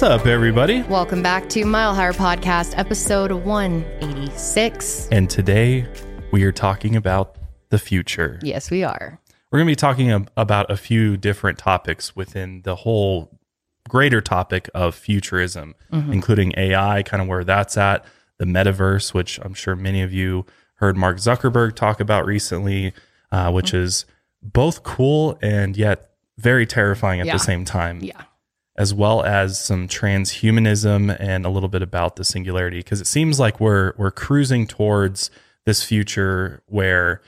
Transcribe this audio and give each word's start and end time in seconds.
What's 0.00 0.22
up, 0.22 0.26
everybody? 0.26 0.80
Welcome 0.84 1.22
back 1.22 1.50
to 1.50 1.62
Mile 1.66 1.94
Higher 1.94 2.14
Podcast, 2.14 2.72
episode 2.78 3.32
186. 3.32 5.08
And 5.12 5.28
today 5.28 5.86
we 6.32 6.42
are 6.44 6.52
talking 6.52 6.96
about 6.96 7.36
the 7.68 7.78
future. 7.78 8.38
Yes, 8.42 8.70
we 8.70 8.82
are. 8.82 9.20
We're 9.52 9.58
going 9.58 9.66
to 9.66 9.72
be 9.72 9.76
talking 9.76 10.10
ab- 10.10 10.30
about 10.38 10.70
a 10.70 10.78
few 10.78 11.18
different 11.18 11.58
topics 11.58 12.16
within 12.16 12.62
the 12.62 12.76
whole 12.76 13.38
greater 13.90 14.22
topic 14.22 14.70
of 14.74 14.94
futurism, 14.94 15.74
including 15.92 16.54
AI, 16.56 17.02
kind 17.02 17.20
of 17.22 17.28
where 17.28 17.44
that's 17.44 17.76
at, 17.76 18.02
the 18.38 18.46
metaverse, 18.46 19.12
which 19.12 19.38
I'm 19.42 19.52
sure 19.52 19.76
many 19.76 20.00
of 20.00 20.14
you 20.14 20.46
heard 20.76 20.96
Mark 20.96 21.18
Zuckerberg 21.18 21.76
talk 21.76 22.00
about 22.00 22.24
recently, 22.24 22.94
uh, 23.30 23.52
which 23.52 23.74
is 23.74 24.06
both 24.42 24.82
cool 24.82 25.38
and 25.42 25.76
yet 25.76 26.12
very 26.38 26.64
terrifying 26.64 27.20
at 27.20 27.26
Yeah. 27.26 27.34
the 27.34 27.38
same 27.38 27.66
time. 27.66 28.00
Yeah. 28.00 28.22
As 28.80 28.94
well 28.94 29.22
as 29.22 29.62
some 29.62 29.86
transhumanism 29.86 31.14
and 31.20 31.44
a 31.44 31.50
little 31.50 31.68
bit 31.68 31.82
about 31.82 32.16
the 32.16 32.24
singularity 32.24 32.78
because 32.78 32.98
it 32.98 33.06
seems 33.06 33.38
like 33.38 33.60
we're 33.60 33.92
we're 33.98 34.10
cruising 34.10 34.66
towards 34.66 35.30
this 35.66 35.84
future 35.84 36.62
where 36.64 37.20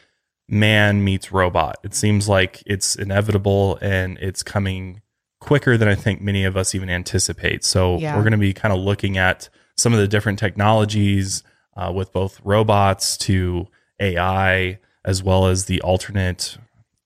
man 0.48 1.04
meets 1.04 1.30
robot. 1.30 1.76
It 1.84 1.94
seems 1.94 2.26
like 2.26 2.62
it's 2.64 2.96
inevitable 2.96 3.78
and 3.82 4.16
it's 4.18 4.42
coming 4.42 5.02
quicker 5.40 5.76
than 5.76 5.88
I 5.88 5.94
think 5.94 6.22
many 6.22 6.44
of 6.46 6.56
us 6.56 6.74
even 6.74 6.88
anticipate. 6.88 7.64
So 7.64 7.98
Yeah. 7.98 8.16
we're 8.16 8.22
going 8.22 8.32
to 8.32 8.38
be 8.38 8.54
kind 8.54 8.72
of 8.72 8.80
looking 8.80 9.18
at 9.18 9.50
some 9.76 9.92
of 9.92 9.98
the 9.98 10.08
different 10.08 10.38
technologies 10.38 11.42
uh, 11.76 11.92
with 11.94 12.14
both 12.14 12.40
robots 12.42 13.18
to 13.18 13.68
AI 14.00 14.78
as 15.04 15.22
well 15.22 15.46
as 15.48 15.66
the 15.66 15.82
alternate 15.82 16.56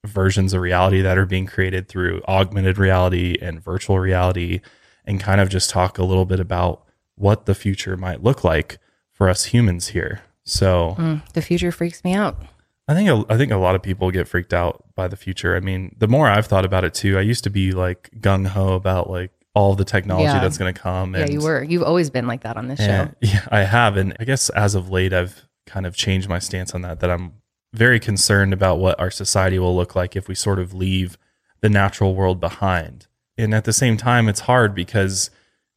versions 0.08 0.52
of 0.54 0.60
reality 0.60 1.00
that 1.02 1.18
are 1.18 1.26
being 1.26 1.46
created 1.46 1.88
through 1.88 2.22
augmented 2.28 2.78
reality 2.78 3.36
and 3.40 3.62
virtual 3.62 3.98
reality 3.98 4.60
and 5.04 5.20
kind 5.20 5.40
of 5.40 5.48
just 5.48 5.70
talk 5.70 5.98
a 5.98 6.04
little 6.04 6.24
bit 6.24 6.40
about 6.40 6.84
what 7.16 7.46
the 7.46 7.54
future 7.54 7.96
might 7.96 8.22
look 8.22 8.44
like 8.44 8.78
for 9.12 9.28
us 9.28 9.44
humans 9.46 9.88
here. 9.88 10.22
So 10.44 10.94
Mm, 10.98 11.32
the 11.32 11.42
future 11.42 11.72
freaks 11.72 12.04
me 12.04 12.14
out. 12.14 12.40
I 12.88 12.94
think 12.94 13.08
a, 13.08 13.24
I 13.32 13.36
think 13.36 13.50
a 13.50 13.56
lot 13.56 13.74
of 13.74 13.82
people 13.82 14.10
get 14.12 14.28
freaked 14.28 14.54
out 14.54 14.84
by 14.94 15.08
the 15.08 15.16
future. 15.16 15.56
I 15.56 15.60
mean, 15.60 15.94
the 15.98 16.06
more 16.06 16.28
I've 16.28 16.46
thought 16.46 16.64
about 16.64 16.84
it 16.84 16.94
too, 16.94 17.18
I 17.18 17.22
used 17.22 17.42
to 17.44 17.50
be 17.50 17.72
like 17.72 18.10
gung 18.20 18.46
ho 18.46 18.74
about 18.74 19.10
like 19.10 19.32
all 19.54 19.74
the 19.74 19.84
technology 19.84 20.26
Yeah. 20.26 20.38
that's 20.40 20.58
going 20.58 20.72
to 20.72 20.80
come. 20.80 21.16
Yeah, 21.16 21.26
you 21.28 21.40
were. 21.40 21.64
You've 21.64 21.82
always 21.82 22.10
been 22.10 22.26
like 22.28 22.42
that 22.42 22.56
on 22.56 22.68
this 22.68 22.78
show. 22.78 23.08
yeah, 23.20 23.46
I 23.50 23.60
have, 23.60 23.96
and 23.96 24.14
I 24.20 24.24
guess 24.24 24.50
as 24.50 24.74
of 24.76 24.90
late, 24.90 25.12
I've 25.12 25.42
kind 25.66 25.84
of 25.86 25.96
changed 25.96 26.28
my 26.28 26.38
stance 26.38 26.74
on 26.74 26.82
that. 26.82 27.00
That 27.00 27.10
I'm 27.10 27.32
very 27.72 28.00
concerned 28.00 28.52
about 28.52 28.78
what 28.78 28.98
our 28.98 29.10
society 29.10 29.58
will 29.58 29.76
look 29.76 29.94
like 29.94 30.16
if 30.16 30.28
we 30.28 30.34
sort 30.34 30.58
of 30.58 30.72
leave 30.72 31.18
the 31.60 31.68
natural 31.68 32.14
world 32.14 32.40
behind. 32.40 33.06
And 33.36 33.54
at 33.54 33.64
the 33.64 33.72
same 33.72 33.96
time, 33.96 34.28
it's 34.28 34.40
hard 34.40 34.74
because 34.74 35.30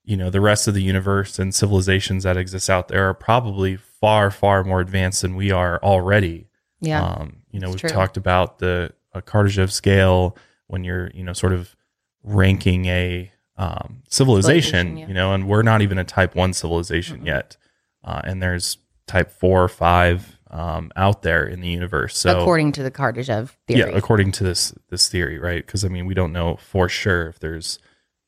you 0.04 0.18
know 0.18 0.30
the 0.30 0.42
rest 0.42 0.68
of 0.68 0.74
the 0.74 0.82
universe 0.82 1.38
and 1.40 1.54
civilizations 1.54 2.24
that 2.24 2.38
exist 2.38 2.70
out 2.70 2.88
there 2.88 3.10
are 3.10 3.14
probably 3.14 3.76
far, 3.76 4.32
far 4.32 4.64
more 4.64 4.80
advanced 4.80 5.22
than 5.22 5.36
we 5.36 5.52
are 5.52 5.80
already. 5.84 6.48
Yeah. 6.82 7.04
Um, 7.04 7.38
you 7.52 7.60
know, 7.60 7.70
we've 7.70 7.80
true. 7.80 7.90
talked 7.90 8.18
about 8.18 8.60
the 8.60 8.94
uh, 9.14 9.22
Kardashev 9.22 9.72
scale 9.72 10.38
when 10.68 10.84
you're, 10.84 11.12
you 11.14 11.24
know, 11.24 11.34
sort 11.34 11.54
of 11.54 11.76
ranking 12.24 12.86
a 12.86 13.32
um, 13.58 14.04
civilization, 14.08 14.62
Civilization, 14.64 14.98
yeah. 14.98 15.08
you 15.08 15.14
know, 15.14 15.34
and 15.34 15.48
we're 15.48 15.64
not 15.64 15.82
even 15.82 15.98
a 15.98 16.06
type 16.06 16.34
one 16.34 16.54
civilization 16.54 17.26
yet. 17.26 17.58
Uh, 18.04 18.22
and 18.24 18.42
there's 18.42 18.78
type 19.06 19.32
four 19.32 19.62
or 19.62 19.68
five 19.68 20.39
um, 20.52 20.92
out 20.96 21.22
there 21.22 21.46
in 21.46 21.62
the 21.62 21.68
universe. 21.68 22.18
So, 22.18 22.40
According 22.40 22.72
to 22.74 22.84
the 22.84 22.92
Kardashev 22.92 23.50
theory. 23.68 23.80
yeah, 23.92 23.98
according 23.98 24.32
to 24.34 24.44
this 24.44 24.74
this 24.90 25.08
theory, 25.10 25.38
right? 25.40 25.66
Because 25.66 25.86
I 25.86 25.90
mean, 25.90 26.06
we 26.06 26.14
don't 26.14 26.34
know 26.34 26.56
for 26.58 26.90
sure 26.90 27.28
if 27.28 27.40
there's 27.40 27.80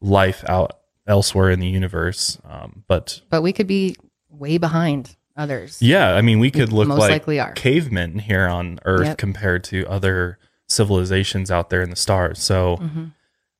life 0.01 0.43
out 0.47 0.79
elsewhere 1.07 1.49
in 1.49 1.59
the 1.59 1.67
universe, 1.67 2.39
um, 2.43 2.83
but 2.87 3.21
but 3.29 3.41
we 3.41 3.51
could 3.53 3.67
be 3.67 3.95
way 4.29 4.57
behind 4.57 5.15
others. 5.35 5.81
yeah, 5.81 6.13
I 6.13 6.21
mean, 6.21 6.39
we 6.39 6.51
could 6.51 6.71
look 6.71 6.87
most 6.87 6.99
like 6.99 7.11
likely 7.11 7.39
are. 7.39 7.53
cavemen 7.53 8.19
here 8.19 8.47
on 8.47 8.79
Earth 8.85 9.05
Yep. 9.07 9.17
compared 9.17 9.63
to 9.65 9.85
other 9.87 10.37
civilizations 10.67 11.51
out 11.51 11.69
there 11.69 11.81
in 11.81 11.89
the 11.89 11.95
stars. 11.95 12.41
So 12.41 12.77
hmm 12.77 13.05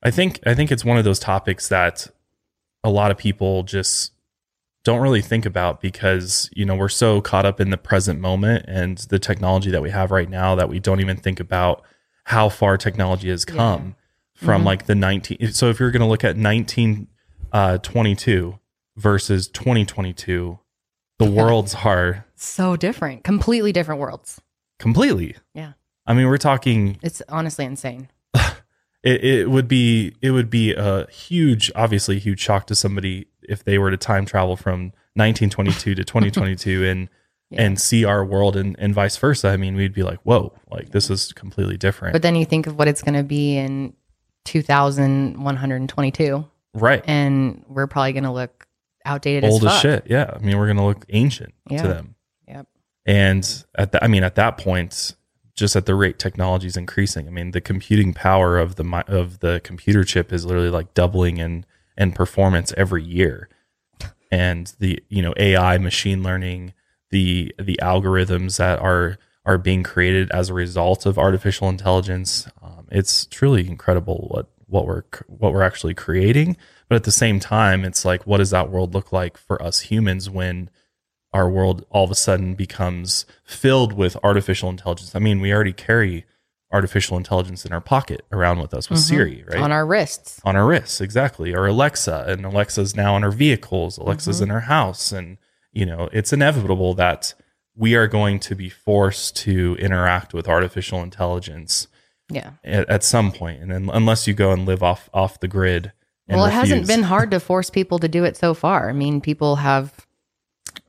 I 0.03 0.09
think 0.09 0.39
I 0.47 0.55
think 0.55 0.71
it's 0.71 0.83
one 0.83 0.97
of 0.97 1.03
those 1.03 1.19
topics 1.19 1.67
that 1.69 2.07
a 2.83 2.89
lot 2.89 3.11
of 3.11 3.17
people 3.17 3.61
just 3.61 4.10
don't 4.83 4.99
really 5.01 5.21
think 5.21 5.45
about 5.45 5.79
because 5.81 6.49
you 6.53 6.65
know 6.65 6.75
we're 6.75 6.89
so 6.89 7.21
caught 7.21 7.45
up 7.45 7.59
in 7.61 7.69
the 7.69 7.77
present 7.77 8.19
moment 8.19 8.65
and 8.67 8.97
the 9.09 9.19
technology 9.19 9.69
that 9.71 9.81
we 9.81 9.89
have 9.91 10.09
right 10.11 10.29
now 10.29 10.55
that 10.55 10.69
we 10.69 10.79
don't 10.79 10.99
even 10.99 11.17
think 11.17 11.39
about 11.39 11.83
how 12.25 12.49
far 12.49 12.77
technology 12.77 13.29
has 13.29 13.45
Yeah. 13.47 13.55
come 13.55 13.95
from 14.33 14.63
Mhm. 14.63 14.65
like 14.65 14.85
the 14.87 14.95
19 14.95 15.51
so 15.53 15.69
if 15.69 15.79
you're 15.79 15.91
going 15.91 16.01
to 16.01 16.07
look 16.07 16.23
at 16.23 16.35
1922 17.53 18.59
versus 18.97 19.47
2022 19.47 20.59
the 21.19 21.25
Yeah. 21.25 21.31
worlds 21.43 21.75
are 21.85 22.25
So 22.35 22.75
different. 22.75 23.23
Completely 23.23 23.71
different 23.71 24.01
worlds. 24.01 24.41
completely 24.79 25.35
Yeah. 25.53 25.73
i 26.07 26.13
mean 26.13 26.27
we're 26.27 26.37
talking 26.39 26.97
It's 27.03 27.21
honestly 27.29 27.65
insane. 27.65 28.09
it, 29.03 29.23
it 29.23 29.49
would 29.51 29.67
be 29.67 30.15
it 30.21 30.31
would 30.31 30.49
be 30.49 30.73
a 30.73 31.07
huge 31.11 31.71
obviously 31.75 32.17
huge 32.17 32.39
shock 32.39 32.65
to 32.67 32.73
somebody 32.75 33.27
if 33.51 33.63
they 33.63 33.77
were 33.77 33.91
to 33.91 33.97
time 33.97 34.25
travel 34.25 34.55
from 34.55 34.85
1922 35.15 35.95
to 35.95 36.03
2022 36.03 36.85
and 36.85 37.09
Yeah. 37.53 37.63
and 37.63 37.81
see 37.81 38.05
our 38.05 38.23
world 38.23 38.55
and, 38.55 38.77
and 38.79 38.95
vice 38.95 39.17
versa 39.17 39.49
i 39.49 39.57
mean 39.57 39.75
we'd 39.75 39.93
be 39.93 40.03
like 40.03 40.19
whoa 40.23 40.53
like 40.69 40.91
this 40.91 41.09
is 41.09 41.33
completely 41.33 41.75
different. 41.75 42.13
But 42.13 42.21
then 42.21 42.37
you 42.37 42.45
think 42.45 42.65
of 42.65 42.77
what 42.77 42.87
it's 42.87 43.01
going 43.01 43.15
to 43.15 43.23
be 43.23 43.57
in 43.57 43.93
2122, 44.45 46.45
right. 46.73 47.03
And 47.07 47.63
we're 47.67 47.87
probably 47.87 48.13
going 48.13 48.23
to 48.23 48.31
look 48.31 48.67
outdated 49.05 49.49
old 49.49 49.65
as 49.65 49.73
as 49.73 49.79
shit. 49.81 50.03
Yeah. 50.07 50.31
I 50.35 50.39
mean 50.39 50.57
we're 50.57 50.67
gonna 50.67 50.85
look 50.85 51.05
ancient 51.09 51.53
Yeah. 51.69 51.81
to 51.81 51.87
them. 51.87 52.15
Yep. 52.47 52.67
and 53.05 53.63
at 53.75 54.03
i 54.03 54.07
mean 54.07 54.23
at 54.23 54.35
that 54.35 54.57
point 54.59 55.15
just 55.55 55.75
at 55.75 55.85
the 55.87 55.95
rate 55.95 56.19
technology 56.19 56.67
is 56.67 56.77
increasing 56.77 57.27
i 57.27 57.31
mean 57.31 57.49
the 57.51 57.61
computing 57.61 58.13
power 58.13 58.59
of 58.59 58.75
the 58.75 59.03
of 59.07 59.39
the 59.39 59.59
computer 59.63 60.03
chip 60.03 60.31
is 60.31 60.45
literally 60.45 60.69
like 60.69 60.93
doubling 60.93 61.37
in 61.37 61.65
in 61.97 62.11
performance 62.11 62.73
every 62.77 63.03
year 63.03 63.49
and 64.31 64.73
the 64.79 65.01
you 65.09 65.21
know 65.21 65.33
ai 65.37 65.77
machine 65.77 66.23
learning 66.23 66.73
the 67.09 67.53
the 67.59 67.77
algorithms 67.81 68.57
that 68.57 68.79
are 68.79 69.17
are 69.45 69.57
being 69.57 69.83
created 69.83 70.29
as 70.31 70.49
a 70.49 70.53
result 70.53 71.05
of 71.05 71.17
artificial 71.17 71.67
intelligence 71.67 72.47
um, 72.61 72.87
it's 72.91 73.25
truly 73.25 73.67
incredible 73.67 74.27
what 74.29 74.49
what 74.67 74.85
we're 74.85 75.03
what 75.27 75.53
we're 75.53 75.63
actually 75.63 75.93
creating 75.93 76.55
but 76.87 76.95
at 76.95 77.03
the 77.03 77.11
same 77.11 77.39
time 77.39 77.83
it's 77.83 78.05
like 78.05 78.25
what 78.25 78.37
does 78.37 78.51
that 78.51 78.69
world 78.69 78.93
look 78.93 79.11
like 79.11 79.37
for 79.37 79.61
us 79.61 79.81
humans 79.81 80.29
when 80.29 80.69
our 81.33 81.49
world 81.49 81.85
all 81.89 82.03
of 82.03 82.11
a 82.11 82.15
sudden 82.15 82.55
becomes 82.55 83.25
filled 83.43 83.93
with 83.93 84.17
artificial 84.23 84.69
intelligence. 84.69 85.15
I 85.15 85.19
mean, 85.19 85.39
we 85.39 85.53
already 85.53 85.73
carry 85.73 86.25
artificial 86.73 87.17
intelligence 87.17 87.65
in 87.65 87.73
our 87.73 87.81
pocket 87.81 88.25
around 88.31 88.59
with 88.59 88.73
us 88.73 88.89
with 88.89 88.99
Mhm. 88.99 89.03
Siri, 89.03 89.43
right? 89.47 89.59
On 89.61 89.71
our 89.71 89.85
wrists. 89.85 90.39
on 90.45 90.55
our 90.55 90.65
wrists, 90.65 91.01
exactly. 91.01 91.53
Or 91.53 91.67
Alexa, 91.67 92.25
and 92.27 92.45
Alexa's 92.45 92.95
now 92.95 93.17
in 93.17 93.23
our 93.23 93.31
vehicles. 93.31 93.97
Alexa's 93.97 94.37
Mm-hmm. 94.37 94.43
in 94.45 94.51
our 94.51 94.59
house, 94.61 95.11
and 95.11 95.37
you 95.73 95.85
know, 95.85 96.09
it's 96.11 96.33
inevitable 96.33 96.93
that 96.95 97.33
we 97.75 97.95
are 97.95 98.07
going 98.07 98.39
to 98.41 98.55
be 98.55 98.69
forced 98.69 99.35
to 99.37 99.75
interact 99.79 100.33
with 100.33 100.47
artificial 100.47 101.01
intelligence 101.01 101.87
Yeah. 102.29 102.51
at, 102.63 102.89
at 102.89 103.03
some 103.03 103.31
point. 103.31 103.61
and 103.61 103.71
then 103.71 103.89
unless 103.93 104.27
you 104.27 104.33
go 104.33 104.51
and 104.51 104.65
live 104.65 104.83
off 104.83 105.09
off 105.13 105.39
the 105.39 105.47
grid. 105.47 105.91
Well, 106.27 106.45
it 106.45 106.51
hasn't 106.51 106.87
been 106.87 107.03
hard 107.03 107.31
to 107.31 107.39
force 107.41 107.69
people 107.69 107.99
to 107.99 108.07
do 108.07 108.23
it 108.23 108.37
so 108.37 108.53
far. 108.53 108.89
I 108.89 108.93
mean, 108.93 109.19
people 109.19 109.57
have 109.57 110.05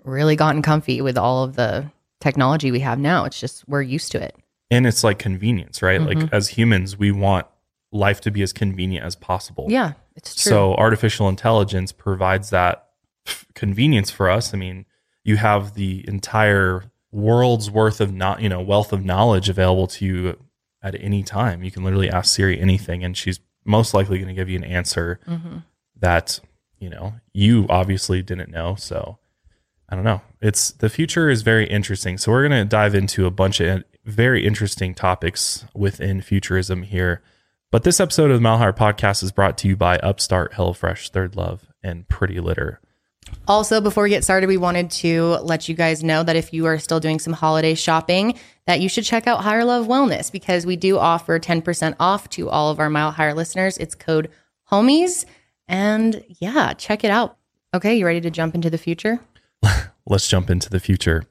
really 0.04 0.36
gotten 0.36 0.62
comfy 0.62 1.00
with 1.00 1.16
all 1.18 1.42
of 1.44 1.56
the 1.56 1.90
technology 2.20 2.70
we 2.70 2.80
have 2.80 2.98
now. 2.98 3.24
It's 3.24 3.40
just 3.40 3.68
we're 3.68 3.82
used 3.82 4.12
to 4.12 4.22
it. 4.22 4.36
And 4.72 4.86
it's 4.86 5.04
like 5.04 5.18
convenience, 5.18 5.82
right? 5.82 6.00
Mhm. 6.00 6.06
Like 6.22 6.32
as 6.32 6.48
humans, 6.48 6.96
we 6.98 7.12
want 7.12 7.46
life 7.92 8.20
to 8.22 8.30
be 8.30 8.42
as 8.42 8.52
convenient 8.52 9.04
as 9.04 9.14
possible. 9.14 9.66
Yeah, 9.68 9.92
it's 10.16 10.34
true. 10.34 10.50
So 10.50 10.74
artificial 10.74 11.28
intelligence 11.28 11.92
provides 11.92 12.50
that 12.50 12.88
convenience 13.54 14.10
for 14.10 14.30
us. 14.30 14.54
I 14.54 14.56
mean, 14.56 14.86
you 15.24 15.36
have 15.36 15.74
the 15.74 16.04
entire 16.08 16.84
world's 17.12 17.70
worth 17.70 18.00
of 18.00 18.12
not, 18.12 18.40
you 18.40 18.48
know, 18.48 18.60
wealth 18.60 18.92
of 18.92 19.04
knowledge 19.04 19.48
available 19.48 19.86
to 19.86 20.04
you 20.06 20.38
at 20.82 20.94
any 21.00 21.22
time. 21.22 21.62
You 21.62 21.70
can 21.70 21.84
literally 21.84 22.08
ask 22.10 22.34
Siri 22.34 22.58
anything 22.58 23.04
and 23.04 23.16
she's 23.16 23.38
most 23.64 23.92
likely 23.94 24.16
going 24.18 24.28
to 24.28 24.34
give 24.34 24.48
you 24.48 24.56
an 24.56 24.64
answer 24.64 25.20
Mhm. 25.28 25.62
that, 26.00 26.40
you 26.78 26.88
know, 26.88 27.14
you 27.32 27.66
obviously 27.68 28.22
didn't 28.22 28.50
know. 28.50 28.74
So 28.74 29.18
I 29.88 29.94
don't 29.94 30.04
know. 30.04 30.22
It's 30.40 30.70
the 30.72 30.88
future 30.88 31.28
is 31.28 31.42
very 31.42 31.66
interesting. 31.68 32.16
So 32.16 32.32
we're 32.32 32.48
going 32.48 32.62
to 32.62 32.68
dive 32.68 32.94
into 32.94 33.26
a 33.26 33.30
bunch 33.30 33.60
of 33.60 33.84
very 34.04 34.46
interesting 34.46 34.94
topics 34.94 35.64
within 35.74 36.20
futurism 36.20 36.82
here. 36.82 37.22
But 37.70 37.84
this 37.84 38.00
episode 38.00 38.30
of 38.30 38.36
the 38.36 38.42
Mile 38.42 38.58
Higher 38.58 38.72
Podcast 38.72 39.22
is 39.22 39.32
brought 39.32 39.56
to 39.58 39.68
you 39.68 39.76
by 39.76 39.96
Upstart, 39.98 40.52
HelloFresh, 40.52 41.10
Third 41.10 41.36
Love, 41.36 41.68
and 41.82 42.06
Pretty 42.08 42.38
Litter. 42.38 42.80
Also, 43.48 43.80
before 43.80 44.04
we 44.04 44.10
get 44.10 44.24
started, 44.24 44.46
we 44.46 44.56
wanted 44.56 44.90
to 44.90 45.22
let 45.42 45.68
you 45.68 45.74
guys 45.74 46.04
know 46.04 46.22
that 46.22 46.36
if 46.36 46.52
you 46.52 46.66
are 46.66 46.78
still 46.78 47.00
doing 47.00 47.18
some 47.18 47.32
holiday 47.32 47.74
shopping, 47.74 48.38
that 48.66 48.80
you 48.80 48.88
should 48.88 49.04
check 49.04 49.26
out 49.26 49.40
Higher 49.42 49.64
Love 49.64 49.86
Wellness 49.86 50.30
because 50.30 50.66
we 50.66 50.76
do 50.76 50.98
offer 50.98 51.38
10% 51.38 51.96
off 51.98 52.28
to 52.30 52.50
all 52.50 52.70
of 52.70 52.78
our 52.78 52.90
Mile 52.90 53.10
Higher 53.10 53.34
listeners. 53.34 53.78
It's 53.78 53.94
code 53.94 54.28
HOMIES. 54.70 55.24
And 55.66 56.24
yeah, 56.28 56.74
check 56.74 57.04
it 57.04 57.10
out. 57.10 57.38
Okay, 57.72 57.96
you 57.96 58.04
ready 58.04 58.20
to 58.20 58.30
jump 58.30 58.54
into 58.54 58.68
the 58.68 58.78
future? 58.78 59.20
Let's 60.06 60.28
jump 60.28 60.50
into 60.50 60.68
the 60.68 60.80
future. 60.80 61.24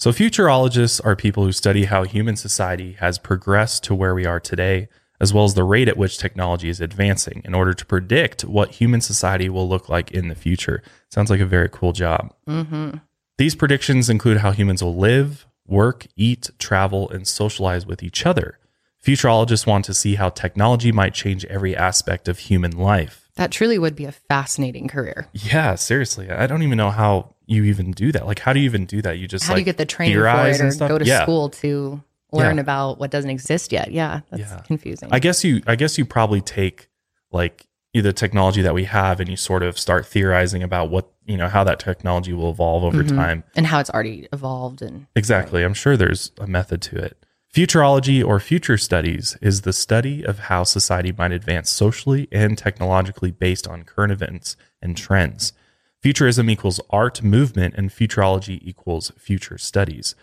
So, 0.00 0.12
futurologists 0.12 0.98
are 1.04 1.14
people 1.14 1.44
who 1.44 1.52
study 1.52 1.84
how 1.84 2.04
human 2.04 2.34
society 2.34 2.92
has 3.00 3.18
progressed 3.18 3.84
to 3.84 3.94
where 3.94 4.14
we 4.14 4.24
are 4.24 4.40
today, 4.40 4.88
as 5.20 5.34
well 5.34 5.44
as 5.44 5.52
the 5.52 5.62
rate 5.62 5.88
at 5.88 5.98
which 5.98 6.16
technology 6.16 6.70
is 6.70 6.80
advancing 6.80 7.42
in 7.44 7.52
order 7.52 7.74
to 7.74 7.84
predict 7.84 8.40
what 8.46 8.76
human 8.76 9.02
society 9.02 9.50
will 9.50 9.68
look 9.68 9.90
like 9.90 10.10
in 10.10 10.28
the 10.28 10.34
future. 10.34 10.82
Sounds 11.10 11.28
like 11.28 11.40
a 11.40 11.44
very 11.44 11.68
cool 11.68 11.92
job. 11.92 12.32
Mm-hmm. 12.48 12.96
These 13.36 13.54
predictions 13.54 14.08
include 14.08 14.38
how 14.38 14.52
humans 14.52 14.82
will 14.82 14.96
live, 14.96 15.46
work, 15.66 16.06
eat, 16.16 16.48
travel, 16.58 17.10
and 17.10 17.28
socialize 17.28 17.84
with 17.84 18.02
each 18.02 18.24
other. 18.24 18.58
Futurologists 19.04 19.66
want 19.66 19.84
to 19.84 19.92
see 19.92 20.14
how 20.14 20.30
technology 20.30 20.92
might 20.92 21.12
change 21.12 21.44
every 21.44 21.76
aspect 21.76 22.26
of 22.26 22.38
human 22.38 22.70
life. 22.70 23.28
That 23.40 23.50
truly 23.50 23.78
would 23.78 23.96
be 23.96 24.04
a 24.04 24.12
fascinating 24.12 24.86
career. 24.86 25.26
Yeah, 25.32 25.74
seriously. 25.74 26.30
I 26.30 26.46
don't 26.46 26.62
even 26.62 26.76
know 26.76 26.90
how 26.90 27.34
you 27.46 27.64
even 27.64 27.90
do 27.92 28.12
that. 28.12 28.26
Like, 28.26 28.38
how 28.40 28.52
do 28.52 28.60
you 28.60 28.66
even 28.66 28.84
do 28.84 29.00
that? 29.00 29.16
You 29.18 29.26
just 29.26 29.46
How 29.46 29.54
like 29.54 29.56
do 29.56 29.60
you 29.62 29.64
get 29.64 29.78
the 29.78 29.86
training 29.86 30.18
for 30.18 30.26
it 30.26 30.60
and 30.60 30.68
or 30.68 30.70
stuff? 30.70 30.90
go 30.90 30.98
to 30.98 31.06
Yeah. 31.06 31.22
school 31.22 31.48
to 31.48 32.02
learn 32.32 32.56
Yeah. 32.56 32.60
about 32.60 32.98
what 33.00 33.10
doesn't 33.10 33.30
exist 33.30 33.72
yet? 33.72 33.92
Yeah, 33.92 34.20
that's 34.30 34.42
Yeah. 34.42 34.60
confusing. 34.66 35.08
I 35.10 35.20
guess 35.20 35.42
you 35.42 35.62
I 35.66 35.74
guess 35.74 35.96
you 35.96 36.04
probably 36.04 36.42
take 36.42 36.90
like 37.32 37.66
either 37.94 38.12
technology 38.12 38.60
that 38.60 38.74
we 38.74 38.84
have 38.84 39.20
and 39.20 39.30
you 39.30 39.36
sort 39.36 39.62
of 39.62 39.78
start 39.78 40.04
theorizing 40.04 40.62
about 40.62 40.90
what 40.90 41.08
you 41.24 41.38
know 41.38 41.48
how 41.48 41.64
that 41.64 41.78
technology 41.78 42.34
will 42.34 42.50
evolve 42.50 42.84
over 42.84 43.02
Mhm. 43.02 43.08
time. 43.16 43.44
and 43.56 43.66
how 43.68 43.80
it's 43.80 43.88
already 43.88 44.28
evolved 44.34 44.82
and 44.82 45.06
Exactly. 45.16 45.64
I'm 45.64 45.72
sure 45.74 45.96
there's 45.96 46.30
a 46.38 46.46
method 46.46 46.82
to 46.82 46.96
it. 46.98 47.19
Futurology 47.52 48.24
or 48.24 48.38
future 48.38 48.78
studies 48.78 49.36
is 49.42 49.62
the 49.62 49.72
study 49.72 50.24
of 50.24 50.38
how 50.38 50.62
society 50.62 51.10
might 51.10 51.32
advance 51.32 51.68
socially 51.68 52.28
and 52.30 52.56
technologically 52.56 53.32
based 53.32 53.66
on 53.66 53.82
current 53.82 54.12
events 54.12 54.56
and 54.80 54.96
trends. 54.96 55.52
Futurism 56.00 56.48
equals 56.48 56.80
art 56.90 57.24
movement, 57.24 57.74
and 57.76 57.90
futurology 57.90 58.60
equals 58.62 59.10
future 59.18 59.58
studies. 59.58 60.14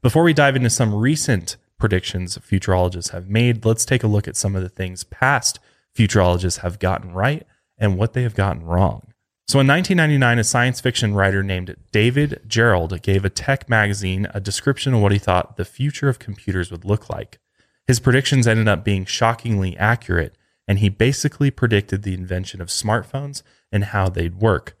Before 0.00 0.22
we 0.22 0.32
dive 0.32 0.54
into 0.54 0.70
some 0.70 0.94
recent 0.94 1.56
predictions 1.76 2.38
futurologists 2.38 3.10
have 3.10 3.28
made, 3.28 3.64
let's 3.64 3.84
take 3.84 4.04
a 4.04 4.08
look 4.08 4.28
at 4.28 4.36
some 4.36 4.54
of 4.54 4.62
the 4.62 4.68
things 4.68 5.02
past 5.02 5.58
futurologists 5.92 6.60
have 6.60 6.78
gotten 6.78 7.12
right 7.12 7.44
and 7.76 7.98
what 7.98 8.12
they 8.12 8.22
have 8.22 8.36
gotten 8.36 8.64
wrong. 8.64 9.12
So 9.48 9.60
in 9.60 9.68
1999, 9.68 10.40
a 10.40 10.44
science 10.44 10.80
fiction 10.80 11.14
writer 11.14 11.40
named 11.40 11.76
David 11.92 12.42
Gerrold 12.48 13.00
gave 13.02 13.24
a 13.24 13.30
tech 13.30 13.68
magazine 13.68 14.26
a 14.34 14.40
description 14.40 14.92
of 14.92 15.00
what 15.00 15.12
he 15.12 15.18
thought 15.18 15.56
the 15.56 15.64
future 15.64 16.08
of 16.08 16.18
computers 16.18 16.72
would 16.72 16.84
look 16.84 17.08
like. 17.08 17.38
His 17.86 18.00
predictions 18.00 18.48
ended 18.48 18.66
up 18.66 18.84
being 18.84 19.04
shockingly 19.04 19.76
accurate, 19.76 20.36
and 20.66 20.80
he 20.80 20.88
basically 20.88 21.52
predicted 21.52 22.02
the 22.02 22.14
invention 22.14 22.60
of 22.60 22.68
smartphones 22.68 23.44
and 23.70 23.84
how 23.84 24.08
they'd 24.08 24.40
work. 24.40 24.76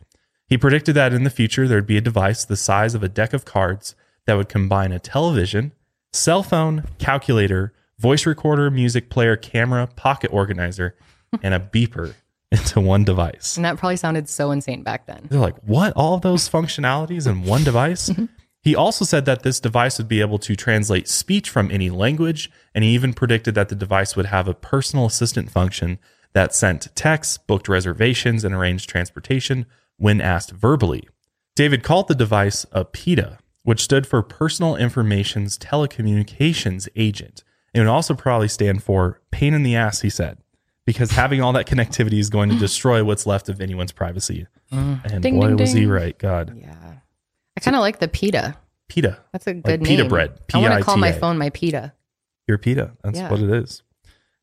He 0.48 0.58
predicted 0.58 0.96
that 0.96 1.12
in 1.12 1.22
the 1.22 1.30
future 1.30 1.68
there'd 1.68 1.86
be 1.86 1.98
a 1.98 2.00
device 2.00 2.44
the 2.44 2.56
size 2.56 2.96
of 2.96 3.04
a 3.04 3.08
deck 3.08 3.32
of 3.32 3.44
cards 3.44 3.94
that 4.26 4.34
would 4.34 4.48
combine 4.48 4.90
a 4.90 4.98
television, 4.98 5.70
cell 6.12 6.42
phone, 6.42 6.82
calculator, 6.98 7.72
voice 8.00 8.26
recorder, 8.26 8.68
music 8.68 9.10
player, 9.10 9.36
camera, 9.36 9.86
pocket 9.86 10.32
organizer, 10.32 10.96
and 11.40 11.54
a 11.54 11.60
beeper 11.60 12.14
into 12.52 12.80
one 12.80 13.04
device. 13.04 13.56
and 13.56 13.64
that 13.64 13.76
probably 13.76 13.96
sounded 13.96 14.28
so 14.28 14.50
insane 14.50 14.82
back 14.82 15.06
then. 15.06 15.26
They're 15.28 15.40
like, 15.40 15.58
what? 15.64 15.92
All 15.96 16.14
of 16.14 16.22
those 16.22 16.48
functionalities 16.48 17.26
in 17.26 17.42
one 17.42 17.64
device? 17.64 18.10
Mm-hmm. 18.16 18.26
He 18.62 18.74
also 18.74 19.04
said 19.04 19.26
that 19.26 19.44
this 19.44 19.60
device 19.60 19.96
would 19.96 20.08
be 20.08 20.20
able 20.20 20.40
to 20.40 20.56
translate 20.56 21.06
speech 21.06 21.50
from 21.50 21.70
any 21.70 21.88
language, 21.88 22.50
and 22.74 22.82
he 22.82 22.90
even 22.90 23.14
predicted 23.14 23.54
that 23.54 23.68
the 23.68 23.76
device 23.76 24.16
would 24.16 24.26
have 24.26 24.48
a 24.48 24.54
personal 24.54 25.06
assistant 25.06 25.52
function 25.52 26.00
that 26.32 26.52
sent 26.52 26.92
texts, 26.96 27.38
booked 27.38 27.68
reservations, 27.68 28.42
and 28.42 28.52
arranged 28.52 28.90
transportation 28.90 29.66
when 29.98 30.20
asked 30.20 30.50
verbally. 30.50 31.08
David 31.54 31.84
called 31.84 32.08
the 32.08 32.14
device 32.16 32.66
a 32.72 32.84
PITA, 32.84 33.38
which 33.62 33.82
stood 33.82 34.04
for 34.04 34.20
Personal 34.20 34.74
Information's 34.74 35.56
Telecommunications 35.58 36.88
Agent. 36.96 37.44
It 37.72 37.78
would 37.78 37.88
also 37.88 38.14
probably 38.14 38.48
stand 38.48 38.82
for 38.82 39.20
pain 39.30 39.54
in 39.54 39.62
the 39.62 39.76
ass, 39.76 40.00
he 40.00 40.10
said, 40.10 40.38
because 40.86 41.10
having 41.10 41.42
all 41.42 41.52
that 41.52 41.66
connectivity 41.66 42.18
is 42.18 42.30
going 42.30 42.48
to 42.48 42.56
destroy 42.56 43.04
what's 43.04 43.26
left 43.26 43.48
of 43.50 43.60
anyone's 43.60 43.92
privacy. 43.92 44.46
Mm. 44.72 45.04
And 45.12 45.22
Ding, 45.22 45.38
boy, 45.40 45.48
ding, 45.48 45.56
was 45.56 45.72
he 45.72 45.84
right. 45.86 46.16
God. 46.18 46.56
Yeah. 46.58 46.94
I 47.56 47.60
kind 47.60 47.76
of 47.76 47.80
like 47.80 47.98
the 47.98 48.08
PETA. 48.08 48.56
PITA. 48.88 49.18
That's 49.32 49.46
a 49.46 49.54
good 49.54 49.82
pita 49.82 50.02
name. 50.02 50.08
bread. 50.08 50.38
I 50.54 50.58
want 50.58 50.78
to 50.78 50.84
call 50.84 50.96
my 50.96 51.12
phone 51.12 51.36
my 51.38 51.50
PITA. 51.50 51.92
Your 52.46 52.56
PITA. 52.58 52.92
That's 53.02 53.18
Yeah. 53.18 53.30
what 53.30 53.40
it 53.40 53.50
is. 53.50 53.82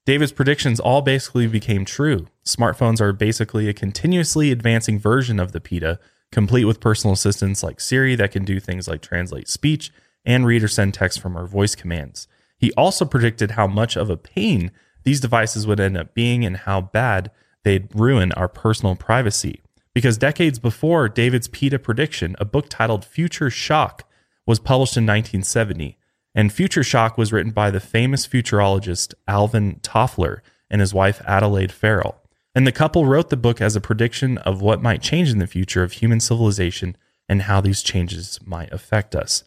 David's 0.06 0.34
predictions 0.34 0.82
all 0.82 1.02
basically 1.02 1.48
became 1.48 1.86
true. 1.86 2.28
Smartphones 2.46 3.00
are 3.00 3.14
basically 3.14 3.70
a 3.70 3.74
continuously 3.74 4.52
advancing 4.52 5.00
version 5.00 5.40
of 5.40 5.54
the 5.54 5.62
PITA, 5.62 5.98
complete 6.30 6.66
with 6.66 6.82
personal 6.82 7.14
assistants 7.14 7.64
like 7.64 7.80
Siri 7.80 8.16
that 8.16 8.32
can 8.32 8.44
do 8.44 8.60
things 8.60 8.88
like 8.88 9.02
translate 9.02 9.48
speech 9.48 9.92
and 10.26 10.46
read 10.46 10.62
or 10.64 10.68
send 10.68 10.94
text 10.94 11.22
from 11.22 11.38
our 11.38 11.46
voice 11.46 11.74
commands. 11.76 12.28
He 12.58 12.74
also 12.74 13.06
predicted 13.06 13.52
how 13.52 13.68
much 13.68 13.96
of 13.96 14.10
a 14.10 14.18
pain 14.18 14.72
these 15.04 15.20
devices 15.20 15.68
would 15.68 15.80
end 15.80 15.98
up 15.98 16.14
being 16.14 16.46
and 16.46 16.58
how 16.58 16.82
bad 16.82 17.32
they'd 17.64 17.88
ruin 17.94 18.32
our 18.34 18.48
personal 18.48 18.96
privacy. 18.96 19.62
Because 19.94 20.18
decades 20.18 20.60
before 20.60 21.08
David's 21.08 21.48
PITA 21.48 21.80
prediction, 21.80 22.36
a 22.40 22.46
book 22.46 22.68
titled 22.70 23.06
Future 23.06 23.50
Shock 23.50 24.08
was 24.46 24.60
published 24.60 24.98
in 24.98 25.04
1970. 25.04 25.98
And 26.36 26.52
Future 26.52 26.84
Shock 26.84 27.18
was 27.18 27.32
written 27.32 27.52
by 27.52 27.70
the 27.70 27.80
famous 27.80 28.28
futurologist 28.28 29.14
Alvin 29.28 29.80
Toffler 29.84 30.40
and 30.70 30.82
his 30.82 30.94
wife 30.94 31.22
Adelaide 31.26 31.72
Farrell. 31.72 32.20
And 32.56 32.66
the 32.66 32.72
couple 32.72 33.06
wrote 33.06 33.30
the 33.30 33.38
book 33.38 33.62
as 33.62 33.76
a 33.76 33.82
prediction 33.82 34.38
of 34.40 34.62
what 34.62 34.82
might 34.82 35.02
change 35.02 35.30
in 35.30 35.40
the 35.40 35.48
future 35.48 35.84
of 35.84 35.94
human 35.94 36.20
civilization 36.20 36.98
and 37.30 37.44
how 37.44 37.62
these 37.62 37.84
changes 37.84 38.40
might 38.46 38.72
affect 38.72 39.16
us. 39.16 39.44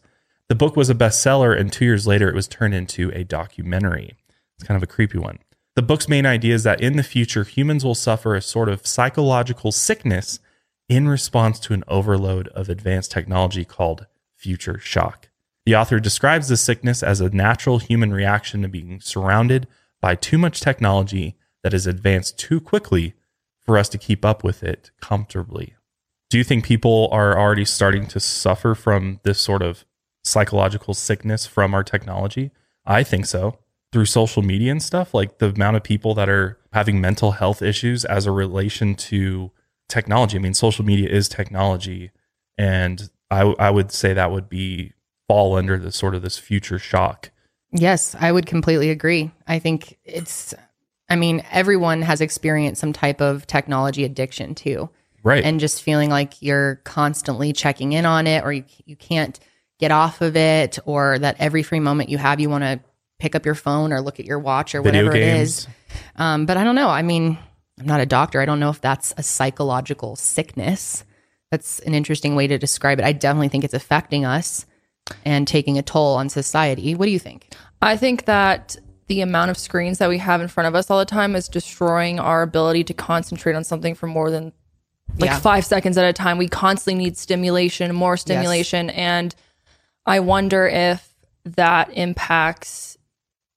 The 0.49 0.55
book 0.55 0.77
was 0.77 0.89
a 0.89 0.95
bestseller, 0.95 1.57
and 1.57 1.71
two 1.71 1.85
years 1.85 2.07
later, 2.07 2.29
it 2.29 2.35
was 2.35 2.47
turned 2.47 2.73
into 2.73 3.11
a 3.11 3.25
documentary. 3.25 4.15
It's 4.55 4.67
kind 4.67 4.77
of 4.77 4.83
a 4.83 4.87
creepy 4.91 5.17
one. 5.17 5.39
The 5.77 5.83
book's 5.83 6.09
main 6.09 6.25
idea 6.25 6.55
is 6.55 6.63
that 6.63 6.81
in 6.81 6.97
the 6.97 7.03
future, 7.03 7.43
humans 7.43 7.85
will 7.85 7.93
suffer 7.93 8.33
a 8.33 8.41
sort 8.41 8.67
of 8.67 8.87
psychological 8.87 9.71
sickness 9.71 10.39
in 10.89 11.07
response 11.07 11.59
to 11.59 11.73
an 11.75 11.83
overload 11.87 12.47
of 12.47 12.67
advanced 12.67 13.11
technology 13.11 13.63
called 13.63 14.07
future 14.35 14.79
shock. 14.79 15.29
The 15.67 15.75
author 15.75 15.99
describes 15.99 16.47
this 16.47 16.61
sickness 16.61 17.03
as 17.03 17.21
a 17.21 17.29
natural 17.29 17.77
human 17.77 18.11
reaction 18.11 18.63
to 18.63 18.67
being 18.67 19.01
surrounded 19.01 19.67
by 20.01 20.15
too 20.15 20.39
much 20.39 20.61
technology 20.61 21.37
that 21.61 21.75
is 21.75 21.85
advanced 21.85 22.39
too 22.39 22.59
quickly 22.59 23.13
for 23.59 23.77
us 23.77 23.87
to 23.89 23.99
keep 23.99 24.25
up 24.25 24.43
with 24.43 24.63
it 24.63 24.89
comfortably. 24.99 25.75
Do 26.31 26.39
you 26.39 26.43
think 26.43 26.65
people 26.65 27.07
are 27.11 27.37
already 27.37 27.65
starting 27.65 28.07
to 28.07 28.19
suffer 28.19 28.73
from 28.73 29.19
this 29.21 29.39
sort 29.39 29.61
of 29.61 29.85
psychological 30.23 30.95
sickness 30.95 31.45
from 31.45 31.75
our 31.75 31.83
technology? 31.83 32.49
I 32.83 33.03
think 33.03 33.27
so. 33.27 33.59
Through 33.93 34.05
social 34.05 34.43
media 34.43 34.71
and 34.71 34.83
stuff, 34.83 35.13
like 35.13 35.37
the 35.37 35.47
amount 35.49 35.77
of 35.77 35.83
people 35.83 36.13
that 36.15 36.27
are 36.27 36.59
having 36.73 36.99
mental 36.99 37.31
health 37.31 37.61
issues 37.61 38.03
as 38.03 38.25
a 38.25 38.31
relation 38.31 38.95
to 38.95 39.51
technology. 39.87 40.37
I 40.37 40.41
mean, 40.41 40.53
social 40.53 40.83
media 40.83 41.09
is 41.09 41.29
technology, 41.29 42.11
and 42.57 43.09
I, 43.31 43.41
I 43.57 43.69
would 43.69 43.91
say 43.91 44.13
that 44.13 44.31
would 44.31 44.49
be 44.49 44.93
fall 45.27 45.55
under 45.55 45.77
the 45.77 45.91
sort 45.91 46.15
of 46.15 46.21
this 46.21 46.37
future 46.37 46.79
shock. 46.79 47.31
Yes, 47.71 48.15
I 48.19 48.31
would 48.31 48.45
completely 48.45 48.89
agree. 48.89 49.31
I 49.47 49.59
think 49.59 49.97
it's, 50.05 50.53
I 51.09 51.15
mean, 51.15 51.43
everyone 51.51 52.01
has 52.01 52.21
experienced 52.21 52.81
some 52.81 52.93
type 52.93 53.21
of 53.21 53.45
technology 53.47 54.03
addiction 54.03 54.55
too. 54.55 54.89
Right. 55.23 55.43
And 55.43 55.59
just 55.59 55.83
feeling 55.83 56.09
like 56.09 56.41
you're 56.41 56.75
constantly 56.85 57.51
checking 57.51 57.91
in 57.91 58.05
on 58.05 58.27
it 58.27 58.43
or 58.45 58.53
you, 58.53 58.63
you 58.85 58.95
can't 58.95 59.37
get 59.79 59.91
off 59.91 60.21
of 60.21 60.37
it 60.37 60.79
or 60.85 61.19
that 61.19 61.35
every 61.39 61.63
free 61.63 61.81
moment 61.81 62.09
you 62.09 62.17
have, 62.17 62.39
you 62.39 62.49
want 62.49 62.63
to 62.63 62.79
pick 63.19 63.35
up 63.35 63.45
your 63.45 63.55
phone 63.55 63.91
or 63.91 64.01
look 64.01 64.19
at 64.19 64.25
your 64.25 64.39
watch 64.39 64.75
or 64.75 64.81
Video 64.81 65.05
whatever 65.05 65.15
it 65.17 65.19
games. 65.21 65.49
is. 65.49 65.67
Um, 66.15 66.45
but 66.45 66.57
I 66.57 66.63
don't 66.63 66.75
know. 66.75 66.89
I 66.89 67.01
mean, 67.01 67.37
I'm 67.79 67.85
not 67.85 67.99
a 67.99 68.05
doctor. 68.05 68.39
I 68.41 68.45
don't 68.45 68.59
know 68.59 68.69
if 68.69 68.81
that's 68.81 69.13
a 69.17 69.23
psychological 69.23 70.15
sickness. 70.15 71.03
That's 71.51 71.79
an 71.79 71.93
interesting 71.93 72.35
way 72.35 72.47
to 72.47 72.57
describe 72.57 72.99
it. 72.99 73.05
I 73.05 73.13
definitely 73.13 73.47
think 73.49 73.63
it's 73.63 73.73
affecting 73.73 74.25
us 74.25 74.65
and 75.25 75.47
taking 75.47 75.77
a 75.77 75.81
toll 75.81 76.15
on 76.15 76.29
society. 76.29 76.93
What 76.95 77.05
do 77.05 77.11
you 77.11 77.19
think? 77.19 77.53
I 77.81 77.95
think 77.97 78.25
that 78.25 78.75
the 79.07 79.21
amount 79.21 79.49
of 79.51 79.57
screens 79.57 79.99
that 79.99 80.09
we 80.09 80.17
have 80.17 80.41
in 80.41 80.49
front 80.49 80.67
of 80.67 80.75
us 80.75 80.91
all 80.91 80.99
the 80.99 81.05
time 81.05 81.35
is 81.35 81.47
destroying 81.47 82.19
our 82.19 82.41
ability 82.41 82.83
to 82.85 82.93
concentrate 82.93 83.55
on 83.55 83.63
something 83.63 83.95
for 83.95 84.07
more 84.07 84.29
than 84.29 84.51
like 85.17 85.29
Yeah. 85.29 85.39
five 85.39 85.65
seconds 85.65 85.97
at 85.97 86.03
a 86.03 86.11
time. 86.11 86.37
We 86.37 86.49
constantly 86.49 87.01
need 87.05 87.17
stimulation, 87.17 87.95
more 87.95 88.17
stimulation. 88.17 88.89
And 88.89 89.33
I 90.05 90.19
wonder 90.19 90.67
if 90.67 91.07
that 91.45 91.89
impacts 91.93 92.96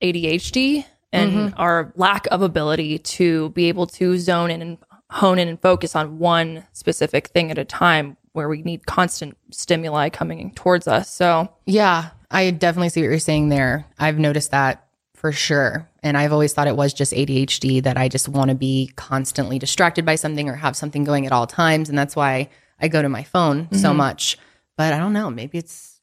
ADHD 0.03 0.85
and 1.13 1.53
our 1.57 1.93
lack 1.97 2.27
of 2.31 2.41
ability 2.43 2.99
to 2.99 3.49
be 3.51 3.67
able 3.69 3.87
to 3.89 4.17
zone 4.19 4.51
in 4.51 4.63
and 4.63 4.79
hone 5.11 5.39
in 5.41 5.49
and 5.49 5.61
focus 5.61 5.97
on 5.97 6.19
one 6.21 6.65
specific 6.73 7.29
thing 7.29 7.51
at 7.51 7.59
a 7.59 7.65
time 7.65 8.17
where 8.33 8.49
we 8.49 8.63
need 8.63 8.87
constant 8.87 9.37
stimuli 9.51 10.09
coming 10.09 10.53
towards 10.55 10.87
us. 10.87 11.13
So 11.13 11.49
Yeah, 11.67 12.11
I 12.31 12.53
definitely 12.53 12.91
see 12.91 13.01
what 13.03 13.09
you're 13.09 13.19
saying 13.19 13.49
there. 13.49 13.87
I've 13.99 14.21
noticed 14.21 14.53
that 14.53 14.87
for 15.17 15.33
sure. 15.33 15.89
And 16.05 16.17
I've 16.17 16.33
always 16.33 16.53
thought 16.53 16.69
it 16.69 16.77
was 16.77 16.95
just 16.95 17.13
ADHD 17.13 17.83
that 17.83 17.99
I 17.99 18.09
just 18.09 18.29
want 18.29 18.51
to 18.51 18.55
be 18.55 18.93
constantly 18.95 19.59
distracted 19.59 20.07
by 20.07 20.15
something 20.15 20.49
or 20.49 20.55
have 20.55 20.77
something 20.77 21.03
going 21.03 21.27
at 21.27 21.33
all 21.33 21.47
times. 21.49 21.89
And 21.89 21.99
that's 21.99 22.15
why 22.15 22.49
I 22.81 22.87
go 22.89 23.03
to 23.03 23.09
my 23.09 23.25
phone 23.25 23.65
Mm-hmm. 23.65 23.77
so 23.77 23.93
much. 23.93 24.39
But 24.77 24.93
I 24.95 24.99
don't 24.99 25.13
know. 25.13 25.29
Maybe 25.29 25.59
it's, 25.59 26.01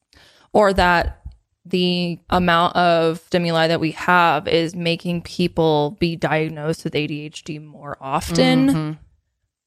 or 0.52 0.72
that 0.74 1.22
the 1.70 2.18
amount 2.30 2.76
of 2.76 3.18
stimuli 3.26 3.68
that 3.68 3.80
we 3.80 3.92
have 3.92 4.46
is 4.48 4.74
making 4.74 5.22
people 5.22 5.96
be 6.00 6.16
diagnosed 6.16 6.84
with 6.84 6.94
ADHD 6.94 7.58
more 7.60 7.96
often. 8.00 8.68
Mhm. 8.68 8.98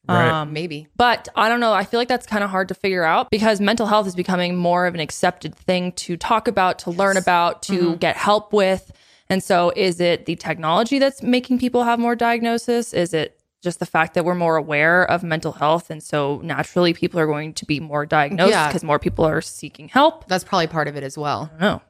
Right. 0.10 0.30
Um, 0.30 0.52
maybe. 0.52 0.88
But 0.98 1.28
I 1.36 1.48
don't 1.48 1.60
know. 1.60 1.74
I 1.74 1.84
feel 1.84 2.00
like 2.00 2.08
that's 2.08 2.26
kind 2.26 2.44
of 2.44 2.50
hard 2.50 2.68
to 2.70 2.74
figure 2.74 3.04
out 3.04 3.30
because 3.30 3.62
mental 3.62 3.86
health 3.86 4.08
is 4.08 4.16
becoming 4.16 4.56
more 4.56 4.88
of 4.88 4.96
an 4.96 5.00
accepted 5.00 5.54
thing 5.56 5.92
to 5.94 6.18
talk 6.18 6.48
about, 6.48 6.80
to 6.80 6.90
learn 6.92 7.18
about, 7.18 7.62
to 7.64 7.96
get 7.98 8.18
help 8.18 8.52
with. 8.52 8.92
And 9.30 9.44
so, 9.44 9.72
is 9.76 10.02
it 10.02 10.26
the 10.26 10.36
technology 10.36 10.98
that's 11.00 11.22
making 11.24 11.60
people 11.60 11.84
have 11.84 12.00
more 12.00 12.16
diagnosis? 12.16 12.94
Is 12.94 13.14
it 13.14 13.40
just 13.64 13.80
the 13.80 13.86
fact 13.86 14.16
that 14.16 14.26
we're 14.26 14.36
more 14.36 14.58
aware 14.58 15.04
of 15.10 15.22
mental 15.24 15.52
health? 15.54 15.90
And 15.92 16.02
so, 16.02 16.42
naturally, 16.44 16.94
people 16.94 17.20
are 17.20 17.28
going 17.28 17.54
to 17.54 17.66
be 17.66 17.80
more 17.80 18.06
diagnosed 18.08 18.50
Yeah. 18.52 18.68
because 18.68 18.84
more 18.84 19.00
people 19.00 19.24
are 19.24 19.40
seeking 19.40 19.88
help? 19.88 20.28
That's 20.28 20.44
probably 20.44 20.68
part 20.68 20.88
of 20.90 20.98
it 20.98 21.04
as 21.04 21.18
well. 21.18 21.44
I 21.56 21.60
don't 21.60 21.60
know. 21.62 21.82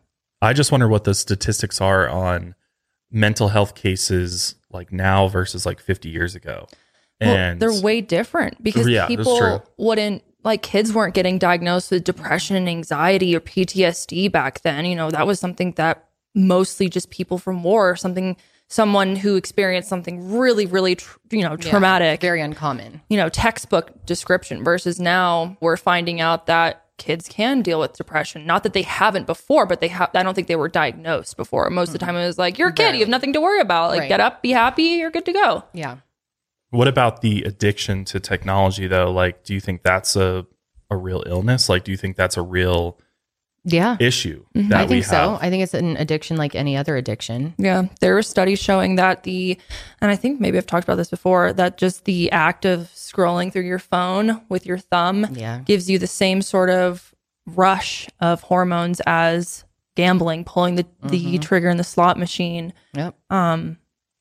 I 0.42 0.54
just 0.54 0.72
wonder 0.72 0.88
what 0.88 1.04
the 1.04 1.14
statistics 1.14 1.80
are 1.82 2.10
on 2.10 2.56
mental 3.12 3.50
health 3.50 3.76
cases 3.76 4.56
like 4.72 4.92
now 4.92 5.28
versus 5.28 5.66
like 5.66 5.80
50 5.80 6.10
years 6.10 6.34
ago. 6.36 6.68
Well, 7.20 7.36
And 7.36 7.60
they're 7.60 7.82
way 7.82 8.02
different 8.02 8.64
because 8.64 8.88
Yeah, 8.88 9.06
people 9.08 9.64
wouldn't 9.78 10.24
like 10.44 10.64
kids 10.64 10.92
weren't 10.92 11.14
getting 11.14 11.38
diagnosed 11.38 11.92
with 11.92 12.04
depression 12.04 12.56
and 12.56 12.68
anxiety 12.68 13.36
or 13.36 13.40
PTSD 13.40 14.32
back 14.32 14.62
then. 14.62 14.86
You 14.86 14.96
know, 14.96 15.12
that 15.12 15.28
was 15.28 15.40
something 15.40 15.74
that 15.74 16.08
mostly 16.34 16.90
just 16.90 17.12
people 17.12 17.38
from 17.38 17.62
war 17.62 17.92
or 17.92 17.96
something, 17.96 18.38
someone 18.68 19.18
who 19.18 19.36
experienced 19.36 19.88
something 19.90 20.34
really, 20.36 20.66
really, 20.66 20.96
tr- 20.96 21.20
you 21.30 21.44
know, 21.44 21.52
Yeah, 21.60 21.70
traumatic, 21.70 22.22
very 22.22 22.42
uncommon. 22.42 23.02
you 23.10 23.18
know, 23.18 23.30
textbook 23.30 24.04
description 24.08 24.64
versus 24.64 25.00
now 25.00 25.58
we're 25.62 25.78
finding 25.78 26.22
out 26.22 26.48
that 26.48 26.86
kids 27.02 27.28
can 27.28 27.62
deal 27.62 27.80
with 27.80 27.94
depression. 27.94 28.46
Not 28.46 28.64
that 28.64 28.74
they 28.74 28.84
haven't 28.84 29.26
before, 29.26 29.66
but 29.66 29.82
they 29.82 29.88
have, 29.90 30.12
I 30.14 30.24
don't 30.24 30.34
think 30.36 30.48
they 30.48 30.56
were 30.56 30.70
diagnosed 30.70 31.36
before. 31.36 31.70
Most 31.70 31.90
of 31.90 31.94
the 31.94 32.00
time 32.06 32.16
it 32.16 32.26
was 32.26 32.38
like, 32.38 32.58
you're 32.60 32.70
a 32.70 32.74
kid, 32.74 32.94
you 32.94 33.00
have 33.02 33.10
nothing 33.10 33.34
to 33.34 33.42
worry 33.42 33.60
about. 33.60 33.90
Like, 33.90 34.02
Right. 34.02 34.10
get 34.10 34.20
up, 34.20 34.42
be 34.42 34.52
happy, 34.52 34.84
you're 35.00 35.12
good 35.12 35.26
to 35.26 35.34
go. 35.34 35.64
Yeah. 35.74 35.98
what 36.70 36.88
about 36.88 37.22
the 37.22 37.44
addiction 37.44 38.06
to 38.06 38.20
technology 38.20 38.88
though? 38.88 39.12
Like, 39.12 39.44
do 39.44 39.54
you 39.54 39.60
think 39.60 39.84
that's 39.84 40.16
a, 40.16 40.46
a 40.90 40.96
real 40.96 41.24
illness? 41.26 41.68
Like, 41.68 41.84
do 41.84 41.92
you 41.92 41.98
think 41.98 42.16
that's 42.16 42.38
a 42.38 42.42
real 42.42 42.98
Yeah. 43.64 43.96
issue 44.00 44.44
Mm-hmm. 44.56 44.70
that 44.70 44.80
I 44.80 44.84
we 44.84 44.88
think 44.90 45.06
so. 45.06 45.38
I 45.40 45.50
think 45.50 45.64
it's 45.64 45.74
an 45.74 45.96
addiction 45.98 46.36
like 46.38 46.56
any 46.56 46.76
other 46.76 46.96
addiction. 46.98 47.54
Yeah, 47.58 47.84
there 48.00 48.14
were 48.16 48.24
studies 48.24 48.60
showing 48.60 48.96
that 48.96 49.24
the, 49.24 49.58
and 50.02 50.10
I 50.12 50.16
think 50.16 50.40
maybe 50.40 50.58
I've 50.58 50.66
talked 50.66 50.84
about 50.84 50.96
this 50.98 51.10
before, 51.10 51.54
that 51.54 51.78
just 51.78 52.06
the 52.06 52.32
act 52.32 52.66
of 52.66 52.90
scrolling 52.96 53.52
through 53.54 53.64
your 53.64 53.80
phone 53.80 54.42
with 54.50 54.66
your 54.66 54.78
thumb 54.80 55.28
Yeah. 55.34 55.60
gives 55.60 55.90
you 55.90 56.00
the 56.00 56.08
same 56.08 56.42
sort 56.42 56.70
of 56.70 57.14
rush 57.46 58.08
of 58.20 58.42
hormones 58.42 59.00
as 59.06 59.64
gambling, 59.96 60.44
pulling 60.44 60.76
the, 60.76 60.86
the 61.04 61.38
trigger 61.40 61.70
in 61.70 61.78
the 61.78 61.84
slot 61.84 62.18
machine. 62.18 62.74
Yep. 62.96 63.16
Um, 63.30 63.78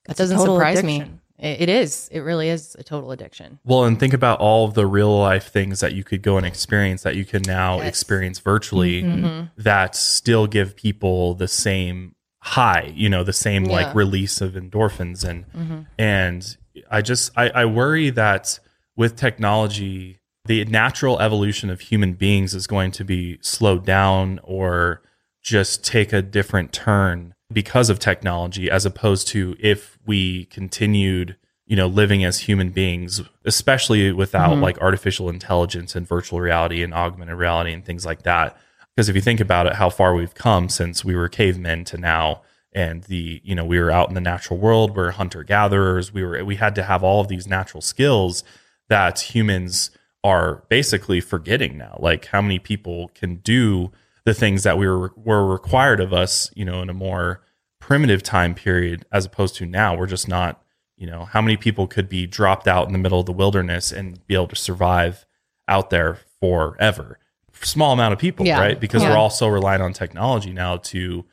That 0.06 0.16
doesn't 0.16 0.38
surprise 0.38 0.82
me. 0.82 0.97
addiction. 0.97 1.14
It, 1.14 1.19
it 1.42 1.68
is. 1.68 2.09
It 2.12 2.20
really 2.20 2.49
is 2.49 2.76
a 2.78 2.82
total 2.82 3.11
addiction. 3.12 3.59
Well, 3.64 3.85
and 3.85 3.99
think 3.99 4.12
about 4.14 4.38
all 4.40 4.66
of 4.66 4.75
the 4.75 4.87
real 4.87 5.18
life 5.18 5.49
things 5.50 5.80
that 5.80 5.94
you 5.94 6.04
could 6.04 6.23
go 6.23 6.37
and 6.37 6.47
experience 6.47 7.02
that 7.02 7.16
you 7.16 7.25
can 7.25 7.42
now 7.47 7.78
Yes. 7.78 7.88
experience 7.88 8.38
virtually 8.38 9.02
Mm-hmm. 9.02 9.47
that 9.62 9.97
still 9.97 10.47
give 10.47 10.76
people 10.76 11.35
the 11.35 11.49
same 11.49 12.14
high, 12.42 12.92
you 12.94 13.09
know, 13.09 13.23
the 13.25 13.32
same 13.32 13.64
Yeah. 13.64 13.73
like 13.73 13.94
release 13.94 14.40
of 14.40 14.52
endorphins 14.52 15.25
and 15.28 15.44
Mm-hmm. 15.52 15.78
and 15.99 16.56
I 16.90 17.02
just 17.02 17.32
I, 17.37 17.50
I 17.50 17.64
worry 17.64 18.11
that 18.11 18.59
with 18.97 19.16
technology 19.16 20.18
the 20.47 20.64
natural 20.64 21.20
evolution 21.20 21.68
of 21.70 21.80
human 21.80 22.14
beings 22.14 22.54
is 22.54 22.66
going 22.66 22.90
to 22.92 23.04
be 23.04 23.38
slowed 23.42 23.85
down 23.85 24.40
or 24.42 25.02
just 25.42 25.85
take 25.85 26.12
a 26.14 26.23
different 26.23 26.73
turn 26.73 27.35
because 27.52 27.90
of 27.90 27.99
technology 27.99 28.71
as 28.71 28.87
opposed 28.87 29.28
to 29.28 29.57
if 29.59 29.99
we 30.07 30.45
continued 30.47 31.37
you 31.66 31.76
know 31.76 31.87
living 31.87 32.25
as 32.25 32.40
human 32.40 32.71
beings 32.71 33.21
especially 33.45 34.12
without 34.12 34.50
mm-hmm. 34.50 34.62
like 34.62 34.80
artificial 34.80 35.28
intelligence 35.28 35.95
and 35.95 36.07
virtual 36.07 36.40
reality 36.40 36.83
and 36.83 36.95
augmented 36.95 37.37
reality 37.37 37.73
and 37.73 37.85
things 37.85 38.07
like 38.07 38.23
that. 38.23 38.57
Because 38.95 39.09
if 39.09 39.14
you 39.14 39.23
think 39.23 39.40
about 39.40 39.66
it 39.66 39.75
how 39.75 39.90
far 39.90 40.14
we've 40.14 40.35
come 40.35 40.69
since 40.69 41.04
we 41.04 41.14
were 41.14 41.28
cavemen 41.28 41.85
to 41.87 41.99
now 41.99 42.42
and 42.73 43.04
the 43.04 43.40
you 43.45 43.54
know 43.54 43.64
we 43.64 43.78
were 43.78 43.90
out 43.90 44.09
in 44.09 44.14
the 44.14 44.21
natural 44.21 44.59
world 44.59 44.95
we're 44.95 45.11
hunter 45.11 45.42
gatherers 45.42 46.12
we 46.12 46.23
were 46.23 46.45
we 46.45 46.57
had 46.57 46.75
to 46.76 46.85
have 46.85 47.02
all 47.02 47.21
of 47.21 47.28
these 47.28 47.47
natural 47.47 47.80
skills 47.80 48.45
that 48.88 49.35
humans 49.35 49.90
are 50.23 50.64
basically 50.69 51.21
forgetting 51.21 51.78
now. 51.78 51.97
Like 51.99 52.26
how 52.26 52.42
many 52.42 52.59
people 52.59 53.09
can 53.14 53.37
do 53.37 53.90
the 54.30 54.34
things 54.40 54.62
that 54.62 54.78
we 54.78 54.87
were 54.87 55.12
were 55.16 55.44
required 55.46 56.00
of 56.00 56.12
us 56.12 56.50
you 56.54 56.64
know 56.64 56.80
in 56.82 56.88
a 56.88 56.94
more 56.94 57.42
primitive 57.80 58.22
time 58.22 58.54
period 58.54 59.04
as 59.10 59.25
opposed 59.25 59.54
to 59.56 59.66
now 59.66 59.96
we're 59.96 60.06
just 60.06 60.28
not 60.28 60.62
you 60.96 61.06
know 61.10 61.25
how 61.25 61.40
many 61.42 61.56
people 61.56 61.87
could 61.87 62.08
be 62.08 62.26
dropped 62.26 62.68
out 62.68 62.87
in 62.87 62.92
the 62.92 62.99
middle 62.99 63.18
of 63.20 63.26
the 63.26 63.32
wilderness 63.32 63.90
and 63.90 64.25
be 64.26 64.34
able 64.34 64.46
to 64.46 64.56
survive 64.56 65.26
out 65.66 65.90
there 65.90 66.18
forever 66.40 67.18
small 67.62 67.92
amount 67.92 68.12
of 68.12 68.18
people 68.18 68.46
Yeah. 68.46 68.60
right 68.60 68.78
because 68.80 69.02
Yeah. 69.02 69.10
we're 69.10 69.16
all 69.16 69.30
so 69.30 69.49
reliant 69.49 69.82
on 69.82 69.92
technology 69.92 70.52
now 70.52 70.76
to 70.92 71.25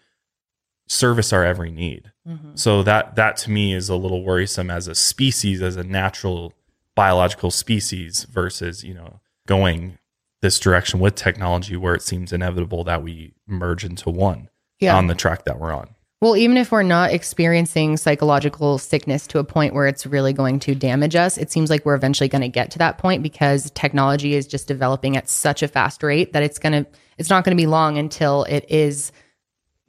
service 0.87 1.31
our 1.33 1.43
every 1.43 1.71
need 1.71 2.11
Mm-hmm. 2.27 2.55
so 2.55 2.83
that 2.83 3.15
that 3.15 3.37
to 3.37 3.51
me 3.51 3.73
is 3.73 3.87
a 3.87 3.95
little 3.95 4.21
worrisome 4.21 4.69
as 4.69 4.89
a 4.89 4.95
species 4.95 5.61
as 5.61 5.77
a 5.77 5.83
natural 5.83 6.51
biological 6.93 7.51
species 7.51 8.25
versus 8.25 8.83
you 8.83 8.93
know 8.93 9.21
going 9.45 9.97
this 10.41 10.59
direction 10.59 10.99
with 10.99 11.15
technology 11.15 11.75
where 11.75 11.95
it 11.95 12.01
seems 12.01 12.31
inevitable 12.31 12.83
that 12.83 13.03
we 13.03 13.33
merge 13.47 13.83
into 13.83 14.09
one 14.09 14.49
Yeah. 14.79 14.95
on 14.95 15.07
the 15.07 15.15
track 15.15 15.45
that 15.45 15.59
we're 15.59 15.73
on 15.73 15.89
Well, 16.21 16.35
even 16.35 16.57
if 16.57 16.71
we're 16.71 16.83
not 16.83 17.11
experiencing 17.11 17.95
psychological 17.97 18.79
sickness 18.79 19.27
to 19.27 19.39
a 19.39 19.43
point 19.43 19.75
where 19.75 19.85
it's 19.85 20.05
really 20.07 20.33
going 20.33 20.59
to 20.61 20.73
damage 20.73 21.15
us, 21.15 21.37
it 21.37 21.51
seems 21.51 21.69
like 21.69 21.85
we're 21.85 21.93
eventually 21.95 22.27
going 22.27 22.41
to 22.41 22.47
get 22.47 22.71
to 22.71 22.79
that 22.79 22.97
point 22.97 23.21
because 23.21 23.69
technology 23.71 24.33
is 24.33 24.47
just 24.47 24.67
developing 24.67 25.15
at 25.15 25.29
such 25.29 25.61
a 25.61 25.67
fast 25.67 26.01
rate 26.01 26.33
that 26.33 26.41
it's 26.43 26.57
going 26.57 26.83
to 26.83 26.89
it's 27.19 27.29
not 27.29 27.43
going 27.43 27.55
to 27.55 27.61
be 27.61 27.67
long 27.67 27.97
until 27.97 28.43
it 28.43 28.65
is 28.67 29.11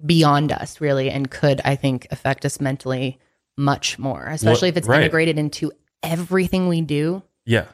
beyond 0.04 0.52
us 0.52 0.80
really 0.80 1.10
and 1.10 1.30
could 1.30 1.60
I 1.64 1.76
think 1.76 2.06
affect 2.10 2.44
us 2.44 2.60
mentally 2.60 3.18
much 3.56 3.98
more, 3.98 4.26
especially 4.26 4.68
if 4.68 4.76
it's 4.76 4.86
right. 4.86 5.00
integrated 5.02 5.38
into 5.38 5.72
everything 6.02 6.68
we 6.68 6.80
do, 6.80 7.22
yeah 7.44 7.64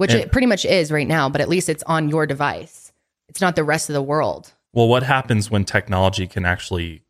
which 0.00 0.12
And- 0.12 0.20
it 0.20 0.32
pretty 0.32 0.46
much 0.46 0.64
is 0.64 0.90
right 0.90 1.06
now, 1.06 1.28
but 1.28 1.42
at 1.42 1.48
least 1.50 1.68
it's 1.68 1.82
on 1.84 2.08
your 2.08 2.24
device. 2.26 2.90
It's 3.28 3.40
not 3.42 3.54
the 3.54 3.64
rest 3.64 3.90
of 3.90 3.94
the 3.94 4.02
world. 4.02 4.52
well 4.72 4.88
what 4.88 5.02
happens 5.02 5.50
when 5.50 5.64
technology 5.64 6.26
can 6.26 6.44
actually 6.46 7.02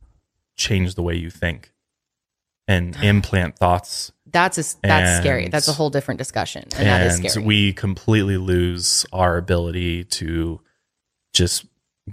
change 0.56 0.94
the 0.96 1.02
way 1.02 1.14
you 1.14 1.30
think 1.30 1.72
and 2.66 2.96
implant 3.02 3.56
thoughts 3.56 4.10
That's 4.26 4.58
a, 4.58 4.64
that's 4.82 5.20
scary. 5.20 5.48
That's 5.48 5.68
a 5.68 5.72
whole 5.72 5.90
different 5.90 6.18
discussion, 6.18 6.64
and, 6.76 6.86
that 6.88 7.06
is 7.06 7.32
scary. 7.32 7.44
we 7.46 7.72
completely 7.72 8.36
lose 8.38 9.06
our 9.12 9.36
ability 9.36 10.04
to 10.20 10.60
just 11.32 11.64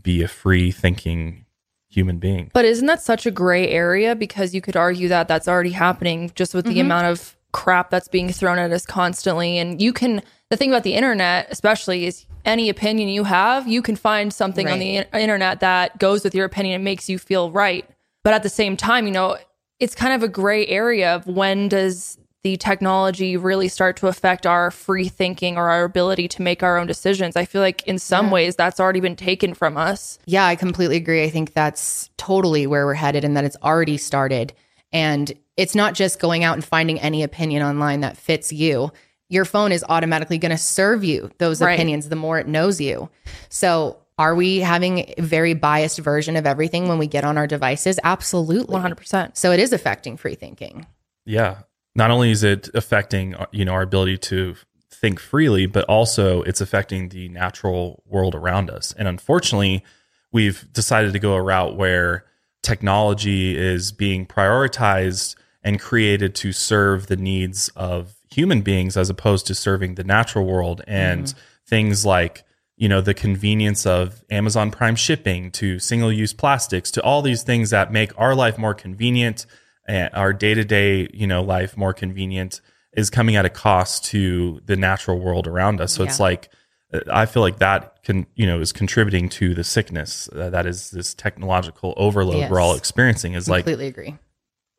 be 0.03 0.22
a 0.22 0.27
free 0.27 0.69
thinking 0.72 1.46
human 1.89 2.17
being 2.19 2.51
But 2.53 2.65
isn't 2.65 2.86
that 2.86 3.01
such 3.01 3.25
a 3.25 3.31
gray 3.31 3.69
area? 3.69 4.15
Because 4.15 4.53
you 4.53 4.62
could 4.62 4.75
argue 4.75 5.07
that 5.07 5.27
that's 5.27 5.48
already 5.48 5.72
happening 5.72 6.31
just 6.36 6.53
with 6.53 6.65
Mm-hmm. 6.65 6.74
the 6.75 6.79
amount 6.81 7.07
of 7.07 7.36
crap 7.51 7.89
that's 7.89 8.07
being 8.10 8.29
thrown 8.31 8.60
at 8.60 8.72
us 8.72 8.86
constantly. 8.86 9.57
And 9.57 9.81
you 9.81 9.91
can, 9.93 10.22
the 10.50 10.58
thing 10.58 10.70
about 10.70 10.84
the 10.84 10.94
internet, 10.94 11.48
especially, 11.50 12.06
is 12.06 12.25
any 12.46 12.70
opinion 12.70 13.10
you 13.10 13.25
have, 13.25 13.68
you 13.68 13.82
can 13.82 13.96
find 13.96 14.34
something 14.34 14.68
on 14.70 14.80
the 14.80 14.98
in- 14.98 15.06
internet 15.13 15.60
that 15.60 16.00
goes 16.00 16.24
with 16.24 16.34
your 16.34 16.46
opinion 16.46 16.75
and 16.75 16.84
makes 16.84 17.10
you 17.10 17.20
feel 17.20 17.51
right. 17.51 17.88
But 18.24 18.34
at 18.34 18.44
the 18.44 18.50
same 18.50 18.77
time, 18.77 19.06
you 19.06 19.12
know, 19.12 19.38
it's 19.80 19.94
kind 19.94 20.13
of 20.13 20.24
a 20.24 20.27
gray 20.27 20.66
area 20.68 21.16
of 21.16 21.27
when 21.27 21.68
does 21.70 22.18
the 22.44 22.56
technology 22.56 23.36
really 23.36 23.68
start 23.68 23.98
to 23.98 24.08
affect 24.08 24.46
our 24.46 24.72
free 24.72 25.10
thinking 25.10 25.58
or 25.58 25.70
our 25.70 25.84
ability 25.84 26.30
to 26.30 26.42
make 26.42 26.63
our 26.63 26.77
own 26.77 26.88
decisions? 26.88 27.36
I 27.36 27.44
feel 27.46 27.62
like 27.62 27.86
in 27.86 28.00
some 28.00 28.32
ways 28.32 28.56
that's 28.56 28.80
already 28.80 29.01
been 29.01 29.18
taken 29.18 29.54
from 29.54 29.75
us. 29.75 30.18
Yeah, 30.25 30.46
I 30.46 30.56
completely 30.56 30.96
agree. 30.96 31.24
I 31.24 31.30
think 31.30 31.54
that's 31.54 32.10
totally 32.18 32.66
where 32.66 32.86
we're 32.86 32.94
headed 32.94 33.25
and 33.25 33.36
that 33.36 33.44
it's 33.44 33.58
already 33.62 33.98
started. 33.98 34.54
And 34.94 35.34
it's 35.58 35.75
not 35.75 35.94
just 35.94 36.20
going 36.20 36.44
out 36.44 36.56
and 36.56 36.63
finding 36.63 37.00
any 37.01 37.24
opinion 37.24 37.63
online 37.63 38.00
that 38.01 38.16
fits 38.16 38.54
you. 38.54 38.92
Your 39.29 39.46
phone 39.46 39.72
is 39.72 39.84
automatically 39.88 40.38
going 40.38 40.51
to 40.51 40.57
serve 40.57 41.03
you 41.03 41.29
those 41.38 41.62
Right. 41.62 41.74
opinions 41.74 42.10
the 42.10 42.15
more 42.15 42.39
it 42.39 42.48
knows 42.48 42.79
you. 42.79 43.10
So, 43.50 43.98
are 44.19 44.34
we 44.34 44.60
having 44.60 45.13
a 45.17 45.22
very 45.22 45.53
biased 45.53 46.00
version 46.00 46.36
of 46.38 46.48
everything 46.48 46.88
when 46.88 46.98
we 46.98 47.05
get 47.07 47.24
on 47.24 47.38
our 47.38 47.46
devices? 47.46 48.00
Absolutely. 48.03 48.74
100%. 48.75 49.38
So, 49.38 49.51
it 49.51 49.60
is 49.60 49.74
affecting 49.74 50.17
free 50.17 50.36
thinking. 50.36 50.86
yeah 51.25 51.60
not 51.96 52.12
only 52.12 52.29
is 52.31 52.43
it 52.43 52.69
affecting 52.75 53.36
you 53.51 53.65
know 53.65 53.72
our 53.74 53.81
ability 53.81 54.17
to 54.19 54.55
think 54.91 55.19
freely 55.19 55.65
but 55.65 55.84
also 55.86 56.41
it's 56.43 56.62
affecting 56.62 57.10
the 57.10 57.27
natural 57.29 58.03
world 58.05 58.34
around 58.36 58.69
us 58.69 58.93
and 59.00 59.07
unfortunately 59.07 59.84
we've 60.31 60.72
decided 60.74 61.12
to 61.13 61.19
go 61.19 61.34
a 61.34 61.41
route 61.41 61.75
where 61.75 62.24
technology 62.63 63.57
is 63.57 63.91
being 63.91 64.25
prioritized 64.27 65.36
and 65.63 65.79
created 65.79 66.36
to 66.36 66.51
serve 66.51 67.07
the 67.07 67.15
needs 67.15 67.69
of 67.75 68.15
human 68.38 68.62
beings 68.62 68.96
as 68.96 69.10
opposed 69.10 69.48
to 69.48 69.56
serving 69.56 69.96
the 69.96 70.03
natural 70.03 70.46
world 70.46 70.84
and 70.86 71.25
mm-hmm. 71.25 71.39
things 71.65 72.06
like 72.06 72.44
you 72.75 72.88
know 72.88 73.01
the 73.01 73.15
convenience 73.15 73.84
of 73.88 74.24
Amazon 74.29 74.70
Prime 74.70 74.96
shipping 74.96 75.50
to 75.53 75.79
single 75.79 76.12
use 76.12 76.34
plastics 76.34 76.91
to 76.91 77.01
all 77.01 77.24
these 77.24 77.41
things 77.41 77.72
that 77.72 77.91
make 77.91 78.12
our 78.15 78.36
life 78.36 78.60
more 78.60 78.75
convenient 78.75 79.48
and 79.88 80.13
our 80.13 80.34
day-to-day 80.34 81.10
you 81.12 81.25
know 81.25 81.41
life 81.41 81.75
more 81.75 81.94
convenient 81.94 82.62
is 82.94 83.10
coming 83.10 83.36
at 83.36 83.46
a 83.46 83.50
cost 83.50 84.06
to 84.06 84.62
the 84.65 84.75
natural 84.75 85.20
world 85.20 85.48
around 85.48 85.82
us. 85.82 85.94
So 85.94 86.03
it's 86.03 86.20
like 86.20 86.50
eh, 86.94 87.00
I 87.12 87.25
feel 87.25 87.41
like 87.41 87.58
that 87.58 88.03
can 88.03 88.27
you 88.36 88.46
know 88.46 88.60
is 88.60 88.72
contributing 88.72 89.29
to 89.29 89.56
the 89.56 89.63
sickness 89.63 90.29
uh, 90.29 90.51
that 90.51 90.67
is 90.67 90.91
this 90.91 91.15
technological 91.15 91.96
overload 91.98 92.51
we're 92.51 92.60
all 92.60 92.75
experiencing 92.75 93.34
is 93.34 93.50
like 93.50 93.65
Completely 93.65 93.88
agree. 93.88 94.17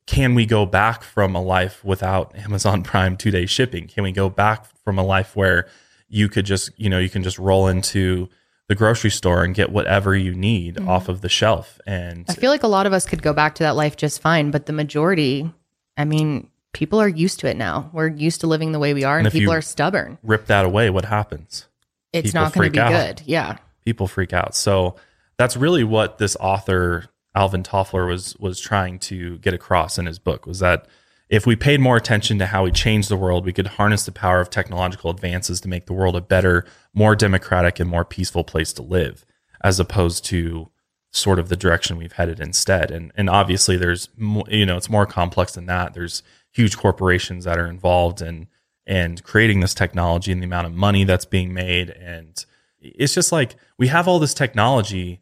Can 0.09 0.35
we 0.35 0.47
go 0.47 0.65
back 0.65 1.03
from 1.03 1.37
a 1.37 1.43
life 1.43 1.85
without 1.85 2.35
Amazon 2.35 2.83
Prime 2.93 3.17
two 3.17 3.31
day 3.31 3.45
shipping? 3.45 3.87
Can 3.87 4.03
we 4.03 4.11
go 4.11 4.31
back 4.31 4.65
from 4.83 4.99
a 4.99 5.05
life 5.05 5.37
where 5.37 5.69
you 6.09 6.31
could 6.31 6.47
just, 6.47 6.71
you 6.79 6.89
know, 6.89 6.99
you 6.99 7.11
can 7.11 7.23
just 7.23 7.39
roll 7.39 7.69
into 7.69 8.29
the 8.69 8.75
grocery 8.75 9.11
store 9.11 9.45
and 9.45 9.55
get 9.55 9.71
whatever 9.71 10.17
you 10.17 10.35
need 10.35 10.77
mm-hmm. 10.77 10.89
off 10.89 11.11
of 11.11 11.21
the 11.21 11.29
shelf? 11.29 11.79
And 11.87 12.25
I 12.27 12.33
feel 12.33 12.51
like 12.51 12.63
a 12.63 12.69
lot 12.69 12.87
of 12.87 12.95
us 12.95 13.05
could 13.05 13.23
go 13.23 13.35
back 13.35 13.55
to 13.57 13.65
that 13.65 13.77
life 13.77 13.97
just 13.97 14.23
fine, 14.23 14.51
but 14.51 14.65
the 14.65 14.73
majority, 14.73 15.53
I 15.99 16.07
mean, 16.07 16.49
people 16.73 16.99
are 16.99 17.09
used 17.09 17.41
to 17.41 17.51
it 17.51 17.59
now. 17.59 17.91
We're 17.93 18.09
used 18.09 18.41
to 18.41 18.47
living 18.47 18.73
the 18.73 18.79
way 18.79 18.95
we 18.95 19.05
are, 19.05 19.19
and, 19.19 19.27
if 19.27 19.35
people 19.35 19.53
are 19.53 19.61
stubborn. 19.61 20.17
rip 20.23 20.47
that 20.47 20.65
away, 20.65 20.89
what 20.89 21.05
happens? 21.05 21.67
It's 22.15 22.29
people 22.29 22.43
not 22.45 22.55
going 22.55 22.69
to 22.69 22.73
be 22.73 22.79
out. 22.79 22.91
good. 22.91 23.23
Yeah. 23.27 23.59
people 23.85 24.09
freak 24.09 24.33
out. 24.33 24.55
So 24.55 24.97
that's 25.37 25.55
really 25.55 25.85
what 25.85 26.17
this 26.17 26.35
author 26.41 27.05
Alvin 27.39 27.63
Toffler 27.63 28.09
was 28.09 28.37
was 28.39 28.59
trying 28.59 28.99
to 28.99 29.39
get 29.39 29.55
across 29.55 29.97
in 29.97 30.07
his 30.07 30.19
book 30.19 30.45
was 30.45 30.59
that 30.59 30.87
if 31.29 31.47
we 31.47 31.55
paid 31.55 31.79
more 31.79 31.97
attention 31.97 32.39
to 32.41 32.47
how 32.47 32.65
we 32.65 32.73
change 32.73 33.07
the 33.07 33.17
world, 33.17 33.45
we 33.45 33.53
could 33.53 33.67
harness 33.69 34.05
the 34.05 34.11
power 34.11 34.41
of 34.41 34.51
technological 34.51 35.11
advances 35.11 35.61
to 35.61 35.69
make 35.69 35.87
the 35.87 35.93
world 35.93 36.17
a 36.17 36.21
better, 36.21 36.65
more 36.95 37.15
democratic 37.15 37.79
and 37.79 37.89
more 37.89 38.05
peaceful 38.05 38.43
place 38.43 38.73
to 38.73 38.83
live 38.83 39.25
as 39.63 39.79
opposed 39.79 40.25
to 40.25 40.69
sort 41.13 41.39
of 41.39 41.49
the 41.49 41.57
direction 41.57 41.97
we've 41.97 42.13
headed 42.13 42.41
instead. 42.41 42.91
And 42.91 43.13
and 43.15 43.31
obviously 43.31 43.77
there's 43.77 44.09
you 44.49 44.67
know, 44.67 44.77
it's 44.77 44.91
more 44.91 45.07
complex 45.07 45.53
than 45.53 45.67
that. 45.67 45.95
There's 45.95 46.25
huge 46.51 46.77
corporations 46.77 47.45
that 47.45 47.59
are 47.59 47.69
involved 47.69 48.21
in 48.21 48.49
and 48.85 49.23
creating 49.23 49.61
this 49.61 49.75
technology 49.75 50.33
and 50.33 50.43
the 50.43 50.47
amount 50.47 50.67
of 50.67 50.73
money 50.73 51.05
that's 51.05 51.27
being 51.27 51.55
made 51.55 51.91
and 51.91 52.45
it's 52.81 53.15
just 53.15 53.31
like 53.31 53.55
we 53.77 53.89
have 53.89 54.09
all 54.09 54.19
this 54.19 54.35
technology 54.35 55.21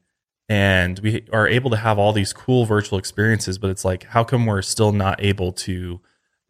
and 0.48 0.98
we 1.00 1.26
are 1.32 1.48
able 1.48 1.70
to 1.70 1.76
have 1.76 1.98
all 1.98 2.12
these 2.12 2.32
cool 2.32 2.64
virtual 2.64 2.98
experiences 2.98 3.58
but 3.58 3.70
it's 3.70 3.84
like 3.84 4.04
how 4.04 4.22
come 4.22 4.46
we're 4.46 4.62
still 4.62 4.92
not 4.92 5.22
able 5.22 5.52
to 5.52 6.00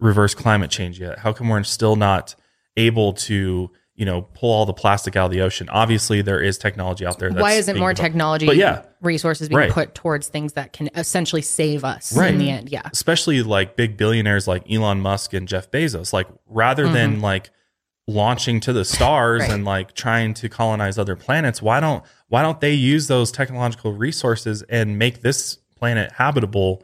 reverse 0.00 0.34
climate 0.34 0.70
change 0.70 1.00
yet 1.00 1.18
how 1.20 1.32
come 1.32 1.48
we're 1.48 1.62
still 1.62 1.96
not 1.96 2.34
able 2.76 3.12
to 3.14 3.70
you 3.94 4.04
know 4.04 4.20
pull 4.20 4.52
all 4.52 4.66
the 4.66 4.74
plastic 4.74 5.16
out 5.16 5.24
of 5.26 5.30
the 5.30 5.40
ocean 5.40 5.66
obviously 5.70 6.20
there 6.20 6.40
is 6.40 6.58
technology 6.58 7.06
out 7.06 7.18
there 7.18 7.30
that's 7.30 7.40
Why 7.40 7.52
isn't 7.52 7.78
more 7.78 7.94
developed. 7.94 8.00
technology 8.12 8.44
But 8.46 8.56
yeah. 8.56 8.82
resources 9.00 9.48
being 9.48 9.58
Right. 9.58 9.70
put 9.72 9.94
towards 9.94 10.28
things 10.28 10.52
that 10.52 10.74
can 10.74 10.90
essentially 10.94 11.40
save 11.40 11.82
us 11.82 12.14
Right. 12.14 12.30
in 12.34 12.38
the 12.38 12.50
end? 12.50 12.68
Yeah. 12.68 12.82
especially 12.92 13.42
like 13.42 13.74
big 13.76 13.96
billionaires 13.96 14.46
like 14.46 14.70
Elon 14.70 15.00
Musk 15.00 15.32
and 15.32 15.48
Jeff 15.48 15.70
Bezos. 15.70 16.12
Like 16.12 16.26
rather 16.46 16.84
mm-hmm. 16.84 16.92
than 16.92 17.20
like 17.22 17.48
launching 18.06 18.60
to 18.60 18.72
the 18.74 18.84
stars 18.84 19.40
Right. 19.48 19.50
and 19.52 19.64
like 19.64 19.94
trying 19.94 20.34
to 20.34 20.50
colonize 20.50 20.98
other 20.98 21.16
planets, 21.16 21.62
why 21.62 21.80
don't 21.80 22.04
why 22.28 22.42
don't 22.42 22.60
they 22.60 22.72
use 22.72 23.06
those 23.08 23.30
technological 23.30 23.92
resources 23.92 24.62
and 24.62 24.98
make 24.98 25.22
this 25.22 25.58
planet 25.76 26.12
habitable 26.12 26.82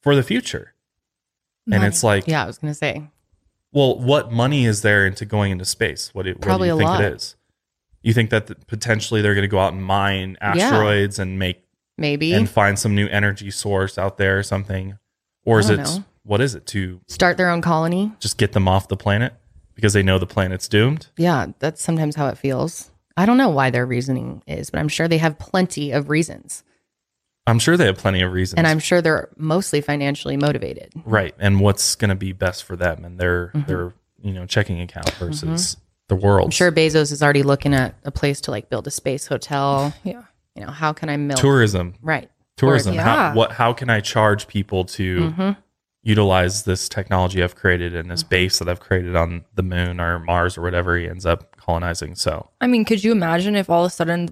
for 0.00 0.14
the 0.14 0.22
future? 0.22 0.74
And 1.70 1.82
it's 1.82 2.04
like, 2.04 2.26
Yeah. 2.26 2.44
I 2.44 2.46
was 2.46 2.58
going 2.58 2.72
to 2.72 2.78
say. 2.78 3.08
well, 3.72 3.98
what 3.98 4.30
money 4.30 4.66
is 4.66 4.82
there 4.82 5.06
into 5.06 5.24
going 5.24 5.50
into 5.52 5.64
space? 5.64 6.14
What, 6.14 6.26
it, 6.26 6.40
Probably 6.40 6.70
what 6.70 6.78
do 6.78 6.84
you 6.84 6.88
think 6.88 7.00
lot. 7.00 7.04
it 7.04 7.14
is? 7.14 7.36
You 8.02 8.12
think 8.12 8.28
that 8.30 8.46
th- 8.48 8.58
potentially 8.66 9.22
they're 9.22 9.34
going 9.34 9.42
to 9.42 9.48
go 9.48 9.58
out 9.58 9.72
and 9.72 9.82
mine 9.82 10.36
asteroids 10.40 11.18
and 11.18 11.38
make 11.38 11.62
Maybe 11.96 12.32
and 12.34 12.48
find 12.50 12.78
some 12.78 12.94
new 12.94 13.06
energy 13.08 13.50
source 13.50 13.96
out 13.98 14.18
there 14.18 14.38
or 14.38 14.42
something? 14.42 14.98
Or 15.46 15.58
is 15.58 15.70
it 15.70 15.78
know. 15.78 16.04
what 16.24 16.40
is 16.40 16.54
it 16.54 16.66
to 16.68 17.00
start 17.08 17.36
their 17.38 17.48
own 17.50 17.62
colony. 17.62 18.12
just 18.20 18.36
get 18.36 18.52
them 18.52 18.68
off 18.68 18.88
the 18.88 18.96
planet 18.96 19.32
because 19.74 19.92
they 19.94 20.02
know 20.02 20.18
the 20.18 20.26
planet's 20.26 20.68
doomed? 20.68 21.06
Yeah. 21.16 21.46
That's 21.60 21.80
sometimes 21.82 22.14
how 22.16 22.28
it 22.28 22.36
feels. 22.36 22.90
I 23.16 23.26
don't 23.26 23.36
know 23.38 23.50
why 23.50 23.70
their 23.70 23.86
reasoning 23.86 24.42
is, 24.46 24.70
but 24.70 24.80
I'm 24.80 24.88
sure 24.88 25.06
they 25.08 25.18
have 25.18 25.38
plenty 25.38 25.92
of 25.92 26.08
reasons. 26.08 26.64
I'm 27.46 27.58
sure 27.58 27.76
they 27.76 27.86
have 27.86 27.98
plenty 27.98 28.22
of 28.22 28.32
reasons. 28.32 28.56
And 28.58 28.66
I'm 28.66 28.78
sure 28.78 29.02
they're 29.02 29.28
mostly 29.36 29.80
financially 29.80 30.36
motivated. 30.36 30.92
right. 31.04 31.34
And 31.38 31.60
what's 31.60 31.94
going 31.94 32.08
to 32.08 32.14
be 32.14 32.32
best 32.32 32.64
for 32.64 32.74
them 32.76 33.04
and 33.04 33.18
their 33.18 33.52
their 33.66 33.92
you 34.22 34.32
know 34.32 34.46
checking 34.46 34.80
account 34.80 35.10
versus 35.12 35.76
the 36.08 36.14
world. 36.16 36.40
Mm-hmm. 36.40 36.46
I'm 36.46 36.50
sure 36.50 36.72
Bezos 36.72 37.12
is 37.12 37.22
already 37.22 37.42
looking 37.42 37.74
at 37.74 37.94
a 38.04 38.10
place 38.10 38.40
to 38.42 38.50
like 38.50 38.70
build 38.70 38.86
a 38.86 38.90
space 38.90 39.26
hotel. 39.26 39.92
Yeah. 40.04 40.22
You 40.54 40.64
know, 40.64 40.70
how 40.72 40.92
can 40.92 41.08
I 41.10 41.16
milk? 41.18 41.38
tourism, 41.40 41.94
Right. 42.00 42.30
tourism. 42.56 42.94
Yeah. 42.94 43.02
How 43.02 43.34
what 43.34 43.52
how 43.52 43.72
can 43.74 43.90
I 43.90 44.00
charge 44.00 44.48
people 44.48 44.84
to 44.86 45.20
Mm-hmm. 45.20 45.50
utilize 46.02 46.64
this 46.64 46.88
technology 46.88 47.42
I've 47.42 47.54
created 47.56 47.94
and 47.94 48.10
this 48.10 48.22
base 48.22 48.58
that 48.58 48.68
I've 48.68 48.80
created 48.80 49.16
on 49.16 49.44
the 49.54 49.62
moon 49.62 50.00
or 50.00 50.18
Mars 50.18 50.56
or 50.58 50.62
whatever 50.62 50.96
he 50.98 51.08
ends 51.08 51.26
up 51.26 51.53
colonizing? 51.64 52.14
So 52.14 52.50
I 52.60 52.66
mean, 52.66 52.84
could 52.84 53.02
you 53.04 53.12
imagine 53.12 53.56
if 53.56 53.68
all 53.70 53.84
of 53.84 53.88
a 53.88 53.94
sudden 53.94 54.30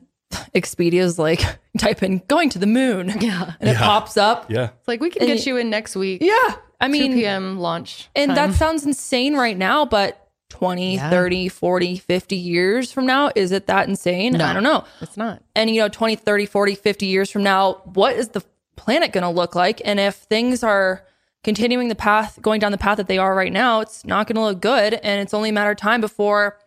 Expedia's 0.55 1.18
like 1.18 1.42
type 1.79 2.03
in 2.03 2.23
going 2.29 2.49
to 2.51 2.59
the 2.59 2.66
moon 2.66 3.09
Yeah. 3.21 3.55
and 3.61 3.68
it 3.71 3.75
Yeah. 3.75 3.79
pops 3.81 4.16
up? 4.16 4.51
yeah, 4.51 4.71
It's 4.79 4.88
like 4.88 5.01
we 5.01 5.11
can 5.11 5.23
And 5.23 5.29
get 5.37 5.47
you 5.47 5.57
in 5.57 5.71
next 5.71 5.95
week. 5.97 6.23
Yeah. 6.23 6.55
I 6.81 6.87
2 6.87 6.92
mean, 6.92 7.14
p.m. 7.14 7.59
launch. 7.59 8.09
and 8.16 8.31
time. 8.35 8.51
that 8.51 8.55
sounds 8.57 8.85
insane 8.85 9.35
right 9.37 9.57
now, 9.57 9.85
but 9.85 10.18
20, 10.49 10.97
Yeah. 10.97 11.11
30, 11.11 11.49
40, 11.49 11.97
50 11.97 12.37
years 12.37 12.92
from 12.92 13.07
now, 13.07 13.31
is 13.35 13.53
it 13.53 13.66
that 13.68 13.88
insane? 13.88 14.33
No. 14.35 14.45
I 14.45 14.53
don't 14.53 14.62
know. 14.64 14.85
it's 15.01 15.16
not. 15.16 15.42
And, 15.55 15.71
you 15.71 15.81
know, 15.81 15.88
20, 15.88 16.16
30, 16.16 16.45
40, 16.47 16.75
50 16.75 17.07
years 17.07 17.31
from 17.31 17.42
now, 17.42 17.81
what 17.85 18.16
is 18.16 18.29
the 18.31 18.42
planet 18.77 19.12
going 19.12 19.23
to 19.23 19.31
look 19.31 19.55
like? 19.55 19.81
And 19.85 19.99
if 20.01 20.14
things 20.16 20.62
are 20.64 21.05
continuing 21.45 21.88
the 21.88 21.95
path, 21.95 22.38
going 22.42 22.61
down 22.61 22.73
the 22.73 22.79
path 22.79 22.97
that 22.99 23.07
they 23.09 23.18
are 23.18 23.35
right 23.35 23.53
now, 23.53 23.81
it's 23.81 24.05
not 24.05 24.27
going 24.27 24.37
to 24.37 24.42
look 24.42 24.61
good. 24.61 24.95
And 24.95 25.21
it's 25.23 25.33
only 25.35 25.49
a 25.51 25.53
matter 25.53 25.71
of 25.71 25.77
time 25.79 26.01
before 26.01 26.59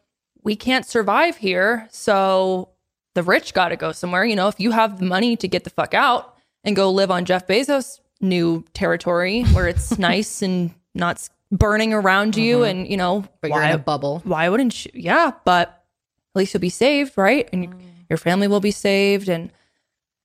we 0.45 0.55
can't 0.55 0.86
survive 0.86 1.36
here. 1.38 1.88
So 1.91 2.69
the 3.15 3.23
rich 3.23 3.53
got 3.53 3.69
to 3.69 3.75
go 3.75 3.91
somewhere. 3.91 4.23
You 4.23 4.36
know, 4.38 4.47
if 4.47 4.60
you 4.60 4.71
have 4.71 4.99
the 4.99 5.05
money 5.05 5.36
to 5.38 5.47
get 5.47 5.65
the 5.65 5.69
fuck 5.69 5.93
out 5.93 6.36
and 6.63 6.75
go 6.75 6.89
live 6.91 7.12
on 7.12 7.25
Jeff 7.25 7.45
Bezos' 7.47 7.99
new 8.21 8.63
territory 8.73 9.43
where 9.53 9.67
it's 9.67 9.97
nice 10.10 10.41
and 10.41 10.73
not 10.93 11.27
burning 11.51 11.93
around 11.93 12.36
you, 12.38 12.63
and, 12.63 12.88
you 12.88 12.97
know, 12.97 13.25
But 13.41 13.51
you're 13.51 13.62
in 13.63 13.71
a 13.71 13.77
bubble. 13.77 14.21
why 14.23 14.47
wouldn't 14.49 14.86
you? 14.86 14.91
Yeah, 14.95 15.31
but 15.43 15.67
at 15.69 16.39
least 16.39 16.53
you'll 16.53 16.62
be 16.62 16.69
saved, 16.69 17.13
right? 17.17 17.49
And 17.51 17.69
Mm. 17.73 17.79
your 18.10 18.17
family 18.17 18.47
will 18.47 18.60
be 18.62 18.71
saved. 18.71 19.27
And 19.29 19.51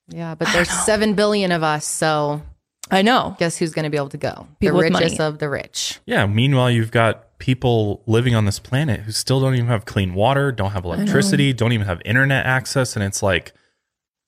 Yeah, 0.07 0.35
but 0.35 0.47
there's 0.53 0.69
seven 0.69 1.13
billion 1.13 1.51
of 1.51 1.63
us, 1.63 1.85
so 1.85 2.41
I 2.89 3.01
know. 3.01 3.35
guess 3.39 3.57
who's 3.57 3.71
going 3.71 3.83
to 3.83 3.89
be 3.89 3.97
able 3.97 4.09
to 4.09 4.17
go? 4.17 4.47
People 4.59 4.77
the 4.79 4.83
richest 4.89 5.19
of 5.21 5.39
the 5.39 5.47
rich. 5.49 5.99
yeah. 6.05 6.25
Meanwhile, 6.25 6.71
you've 6.71 6.91
got 6.91 7.27
people 7.41 8.03
living 8.05 8.33
on 8.35 8.45
this 8.45 8.59
planet 8.59 9.01
who 9.01 9.11
still 9.11 9.41
don't 9.41 9.55
even 9.55 9.67
have 9.67 9.83
clean 9.83 10.13
water, 10.13 10.51
don't 10.53 10.71
have 10.71 10.85
electricity, 10.85 11.51
don't 11.51 11.73
even 11.73 11.85
have 11.87 12.01
internet 12.05 12.45
access, 12.45 12.95
and 12.95 13.03
it's 13.03 13.21
like 13.21 13.51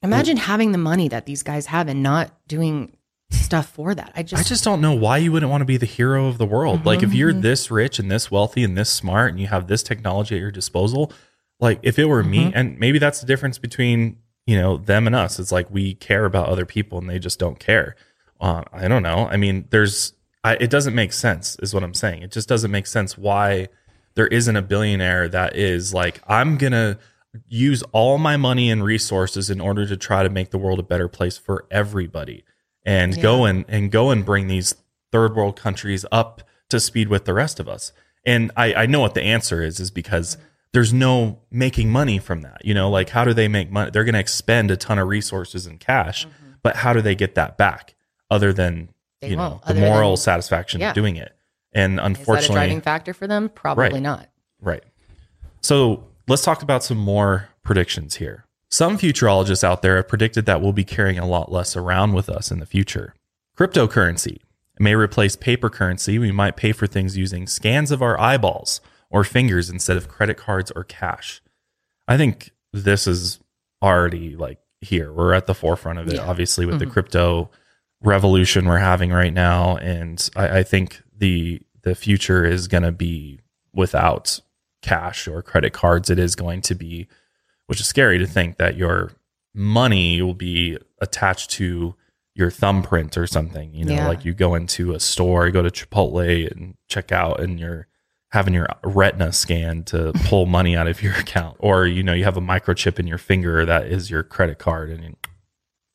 Imagine 0.01 0.35
having 0.35 0.73
the 0.73 0.77
money 0.77 1.07
that 1.07 1.25
these 1.25 1.43
guys 1.43 1.67
have 1.67 1.87
and 1.87 2.03
not 2.03 2.29
doing 2.45 2.97
stuff 3.31 3.69
for 3.69 3.95
that. 3.95 4.11
I 4.15 4.23
just, 4.23 4.41
I 4.41 4.43
just 4.43 4.63
don't 4.65 4.81
know 4.81 4.93
why 4.93 5.17
you 5.19 5.31
wouldn't 5.31 5.49
want 5.49 5.61
to 5.61 5.65
be 5.65 5.77
the 5.77 5.85
hero 5.85 6.27
of 6.27 6.37
the 6.37 6.45
world. 6.45 6.85
Like 6.85 7.01
if 7.03 7.09
Mm-hmm. 7.09 7.17
you're 7.17 7.33
this 7.33 7.71
rich 7.71 7.99
and 7.99 8.11
this 8.11 8.29
wealthy 8.29 8.65
and 8.65 8.77
this 8.77 8.89
smart 8.89 9.31
and 9.31 9.39
you 9.39 9.47
have 9.47 9.67
this 9.67 9.81
technology 9.81 10.35
at 10.35 10.41
your 10.41 10.51
disposal, 10.51 11.09
like 11.61 11.79
if 11.83 11.97
it 11.97 12.05
were 12.05 12.21
me, 12.21 12.45
Mm-hmm. 12.47 12.57
and 12.57 12.79
maybe 12.79 12.99
that's 12.99 13.21
the 13.21 13.25
difference 13.27 13.57
between 13.57 14.17
you 14.45 14.57
know 14.59 14.75
them 14.75 15.07
and 15.07 15.15
us. 15.15 15.39
It's 15.39 15.53
like 15.53 15.71
we 15.71 15.93
care 15.93 16.25
about 16.25 16.49
other 16.49 16.65
people 16.65 16.97
and 16.97 17.09
they 17.09 17.17
just 17.19 17.39
don't 17.39 17.57
care. 17.59 17.95
Uh, 18.41 18.63
I 18.73 18.89
don't 18.89 19.03
know. 19.03 19.27
I 19.31 19.37
mean, 19.37 19.67
there's 19.69 20.11
I, 20.43 20.55
it 20.55 20.69
doesn't 20.69 20.95
make 20.95 21.13
sense, 21.13 21.55
is 21.61 21.73
what 21.73 21.83
I'm 21.83 21.93
saying. 21.93 22.23
It 22.23 22.31
just 22.31 22.49
doesn't 22.49 22.71
make 22.71 22.87
sense 22.87 23.17
why 23.17 23.69
there 24.15 24.27
isn't 24.27 24.55
a 24.55 24.61
billionaire 24.61 25.27
that 25.29 25.55
is 25.55 25.93
like 25.93 26.21
I'm 26.27 26.57
gonna 26.57 26.99
use 27.47 27.83
all 27.91 28.17
my 28.17 28.37
money 28.37 28.69
and 28.69 28.83
resources 28.83 29.49
in 29.49 29.59
order 29.59 29.87
to 29.87 29.97
try 29.97 30.23
to 30.23 30.29
make 30.29 30.51
the 30.51 30.57
world 30.57 30.79
a 30.79 30.83
better 30.83 31.07
place 31.07 31.37
for 31.37 31.65
everybody 31.71 32.43
and 32.85 33.19
go 33.21 33.45
and 33.45 33.65
and 33.67 33.91
go 33.91 34.11
and 34.11 34.25
bring 34.25 34.47
these 34.47 34.75
third 35.11 35.35
world 35.35 35.55
countries 35.55 36.05
up 36.11 36.43
to 36.69 36.79
speed 36.79 37.07
with 37.07 37.25
the 37.25 37.33
rest 37.33 37.59
of 37.59 37.67
us. 37.67 37.91
And 38.25 38.51
I, 38.55 38.73
I 38.73 38.85
know 38.85 38.99
what 38.99 39.13
the 39.13 39.21
answer 39.21 39.61
is, 39.61 39.79
is 39.79 39.91
because 39.91 40.37
there's 40.73 40.93
no 40.93 41.39
making 41.51 41.89
money 41.91 42.19
from 42.19 42.41
that. 42.41 42.65
You 42.65 42.73
know, 42.73 42.89
like 42.89 43.09
how 43.09 43.23
do 43.23 43.33
they 43.33 43.47
make 43.47 43.71
money? 43.71 43.91
They're 43.91 44.03
going 44.03 44.13
to 44.13 44.19
expend 44.19 44.71
a 44.71 44.77
ton 44.77 44.97
of 44.97 45.07
resources 45.07 45.65
and 45.65 45.79
cash, 45.79 46.25
mm-hmm. 46.25 46.53
but 46.61 46.77
how 46.77 46.93
do 46.93 47.01
they 47.01 47.15
get 47.15 47.35
that 47.35 47.57
back 47.57 47.95
other 48.29 48.51
than, 48.51 48.89
They 49.23 49.29
you 49.31 49.35
know, 49.37 49.61
the 49.67 49.73
moral 49.75 50.11
than- 50.11 50.17
satisfaction 50.17 50.81
Yeah. 50.81 50.89
of 50.89 50.95
doing 50.95 51.15
it? 51.15 51.35
And 51.73 51.93
is 51.93 51.97
that 51.97 52.03
a 52.03 52.05
unfortunately, 52.05 52.53
driving 52.55 52.81
factor 52.81 53.13
for 53.13 53.25
them? 53.27 53.49
Probably 53.49 53.85
Right. 53.85 54.01
not. 54.01 54.29
Right. 54.61 54.83
So 55.61 56.03
let's 56.27 56.43
talk 56.43 56.61
about 56.61 56.83
some 56.83 56.97
more 56.97 57.49
predictions 57.63 58.15
here. 58.15 58.45
Some 58.69 58.97
futurologists 58.97 59.63
out 59.63 59.81
there 59.81 59.95
have 59.97 60.07
predicted 60.07 60.45
that 60.45 60.61
we'll 60.61 60.73
be 60.73 60.83
carrying 60.83 61.19
a 61.19 61.25
lot 61.27 61.51
less 61.51 61.75
around 61.75 62.13
with 62.13 62.29
us 62.29 62.51
in 62.51 62.59
the 62.59 62.65
future. 62.65 63.13
Cryptocurrency. 63.57 64.39
may 64.79 64.95
replace 64.95 65.35
paper 65.35 65.69
currency. 65.69 66.17
We 66.17 66.31
might 66.31 66.55
pay 66.57 66.71
for 66.71 66.87
things 66.87 67.15
using 67.15 67.45
scans 67.45 67.91
of 67.91 68.01
our 68.01 68.19
eyeballs 68.19 68.81
or 69.11 69.23
fingers 69.23 69.69
instead 69.69 69.97
of 69.97 70.07
credit 70.07 70.35
cards 70.35 70.71
or 70.75 70.83
cash. 70.83 71.43
I 72.07 72.17
think 72.17 72.49
this 72.73 73.05
is 73.05 73.39
already 73.83 74.35
like 74.35 74.57
here. 74.81 75.13
We're 75.13 75.33
at 75.33 75.45
the 75.45 75.53
forefront 75.53 75.99
of 75.99 76.07
it, 76.07 76.15
Yeah. 76.15 76.27
obviously, 76.27 76.65
with 76.65 76.79
the 76.79 76.85
mm-hmm. 76.85 76.93
crypto 76.93 77.51
revolution 78.03 78.65
we're 78.65 78.77
having 78.79 79.11
right 79.11 79.33
now. 79.33 79.77
And 79.77 80.29
I, 80.35 80.59
I 80.59 80.63
think 80.63 81.01
the 81.17 81.61
the 81.83 81.95
future 81.95 82.45
is 82.45 82.67
going 82.67 82.83
to 82.83 82.91
be 82.91 83.39
without 83.73 84.39
cash 84.81 85.27
or 85.27 85.41
credit 85.41 85.73
cards. 85.73 86.09
It 86.09 86.19
is 86.19 86.35
going 86.35 86.61
to 86.63 86.75
be, 86.75 87.07
which 87.67 87.79
is 87.81 87.87
scary 87.87 88.17
to 88.19 88.27
think 88.27 88.57
that 88.57 88.75
your 88.77 89.11
money 89.53 90.21
will 90.21 90.33
be 90.33 90.77
attached 91.01 91.49
to 91.51 91.95
your 92.35 92.49
thumbprint 92.49 93.17
or 93.17 93.27
something. 93.27 93.73
You 93.73 93.85
know, 93.85 93.93
Yeah. 93.95 94.07
like 94.07 94.25
you 94.25 94.33
go 94.33 94.55
into 94.55 94.93
a 94.93 94.99
store, 94.99 95.45
you 95.45 95.51
go 95.51 95.61
to 95.61 95.69
Chipotle 95.69 96.49
and 96.51 96.75
check 96.87 97.11
out, 97.11 97.39
and 97.39 97.59
you're 97.59 97.87
having 98.31 98.53
your 98.53 98.67
retina 98.83 99.31
scanned 99.31 99.85
to 99.87 100.11
pull 100.25 100.45
money 100.47 100.75
out 100.75 100.87
of 100.87 101.03
your 101.03 101.13
account, 101.19 101.55
or 101.59 101.85
you 101.85 102.01
know, 102.01 102.13
you 102.13 102.23
have 102.23 102.37
a 102.37 102.41
microchip 102.41 102.97
in 102.99 103.05
your 103.07 103.17
finger 103.19 103.65
that 103.65 103.85
is 103.87 104.09
your 104.09 104.23
credit 104.23 104.57
card, 104.57 104.89
and 104.89 105.15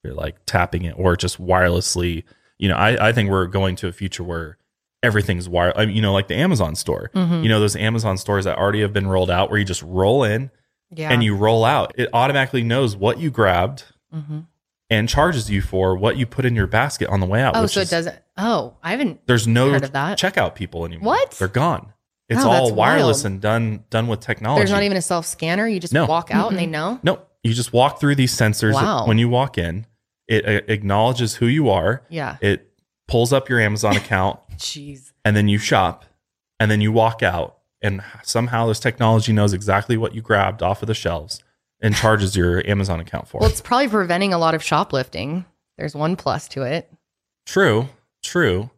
you're 0.05 0.15
like 0.15 0.37
tapping 0.47 0.85
it, 0.85 0.95
or 0.97 1.17
just 1.17 1.41
wirelessly. 1.41 2.25
You 2.59 2.69
know, 2.69 2.77
I, 2.77 3.09
I 3.09 3.13
think 3.13 3.31
we're 3.31 3.47
going 3.47 3.77
to 3.77 3.89
a 3.89 3.93
future 3.93 4.25
where 4.25 4.59
everything's 5.03 5.49
wire. 5.49 5.73
I 5.77 5.87
mean, 5.87 5.95
you 5.97 6.03
know, 6.03 6.13
like 6.13 6.29
the 6.29 6.35
Amazon 6.37 6.75
store. 6.75 7.11
Mm-hmm. 7.15 7.43
You 7.43 7.49
know, 7.49 7.61
those 7.61 7.77
Amazon 7.77 8.17
stores 8.19 8.45
that 8.47 8.59
already 8.59 8.81
have 8.81 8.93
been 8.93 9.07
rolled 9.07 9.31
out, 9.31 9.51
where 9.51 9.59
you 9.59 9.65
just 9.65 9.83
roll 9.83 10.25
in 10.25 10.51
Yeah. 10.91 11.11
and 11.13 11.23
you 11.23 11.37
roll 11.37 11.65
out. 11.65 11.93
It 11.97 12.09
automatically 12.13 12.63
knows 12.63 12.97
what 12.97 13.19
you 13.21 13.31
grabbed 13.31 13.85
Mhm. 14.15 14.47
and 14.91 15.09
charges 15.09 15.51
you 15.51 15.61
for 15.63 15.95
what 15.97 16.17
you 16.17 16.27
put 16.27 16.45
in 16.45 16.57
your 16.57 16.67
basket 16.67 17.09
on 17.11 17.21
the 17.21 17.27
way 17.27 17.43
out. 17.43 17.57
Oh, 17.57 17.67
so 17.67 17.81
it 17.81 17.91
doesn't. 17.91 18.17
Oh, 18.37 18.75
I 18.83 18.91
haven't. 18.93 19.25
There's 19.27 19.47
no 19.47 19.71
heard 19.71 19.85
of 19.85 19.93
that. 19.93 20.19
checkout 20.19 20.55
people 20.57 20.85
anymore. 20.85 21.15
What? 21.15 21.33
They're 21.33 21.47
gone. 21.49 21.93
It's 22.29 22.45
Wow, 22.45 22.51
all 22.51 22.75
wireless 22.75 23.19
wild. 23.23 23.33
and 23.33 23.41
done 23.41 23.85
done 23.91 24.07
with 24.09 24.21
technology. 24.21 24.61
There's 24.61 24.71
not 24.71 24.83
even 24.83 24.97
a 24.97 25.03
self 25.03 25.27
scanner. 25.27 25.67
You 25.67 25.79
just 25.81 25.93
No. 25.95 26.07
walk 26.07 26.31
out 26.33 26.51
and 26.51 26.59
they 26.59 26.67
know. 26.67 26.99
Nope. 27.03 27.28
You 27.45 27.55
just 27.55 27.73
walk 27.73 28.01
through 28.01 28.17
these 28.17 28.35
sensors 28.37 28.75
Wow. 28.75 29.07
when 29.07 29.19
you 29.19 29.29
walk 29.29 29.59
in. 29.59 29.87
It 30.27 30.45
uh, 30.47 30.61
acknowledges 30.69 31.37
who 31.37 31.47
you 31.47 31.71
are. 31.71 32.03
Yeah. 32.11 32.37
It 32.41 32.71
pulls 33.07 33.33
up 33.33 33.49
your 33.49 33.61
Amazon 33.61 33.97
account 34.03 34.41
Jeez. 34.57 35.13
and 35.25 35.37
then 35.37 35.49
you 35.49 35.59
shop 35.59 36.05
and 36.61 36.71
then 36.71 36.81
you 36.81 36.93
walk 36.93 37.23
out 37.23 37.59
and 37.81 38.03
somehow 38.23 38.67
this 38.67 38.81
technology 38.81 39.33
knows 39.33 39.53
exactly 39.55 39.97
what 39.97 40.15
you 40.15 40.21
grabbed 40.21 40.63
off 40.63 40.83
of 40.83 40.89
the 40.89 40.95
shelves 40.95 41.43
and 41.81 41.95
charges 41.95 42.37
your 42.37 42.67
Amazon 42.69 42.99
account 43.01 43.29
for. 43.29 43.41
Well, 43.41 43.49
it's 43.49 43.61
probably 43.61 43.89
preventing 43.89 44.35
a 44.35 44.39
lot 44.39 44.55
of 44.55 44.63
shoplifting. 44.63 45.45
There's 45.79 45.95
one 45.95 46.17
plus 46.17 46.49
to 46.49 46.63
it. 46.65 46.93
True, 47.47 47.89
true. 48.23 48.71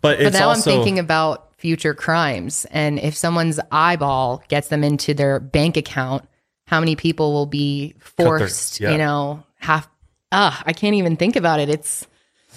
But 0.00 0.18
But 0.18 0.32
now 0.34 0.48
also 0.48 0.70
I'm 0.70 0.76
thinking 0.76 0.98
about 0.98 1.52
future 1.56 1.94
crimes. 1.94 2.66
And 2.72 2.98
if 2.98 3.16
someone's 3.16 3.58
eyeball 3.70 4.42
gets 4.48 4.68
them 4.68 4.84
into 4.84 5.14
their 5.14 5.40
bank 5.40 5.76
account, 5.78 6.28
how 6.66 6.80
many 6.80 6.96
people 6.96 7.32
will 7.32 7.46
be 7.46 7.94
forced, 7.98 8.80
yeah. 8.80 8.92
you 8.92 8.98
know, 8.98 9.44
have, 9.56 9.88
ah, 10.32 10.62
I 10.66 10.72
can't 10.72 10.94
even 10.94 11.16
think 11.16 11.36
about 11.36 11.60
it. 11.60 11.68
It's, 11.68 12.06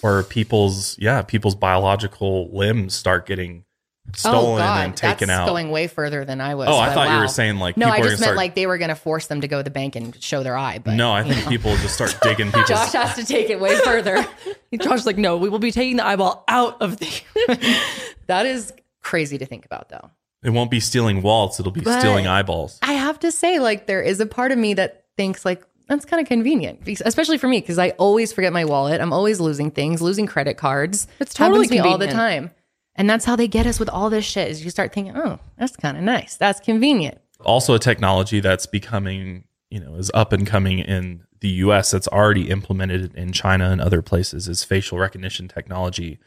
or 0.01 0.23
people's 0.23 0.97
yeah, 0.99 1.21
people's 1.21 1.55
biological 1.55 2.49
limbs 2.55 2.93
start 2.93 3.25
getting 3.25 3.65
oh 4.07 4.11
stolen 4.13 4.59
God, 4.59 4.85
and 4.85 4.95
taken 4.97 5.27
that's 5.27 5.41
out. 5.41 5.47
going 5.47 5.69
way 5.71 5.87
further 5.87 6.23
than 6.23 6.39
I 6.39 6.55
was. 6.55 6.67
oh, 6.69 6.77
I 6.77 6.93
thought 6.93 7.11
you 7.11 7.19
were 7.19 7.27
saying 7.27 7.57
like 7.57 7.77
No, 7.77 7.87
I 7.87 7.97
just 7.97 8.09
meant 8.09 8.19
start 8.19 8.37
like 8.37 8.55
they 8.55 8.67
were 8.67 8.77
going 8.77 8.89
to 8.89 8.95
force 8.95 9.27
them 9.27 9.41
to 9.41 9.47
go 9.47 9.57
to 9.57 9.63
the 9.63 9.69
bank 9.69 9.95
and 9.95 10.21
show 10.21 10.43
their 10.43 10.57
eye. 10.57 10.79
But 10.79 10.95
No, 10.95 11.11
I 11.11 11.23
think 11.23 11.43
know. 11.43 11.49
people 11.49 11.75
just 11.77 11.95
start 11.95 12.15
digging 12.21 12.47
people's 12.47 12.67
Josh 12.69 12.91
has 12.93 13.15
to 13.15 13.25
take 13.25 13.49
it 13.49 13.59
way 13.59 13.75
further. 13.79 14.25
Josh's 14.79 15.05
like, 15.05 15.17
no, 15.17 15.37
we 15.37 15.49
will 15.49 15.59
be 15.59 15.71
taking 15.71 15.97
the 15.97 16.05
eyeball 16.05 16.43
out 16.47 16.81
of 16.81 16.97
the. 16.97 17.85
that 18.27 18.45
is 18.45 18.71
crazy 19.01 19.37
to 19.37 19.45
think 19.45 19.65
about, 19.65 19.89
though. 19.89 20.11
It 20.43 20.51
won't 20.51 20.71
be 20.71 20.79
stealing 20.79 21.21
wallets, 21.21 21.59
it'll 21.59 21.71
be 21.71 21.81
But- 21.81 21.99
stealing 21.99 22.27
eyeballs. 22.27 22.77
I 22.81 22.93
have 22.93 23.19
to 23.19 23.31
say, 23.31 23.59
like, 23.59 23.87
there 23.87 24.01
is 24.01 24.19
a 24.19 24.25
part 24.25 24.51
of 24.51 24.57
me 24.57 24.73
that 24.75 25.05
thinks, 25.17 25.43
like, 25.43 25.63
that's 25.87 26.05
kind 26.05 26.21
of 26.21 26.27
convenient, 26.27 26.81
especially 27.05 27.37
for 27.37 27.47
me, 27.47 27.59
because 27.61 27.79
I 27.79 27.91
always 27.91 28.33
forget 28.33 28.51
my 28.51 28.65
wallet. 28.65 28.99
I'm 29.01 29.13
always 29.13 29.39
losing 29.39 29.71
things, 29.71 30.01
losing 30.01 30.25
credit 30.27 30.55
cards. 30.57 31.07
It's 31.19 31.33
totally 31.33 31.65
Happens 31.65 31.77
to 31.77 31.83
me 31.83 31.89
all 31.89 31.97
the 31.97 32.07
time. 32.07 32.51
And 32.95 33.09
that's 33.09 33.25
how 33.25 33.35
they 33.35 33.47
get 33.47 33.65
us 33.65 33.79
with 33.79 33.89
all 33.89 34.09
this 34.09 34.25
shit. 34.25 34.49
Is 34.49 34.63
you 34.65 34.69
start 34.69 34.91
thinking, 34.91 35.15
oh, 35.15 35.39
that's 35.57 35.75
kind 35.77 35.95
of 35.97 36.03
nice. 36.03 36.35
That's 36.35 36.59
convenient. 36.59 37.19
also 37.45 37.75
a 37.75 37.79
technology 37.79 38.39
that's 38.39 38.65
becoming, 38.65 39.43
you 39.69 39.79
know, 39.79 39.93
is 39.95 40.09
up 40.15 40.33
and 40.33 40.45
coming 40.47 40.79
in 40.79 41.21
the 41.39 41.49
US 41.49 41.91
that's 41.91 42.07
already 42.07 42.49
implemented 42.49 43.13
in 43.13 43.31
China 43.31 43.69
and 43.69 43.79
other 43.79 44.01
places 44.01 44.47
is 44.47 44.63
facial 44.63 44.97
recognition 44.97 45.47
technology. 45.47 46.17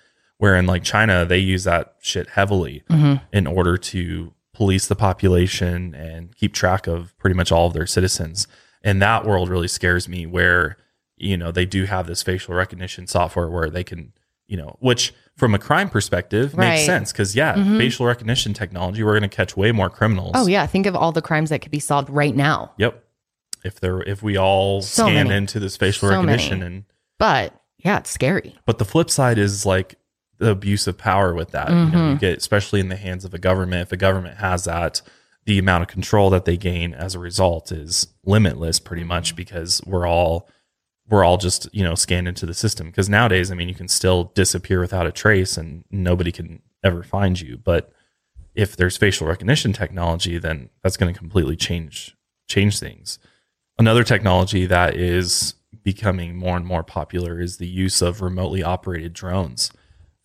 Where 0.41 0.57
in 0.57 0.67
like 0.67 0.83
China, 0.83 1.25
they 1.27 1.39
use 1.39 1.65
that 1.65 1.97
shit 2.01 2.31
heavily 2.31 2.83
mm-hmm. 2.89 3.23
in 3.31 3.47
order 3.47 3.77
to 3.77 4.33
police 4.55 4.87
the 4.89 4.97
population 4.97 5.95
and 5.95 6.35
keep 6.35 6.55
track 6.55 6.87
of 6.87 7.17
pretty 7.19 7.35
much 7.37 7.53
all 7.53 7.67
of 7.67 7.75
their 7.75 7.87
citizens. 7.87 8.47
And 8.83 9.03
that 9.03 9.27
world 9.27 9.51
really 9.51 9.69
scares 9.69 10.09
me 10.09 10.25
where, 10.25 10.79
you 11.19 11.37
know, 11.37 11.51
they 11.53 11.67
do 11.67 11.85
have 11.85 12.07
this 12.07 12.23
facial 12.23 12.55
recognition 12.55 13.07
software 13.07 13.51
where 13.51 13.69
they 13.69 13.85
can, 13.85 14.15
you 14.49 14.57
know, 14.57 14.77
which 14.81 15.13
from 15.37 15.55
a 15.55 15.59
crime 15.59 15.91
perspective 15.91 16.55
Right. 16.55 16.71
makes 16.71 16.87
sense. 16.87 17.13
Cause 17.13 17.37
yeah, 17.37 17.55
mm-hmm. 17.55 17.77
facial 17.77 18.07
recognition 18.07 18.55
technology, 18.55 19.03
we're 19.05 19.19
going 19.19 19.29
to 19.29 19.37
catch 19.37 19.59
way 19.59 19.73
more 19.73 19.91
criminals. 19.91 20.33
Oh, 20.35 20.47
yeah. 20.47 20.65
Think 20.67 20.87
of 20.87 20.97
all 20.97 21.13
the 21.13 21.23
crimes 21.23 21.51
that 21.51 21.61
could 21.61 21.71
be 21.71 21.81
solved 21.81 22.09
right 22.09 22.35
now. 22.35 22.73
Yep. 22.79 23.05
If 23.63 23.79
there, 23.81 24.01
if 24.03 24.23
we 24.23 24.39
all 24.39 24.81
So 24.81 25.03
scan 25.05 25.29
many. 25.29 25.37
into 25.37 25.61
this 25.61 25.77
facial 25.77 26.09
So 26.09 26.15
recognition, 26.15 26.61
many. 26.61 26.75
and 26.77 26.85
But 27.19 27.55
yeah, 27.85 27.99
it's 27.99 28.11
scary. 28.11 28.57
but 28.65 28.79
the 28.79 28.87
flip 28.87 29.11
side 29.11 29.37
is 29.37 29.67
like 29.67 29.97
the 30.41 30.51
abuse 30.51 30.87
of 30.87 30.99
power 30.99 31.33
with 31.35 31.53
that. 31.53 31.69
You 31.71 31.75
Mm-hmm. 31.77 32.11
you 32.13 32.19
get 32.19 32.37
especially 32.39 32.81
in 32.81 32.89
the 32.89 32.97
hands 32.97 33.25
of 33.25 33.33
a 33.35 33.39
government. 33.39 33.83
If 33.83 33.93
a 33.93 33.97
government 33.97 34.39
has 34.39 34.65
that, 34.65 35.01
the 35.47 35.59
amount 35.59 35.83
of 35.83 35.89
control 35.89 36.31
that 36.31 36.45
they 36.45 36.57
gain 36.57 36.93
as 36.95 37.15
a 37.15 37.19
result 37.19 37.71
is 37.71 38.09
limitless, 38.25 38.81
pretty 38.81 39.03
Mm-hmm. 39.03 39.09
much 39.09 39.37
because 39.37 39.81
we're 39.87 40.07
all 40.07 40.49
we're 41.09 41.25
all 41.25 41.39
just 41.39 41.69
you 41.73 41.83
know 41.85 41.95
scanned 41.95 42.29
into 42.29 42.47
the 42.47 42.55
system. 42.55 42.87
Because 42.89 43.09
nowadays, 43.09 43.51
I 43.51 43.55
mean, 43.55 43.69
you 43.69 43.75
can 43.75 43.89
still 43.89 44.33
disappear 44.35 44.81
without 44.81 45.07
a 45.07 45.13
trace, 45.13 45.57
and 45.57 45.85
nobody 45.91 46.33
can 46.33 46.63
ever 46.83 47.03
find 47.03 47.41
you. 47.41 47.57
But 47.59 47.93
if 48.55 48.77
there's 48.77 48.97
facial 48.97 49.27
recognition 49.29 49.73
technology, 49.73 50.39
then 50.39 50.71
that's 50.83 50.97
going 50.97 51.13
to 51.13 51.19
completely 51.19 51.57
change 51.57 52.17
change 52.49 52.79
things. 52.81 53.19
Another 53.79 54.03
technology 54.05 54.67
that 54.67 54.95
is 54.97 55.55
becoming 55.83 56.37
more 56.37 56.57
and 56.57 56.67
more 56.67 56.83
popular 56.83 57.41
is 57.41 57.57
the 57.57 57.67
use 57.69 58.03
of 58.03 58.21
remotely 58.21 58.63
operated 58.63 59.13
drones 59.15 59.71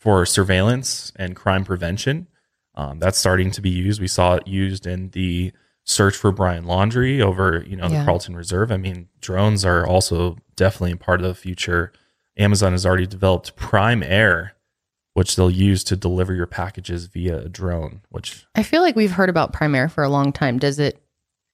for 0.06 0.24
surveillance 0.26 1.12
and 1.16 1.36
crime 1.36 1.66
prevention. 1.66 2.28
Um, 2.76 3.00
that's 3.00 3.18
starting 3.18 3.50
to 3.52 3.62
be 3.62 3.72
used. 3.72 4.00
We 4.00 4.08
saw 4.08 4.36
it 4.36 4.48
used 4.48 4.86
in 4.86 5.10
the 5.10 5.52
search 5.84 6.16
for 6.16 6.32
Brian 6.32 6.66
Laundrie 6.66 7.22
over, 7.22 7.64
you 7.68 7.76
know, 7.76 7.88
the 7.90 7.96
Yeah. 7.96 8.06
Carlton 8.06 8.36
Reserve. 8.36 8.72
I 8.72 8.78
mean, 8.78 9.08
drones 9.20 9.66
are 9.66 9.86
also 9.86 10.38
definitely 10.56 10.92
a 10.92 10.98
part 10.98 11.22
of 11.22 11.28
the 11.28 11.34
future. 11.34 11.92
Amazon 12.38 12.74
has 12.74 12.86
already 12.86 13.08
developed 13.08 13.56
Prime 13.56 14.04
Air, 14.04 14.54
which 15.14 15.36
they'll 15.36 15.50
use 15.50 15.84
to 15.86 15.96
deliver 15.96 16.34
your 16.36 16.46
packages 16.48 17.08
via 17.08 17.40
a 17.40 17.50
drone. 17.50 18.02
Which 18.10 18.46
I 18.54 18.62
feel 18.62 18.82
like 18.82 18.96
we've 18.96 19.12
heard 19.12 19.30
about 19.30 19.54
Prime 19.54 19.74
Air 19.74 19.90
for 19.90 20.04
a 20.04 20.10
long 20.10 20.32
time. 20.34 20.60
Does 20.60 20.78
it, 20.78 21.02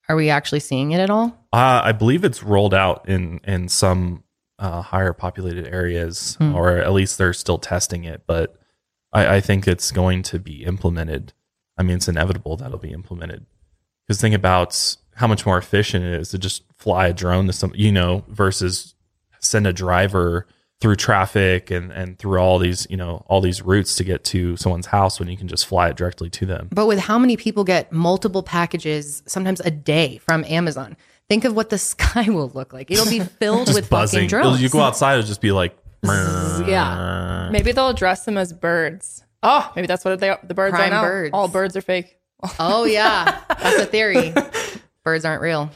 are 0.10 0.16
we 0.18 0.30
actually 0.30 0.60
seeing 0.60 0.92
it 0.92 1.00
at 1.00 1.10
all? 1.10 1.28
Uh, 1.54 1.82
I 1.84 1.94
believe 1.94 2.26
it's 2.26 2.44
rolled 2.44 2.74
out 2.74 3.08
in 3.08 3.40
in 3.46 3.70
some 3.70 4.24
uh, 4.62 4.82
higher 4.82 5.12
populated 5.12 5.68
areas, 5.68 6.36
Hmm. 6.40 6.56
or 6.56 6.78
at 6.78 6.94
least 6.94 7.18
they're 7.18 7.34
still 7.34 7.58
testing 7.58 8.06
it. 8.06 8.24
But 8.28 8.56
I, 9.12 9.36
I 9.38 9.42
think 9.42 9.68
it's 9.68 9.92
going 9.92 10.24
to 10.24 10.40
be 10.40 10.64
implemented. 10.64 11.34
I 11.78 11.84
mean, 11.84 11.98
it's 11.98 12.08
inevitable 12.08 12.56
that'll 12.58 12.78
be 12.78 12.92
implemented. 12.94 13.46
Because 14.08 14.22
think 14.22 14.36
about 14.36 14.96
how 15.16 15.28
much 15.28 15.46
more 15.46 15.58
efficient 15.58 16.06
it 16.06 16.14
is 16.22 16.30
to 16.30 16.38
just 16.38 16.64
fly 16.78 17.08
a 17.08 17.14
drone 17.14 17.48
to 17.48 17.54
some, 17.54 17.74
you 17.76 17.92
know, 17.92 18.24
versus 18.30 18.96
send 19.40 19.66
a 19.68 19.74
driver 19.74 20.48
through 20.80 20.96
traffic 20.96 21.70
and 21.70 21.92
and 21.92 22.18
through 22.18 22.40
all 22.40 22.58
these, 22.58 22.88
you 22.90 22.98
know, 22.98 23.24
all 23.28 23.42
these 23.42 23.62
routes 23.62 23.96
to 23.96 24.04
get 24.04 24.24
to 24.24 24.58
someone's 24.58 24.88
house 24.88 25.20
when 25.20 25.30
you 25.30 25.38
can 25.38 25.48
just 25.48 25.66
fly 25.68 25.90
it 25.90 25.96
directly 25.96 26.30
to 26.30 26.46
them. 26.46 26.70
But 26.72 26.88
with 26.88 27.00
how 27.00 27.20
many 27.20 27.38
people 27.38 27.64
get 27.64 27.92
multiple 27.92 28.42
packages, 28.44 29.22
sometimes 29.28 29.60
a 29.62 29.70
day 29.72 30.18
from 30.18 30.44
Amazon, 30.46 30.98
think 31.32 31.46
of 31.46 31.56
what 31.56 31.70
the 31.70 31.78
sky 31.94 32.30
will 32.30 32.50
look 32.50 32.74
like. 32.74 32.92
It'll 32.92 33.10
be 33.10 33.20
filled 33.40 33.74
with 33.74 33.88
fucking 33.88 34.28
drones. 34.28 34.62
You 34.62 34.68
go 34.70 34.82
outside, 34.82 35.14
it'll 35.14 35.28
just 35.28 35.42
be 35.42 35.52
like, 35.54 35.78
yeah. 36.04 37.48
Maybe 37.52 37.72
they'll 37.72 37.94
dress 37.94 38.26
them 38.26 38.38
as 38.38 38.52
birds. 38.52 39.24
Oh, 39.42 39.72
maybe 39.76 39.88
that's 39.88 40.04
what 40.04 40.20
they 40.20 40.30
are. 40.30 40.40
the 40.44 40.54
birds 40.54 40.76
Prime 40.76 40.90
are 40.90 40.92
now. 40.92 41.02
birds. 41.02 41.32
All 41.34 41.48
birds 41.48 41.78
are 41.78 41.82
fake. 41.82 42.18
Oh 42.60 42.86
yeah, 42.86 43.40
that's 43.48 43.80
a 43.80 43.86
theory. 43.86 44.34
Birds 45.04 45.26
aren't 45.26 45.42
real. 45.42 45.72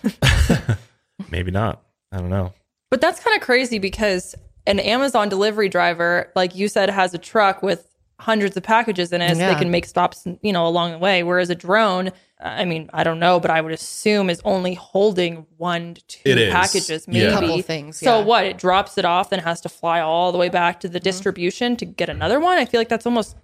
maybe 1.31 1.51
not. 1.51 1.81
I 2.11 2.17
don't 2.17 2.29
know. 2.29 2.53
But 2.91 3.01
that's 3.01 3.19
kind 3.19 3.35
of 3.35 3.41
crazy 3.43 3.79
because 3.79 4.35
an 4.67 4.79
Amazon 4.79 5.29
delivery 5.29 5.69
driver, 5.69 6.31
like 6.35 6.55
you 6.55 6.67
said, 6.67 6.89
has 6.89 7.13
a 7.13 7.17
truck 7.19 7.61
with 7.63 7.87
hundreds 8.19 8.55
of 8.55 8.63
packages 8.63 9.11
in 9.11 9.21
it 9.21 9.33
so 9.35 9.39
Yeah. 9.41 9.53
they 9.53 9.59
can 9.59 9.71
make 9.71 9.85
stops 9.85 10.25
you 10.41 10.53
know 10.53 10.65
along 10.65 10.91
the 10.91 10.97
way 10.97 11.21
whereas 11.23 11.49
a 11.49 11.55
drone 11.55 12.11
i 12.39 12.63
mean 12.63 12.89
i 12.93 13.03
don't 13.03 13.19
know 13.19 13.39
but 13.41 13.51
i 13.51 13.59
would 13.59 13.73
assume 13.73 14.29
is 14.29 14.41
only 14.45 14.73
holding 14.73 15.45
one 15.57 15.95
to 15.95 16.05
two 16.07 16.21
It 16.25 16.37
is. 16.37 16.53
packages 16.53 17.05
Yeah. 17.09 17.31
maybe 17.39 17.47
Couple 17.47 17.61
things, 17.63 17.97
so 17.97 18.19
yeah. 18.19 18.23
what 18.25 18.45
it 18.45 18.57
drops 18.57 18.97
it 18.97 19.03
off 19.05 19.29
then 19.31 19.39
has 19.39 19.59
to 19.61 19.69
fly 19.69 19.99
all 19.99 20.31
the 20.31 20.37
way 20.37 20.47
back 20.49 20.79
to 20.81 20.87
the 20.87 20.99
Mm-hmm. 20.99 21.03
distribution 21.03 21.75
to 21.77 21.85
get 21.85 22.07
another 22.09 22.39
one 22.39 22.57
i 22.57 22.63
feel 22.65 22.79
like 22.79 22.89
that's 22.89 23.05
almost 23.05 23.35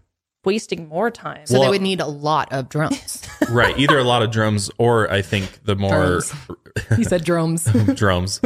wasting 0.46 0.88
more 0.88 1.12
time 1.12 1.46
So 1.46 1.60
they 1.60 1.70
would 1.70 1.82
need 1.84 2.00
a 2.02 2.08
lot 2.08 2.52
of 2.52 2.68
drones. 2.68 3.22
right. 3.52 3.78
Either 3.78 4.00
a 4.00 4.04
lot 4.04 4.24
of 4.24 4.32
drums, 4.32 4.72
or 4.80 5.08
I 5.12 5.22
think 5.22 5.66
the 5.66 5.76
more 5.76 5.92
Drones. 5.92 6.34
you 6.98 7.04
said 7.04 7.24
drones. 7.24 7.66
drums, 7.96 8.42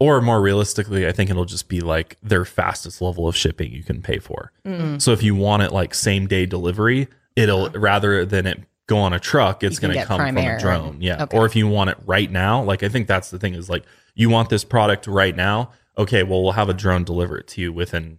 or 0.00 0.20
more 0.20 0.40
realistically, 0.40 1.06
I 1.06 1.12
think 1.12 1.30
it'll 1.30 1.44
just 1.44 1.68
be 1.68 1.80
like 1.80 2.16
their 2.22 2.44
fastest 2.44 3.00
level 3.00 3.28
of 3.28 3.36
shipping 3.36 3.70
you 3.70 3.84
can 3.84 4.02
pay 4.02 4.18
for. 4.18 4.50
Mm. 4.64 5.00
So 5.00 5.12
if 5.12 5.22
you 5.22 5.34
want 5.36 5.62
it 5.62 5.72
like 5.72 5.94
same 5.94 6.26
day 6.26 6.46
delivery, 6.46 7.06
it'll 7.36 7.70
rather 7.70 8.24
than 8.24 8.46
it 8.46 8.60
go 8.86 8.98
on 8.98 9.12
a 9.12 9.20
truck, 9.20 9.62
it's 9.62 9.78
going 9.78 9.94
to 9.94 10.04
come 10.04 10.18
from 10.18 10.36
a 10.38 10.58
drone. 10.58 10.96
yeah. 11.00 11.22
okay. 11.22 11.38
Or 11.38 11.46
if 11.46 11.54
you 11.54 11.68
want 11.68 11.90
it 11.90 11.98
right 12.06 12.30
now, 12.30 12.62
like 12.62 12.82
I 12.82 12.88
think 12.88 13.06
that's 13.06 13.30
the 13.30 13.38
thing 13.38 13.54
is 13.54 13.68
like 13.68 13.84
you 14.14 14.30
want 14.30 14.48
this 14.48 14.64
product 14.64 15.06
right 15.06 15.36
now. 15.36 15.70
Okay, 15.98 16.22
well 16.22 16.42
we'll 16.42 16.52
have 16.52 16.70
a 16.70 16.74
drone 16.74 17.04
deliver 17.04 17.38
it 17.38 17.46
to 17.48 17.60
you 17.60 17.72
within 17.72 18.18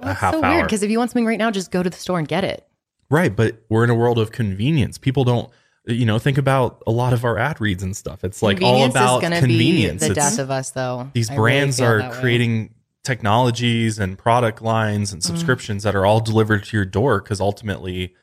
a 0.00 0.14
half 0.14 0.34
so 0.34 0.42
hour. 0.42 0.62
because 0.62 0.82
if 0.84 0.90
you 0.90 0.98
want 0.98 1.10
something 1.10 1.26
right 1.26 1.38
now, 1.38 1.50
just 1.50 1.72
go 1.72 1.82
to 1.82 1.90
the 1.90 1.96
store 1.96 2.18
and 2.18 2.28
get 2.28 2.44
it. 2.44 2.66
Right, 3.10 3.34
but 3.34 3.56
we're 3.68 3.84
in 3.84 3.90
a 3.90 3.94
world 3.94 4.18
of 4.18 4.32
convenience. 4.32 4.96
People 4.96 5.24
don't, 5.24 5.50
you 5.86 6.06
know, 6.06 6.18
think 6.18 6.38
about 6.38 6.82
a 6.86 6.90
lot 6.92 7.12
of 7.12 7.24
our 7.24 7.38
ad 7.38 7.60
reads 7.60 7.82
and 7.82 7.96
stuff. 7.96 8.22
It's 8.24 8.42
like 8.42 8.62
all 8.62 8.84
about 8.84 9.22
is 9.22 9.28
going 9.28 9.42
be 9.42 9.48
convenience. 9.48 10.00
the 10.02 10.10
It's- 10.12 10.30
death 10.30 10.38
of 10.38 10.50
us, 10.50 10.70
though. 10.70 11.10
these 11.12 11.30
I 11.30 11.34
brands 11.34 11.78
feel 11.78 11.86
are 11.88 11.98
that 11.98 12.12
way. 12.12 12.20
creating 12.20 12.74
technologies 13.04 13.98
and 13.98 14.16
product 14.18 14.62
lines 14.62 15.10
Mm. 15.10 15.14
and 15.14 15.24
subscriptions 15.24 15.82
that 15.82 15.94
are 15.94 16.06
all 16.06 16.20
delivered 16.20 16.64
to 16.64 16.76
your 16.76 16.84
door 16.86 17.20
because 17.20 17.40
ultimately 17.40 18.14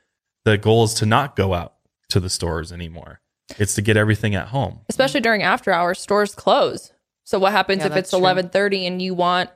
the 0.45 0.57
goal 0.57 0.83
is 0.85 0.93
to 0.95 1.05
not 1.05 1.35
go 1.35 1.53
out 1.53 1.73
to 2.09 2.19
the 2.19 2.29
stores 2.29 2.71
anymore. 2.71 3.19
It's 3.57 3.75
to 3.75 3.81
get 3.81 3.97
everything 3.97 4.35
at 4.35 4.49
home. 4.49 4.79
especially 4.89 5.21
during 5.21 5.41
after 5.43 5.71
hours 5.71 5.99
stores 5.99 6.35
close 6.35 6.91
so 7.23 7.37
what 7.39 7.51
happens 7.51 7.79
Yeah, 7.81 7.87
if 7.87 7.95
it's 7.97 8.11
11:30 8.13 8.85
and 8.87 9.01
you 9.01 9.13
want 9.13 9.49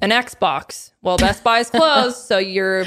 an 0.00 0.10
Xbox 0.10 0.92
well 1.02 1.16
Best 1.16 1.42
Buy 1.44 1.58
is 1.60 1.70
closed 1.70 2.16
so 2.28 2.38
your 2.38 2.84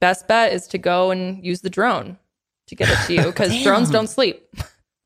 best 0.00 0.26
bet 0.28 0.52
is 0.52 0.66
to 0.68 0.78
go 0.78 1.10
and 1.10 1.44
use 1.44 1.60
the 1.62 1.70
drone 1.70 2.18
to 2.70 2.74
get 2.74 2.88
it 2.88 2.98
to 3.06 3.12
you 3.14 3.30
cuz 3.32 3.62
drones 3.64 3.90
don't 3.90 4.08
sleep 4.08 4.48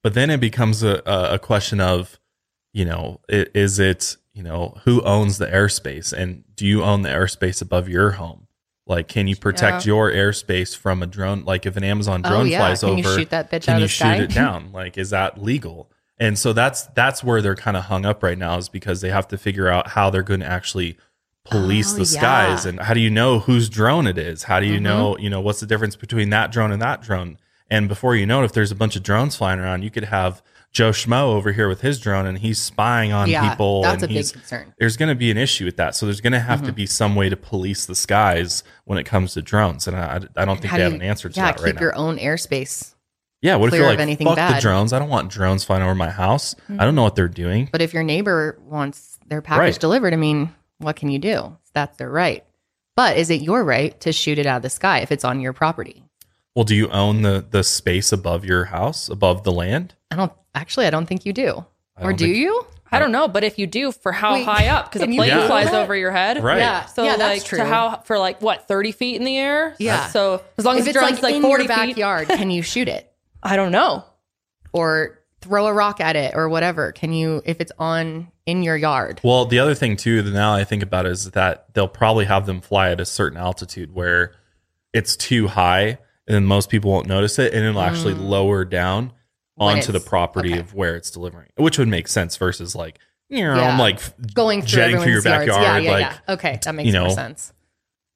But 0.03 0.15
then 0.15 0.31
it 0.31 0.39
becomes 0.41 0.83
a, 0.83 1.03
a 1.07 1.35
a 1.35 1.39
question 1.39 1.81
of, 1.81 2.19
you 2.73 2.85
know, 2.85 3.21
is 3.29 3.79
it, 3.79 4.17
you 4.35 4.43
know, 4.43 4.79
who 4.85 5.01
owns 5.03 5.39
the 5.39 5.47
airspace 5.47 6.13
and 6.13 6.45
do 6.55 6.67
you 6.67 6.83
own 6.85 7.03
the 7.03 7.09
airspace 7.09 7.63
above 7.63 7.89
your 7.89 8.13
home? 8.13 8.47
Like, 8.87 9.09
can 9.09 9.27
you 9.29 9.35
protect 9.37 9.87
your 9.87 10.11
airspace 10.11 10.77
from 10.77 11.03
a 11.03 11.07
drone? 11.07 11.45
Like, 11.45 11.65
if 11.65 11.75
an 11.79 11.85
Amazon 11.85 12.21
Oh, 12.25 12.29
drone 12.29 12.49
yeah. 12.49 12.59
flies 12.59 12.81
Can 12.83 12.91
over, 12.91 12.99
you 12.99 13.19
shoot 13.21 13.31
that 13.31 13.51
bitch 13.51 13.65
can 13.65 13.77
out 13.77 13.81
you 13.81 13.85
the 13.87 13.89
shoot 13.89 14.17
sky? 14.17 14.23
it 14.25 14.35
down? 14.35 14.73
Like, 14.73 14.99
is 14.99 15.09
that 15.09 15.43
legal? 15.43 15.91
And 16.19 16.39
so 16.39 16.53
that's 16.53 16.83
that's 16.89 17.25
where 17.25 17.41
they're 17.41 17.57
kind 17.57 17.77
of 17.79 17.85
hung 17.85 18.05
up 18.05 18.23
right 18.23 18.37
now, 18.37 18.59
is 18.59 18.69
because 18.69 19.01
they 19.01 19.09
have 19.09 19.27
to 19.29 19.39
figure 19.39 19.69
out 19.69 19.89
how 19.97 20.11
they're 20.11 20.23
going 20.23 20.41
to 20.41 20.47
actually 20.47 20.99
police 21.47 21.95
Oh, 21.95 21.99
the 21.99 22.07
skies 22.07 22.65
yeah. 22.65 22.71
and 22.71 22.81
how 22.81 22.93
do 22.93 23.01
you 23.01 23.11
know 23.11 23.39
whose 23.39 23.69
drone 23.71 24.07
it 24.07 24.19
is? 24.19 24.43
How 24.45 24.61
do 24.61 24.67
you 24.67 24.79
Mhm. 24.79 24.83
know, 24.83 25.17
you 25.19 25.31
know, 25.31 25.41
what's 25.41 25.61
the 25.61 25.67
difference 25.67 25.97
between 25.97 26.29
that 26.31 26.53
drone 26.53 26.71
and 26.73 26.83
that 26.83 27.01
drone? 27.01 27.39
And 27.75 27.89
before 27.89 28.15
you 28.17 28.27
know 28.27 28.43
it, 28.43 28.45
if 28.47 28.53
there's 28.53 28.71
a 28.71 28.75
bunch 28.75 28.97
of 28.97 29.03
drones 29.03 29.37
flying 29.37 29.59
around, 29.61 29.83
you 29.83 29.91
could 29.91 30.05
have 30.05 30.43
Joe 30.71 30.91
Schmo 30.91 31.35
over 31.35 31.53
here 31.53 31.69
with 31.69 31.81
his 31.83 32.01
drone 32.01 32.27
and 32.27 32.39
he's 32.39 32.59
spying 32.59 33.13
on 33.13 33.29
Yeah, 33.29 33.49
people. 33.51 33.83
that's 33.83 34.03
and 34.03 34.11
a 34.13 34.15
big 34.15 34.33
concern. 34.33 34.75
There's 34.79 34.97
going 34.97 35.09
to 35.09 35.15
be 35.15 35.31
an 35.31 35.37
issue 35.37 35.65
with 35.65 35.77
that. 35.77 35.95
So 35.95 36.07
there's 36.07 36.21
going 36.21 36.33
to 36.33 36.41
have 36.41 36.61
to 36.63 36.67
Mm-hmm. 36.69 36.75
be 36.77 36.87
some 36.87 37.15
way 37.15 37.29
to 37.29 37.37
police 37.37 37.87
the 37.87 37.95
skies 37.95 38.65
when 38.85 38.99
it 38.99 39.05
comes 39.05 39.35
to 39.35 39.43
drones. 39.43 39.87
And 39.89 39.97
I, 39.97 40.21
I 40.37 40.45
don't 40.45 40.61
think 40.61 40.71
How 40.73 40.77
they 40.77 40.83
do 40.83 40.83
have 40.85 40.93
you- 40.93 40.97
an 41.01 41.03
answer 41.03 41.29
to 41.29 41.37
yeah, 41.39 41.47
that 41.53 41.61
right 41.61 41.67
now. 41.67 41.73
Keep 41.73 41.81
your 41.81 41.97
own 41.97 42.19
airspace. 42.19 42.95
Yeah, 43.43 43.57
what 43.57 43.69
if 43.73 43.75
you're 43.79 43.87
like, 43.87 43.99
anything 43.99 44.27
fuck 44.27 44.37
the 44.55 44.61
drones? 44.61 44.93
I 44.95 44.99
don't 44.99 45.11
want 45.11 45.31
drones 45.31 45.65
flying 45.65 45.83
over 45.83 45.95
my 45.95 46.11
house. 46.11 46.55
I 46.79 46.85
don't 46.85 46.95
know 46.95 47.03
what 47.03 47.15
they're 47.15 47.29
doing. 47.29 47.69
But 47.71 47.83
if 47.83 47.93
your 47.93 48.03
neighbor 48.03 48.59
wants 48.65 49.19
their 49.29 49.43
package 49.43 49.61
Right. 49.75 49.81
delivered, 49.81 50.15
I 50.15 50.17
mean, 50.17 50.55
what 50.79 50.97
can 50.97 51.11
you 51.11 51.19
do? 51.19 51.57
That's 51.75 51.97
their 51.99 52.09
right. 52.11 52.43
But 52.97 53.19
is 53.19 53.29
it 53.31 53.43
your 53.43 53.63
right 53.65 53.99
to 54.01 54.13
shoot 54.13 54.39
it 54.39 54.47
out 54.47 54.57
of 54.59 54.63
the 54.63 54.71
sky 54.71 55.01
if 55.01 55.13
it's 55.13 55.25
on 55.25 55.41
your 55.41 55.53
property? 55.53 56.05
Well, 56.55 56.65
do 56.65 56.75
you 56.75 56.89
own 56.91 57.23
the 57.23 57.45
the 57.49 57.63
space 57.65 58.13
above 58.13 58.45
your 58.45 58.67
house, 58.67 59.09
above 59.09 59.43
the 59.45 59.53
land? 59.53 59.95
I 60.11 60.17
don't 60.17 60.33
actually. 60.55 60.87
I 60.87 60.91
don't 60.91 61.07
think 61.07 61.27
you 61.27 61.33
do. 61.33 61.65
I 61.97 62.03
Or 62.03 62.07
don't 62.11 62.17
do 62.19 62.25
think- 62.27 62.37
you? 62.37 62.67
I 62.93 63.01
don't 63.01 63.11
know 63.11 63.27
but 63.27 63.43
if 63.43 63.59
you 63.59 63.67
do 63.67 63.91
for 63.91 64.13
how 64.13 64.35
Wait, 64.35 64.45
high 64.45 64.69
up 64.69 64.93
cuz 64.93 65.03
a 65.03 65.07
can 65.07 65.13
you 65.13 65.19
plane 65.19 65.31
do 65.37 65.47
flies 65.49 65.73
that? 65.73 65.83
over 65.83 65.97
your 65.97 66.13
head 66.13 66.41
Right. 66.45 66.59
Yeah. 66.59 66.85
so 66.87 67.03
yeah, 67.03 67.11
like 67.13 67.19
that's 67.19 67.43
true. 67.45 67.59
to 67.59 67.65
how 67.65 67.97
for 68.05 68.21
like 68.21 68.41
what 68.41 68.69
30 68.69 68.93
feet 68.93 69.17
in 69.17 69.25
the 69.25 69.37
air 69.37 69.75
Yeah. 69.81 70.07
so 70.11 70.43
as 70.57 70.65
long 70.65 70.77
if 70.77 70.83
as 70.83 70.87
it's 70.89 70.97
drone's 70.99 71.15
like, 71.15 71.23
like, 71.25 71.35
in 71.35 71.43
40 71.43 71.65
your 71.65 71.69
feet 71.75 71.87
backyard, 71.97 72.29
can 72.29 72.53
you 72.53 72.63
shoot 72.63 72.87
it 72.87 73.11
I 73.43 73.57
don't 73.57 73.73
know 73.73 74.05
or 74.73 75.19
throw 75.41 75.67
a 75.67 75.73
rock 75.73 76.01
at 76.01 76.15
it 76.15 76.35
or 76.37 76.49
whatever? 76.49 76.93
Can 76.93 77.13
you 77.13 77.43
if 77.45 77.61
it's 77.61 77.73
on 77.81 78.29
in 78.47 78.63
your 78.63 78.77
yard? 78.77 79.21
Well, 79.25 79.45
the 79.47 79.59
other 79.59 79.75
thing 79.75 79.97
too, 79.97 80.23
that 80.23 80.31
now 80.33 80.55
I 80.55 80.63
think 80.63 80.85
about 80.85 81.05
is 81.05 81.33
that 81.33 81.67
they'll 81.75 81.89
probably 81.89 82.27
have 82.27 82.47
them 82.47 82.61
fly 82.61 82.91
at 82.93 83.01
a 83.01 83.05
certain 83.07 83.39
altitude 83.39 83.93
where 83.93 84.35
it's 84.93 85.17
too 85.17 85.49
high, 85.49 85.99
and 86.27 86.35
then 86.35 86.45
most 86.45 86.71
people 86.71 86.91
won't 86.91 87.07
notice 87.07 87.39
it, 87.39 87.53
and 87.55 87.65
it'll 87.65 87.81
actually 87.81 88.15
lower 88.15 88.65
down 88.65 89.13
Mm. 89.57 89.67
When 89.67 89.77
onto 89.77 89.93
the 89.93 89.99
it's- 89.99 90.09
property 90.09 90.51
okay. 90.51 90.59
of 90.61 90.75
where 90.75 90.97
it's 90.97 91.13
delivering, 91.13 91.49
which 91.57 91.79
would 91.79 91.87
make 91.87 92.09
sense 92.09 92.37
versus 92.37 92.75
like 92.75 92.99
you 93.31 93.43
know, 93.45 93.55
Yeah. 93.55 93.69
I'm 93.73 93.79
like 93.79 94.01
Going 94.35 94.61
through 94.63 94.69
jetting 94.69 94.97
through 95.01 95.13
your 95.13 95.19
everyone's 95.21 95.47
yards. 95.47 95.59
backyard, 95.59 95.83
Yeah, 95.85 95.91
yeah, 95.91 95.97
like 96.09 96.17
yeah. 96.29 96.35
Okay, 96.35 96.59
that 96.65 96.75
makes 96.75 96.93
you 96.93 97.01
more 97.01 97.11
sense. 97.11 97.53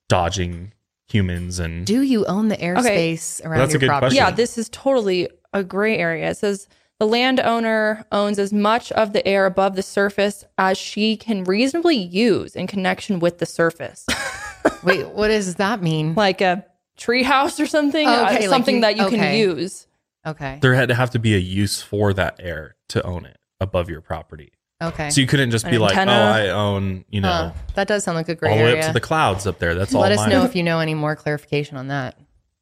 dodging 0.09 0.73
humans 1.09 1.59
and 1.59 1.87
Do 1.87 2.03
you 2.03 2.25
own 2.27 2.49
the 2.49 2.57
airspace 2.57 3.45
around 3.45 3.59
That's 3.61 3.71
a 3.71 3.75
your 3.75 3.81
good 3.81 3.87
property? 3.89 4.17
question. 4.17 4.25
Yeah, 4.25 4.31
this 4.33 4.59
is 4.59 4.69
totally 4.71 5.29
a 5.53 5.65
gray 5.65 5.97
area. 5.97 6.31
It 6.31 6.37
says 6.37 6.69
the 6.99 7.07
landowner 7.07 8.05
owns 8.13 8.39
as 8.39 8.53
much 8.53 8.91
of 8.93 9.13
the 9.13 9.27
air 9.27 9.47
above 9.47 9.77
the 9.77 9.83
surface 9.83 10.45
as 10.59 10.77
she 10.77 11.17
can 11.17 11.45
reasonably 11.45 11.97
use 11.97 12.55
in 12.57 12.67
connection 12.67 13.21
with 13.21 13.39
the 13.39 13.47
surface, 13.47 14.05
Wait, 14.83 15.07
what 15.09 15.29
does 15.29 15.55
that 15.55 15.81
mean? 15.83 16.15
like 16.15 16.41
a 16.41 16.65
treehouse 16.99 17.59
or 17.63 17.67
something, 17.67 18.07
uh, 18.07 18.27
okay, 18.31 18.41
like 18.41 18.49
something 18.49 18.77
you- 18.77 18.81
that 18.83 18.97
you 18.97 19.05
okay. 19.07 19.17
can 19.17 19.35
use. 19.37 19.87
Okay. 20.27 20.59
there 20.61 20.75
had 20.75 20.89
to 20.91 20.95
have 20.95 21.11
to 21.11 21.19
be 21.19 21.35
a 21.35 21.39
use 21.39 21.81
for 21.81 22.13
that 22.13 22.37
air 22.41 22.75
to 22.89 23.03
own 23.07 23.25
it 23.25 23.39
above 23.61 23.89
your 23.89 24.01
property. 24.03 24.53
Okay. 24.83 25.09
So 25.11 25.21
you 25.23 25.27
couldn't 25.27 25.51
just 25.51 25.65
be 25.65 25.77
An 25.77 25.81
like, 25.81 25.97
oh, 25.97 26.11
I 26.11 26.49
own, 26.49 27.05
you 27.09 27.21
know, 27.21 27.29
Huh. 27.29 27.53
that 27.75 27.89
does 27.89 28.05
sound 28.05 28.17
like 28.17 28.29
a 28.29 28.35
gray 28.35 28.51
all 28.51 28.59
the 28.59 28.65
way 28.65 28.79
up 28.81 28.87
to 28.89 28.93
the 28.93 29.01
clouds 29.01 29.47
up 29.47 29.59
there. 29.59 29.75
That's 29.75 29.95
all. 29.95 30.03
Let 30.03 30.13
us 30.13 30.19
mine. 30.19 30.29
know 30.31 30.45
if 30.45 30.55
you 30.55 30.63
know 30.63 30.81
any 30.81 30.95
more 30.95 31.17
clarification 31.17 31.77
on 31.79 31.89
that. 31.89 32.19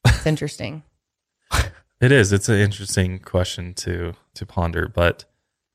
It's 0.06 0.26
interesting. 0.32 0.82
It 2.00 2.12
is. 2.12 2.32
It's 2.32 2.48
an 2.48 2.58
interesting 2.58 3.18
question 3.18 3.72
to 3.74 4.12
to 4.34 4.46
ponder. 4.46 4.86
But 4.86 5.24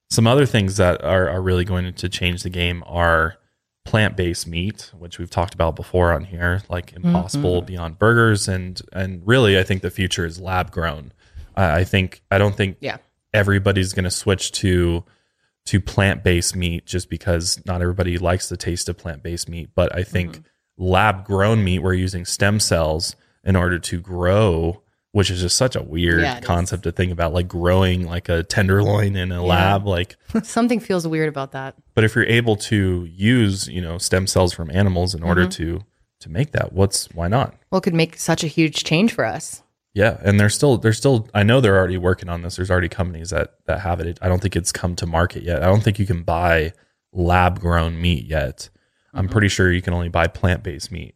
some 0.09 0.27
other 0.27 0.45
things 0.45 0.77
that 0.77 1.03
are, 1.03 1.27
are 1.29 1.41
really 1.41 1.65
going 1.65 1.91
to 1.93 2.09
change 2.09 2.43
the 2.43 2.49
game 2.49 2.83
are 2.85 3.37
plant 3.83 4.15
based 4.15 4.47
meat, 4.47 4.91
which 4.97 5.17
we've 5.19 5.29
talked 5.29 5.53
about 5.53 5.75
before 5.75 6.13
on 6.13 6.23
here, 6.25 6.61
like 6.69 6.93
Impossible 6.93 7.61
Beyond 7.61 7.97
Burgers, 7.99 8.47
and 8.47 8.81
and 8.93 9.21
really, 9.25 9.57
I 9.57 9.63
think 9.63 9.81
the 9.81 9.89
future 9.91 10.25
is 10.25 10.39
lab 10.39 10.71
grown. 10.71 11.11
I, 11.55 11.79
I 11.79 11.83
think 11.83 12.21
I 12.31 12.37
don't 12.37 12.55
think 12.55 12.77
Yeah. 12.81 12.97
everybody's 13.33 13.93
going 13.93 14.03
to 14.05 14.11
switch 14.11 14.51
to 14.53 15.03
to 15.65 15.79
plant 15.79 16.23
based 16.23 16.55
meat 16.55 16.85
just 16.85 17.09
because 17.09 17.61
not 17.65 17.81
everybody 17.81 18.17
likes 18.17 18.49
the 18.49 18.57
taste 18.57 18.89
of 18.89 18.97
plant 18.97 19.23
based 19.23 19.47
meat. 19.49 19.69
But 19.75 19.95
I 19.95 20.03
think 20.03 20.31
Mm-hmm. 20.33 20.83
lab 20.83 21.25
grown 21.25 21.63
meat, 21.63 21.79
we're 21.79 21.93
using 21.93 22.25
stem 22.25 22.59
cells 22.59 23.15
in 23.43 23.55
order 23.55 23.79
to 23.79 23.99
grow, 23.99 24.80
which 25.13 25.29
is 25.29 25.41
just 25.41 25.57
such 25.57 25.75
a 25.75 25.81
weird 25.83 26.21
Yeah, 26.21 26.37
it 26.37 26.39
is. 26.43 26.45
concept 26.47 26.83
to 26.83 26.91
think 26.91 27.11
about, 27.11 27.33
like 27.33 27.47
growing 27.47 28.05
like 28.07 28.29
a 28.29 28.43
tenderloin 28.43 29.15
in 29.15 29.31
a 29.31 29.43
lab. 29.43 29.85
Like, 29.85 30.15
Something 30.43 30.79
feels 30.79 31.07
weird 31.07 31.27
about 31.29 31.51
that. 31.51 31.75
but 31.95 32.03
if 32.03 32.15
you're 32.15 32.25
able 32.25 32.55
to 32.57 33.05
use, 33.11 33.67
you 33.67 33.81
know, 33.81 33.97
stem 33.97 34.27
cells 34.27 34.53
from 34.53 34.69
animals 34.71 35.13
in 35.15 35.23
order 35.23 35.41
Mm-hmm. 35.43 35.79
to 35.79 35.85
to 36.21 36.29
make 36.29 36.51
that, 36.51 36.71
what's 36.71 37.05
why 37.15 37.27
not? 37.27 37.55
Well, 37.71 37.79
it 37.79 37.83
could 37.83 37.95
make 37.95 38.17
such 38.19 38.43
a 38.43 38.47
huge 38.47 38.83
change 38.83 39.11
for 39.13 39.25
us. 39.25 39.63
Yeah, 39.93 40.17
and 40.23 40.39
they're 40.39 40.49
still 40.49 40.77
they're 40.77 40.93
still 40.93 41.27
I 41.33 41.43
know 41.43 41.59
they're 41.59 41.77
already 41.77 41.97
working 41.97 42.29
on 42.29 42.43
this. 42.43 42.55
There's 42.57 42.71
already 42.71 42.87
companies 42.89 43.31
that 43.31 43.55
that 43.65 43.79
have 43.81 43.99
it. 43.99 44.19
I 44.21 44.29
don't 44.29 44.39
think 44.41 44.55
it's 44.55 44.71
come 44.71 44.95
to 44.97 45.05
market 45.07 45.43
yet. 45.43 45.63
I 45.63 45.65
don't 45.65 45.81
think 45.83 45.99
you 45.99 46.05
can 46.05 46.23
buy 46.23 46.73
lab 47.11 47.59
grown 47.59 47.99
meat 47.99 48.25
yet. 48.27 48.69
I'm 49.13 49.25
Mm-hmm. 49.25 49.31
pretty 49.33 49.47
sure 49.49 49.69
you 49.71 49.81
can 49.81 49.93
only 49.93 50.07
buy 50.07 50.27
plant 50.27 50.63
based 50.63 50.91
meat. 50.91 51.15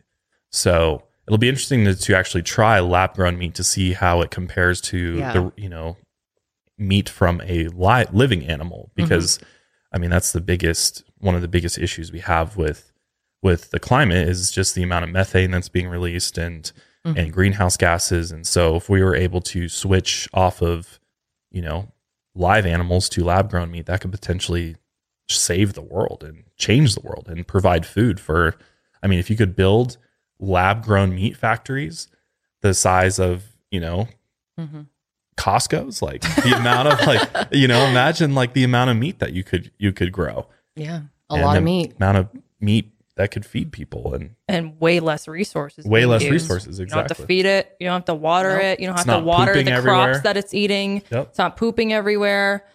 So 0.50 1.04
it'll 1.28 1.38
be 1.38 1.50
interesting 1.50 1.86
to, 1.86 1.96
to 1.96 2.16
actually 2.16 2.44
try 2.44 2.80
lab 2.80 3.14
grown 3.16 3.38
meat 3.38 3.56
to 3.56 3.64
see 3.64 3.94
how 3.94 4.22
it 4.22 4.32
compares 4.32 4.82
to 4.82 5.18
Yeah. 5.18 5.34
the 5.34 5.52
you 5.58 5.70
know 5.70 5.98
meat 6.78 7.08
from 7.10 7.42
a 7.46 7.68
li- 7.70 8.06
living 8.12 8.44
animal 8.46 8.92
Mm-hmm. 8.98 9.04
because 9.04 9.40
I 9.92 9.98
mean 9.98 10.10
that's 10.10 10.32
the 10.34 10.42
biggest 10.42 11.04
one 11.20 11.36
of 11.36 11.42
the 11.42 11.48
biggest 11.48 11.78
issues 11.78 12.12
we 12.12 12.20
have 12.20 12.58
with 12.58 12.92
with 13.42 13.72
the 13.72 13.80
climate 13.80 14.28
is 14.28 14.52
just 14.52 14.76
the 14.76 14.84
amount 14.84 15.04
of 15.06 15.10
methane 15.12 15.52
that's 15.52 15.70
being 15.70 15.88
released 15.88 16.38
and 16.38 16.72
Mm-hmm. 17.06 17.20
and 17.20 17.32
greenhouse 17.34 17.78
gases 17.78 18.32
and 18.32 18.48
so 18.48 18.76
if 18.78 18.90
we 18.90 19.04
were 19.04 19.16
able 19.16 19.40
to 19.40 19.70
switch 19.70 20.28
off 20.34 20.64
of 20.64 21.00
you 21.52 21.62
know 21.62 21.92
live 22.34 22.66
animals 22.66 23.10
to 23.10 23.24
lab 23.24 23.48
grown 23.52 23.70
meat 23.70 23.86
that 23.86 24.02
could 24.02 24.12
potentially 24.12 24.76
save 25.30 25.74
the 25.74 25.84
world 25.84 26.24
and 26.28 26.46
change 26.58 26.96
the 26.96 27.02
world 27.02 27.28
and 27.30 27.48
provide 27.48 27.86
food 27.86 28.20
for 28.20 28.56
i 29.04 29.08
mean 29.08 29.20
if 29.20 29.30
you 29.30 29.36
could 29.36 29.56
build 29.56 29.98
lab 30.40 30.84
grown 30.84 31.14
meat 31.16 31.36
factories 31.38 32.08
the 32.62 32.74
size 32.74 33.20
of 33.20 33.44
you 33.72 33.80
know 33.80 34.08
Mm-hmm. 34.60 34.82
Costco's. 35.38 36.02
Like 36.02 36.22
the 36.22 36.56
amount 36.58 36.88
of 36.88 37.06
like 37.06 37.48
you 37.52 37.68
know, 37.68 37.86
imagine 37.88 38.34
like 38.36 38.54
the 38.54 38.64
amount 38.64 38.90
of 38.90 38.98
meat 38.98 39.20
that 39.20 39.34
you 39.34 39.44
could 39.44 39.72
you 39.78 39.92
could 39.92 40.12
grow. 40.12 40.48
Yeah. 40.76 41.02
A 41.30 41.36
lot 41.38 41.58
of 41.58 41.64
meat. 41.64 41.96
Amount 41.98 42.18
of 42.18 42.30
meat 42.62 42.92
that 43.18 43.32
could 43.32 43.46
feed 43.46 43.72
people 43.74 44.14
and 44.14 44.36
and 44.48 44.80
way 44.80 45.00
less 45.02 45.28
resources. 45.28 45.86
way 45.86 46.06
less 46.06 46.24
resources. 46.24 46.80
Exactly 46.80 46.84
you 46.84 46.90
don't 46.90 47.10
have 47.10 47.18
to 47.18 47.26
feed 47.26 47.46
it. 47.46 47.76
You 47.80 47.88
don't 47.88 47.96
have 47.96 48.06
to 48.06 48.16
water 48.16 48.54
Nope. 48.54 48.62
it. 48.64 48.80
You 48.80 48.88
don't 48.88 48.96
It's 48.98 49.06
have 49.06 49.20
to 49.20 49.26
water 49.26 49.54
the 49.56 49.64
crops 49.64 49.78
everywhere. 49.78 50.22
that 50.24 50.38
it's 50.38 50.54
eating. 50.54 51.02
Yep. 51.12 51.28
It's 51.30 51.38
not 51.38 51.58
pooping 51.58 51.92
everywhere. 51.92 52.66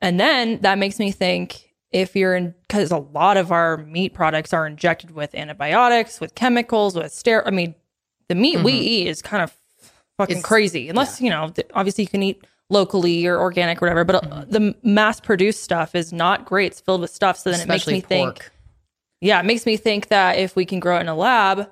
And 0.00 0.18
then 0.18 0.60
that 0.62 0.78
makes 0.78 0.98
me 0.98 1.12
think 1.12 1.71
if 1.92 2.16
you're 2.16 2.34
in, 2.34 2.54
because 2.68 2.90
a 2.90 2.96
lot 2.98 3.36
of 3.36 3.52
our 3.52 3.76
meat 3.78 4.14
products 4.14 4.52
are 4.52 4.66
injected 4.66 5.10
with 5.10 5.34
antibiotics, 5.34 6.20
with 6.20 6.34
chemicals, 6.34 6.94
with 6.96 7.12
ster. 7.12 7.46
I 7.46 7.50
mean, 7.50 7.74
the 8.28 8.34
meat 8.34 8.60
we 8.60 8.72
eat 8.72 9.08
is 9.08 9.20
kind 9.22 9.42
of 9.42 9.54
fucking 10.16 10.38
It's- 10.38 10.44
crazy. 10.46 10.88
Unless, 10.88 11.20
you 11.20 11.30
know, 11.30 11.52
obviously 11.74 12.04
you 12.04 12.08
can 12.08 12.22
eat 12.22 12.44
locally 12.70 13.26
or 13.26 13.38
organic 13.38 13.82
or 13.82 13.86
whatever, 13.86 14.04
but 14.04 14.14
uh, 14.32 14.44
the 14.48 14.74
mass 14.82 15.20
produced 15.20 15.62
stuff 15.62 15.94
is 15.94 16.12
not 16.12 16.46
great. 16.46 16.72
It's 16.72 16.80
filled 16.80 17.02
with 17.02 17.10
stuff. 17.10 17.36
So 17.38 17.50
then 17.50 17.60
Especially 17.60 17.94
it 17.94 17.96
makes 17.96 18.10
me 18.10 18.16
think, 18.16 18.50
yeah, 19.20 19.40
it 19.40 19.44
makes 19.44 19.66
me 19.66 19.76
think 19.76 20.08
that 20.08 20.38
if 20.38 20.56
we 20.56 20.64
can 20.64 20.80
grow 20.80 20.96
it 20.96 21.00
in 21.00 21.08
a 21.08 21.14
lab, 21.14 21.68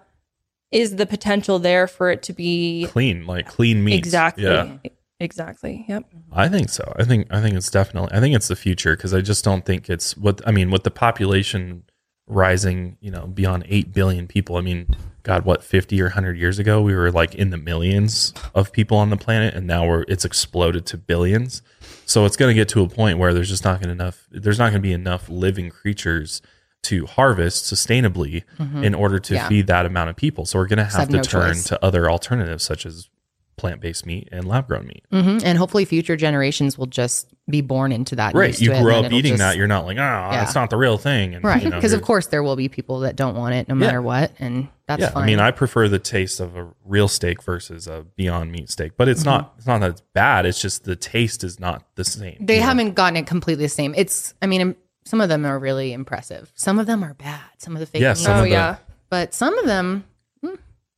is 0.71 0.97
the 0.97 1.07
potential 1.07 1.59
there 1.59 1.87
for 1.87 2.11
it 2.11 2.23
to 2.25 2.33
be 2.35 2.87
Clean, 2.91 3.27
like 3.27 3.47
clean 3.47 3.83
meat. 3.83 3.95
exactly, 3.99 4.45
Yeah. 4.45 4.77
Exactly. 5.21 5.85
Yep. 5.89 6.05
I 6.33 6.49
think 6.49 6.69
so. 6.71 6.93
I 6.99 7.05
think 7.05 7.27
I 7.31 7.41
think 7.41 7.55
it's 7.57 7.71
definitely 7.71 8.11
I 8.13 8.21
think 8.21 8.35
it's 8.35 8.49
the 8.49 8.57
future 8.57 8.97
because 8.97 9.15
I 9.15 9.21
just 9.21 9.45
don't 9.45 9.65
think 9.65 9.89
it's 9.89 10.17
what 10.17 10.41
I 10.47 10.51
mean 10.51 10.71
with 10.71 10.85
the 10.85 10.91
population 10.91 11.85
rising, 12.27 12.97
you 13.01 13.11
know, 13.11 13.27
beyond 13.27 13.65
8 13.69 13.93
billion 13.93 14.29
people. 14.29 14.57
I 14.57 14.61
mean, 14.61 14.87
god, 15.25 15.45
what 15.45 15.65
50 15.65 16.01
or 16.01 16.05
100 16.07 16.39
years 16.39 16.59
ago 16.61 16.81
we 16.81 16.95
were 16.95 17.11
like 17.11 17.35
in 17.35 17.51
the 17.51 17.57
millions 17.57 18.33
of 18.55 18.73
people 18.73 18.97
on 18.97 19.11
the 19.11 19.17
planet 19.17 19.55
and 19.55 19.67
now 19.67 19.87
we're 19.87 20.05
it's 20.09 20.25
exploded 20.25 20.87
to 20.87 20.97
billions. 20.97 21.63
So 22.07 22.25
it's 22.27 22.37
going 22.37 22.51
to 22.51 22.55
get 22.55 22.69
to 22.71 22.83
a 22.83 22.89
point 22.89 23.19
where 23.19 23.33
there's 23.35 23.49
just 23.49 23.65
not 23.65 23.81
going 23.81 23.89
to 23.89 24.03
enough 24.03 24.27
there's 24.31 24.59
not 24.59 24.67
going 24.71 24.81
to 24.83 24.87
be 24.89 24.93
enough 24.93 25.29
living 25.29 25.71
creatures 25.71 26.41
to 26.83 27.05
harvest 27.07 27.65
sustainably 27.73 28.45
mm-hmm. 28.59 28.83
in 28.83 28.95
order 28.95 29.19
to 29.19 29.35
Yeah. 29.35 29.49
feed 29.49 29.67
that 29.67 29.85
amount 29.85 30.09
of 30.11 30.17
people. 30.17 30.47
So 30.47 30.59
we're 30.59 30.67
going 30.67 30.79
to 30.79 30.85
have 30.85 30.95
have 30.95 31.09
to 31.11 31.17
no 31.17 31.23
turn 31.23 31.55
choice. 31.55 31.65
to 31.65 31.85
other 31.85 32.11
alternatives 32.11 32.65
such 32.65 32.87
as 32.87 33.11
plant-based 33.61 34.07
meat 34.07 34.29
and 34.33 34.45
lab-grown 34.47 34.87
meat. 34.87 35.05
hmm 35.11 35.39
And 35.45 35.57
hopefully 35.59 35.85
future 35.85 36.17
generations 36.17 36.77
will 36.79 36.87
just 36.87 37.29
be 37.49 37.61
born 37.61 37.93
into 37.93 38.17
that. 38.17 38.35
Right. 38.35 38.59
You 38.61 38.69
to 38.69 38.73
it, 38.73 38.77
and 38.79 38.85
grow 38.85 39.01
up 39.01 39.13
eating 39.13 39.33
just- 39.33 39.39
that. 39.41 39.57
You're 39.57 39.67
not 39.67 39.85
like, 39.85 39.99
oh, 39.99 40.01
Yeah. 40.01 40.43
it's 40.43 40.55
not 40.55 40.71
the 40.71 40.77
real 40.77 40.97
thing. 40.99 41.35
And, 41.35 41.45
Right. 41.45 41.63
you 41.63 41.69
know, 41.69 41.77
Because 41.77 41.93
of 41.93 42.03
course 42.03 42.27
there 42.27 42.43
will 42.43 42.57
be 42.57 42.69
people 42.69 43.01
that 43.01 43.17
don't 43.17 43.35
want 43.37 43.55
it 43.55 43.69
no 43.69 43.75
Yeah. 43.75 43.79
matter 43.81 44.03
what. 44.03 44.33
And 44.39 44.69
that's 44.89 45.01
yeah. 45.03 45.11
fine. 45.11 45.23
I 45.25 45.27
mean, 45.27 45.41
I 45.41 45.51
prefer 45.51 45.89
the 45.89 45.99
taste 45.99 46.41
of 46.41 46.57
a 46.57 46.69
real 46.85 47.07
steak 47.09 47.43
versus 47.43 47.87
a 47.87 48.07
Beyond 48.17 48.51
Meat 48.53 48.71
steak, 48.71 48.93
but 48.97 49.05
Mm-hmm. 49.05 49.13
it's 49.13 49.25
not. 49.25 49.55
It's 49.59 49.67
not 49.67 49.81
that 49.81 49.91
it's 49.91 50.03
bad. 50.15 50.47
It's 50.47 50.61
just 50.63 50.85
the 50.85 50.97
taste 50.97 51.45
is 51.45 51.61
not 51.61 51.85
the 51.97 52.05
same. 52.05 52.37
they 52.41 52.59
haven't 52.59 52.95
gotten 52.95 53.17
it 53.17 53.27
completely 53.27 53.65
the 53.67 53.69
same. 53.69 53.95
It's, 53.97 54.35
I 54.41 54.47
mean, 54.47 54.75
some 55.05 55.21
of 55.21 55.29
them 55.29 55.45
are 55.45 55.59
really 55.59 55.93
impressive. 55.93 56.51
Some 56.55 56.79
of 56.79 56.87
them 56.87 57.03
are 57.05 57.15
bad. 57.15 57.41
Some 57.59 57.75
of 57.75 57.81
the 57.81 57.87
fake 57.87 58.01
Yeah, 58.03 58.11
meat, 58.11 58.19
some 58.19 58.33
oh 58.37 58.39
of 58.39 58.45
the- 58.45 58.51
yeah. 58.51 58.77
but 59.11 59.35
some 59.35 59.59
of 59.59 59.67
them, 59.67 60.05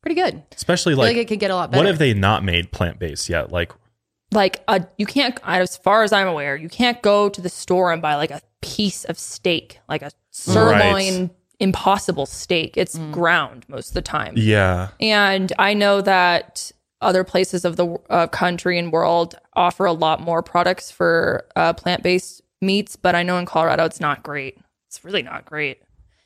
pretty 0.03 0.21
good. 0.21 0.43
especially 0.55 0.93
I 0.93 0.97
feel 0.97 1.05
like, 1.05 1.17
like 1.17 1.23
it 1.23 1.29
could 1.29 1.41
get 1.41 1.51
a 1.51 1.55
lot 1.55 1.71
better. 1.71 1.81
what 1.81 1.87
have 1.87 1.99
they 1.99 2.13
not 2.13 2.45
made 2.45 2.71
plant 2.73 2.99
based 2.99 3.29
yet? 3.29 3.51
Like, 3.51 3.73
like 4.33 4.63
a 4.69 4.87
you 4.99 5.07
can't 5.07 5.39
as 5.45 5.77
far 5.77 6.03
as 6.03 6.13
i'm 6.13 6.27
aware 6.27 6.57
you 6.57 6.71
can't 6.71 7.03
go 7.03 7.29
to 7.29 7.41
the 7.43 7.51
store 7.51 7.93
and 7.93 8.01
buy 8.01 8.15
like 8.15 8.31
a 8.31 8.41
piece 8.63 9.05
of 9.05 9.19
steak 9.19 9.79
like 9.89 10.01
a 10.01 10.11
sirloin 10.31 11.31
impossible 11.61 12.27
steak. 12.27 12.77
It's 12.77 12.99
ground 13.13 13.65
most 13.69 13.89
of 13.89 13.95
the 13.95 14.03
time. 14.03 14.35
Yeah, 14.37 14.89
and 15.01 15.53
i 15.59 15.75
know 15.75 16.01
that 16.01 16.73
other 17.01 17.25
places 17.25 17.65
of 17.65 17.77
the 17.77 17.99
uh, 18.11 18.27
country 18.29 18.79
and 18.79 18.93
world 18.93 19.37
offer 19.55 19.85
a 19.85 19.93
lot 19.93 20.21
more 20.21 20.43
products 20.43 20.91
for 20.91 21.45
uh, 21.57 21.73
plant-based 21.73 22.43
meats 22.61 22.97
but 22.97 23.15
i 23.15 23.23
know 23.23 23.39
in 23.39 23.47
colorado 23.47 23.85
it's 23.85 24.01
not 24.01 24.23
great. 24.23 24.59
It's 24.89 25.05
really 25.05 25.23
not 25.23 25.45
great 25.45 25.83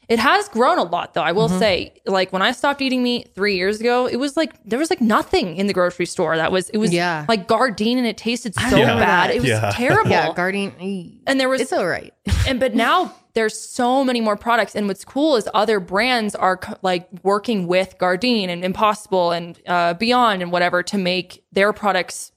it 0.08 0.18
has 0.18 0.48
grown 0.48 0.78
a 0.78 0.82
lot 0.84 1.14
though 1.14 1.22
i 1.22 1.32
will 1.32 1.48
Mm-hmm. 1.48 1.58
say 1.58 1.94
like 2.06 2.32
when 2.32 2.42
i 2.42 2.52
stopped 2.52 2.80
eating 2.80 3.02
meat 3.02 3.30
three 3.34 3.56
years 3.56 3.80
ago 3.80 4.06
it 4.06 4.16
was 4.16 4.36
like 4.36 4.52
there 4.64 4.78
was 4.78 4.90
like 4.90 5.00
nothing 5.00 5.56
in 5.56 5.66
the 5.66 5.72
grocery 5.72 6.06
store 6.06 6.36
that 6.36 6.52
was 6.52 6.70
it 6.70 6.78
was 6.78 6.92
Yeah. 6.92 7.24
like 7.28 7.46
Gardein 7.48 7.96
and 7.98 8.06
it 8.06 8.16
tasted 8.16 8.54
so 8.54 8.62
remember 8.70 9.02
bad 9.02 9.30
it 9.30 9.40
was 9.40 9.48
Yeah. 9.50 9.70
terrible 9.74 10.10
yeah, 10.10 10.32
guarding. 10.34 11.20
and 11.26 11.40
there 11.40 11.48
was 11.48 11.60
It's 11.60 11.72
all 11.72 11.86
right. 11.86 12.12
and 12.48 12.60
but 12.60 12.74
now 12.74 13.14
there's 13.34 13.58
so 13.58 14.02
many 14.04 14.20
more 14.20 14.36
products 14.36 14.74
and 14.74 14.88
what's 14.88 15.04
cool 15.04 15.36
is 15.36 15.46
other 15.52 15.78
brands 15.80 16.34
are 16.34 16.56
co- 16.56 16.76
like 16.82 17.06
working 17.22 17.66
with 17.66 17.96
Gardein 17.98 18.48
and 18.48 18.64
Impossible 18.64 19.30
and 19.32 19.60
uh, 19.66 19.92
Beyond 19.94 20.40
and 20.40 20.50
whatever 20.52 20.82
to 20.84 20.96
make 20.96 21.44
their 21.52 21.72
products 21.74 22.32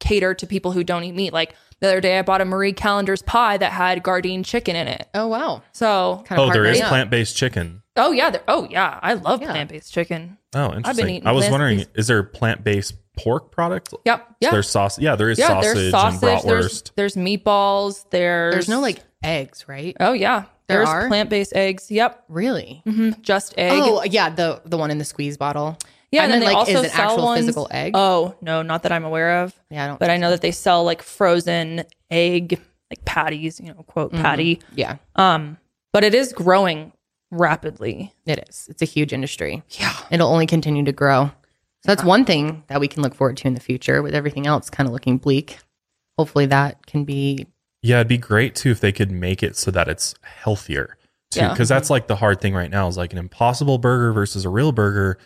cater 0.00 0.34
to 0.34 0.46
people 0.46 0.72
who 0.72 0.84
don't 0.84 1.02
eat 1.04 1.14
meat 1.14 1.32
like 1.32 1.54
the 1.84 1.90
other 1.92 2.00
day 2.00 2.18
I 2.18 2.22
bought 2.22 2.40
a 2.40 2.44
Marie 2.44 2.72
Callender's 2.72 3.22
pie 3.22 3.56
that 3.58 3.72
had 3.72 4.02
Gardein 4.02 4.44
chicken 4.44 4.74
in 4.76 4.88
it 4.88 5.08
Oh 5.14 5.26
wow. 5.28 5.62
so 5.72 6.22
Kind 6.26 6.40
of 6.40 6.48
oh, 6.48 6.52
there 6.52 6.64
is 6.64 6.80
heartbreaking. 6.80 6.88
plant 6.88 7.10
based 7.10 7.36
chicken. 7.36 7.82
oh 7.96 8.12
yeah 8.12 8.30
there, 8.30 8.42
oh 8.48 8.66
yeah 8.70 8.98
I 9.02 9.14
love 9.14 9.40
Yeah. 9.42 9.50
plant-based 9.52 9.92
chicken 9.92 10.38
Oh, 10.54 10.72
interesting. 10.72 11.08
eating 11.08 11.26
I 11.26 11.32
was 11.32 11.46
plant-based- 11.46 11.50
wondering, 11.50 11.86
is 11.94 12.06
there 12.06 12.22
plant 12.22 12.64
based 12.64 12.94
pork 13.16 13.50
product? 13.52 13.92
yep 14.04 14.26
yeah 14.40 14.50
There's 14.50 14.68
sauce. 14.68 14.98
Yeah, 14.98 15.14
there 15.16 15.30
is 15.30 15.38
yeah 15.38 15.48
sausage, 15.48 15.74
there's 15.74 15.90
sausage 15.90 16.22
and 16.28 16.42
bratwurst. 16.42 16.90
there's 16.96 17.14
meatballs 17.16 18.04
there's 18.10 18.54
There's 18.54 18.68
no 18.68 18.80
like 18.80 19.00
eggs, 19.22 19.66
right? 19.68 19.96
oh 20.00 20.12
yeah 20.12 20.44
There 20.68 20.78
there's 20.78 20.88
are? 20.88 21.08
plant-based 21.08 21.54
eggs 21.54 21.90
yep 21.90 22.24
Really? 22.28 22.82
Mhm. 22.86 23.20
just 23.22 23.54
egg 23.58 23.72
Oh 23.82 24.02
yeah, 24.04 24.30
the 24.30 24.62
the 24.64 24.76
one 24.78 24.90
in 24.90 24.98
the 24.98 25.04
squeeze 25.04 25.36
bottle. 25.36 25.76
Yeah, 26.14 26.22
I 26.22 26.24
and 26.24 26.32
then 26.32 26.40
they 26.40 26.46
like, 26.46 26.56
also 26.56 26.72
is 26.80 26.84
it 26.86 26.90
sell 26.92 27.10
actual 27.10 27.24
ones- 27.24 27.40
physical 27.40 27.68
egg? 27.70 27.92
Oh 27.94 28.34
no, 28.40 28.62
not 28.62 28.82
that 28.84 28.92
I'm 28.92 29.04
aware 29.04 29.42
of. 29.42 29.54
yeah, 29.70 29.84
I 29.84 29.86
don't. 29.88 29.98
But 30.00 30.10
I 30.10 30.16
know 30.16 30.30
that 30.30 30.40
they 30.40 30.50
sell 30.52 30.84
like 30.84 31.02
frozen 31.02 31.84
egg, 32.10 32.60
like 32.90 33.04
patties, 33.04 33.60
you 33.60 33.68
know, 33.68 33.82
quote 33.82 34.12
Mm-hmm. 34.12 34.22
patty. 34.22 34.60
yeah, 34.74 34.96
Um, 35.16 35.58
but 35.92 36.04
it 36.04 36.14
is 36.14 36.32
growing 36.32 36.92
rapidly. 37.30 38.12
it 38.26 38.44
is. 38.48 38.66
It's 38.70 38.82
a 38.82 38.86
huge 38.86 39.12
industry. 39.12 39.62
Yeah. 39.70 39.94
It'll 40.10 40.28
only 40.30 40.46
continue 40.46 40.84
to 40.84 40.92
grow. 40.92 41.26
So 41.26 41.88
that's 41.88 42.04
one 42.04 42.24
thing 42.24 42.62
that 42.68 42.80
we 42.80 42.88
can 42.88 43.02
look 43.02 43.14
forward 43.14 43.36
to 43.38 43.46
in 43.48 43.54
the 43.54 43.60
future. 43.60 44.02
With 44.02 44.14
everything 44.14 44.46
else 44.46 44.70
kind 44.70 44.86
of 44.86 44.92
looking 44.92 45.18
bleak, 45.18 45.58
hopefully 46.18 46.46
that 46.46 46.86
can 46.86 47.04
be. 47.04 47.46
Yeah, 47.82 47.96
it'd 47.96 48.08
be 48.08 48.16
great 48.18 48.54
too 48.54 48.70
if 48.70 48.80
they 48.80 48.92
could 48.92 49.10
make 49.10 49.42
it 49.42 49.56
so 49.56 49.70
that 49.70 49.88
it's 49.88 50.14
healthier 50.22 50.96
too. 51.30 51.40
Yeah. 51.40 51.50
Because 51.50 51.68
that's 51.68 51.90
like 51.90 52.06
the 52.06 52.16
hard 52.16 52.40
thing 52.40 52.54
right 52.54 52.70
now 52.70 52.88
is 52.88 52.96
like 52.96 53.12
an 53.12 53.18
impossible 53.18 53.76
burger 53.78 54.12
versus 54.12 54.44
a 54.44 54.48
real 54.48 54.72
burger. 54.72 55.18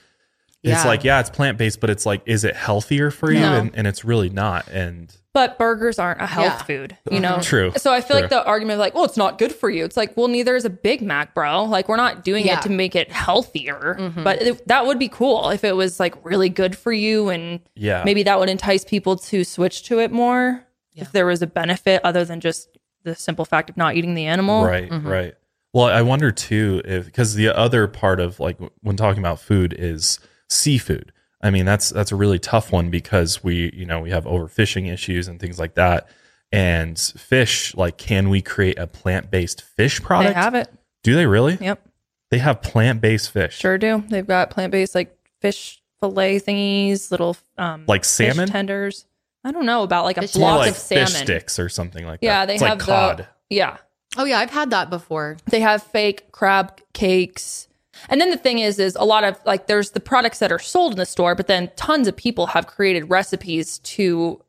It's 0.64 0.84
like, 0.84 1.04
yeah, 1.04 1.20
it's 1.20 1.30
plant 1.30 1.56
based, 1.56 1.80
but 1.80 1.88
it's 1.88 2.04
like, 2.04 2.22
is 2.26 2.44
it 2.44 2.56
healthier 2.56 3.10
for 3.10 3.30
you? 3.32 3.40
No. 3.40 3.58
And, 3.60 3.74
and 3.74 3.86
it's 3.86 4.04
really 4.04 4.28
not. 4.28 4.68
And 4.68 5.14
But 5.32 5.56
burgers 5.56 5.98
aren't 5.98 6.20
a 6.20 6.26
health 6.26 6.46
Yeah. 6.46 6.62
food, 6.64 6.98
you 7.10 7.20
know? 7.20 7.38
True. 7.42 7.72
So 7.76 7.92
I 7.92 8.00
feel 8.00 8.20
like 8.20 8.28
the 8.28 8.44
argument 8.44 8.74
of 8.74 8.80
like, 8.80 8.94
well, 8.94 9.04
it's 9.04 9.16
not 9.16 9.38
good 9.38 9.52
for 9.54 9.70
you. 9.70 9.84
It's 9.84 9.96
like, 9.96 10.16
well, 10.16 10.28
neither 10.28 10.56
is 10.56 10.64
a 10.64 10.70
Big 10.70 11.00
Mac, 11.00 11.32
bro. 11.34 11.64
Like, 11.64 11.88
we're 11.88 11.96
not 11.96 12.24
doing 12.24 12.46
Yeah. 12.46 12.58
it 12.58 12.62
to 12.62 12.70
make 12.70 12.96
it 12.96 13.10
healthier. 13.10 13.96
Mm-hmm. 13.98 14.24
But 14.24 14.42
it, 14.42 14.66
that 14.68 14.84
would 14.84 14.98
be 14.98 15.08
cool 15.08 15.50
if 15.50 15.62
it 15.64 15.76
was 15.76 16.00
like 16.00 16.14
really 16.24 16.48
good 16.48 16.76
for 16.76 16.92
you 16.92 17.28
and 17.28 17.60
yeah, 17.74 18.02
maybe 18.04 18.24
that 18.24 18.38
would 18.40 18.48
entice 18.50 18.84
people 18.84 19.16
to 19.16 19.44
switch 19.44 19.84
to 19.84 20.00
it 20.00 20.10
more 20.10 20.64
if 20.96 21.12
there 21.12 21.26
was 21.26 21.40
a 21.40 21.46
benefit 21.46 22.00
other 22.02 22.24
than 22.24 22.40
just 22.40 22.76
the 23.04 23.14
simple 23.14 23.44
fact 23.44 23.70
of 23.70 23.76
not 23.76 23.94
eating 23.94 24.14
the 24.14 24.26
animal. 24.26 24.64
Right, 24.64 24.90
mm-hmm. 24.90 25.06
right. 25.06 25.34
Well, 25.72 25.86
I 25.86 26.02
wonder 26.02 26.32
too 26.32 26.82
if 26.84 27.04
because 27.06 27.34
the 27.34 27.56
other 27.56 27.86
part 27.86 28.18
of 28.18 28.40
like 28.40 28.58
when 28.80 28.96
talking 28.96 29.22
about 29.22 29.38
food 29.40 29.74
is 29.78 30.18
seafood. 30.48 31.12
I 31.42 31.50
mean, 31.50 31.64
that's 31.64 31.90
that's 31.90 32.10
a 32.12 32.16
really 32.16 32.38
tough 32.38 32.72
one 32.72 32.90
because 32.90 33.44
we, 33.44 33.70
you 33.74 33.86
know, 33.86 34.00
we 34.00 34.10
have 34.10 34.24
overfishing 34.24 34.92
issues 34.92 35.28
and 35.28 35.38
things 35.38 35.58
like 35.58 35.74
that. 35.74 36.08
And 36.50 36.98
fish, 36.98 37.74
like, 37.76 37.98
can 37.98 38.30
we 38.30 38.40
create 38.40 38.78
a 38.78 38.86
plant-based 38.86 39.62
fish 39.62 40.00
product? 40.00 40.34
They 40.34 40.40
have 40.40 40.54
it. 40.54 40.72
Do 41.02 41.14
they 41.14 41.26
really? 41.26 41.58
Yep. 41.60 41.86
They 42.30 42.38
have 42.38 42.60
plant-based 42.62 43.30
fish, 43.30 43.58
Sure 43.58 43.78
do. 43.78 44.02
They've 44.08 44.26
got 44.26 44.50
plant 44.50 44.72
based 44.72 44.94
like 44.94 45.16
fish 45.40 45.80
fillet 46.00 46.40
thingies, 46.40 47.10
little 47.10 47.36
um 47.56 47.84
like 47.86 48.02
fish 48.04 48.34
salmon, 48.34 48.48
tenders. 48.48 49.06
I 49.44 49.52
don't 49.52 49.64
know 49.66 49.82
about 49.82 50.04
like 50.04 50.16
a 50.18 50.22
Fish 50.22 50.32
block 50.32 50.58
like 50.58 50.70
of 50.70 50.76
salmon. 50.76 51.06
fish 51.06 51.16
sticks 51.22 51.58
or 51.58 51.68
something 51.68 52.04
like 52.04 52.18
Yeah, 52.22 52.30
that. 52.30 52.40
Yeah, 52.40 52.46
they 52.46 52.54
it's 52.54 52.62
have 52.62 52.78
like 52.78 52.86
cod. 52.86 53.18
the 53.18 53.26
yeah. 53.54 53.76
Oh 54.16 54.24
yeah, 54.24 54.38
I've 54.40 54.50
had 54.50 54.70
that 54.70 54.90
before. 54.90 55.36
They 55.46 55.60
have 55.60 55.82
fake 55.82 56.32
crab 56.32 56.80
cakes. 56.92 57.67
And 58.08 58.20
then 58.20 58.30
the 58.30 58.36
thing 58.36 58.58
is, 58.58 58.78
is 58.78 58.96
a 58.96 59.04
lot 59.04 59.24
of 59.24 59.38
like 59.44 59.66
there's 59.66 59.90
the 59.90 60.00
products 60.00 60.38
that 60.38 60.52
are 60.52 60.58
sold 60.58 60.92
in 60.92 60.98
the 60.98 61.06
store, 61.06 61.34
but 61.34 61.46
then 61.46 61.70
tons 61.76 62.08
of 62.08 62.16
people 62.16 62.46
have 62.46 62.66
created 62.66 63.10
recipes 63.10 63.78
to 63.80 64.42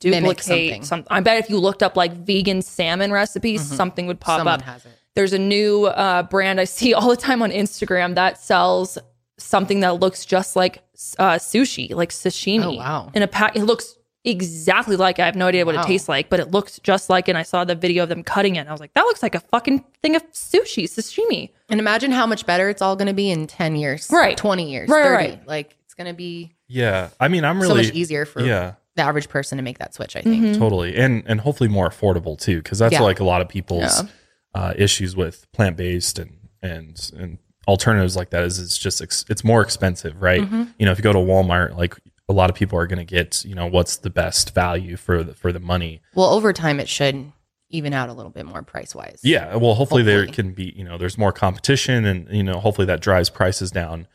duplicate 0.00 0.44
something. 0.44 0.84
some. 0.84 1.04
I 1.10 1.20
bet 1.20 1.38
if 1.38 1.50
you 1.50 1.58
looked 1.58 1.82
up 1.82 1.96
like 1.96 2.12
vegan 2.12 2.62
salmon 2.62 3.12
recipes, 3.12 3.62
something 3.62 4.06
would 4.06 4.20
pop 4.20 4.38
Someone 4.38 4.62
up. 4.62 4.80
There's 5.14 5.32
a 5.32 5.38
new 5.38 5.86
uh, 5.86 6.22
brand 6.24 6.60
I 6.60 6.64
see 6.64 6.94
all 6.94 7.08
the 7.08 7.16
time 7.16 7.42
on 7.42 7.50
Instagram 7.50 8.14
that 8.14 8.38
sells 8.38 8.98
something 9.36 9.80
that 9.80 10.00
looks 10.00 10.24
just 10.24 10.56
like 10.56 10.82
uh, 11.18 11.34
sushi, 11.34 11.94
like 11.94 12.10
sashimi. 12.10 12.64
Oh, 12.64 12.72
wow. 12.76 13.10
In 13.14 13.22
a 13.22 13.28
pack, 13.28 13.56
it 13.56 13.64
looks 13.64 13.97
exactly 14.24 14.96
like. 14.96 15.18
it. 15.18 15.22
I 15.22 15.26
have 15.26 15.36
no 15.36 15.46
idea 15.46 15.64
what 15.64 15.74
Wow. 15.74 15.82
it 15.82 15.86
tastes 15.86 16.08
like, 16.08 16.28
but 16.28 16.40
it 16.40 16.50
looks 16.50 16.78
just 16.82 17.08
like. 17.10 17.28
it. 17.28 17.32
And 17.32 17.38
I 17.38 17.42
saw 17.42 17.64
the 17.64 17.74
video 17.74 18.02
of 18.02 18.08
them 18.08 18.22
cutting 18.22 18.56
it, 18.56 18.60
and 18.60 18.68
I 18.68 18.72
was 18.72 18.80
like, 18.80 18.92
that 18.94 19.02
looks 19.02 19.22
like 19.22 19.34
a 19.34 19.40
fucking 19.40 19.84
thing 20.02 20.16
of 20.16 20.22
sushi, 20.32 20.84
sashimi. 20.84 21.50
And 21.68 21.80
imagine 21.80 22.10
how 22.12 22.26
much 22.26 22.46
better 22.46 22.68
it's 22.68 22.82
all 22.82 22.96
going 22.96 23.08
to 23.08 23.14
be 23.14 23.30
in 23.30 23.46
ten 23.46 23.76
years, 23.76 24.08
Right. 24.12 24.36
Twenty 24.36 24.70
years, 24.70 24.88
Right, 24.88 25.02
thirty. 25.02 25.28
right. 25.30 25.46
Like 25.46 25.76
it's 25.84 25.94
going 25.94 26.08
to 26.08 26.14
be 26.14 26.54
Yeah. 26.66 27.08
I 27.20 27.28
mean, 27.28 27.44
I'm 27.44 27.60
really. 27.60 27.82
so 27.84 27.88
much 27.88 27.94
easier 27.96 28.24
for 28.26 28.40
yeah, 28.42 28.74
the 28.96 29.02
average 29.02 29.28
person 29.28 29.56
to 29.58 29.62
make 29.62 29.78
that 29.78 29.94
switch. 29.94 30.16
I 30.16 30.22
think. 30.22 30.44
Mhm. 30.44 30.58
totally, 30.58 30.96
and 30.96 31.22
and 31.26 31.40
hopefully 31.40 31.68
more 31.68 31.88
affordable 31.88 32.38
too, 32.38 32.58
because 32.62 32.78
that's 32.78 32.92
Yeah. 32.94 33.02
like 33.02 33.20
a 33.20 33.24
lot 33.24 33.40
of 33.40 33.48
people's 33.48 34.02
Yeah. 34.02 34.08
uh, 34.54 34.74
issues 34.76 35.14
with 35.16 35.46
plant 35.52 35.76
based 35.76 36.18
and 36.18 36.32
and 36.62 37.10
and 37.16 37.38
alternatives 37.68 38.16
like 38.16 38.30
that 38.30 38.42
is 38.44 38.58
it's 38.58 38.76
just 38.78 39.00
ex- 39.02 39.24
it's 39.28 39.44
more 39.44 39.60
expensive, 39.62 40.20
right? 40.22 40.40
Mhm. 40.40 40.72
You 40.78 40.86
know, 40.86 40.92
if 40.92 40.98
you 40.98 41.02
go 41.02 41.12
to 41.12 41.18
Walmart, 41.18 41.76
like 41.76 41.94
a 42.28 42.32
lot 42.32 42.50
of 42.50 42.56
people 42.56 42.78
are 42.78 42.86
going 42.86 42.98
to 42.98 43.04
get 43.04 43.44
you 43.44 43.54
know 43.54 43.66
what's 43.66 43.96
the 43.96 44.10
best 44.10 44.54
value 44.54 44.96
for 44.96 45.22
the, 45.22 45.34
for 45.34 45.52
the 45.52 45.60
money. 45.60 46.02
Well, 46.14 46.30
over 46.32 46.52
time, 46.52 46.80
it 46.80 46.88
should 46.88 47.32
even 47.70 47.92
out 47.92 48.08
a 48.08 48.12
little 48.12 48.30
bit 48.30 48.46
more 48.46 48.62
price 48.62 48.94
wise. 48.94 49.20
Yeah, 49.22 49.56
well, 49.56 49.74
hopefully, 49.74 50.02
there 50.02 50.26
can 50.26 50.52
be 50.52 50.72
you 50.76 50.84
know 50.84 50.98
there's 50.98 51.18
more 51.18 51.32
competition, 51.32 52.04
and 52.04 52.28
you 52.30 52.42
know 52.42 52.60
hopefully 52.60 52.86
that 52.86 53.00
drives 53.00 53.30
prices 53.30 53.70
down. 53.70 54.06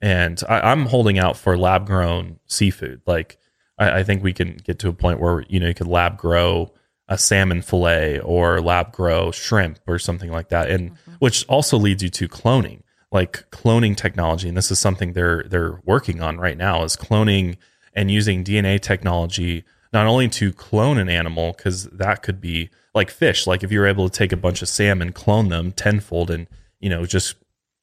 And 0.00 0.42
I, 0.48 0.72
I'm 0.72 0.86
holding 0.86 1.18
out 1.18 1.36
for 1.36 1.56
lab 1.56 1.86
grown 1.86 2.38
seafood. 2.46 3.02
Like 3.06 3.38
I, 3.78 4.00
I 4.00 4.04
think 4.04 4.22
we 4.22 4.32
can 4.32 4.58
get 4.64 4.78
to 4.80 4.88
a 4.88 4.92
point 4.92 5.20
where 5.20 5.44
you 5.48 5.60
know 5.60 5.68
you 5.68 5.74
could 5.74 5.88
lab 5.88 6.16
grow 6.18 6.72
a 7.08 7.18
salmon 7.18 7.62
fillet 7.62 8.20
or 8.20 8.60
lab 8.60 8.92
grow 8.92 9.30
shrimp 9.30 9.78
or 9.86 9.98
something 9.98 10.30
like 10.30 10.48
that, 10.48 10.70
and 10.70 10.92
mm-hmm. 10.92 11.12
which 11.18 11.46
also 11.46 11.76
leads 11.76 12.02
you 12.02 12.08
to 12.08 12.28
cloning, 12.28 12.81
like 13.12 13.48
cloning 13.50 13.96
technology. 13.96 14.48
And 14.48 14.56
this 14.56 14.70
is 14.70 14.78
something 14.78 15.12
they're 15.12 15.44
they're 15.44 15.80
working 15.84 16.20
on 16.20 16.38
right 16.38 16.56
now 16.56 16.82
is 16.82 16.96
cloning 16.96 17.56
and 17.94 18.10
using 18.10 18.42
DNA 18.42 18.80
technology 18.80 19.64
not 19.92 20.06
only 20.06 20.26
to 20.26 20.52
clone 20.54 20.96
an 20.96 21.10
animal 21.10 21.52
because 21.52 21.84
that 21.84 22.22
could 22.22 22.40
be 22.40 22.70
like 22.94 23.10
fish. 23.10 23.46
Like 23.46 23.62
if 23.62 23.70
you're 23.70 23.86
able 23.86 24.08
to 24.08 24.18
take 24.18 24.32
a 24.32 24.36
bunch 24.36 24.62
of 24.62 24.68
salmon 24.68 25.12
clone 25.12 25.48
them 25.48 25.72
tenfold 25.72 26.30
and 26.30 26.46
you 26.80 26.88
know 26.88 27.04
just 27.04 27.36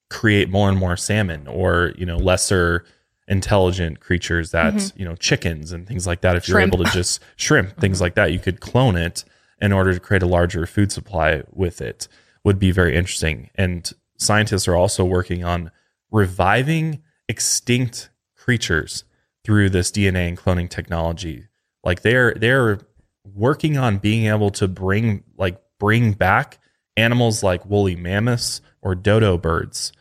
create 0.09 0.49
more 0.49 0.69
and 0.69 0.77
more 0.77 0.97
salmon 0.97 1.47
or 1.47 1.93
you 1.95 2.05
know 2.05 2.17
lesser 2.17 2.83
intelligent 3.27 3.99
creatures 3.99 4.49
that 4.49 4.73
mm-hmm. 4.73 4.99
you 4.99 5.05
know 5.05 5.15
chickens 5.15 5.71
and 5.71 5.87
things 5.87 6.07
like 6.07 6.21
that. 6.21 6.35
If 6.35 6.45
Shrimp. 6.45 6.73
you're 6.73 6.81
able 6.81 6.85
to 6.85 6.91
just 6.91 7.21
shrimp 7.35 7.77
things 7.79 7.97
mm-hmm. 7.97 8.05
like 8.05 8.15
that 8.15 8.31
you 8.31 8.39
could 8.39 8.59
clone 8.59 8.95
it 8.95 9.23
in 9.61 9.71
order 9.71 9.93
to 9.93 9.99
create 9.99 10.23
a 10.23 10.27
larger 10.27 10.65
food 10.65 10.91
supply 10.91 11.43
with 11.51 11.81
it. 11.81 12.07
Would 12.45 12.57
be 12.57 12.71
very 12.71 12.95
interesting. 12.95 13.49
And 13.55 13.91
scientists 14.19 14.67
are 14.67 14.75
also 14.75 15.03
working 15.03 15.43
on 15.43 15.71
reviving 16.11 17.01
extinct 17.27 18.09
creatures 18.35 19.03
through 19.43 19.69
this 19.69 19.91
DNA 19.91 20.27
and 20.27 20.37
cloning 20.37 20.69
technology. 20.69 21.45
Like 21.83 22.01
they're 22.01 22.33
they're 22.35 22.79
working 23.23 23.77
on 23.77 23.97
being 23.97 24.25
able 24.27 24.51
to 24.51 24.67
bring 24.67 25.23
like 25.37 25.59
bring 25.79 26.13
back 26.13 26.59
animals 26.97 27.41
like 27.41 27.65
woolly 27.65 27.95
mammoths 27.95 28.61
or 28.81 28.95
dodo 28.95 29.37
birds 29.37 29.91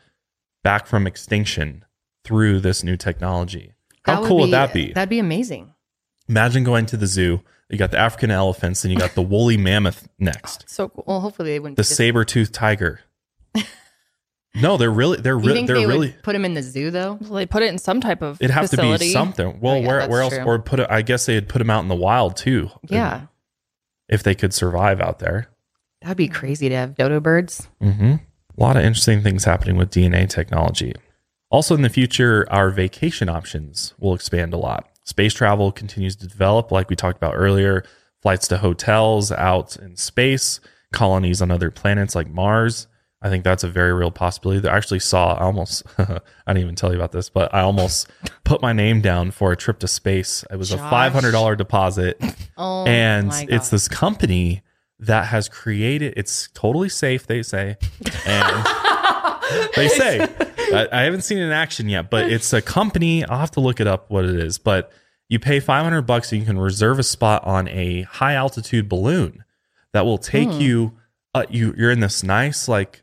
back 0.65 0.87
from 0.87 1.07
extinction 1.07 1.85
through 2.25 2.61
this 2.61 2.83
new 2.83 2.97
technology. 2.97 3.73
How 4.03 4.21
would 4.21 4.29
cool 4.29 4.39
would 4.41 4.51
that 4.51 4.73
be? 4.73 4.93
That'd 4.93 5.09
be 5.09 5.19
amazing. 5.19 5.73
Imagine 6.29 6.65
going 6.65 6.87
to 6.87 6.97
the 6.97 7.07
zoo. 7.07 7.43
You 7.71 7.79
got 7.79 7.91
the 7.91 7.99
African 7.99 8.31
elephants 8.31 8.85
and 8.85 8.93
you 8.93 8.99
got 8.99 9.15
the 9.15 9.23
woolly 9.23 9.57
mammoth 9.57 10.09
next. 10.19 10.65
So 10.69 10.89
cool. 10.89 11.05
Well, 11.07 11.21
hopefully 11.21 11.53
they 11.53 11.59
wouldn't. 11.59 11.77
The 11.77 11.85
saber 11.85 12.25
toothed 12.25 12.55
tiger. 12.55 13.01
No, 14.55 14.77
they're 14.77 14.91
really 14.91 15.21
they're 15.21 15.37
really 15.39 15.67
they're 15.67 15.77
they 15.77 15.87
really 15.87 16.09
would 16.09 16.23
put 16.23 16.33
them 16.33 16.45
in 16.45 16.55
the 16.55 16.63
zoo 16.63 16.91
though? 16.91 17.19
Well, 17.21 17.35
they 17.35 17.47
put 17.47 17.63
it 17.63 17.67
in 17.69 17.79
some 17.79 18.01
type 18.01 18.23
of 18.23 18.39
It'd 18.41 18.51
have 18.51 18.71
facility. 18.71 18.93
to 19.05 19.09
be 19.09 19.13
something. 19.13 19.61
Well, 19.61 19.75
Oh, 19.75 19.81
yeah, 19.81 19.87
where 19.87 20.09
where 20.09 20.23
else? 20.23 20.35
true. 20.35 20.45
Or 20.45 20.59
put 20.59 20.81
it? 20.81 20.87
I 20.91 21.03
guess 21.03 21.27
they'd 21.27 21.49
put 21.49 21.59
them 21.59 21.71
out 21.71 21.81
in 21.81 21.89
the 21.89 21.95
wild 21.95 22.37
too. 22.37 22.71
Yeah, 22.89 23.27
if 24.09 24.23
they 24.23 24.35
could 24.35 24.53
survive 24.55 25.01
out 25.01 25.19
there. 25.19 25.49
that'd 26.01 26.17
be 26.17 26.29
crazy 26.29 26.69
to 26.69 26.75
have 26.75 26.95
dodo 26.97 27.21
birds. 27.21 27.69
Mm-hmm. 27.83 28.15
A 28.15 28.61
lot 28.61 28.77
of 28.77 28.85
interesting 28.85 29.23
things 29.23 29.45
happening 29.45 29.77
with 29.77 29.91
DNA 29.91 30.29
technology. 30.29 30.95
Also, 31.51 31.75
in 31.75 31.83
the 31.83 31.89
future, 31.89 32.47
our 32.51 32.71
vacation 32.71 33.29
options 33.29 33.95
will 33.99 34.15
expand 34.15 34.53
a 34.53 34.59
lot. 34.59 34.89
Space 35.05 35.33
travel 35.35 35.73
continues 35.73 36.17
to 36.17 36.27
develop, 36.27 36.71
like 36.73 36.91
we 36.91 36.97
talked 36.97 37.17
about 37.17 37.35
earlier. 37.37 37.85
Flights 38.23 38.49
to 38.49 38.59
hotels 38.59 39.31
out 39.31 39.77
in 39.77 39.95
space, 39.97 40.59
colonies 40.93 41.41
on 41.41 41.51
other 41.51 41.71
planets 41.71 42.15
like 42.17 42.29
Mars. 42.29 42.87
I 43.21 43.29
think 43.31 43.43
that's 43.45 43.65
a 43.65 43.69
very 43.69 43.93
real 43.93 44.11
possibility. 44.13 44.67
I 44.69 44.77
actually 44.77 45.01
saw, 45.01 45.35
I 45.35 45.41
almost, 45.43 45.83
I 45.99 46.21
didn't 46.47 46.63
even 46.63 46.75
tell 46.77 46.91
you 46.91 46.97
about 46.97 47.11
this, 47.13 47.29
but 47.29 47.53
I 47.53 47.61
almost 47.63 48.09
put 48.45 48.63
my 48.63 48.73
name 48.73 49.01
down 49.01 49.33
for 49.33 49.51
a 49.51 49.57
trip 49.57 49.81
to 49.81 49.89
space. 49.89 50.45
It 50.51 50.57
was 50.57 50.73
a 50.73 50.77
$500 50.79 51.57
deposit. 51.57 52.21
Oh, 52.61 52.85
and 52.87 53.31
it's 53.49 53.69
this 53.71 53.87
company 53.87 54.63
that 54.99 55.27
has 55.27 55.49
created 55.49 56.13
it's 56.17 56.49
totally 56.55 56.89
safe 56.89 57.25
they 57.29 57.41
say 57.41 57.77
and 58.27 58.67
they 59.77 59.87
say 59.87 60.19
I, 60.75 60.89
I 60.91 61.03
haven't 61.03 61.21
seen 61.23 61.39
it 61.39 61.43
in 61.45 61.53
action 61.53 61.89
yet 61.89 62.11
but 62.11 62.33
it's 62.33 62.53
a 62.53 62.61
company 62.61 63.25
i'll 63.25 63.39
have 63.39 63.53
to 63.53 63.61
look 63.61 63.79
it 63.79 63.87
up 63.87 64.11
what 64.11 64.25
it 64.25 64.35
is 64.35 64.59
but 64.59 64.91
you 65.29 65.39
pay 65.39 65.61
500 65.61 66.03
bucks 66.03 66.33
and 66.33 66.41
you 66.41 66.47
can 66.47 66.59
reserve 66.59 66.99
a 66.99 67.05
spot 67.05 67.45
on 67.45 67.69
a 67.69 68.03
high 68.03 68.35
altitude 68.35 68.89
balloon 68.89 69.45
that 69.93 70.05
will 70.05 70.19
take 70.19 70.49
Hmm. 70.51 70.61
you 70.61 70.99
uh, 71.33 71.45
you 71.49 71.75
you're 71.79 71.93
in 71.93 72.01
this 72.01 72.25
nice 72.25 72.67
like 72.67 73.03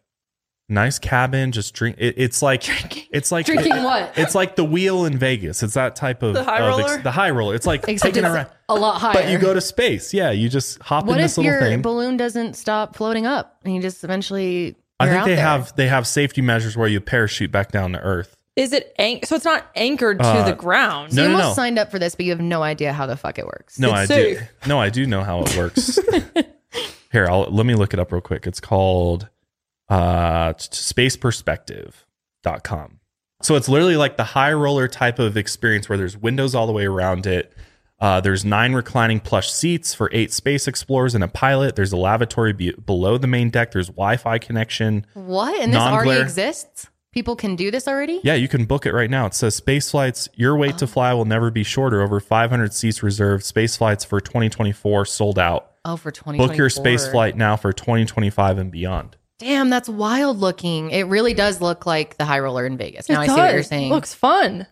nice 0.67 0.97
cabin 0.97 1.51
just 1.51 1.73
drink 1.75 1.95
it, 1.99 2.15
it's 2.17 2.41
like 2.41 2.61
drinking, 2.63 3.03
it's 3.11 3.31
like 3.31 3.45
Drinking 3.45 3.83
what? 3.83 4.11
it's 4.17 4.33
like 4.33 4.55
the 4.55 4.63
wheel 4.63 5.05
in 5.05 5.15
vegas 5.15 5.61
it's 5.61 5.75
that 5.75 5.95
type 5.95 6.23
of 6.23 6.33
The 6.33 6.43
high 6.43 6.59
of 6.61 6.79
roller? 6.79 6.97
the 7.03 7.11
high 7.11 7.29
roller 7.29 7.53
it's 7.53 7.67
like 7.67 7.87
Except 7.87 8.15
taking 8.15 8.25
it's 8.25 8.33
around 8.33 8.47
a 8.67 8.73
lot 8.75 8.99
higher. 8.99 9.13
but 9.13 9.29
you 9.29 9.37
go 9.37 9.53
to 9.53 9.61
space. 9.61 10.11
Yeah, 10.11 10.31
you 10.31 10.49
just 10.49 10.81
hop 10.81 11.05
What 11.05 11.13
in 11.13 11.19
if 11.19 11.25
this 11.25 11.37
little 11.37 11.51
your 11.51 11.61
thing. 11.61 11.83
balloon 11.83 12.17
doesn't 12.17 12.55
stop 12.55 12.95
floating 12.95 13.27
up 13.27 13.59
and 13.63 13.75
you 13.75 13.81
just 13.81 14.03
eventually? 14.03 14.75
I 14.99 15.07
think 15.07 15.25
they 15.25 15.35
there? 15.35 15.43
have 15.43 15.75
they 15.75 15.87
have 15.87 16.07
safety 16.07 16.41
measures 16.41 16.75
where 16.75 16.87
you 16.87 16.99
parachute 16.99 17.51
back 17.51 17.71
down 17.71 17.91
to 17.91 17.99
Earth. 17.99 18.35
Is 18.55 18.73
it 18.73 18.91
an- 18.97 19.19
so? 19.23 19.35
It's 19.35 19.45
not 19.45 19.65
anchored 19.75 20.17
to 20.17 20.25
Uh, 20.25 20.45
the 20.45 20.55
ground. 20.55 21.11
So 21.13 21.17
No, 21.17 21.23
you 21.23 21.27
no, 21.29 21.35
almost 21.35 21.57
no. 21.57 21.61
signed 21.63 21.77
up 21.77 21.91
for 21.91 21.99
this, 21.99 22.15
but 22.15 22.25
you 22.25 22.31
have 22.31 22.39
no 22.41 22.63
idea 22.63 22.91
how 22.91 23.05
the 23.05 23.17
fuck 23.17 23.37
it 23.37 23.45
works. 23.45 23.77
No, 23.77 23.93
It's 23.93 24.09
I 24.09 24.15
do. 24.15 24.39
No, 24.65 24.79
I 24.81 24.89
do 24.89 25.05
know 25.05 25.23
how 25.23 25.43
it 25.43 25.55
works. 25.57 25.99
Here, 27.11 27.27
I'll 27.29 27.43
let 27.51 27.65
me 27.67 27.75
look 27.75 27.93
it 27.93 27.99
up 27.99 28.11
real 28.11 28.21
quick. 28.21 28.47
It's 28.47 28.59
called 28.59 29.29
uh 29.89 30.53
spaceperspective.com. 30.53 32.99
So 33.41 33.55
it's 33.55 33.67
literally 33.69 33.97
like 33.97 34.17
the 34.17 34.23
high 34.23 34.53
roller 34.53 34.87
type 34.87 35.19
of 35.19 35.37
experience 35.37 35.87
where 35.89 35.97
there's 35.97 36.17
windows 36.17 36.55
all 36.55 36.67
the 36.67 36.73
way 36.73 36.85
around 36.85 37.27
it. 37.27 37.53
Uh, 37.99 38.19
there's 38.19 38.43
nine 38.43 38.73
reclining 38.73 39.19
plush 39.19 39.51
seats 39.51 39.93
for 39.93 40.09
eight 40.11 40.33
space 40.33 40.67
explorers 40.67 41.15
and 41.15 41.23
a 41.23 41.27
pilot. 41.27 41.75
There's 41.75 41.93
a 41.93 41.97
lavatory 41.97 42.53
be- 42.53 42.73
below 42.73 43.17
the 43.17 43.27
main 43.27 43.49
deck. 43.49 43.71
There's 43.71 43.87
Wi-Fi 43.87 44.37
connection. 44.39 45.05
What? 45.13 45.59
And 45.61 45.73
this 45.73 45.81
already 45.81 46.21
exists? 46.21 46.89
People 47.13 47.37
can 47.37 47.55
do 47.55 47.71
this 47.71 47.87
already? 47.87 48.19
Yeah, 48.23 48.33
you 48.33 48.49
can 48.49 48.65
book 48.65 48.85
it 48.85 48.93
right 48.93 49.09
now. 49.09 49.25
It 49.25 49.33
says 49.33 49.55
space 49.55 49.91
flights. 49.91 50.27
Your 50.33 50.57
wait 50.57 50.77
to 50.79 50.87
fly 50.87 51.13
will 51.13 51.23
never 51.23 51.49
be 51.49 51.63
shorter. 51.63 52.01
Over 52.01 52.19
500 52.19 52.73
seats 52.73 53.01
reserved. 53.01 53.45
Space 53.45 53.77
flights 53.77 54.03
for 54.03 54.19
2024 54.19 55.05
sold 55.05 55.39
out. 55.39 55.71
Oh, 55.85 55.95
for 55.95 56.11
20 56.11 56.37
Book 56.37 56.57
your 56.57 56.69
space 56.69 57.07
flight 57.07 57.37
now 57.37 57.55
for 57.55 57.71
2025 57.71 58.57
and 58.57 58.71
beyond. 58.71 59.15
Damn, 59.39 59.69
that's 59.69 59.89
wild 59.89 60.37
looking. 60.37 60.91
It 60.91 61.03
really 61.07 61.33
does 61.33 61.59
look 61.61 61.85
like 61.85 62.17
the 62.17 62.25
high 62.25 62.39
roller 62.39 62.65
in 62.65 62.77
Vegas. 62.77 63.09
Now 63.09 63.21
It 63.21 63.23
I 63.23 63.27
see 63.27 63.33
what 63.33 63.51
you're 63.51 63.59
does. 63.59 63.67
saying. 63.67 63.91
Looks 63.91 64.13
fun. 64.13 64.65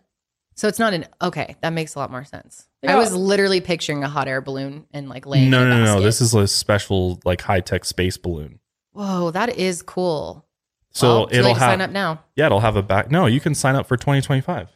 so 0.55 0.67
it's 0.67 0.79
not 0.79 0.93
an 0.93 1.05
okay. 1.21 1.55
That 1.61 1.73
makes 1.73 1.95
a 1.95 1.99
lot 1.99 2.11
more 2.11 2.23
sense. 2.23 2.67
I 2.85 2.95
was 2.95 3.13
literally 3.15 3.61
picturing 3.61 4.03
a 4.03 4.09
hot 4.09 4.27
air 4.27 4.41
balloon 4.41 4.85
and 4.91 5.07
like 5.09 5.25
laying. 5.25 5.49
No, 5.49 5.63
in 5.63 5.69
no, 5.69 5.77
no, 5.83 5.95
no. 5.95 6.01
This 6.01 6.19
is 6.21 6.33
a 6.33 6.47
special, 6.47 7.19
like 7.25 7.41
high 7.41 7.61
tech 7.61 7.85
space 7.85 8.17
balloon. 8.17 8.59
whoa. 8.91 9.31
That 9.31 9.57
is 9.57 9.81
cool. 9.81 10.45
So 10.91 11.07
Well, 11.07 11.27
it'll 11.31 11.53
have. 11.55 11.71
sign 11.71 11.81
up 11.81 11.89
now. 11.91 12.23
Yeah, 12.35 12.45
it'll 12.47 12.59
have 12.59 12.75
a 12.75 12.83
back. 12.83 13.09
No, 13.09 13.25
you 13.25 13.39
can 13.39 13.55
sign 13.55 13.75
up 13.75 13.87
for 13.87 13.97
2025. 13.97 14.69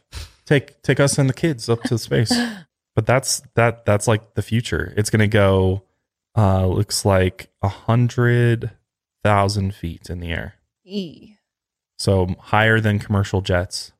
Take 0.46 0.82
take 0.82 0.98
us 1.00 1.16
and 1.18 1.28
the 1.28 1.34
kids 1.34 1.68
up 1.68 1.82
to 1.84 1.98
space. 1.98 2.32
But 2.96 3.06
that's 3.06 3.42
that. 3.54 3.84
That's 3.84 4.08
like 4.08 4.34
the 4.34 4.42
future. 4.42 4.92
It's 4.96 5.08
gonna 5.08 5.28
go. 5.28 5.84
Uh, 6.36 6.66
looks 6.66 7.04
like 7.04 7.48
a 7.62 7.68
hundred 7.68 8.72
thousand 9.24 9.74
feet 9.74 10.08
in 10.10 10.20
the 10.20 10.30
air. 10.30 10.54
E. 10.84 11.34
So 11.98 12.34
higher 12.38 12.80
than 12.80 12.98
commercial 12.98 13.40
jets. 13.40 13.92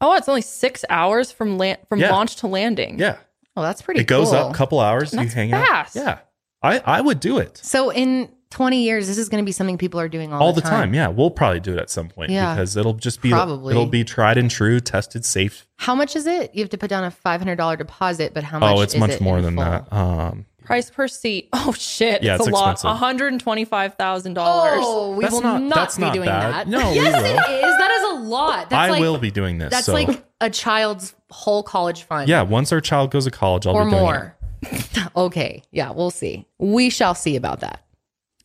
Oh, 0.00 0.14
it's 0.14 0.28
only 0.28 0.42
six 0.42 0.84
hours 0.90 1.30
from 1.32 1.58
land 1.58 1.78
from 1.88 2.00
Yeah. 2.00 2.10
launch 2.12 2.36
to 2.36 2.46
landing. 2.46 2.98
Yeah, 2.98 3.16
Oh, 3.56 3.62
that's 3.62 3.82
pretty. 3.82 4.00
it 4.00 4.06
goes 4.06 4.32
up 4.32 4.50
a 4.50 4.54
couple 4.54 4.80
hours. 4.80 5.10
That's 5.12 5.24
you 5.24 5.34
hang 5.34 5.50
fast. 5.50 5.96
out. 5.96 6.02
Yeah, 6.04 6.18
I 6.62 6.78
I 6.84 7.00
would 7.00 7.20
do 7.20 7.38
it 7.38 7.58
So 7.58 7.90
in 7.90 8.28
20 8.50 8.82
years, 8.82 9.06
this 9.06 9.16
is 9.16 9.28
going 9.30 9.42
to 9.42 9.46
be 9.46 9.52
something 9.52 9.78
people 9.78 9.98
are 9.98 10.08
doing 10.10 10.30
all, 10.32 10.42
all 10.42 10.52
the 10.52 10.60
time. 10.60 10.92
Yeah, 10.92 11.08
we'll 11.08 11.30
probably 11.30 11.60
do 11.60 11.72
it 11.72 11.78
at 11.78 11.88
some 11.88 12.08
point 12.08 12.30
Yeah. 12.30 12.54
because 12.54 12.76
it'll 12.76 12.92
just 12.92 13.22
be 13.22 13.30
Probably. 13.30 13.70
it'll 13.72 13.86
be 13.86 14.04
tried 14.04 14.36
and 14.36 14.50
true, 14.50 14.78
tested, 14.78 15.24
safe. 15.24 15.66
How 15.78 15.94
much 15.94 16.14
is 16.16 16.26
it? 16.26 16.54
You 16.54 16.62
have 16.62 16.68
to 16.70 16.76
put 16.78 16.90
down 16.90 17.02
a 17.04 17.10
$500 17.10 17.78
deposit, 17.78 18.34
but 18.34 18.44
how 18.44 18.58
much? 18.58 18.76
Oh, 18.76 18.80
it's 18.82 18.92
is 18.94 19.00
much 19.00 19.10
it 19.12 19.20
more 19.22 19.40
than 19.40 19.54
full? 19.54 19.64
that. 19.64 19.90
Um, 19.92 20.44
Price 20.64 20.90
per 20.90 21.08
seat. 21.08 21.48
Oh 21.54 21.72
shit. 21.72 22.22
Yeah, 22.22 22.34
it's, 22.36 22.46
it's 22.46 22.50
a 22.50 22.60
lot. 22.60 22.82
One 22.82 22.96
hundred 22.96 23.32
and 23.32 23.40
twenty 23.40 23.64
five 23.64 23.94
thousand 23.94 24.34
dollars. 24.34 24.80
Oh, 24.82 25.14
we 25.16 25.22
That's 25.22 25.34
will 25.34 25.42
not- 25.42 25.62
not, 25.62 25.74
that's 25.74 25.96
be 25.96 26.02
not 26.02 26.14
doing 26.14 26.26
bad. 26.26 26.52
that. 26.52 26.68
No, 26.68 26.90
we 26.90 26.96
yes, 26.96 27.22
will. 27.22 27.54
it 27.54 27.64
is. 27.64 27.76
That 27.78 27.90
is 27.90 28.02
a 28.10 28.28
lot. 28.28 28.70
That's 28.70 28.88
I 28.88 28.90
like, 28.90 29.00
will 29.00 29.18
be 29.18 29.30
doing 29.30 29.58
this. 29.58 29.70
That's 29.70 29.86
so. 29.86 29.92
like 29.92 30.24
a 30.40 30.50
child's 30.50 31.14
whole 31.30 31.62
college 31.62 32.02
fund. 32.02 32.28
yeah, 32.28 32.42
once 32.42 32.72
our 32.72 32.80
child 32.80 33.10
goes 33.10 33.24
to 33.24 33.30
college, 33.30 33.66
I'll 33.66 33.76
or 33.76 33.84
be 33.84 33.90
doing 33.90 34.02
more. 34.02 34.36
okay. 35.16 35.62
Yeah, 35.70 35.90
we'll 35.92 36.10
see. 36.10 36.46
We 36.58 36.90
shall 36.90 37.14
see 37.14 37.36
about 37.36 37.60
that. 37.60 37.84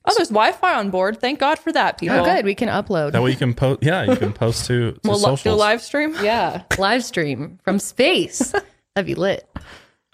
Oh, 0.06 0.14
there's 0.16 0.30
Wi-Fi 0.30 0.76
on 0.76 0.90
board. 0.90 1.20
Thank 1.20 1.40
God 1.40 1.60
for 1.60 1.72
that, 1.74 1.98
people. 2.00 2.18
Oh, 2.18 2.24
good. 2.24 2.46
We 2.46 2.56
can 2.56 2.70
upload. 2.70 3.12
That 3.12 3.22
way 3.22 3.32
you 3.32 3.36
can 3.38 3.54
post. 3.54 3.84
Yeah, 3.84 4.04
you 4.04 4.16
can 4.16 4.32
post 4.32 4.66
to, 4.68 4.94
to 4.94 5.00
We'll 5.04 5.20
lo- 5.20 5.36
do 5.36 5.52
live 5.52 5.82
stream. 5.82 6.16
Yeah, 6.22 6.64
live 6.78 7.04
stream 7.04 7.60
from 7.64 7.78
space. 7.80 8.52
That'd 8.96 9.06
be 9.06 9.16
lit. 9.16 9.47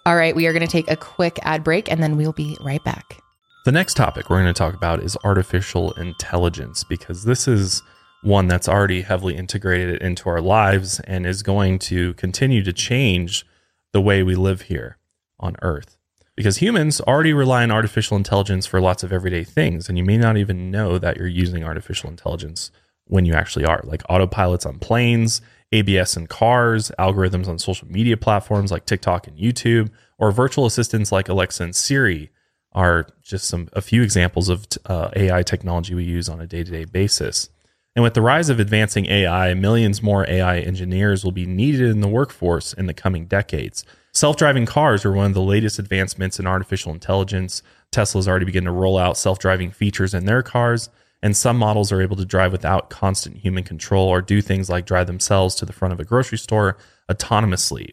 All 0.06 0.18
right, 0.18 0.36
we 0.36 0.48
are 0.48 0.52
going 0.52 0.68
to 0.68 0.68
take 0.68 0.92
a 0.92 0.98
quick 0.98 1.40
ad 1.44 1.64
break 1.64 1.90
and 1.90 2.04
then 2.04 2.18
we'll 2.18 2.34
be 2.34 2.58
right 2.60 2.84
back. 2.84 3.22
The 3.64 3.72
next 3.72 3.94
topic 3.94 4.30
we're 4.30 4.42
going 4.42 4.54
to 4.54 4.58
talk 4.58 4.74
about 4.74 5.02
is 5.02 5.16
artificial 5.24 5.94
intelligence 5.94 6.84
because 6.84 7.24
this 7.24 7.48
is 7.48 7.82
one 8.22 8.50
that's 8.50 8.68
already 8.68 9.04
heavily 9.04 9.38
integrated 9.38 10.02
into 10.02 10.28
our 10.28 10.42
lives 10.42 11.00
and 11.02 11.26
is 11.26 11.42
going 11.42 11.80
to 11.80 12.14
continue 12.16 12.62
to 12.64 12.74
change 12.74 13.46
the 13.94 14.02
way 14.02 14.24
we 14.24 14.36
live 14.36 14.64
here 14.64 14.98
on 15.40 15.56
Earth. 15.62 15.98
Because 16.36 16.58
humans 16.58 17.00
already 17.00 17.32
rely 17.32 17.64
on 17.64 17.72
artificial 17.72 18.18
intelligence 18.18 18.66
for 18.66 18.82
lots 18.82 19.04
of 19.04 19.14
everyday 19.14 19.46
things, 19.46 19.88
and 19.88 19.98
you 19.98 20.04
may 20.04 20.18
not 20.18 20.36
even 20.36 20.70
know 20.70 20.98
that 20.98 21.16
you're 21.16 21.28
using 21.28 21.64
artificial 21.64 22.10
intelligence 22.10 22.72
when 23.06 23.26
you 23.26 23.34
actually 23.34 23.64
are, 23.64 23.80
like 23.86 24.04
autopilots 24.04 24.66
on 24.66 24.80
planes, 24.80 25.42
ABS 25.74 26.16
in 26.16 26.28
cars, 26.28 26.92
algorithms 26.98 27.48
on 27.48 27.60
social 27.60 27.88
media 27.88 28.16
platforms 28.16 28.72
like 28.72 28.86
TikTok 28.86 29.28
and 29.28 29.38
YouTube, 29.38 29.90
or 30.18 30.32
virtual 30.32 30.66
assistants 30.66 31.12
like 31.12 31.28
Alexa 31.28 31.64
and 31.64 31.76
Siri 31.76 32.32
are 32.72 33.08
just 33.22 33.48
some 33.48 33.70
a 33.74 33.82
few 33.82 34.02
examples 34.02 34.50
of 34.50 34.66
uh, 34.86 35.10
AI 35.16 35.44
technology 35.44 35.94
we 35.94 36.04
use 36.04 36.30
on 36.30 36.40
a 36.40 36.48
day-to-day 36.48 36.86
basis. 36.86 37.50
And 37.96 38.02
with 38.02 38.16
the 38.16 38.22
rise 38.22 38.50
of 38.50 38.60
advancing 38.60 39.06
AI, 39.06 39.54
millions 39.54 40.02
more 40.02 40.28
AI 40.28 40.60
engineers 40.60 41.24
will 41.24 41.32
be 41.32 41.46
needed 41.46 41.90
in 41.90 42.02
the 42.02 42.08
workforce 42.08 42.74
in 42.74 42.88
the 42.88 42.94
coming 42.94 43.26
decades. 43.28 43.86
Self-driving 44.14 44.66
cars 44.66 45.06
are 45.06 45.12
one 45.12 45.28
of 45.28 45.34
the 45.34 45.42
latest 45.42 45.78
advancements 45.78 46.40
in 46.40 46.48
artificial 46.48 46.92
intelligence. 46.92 47.62
Tesla's 47.92 48.28
already 48.28 48.46
begun 48.46 48.64
to 48.64 48.72
roll 48.72 48.98
out 48.98 49.18
self-driving 49.18 49.72
features 49.72 50.14
in 50.14 50.26
their 50.26 50.42
cars, 50.42 50.90
and 51.24 51.38
some 51.38 51.58
models 51.58 51.90
are 51.90 52.02
able 52.02 52.18
to 52.18 52.26
drive 52.26 52.52
without 52.52 52.90
constant 52.90 53.38
human 53.38 53.64
control 53.64 54.10
or 54.10 54.22
do 54.22 54.42
things 54.42 54.70
like 54.70 54.86
drive 54.86 55.08
themselves 55.08 55.56
to 55.56 55.66
the 55.66 55.72
front 55.72 55.94
of 55.94 56.00
a 56.02 56.04
grocery 56.04 56.38
store 56.38 56.78
autonomously. 57.10 57.92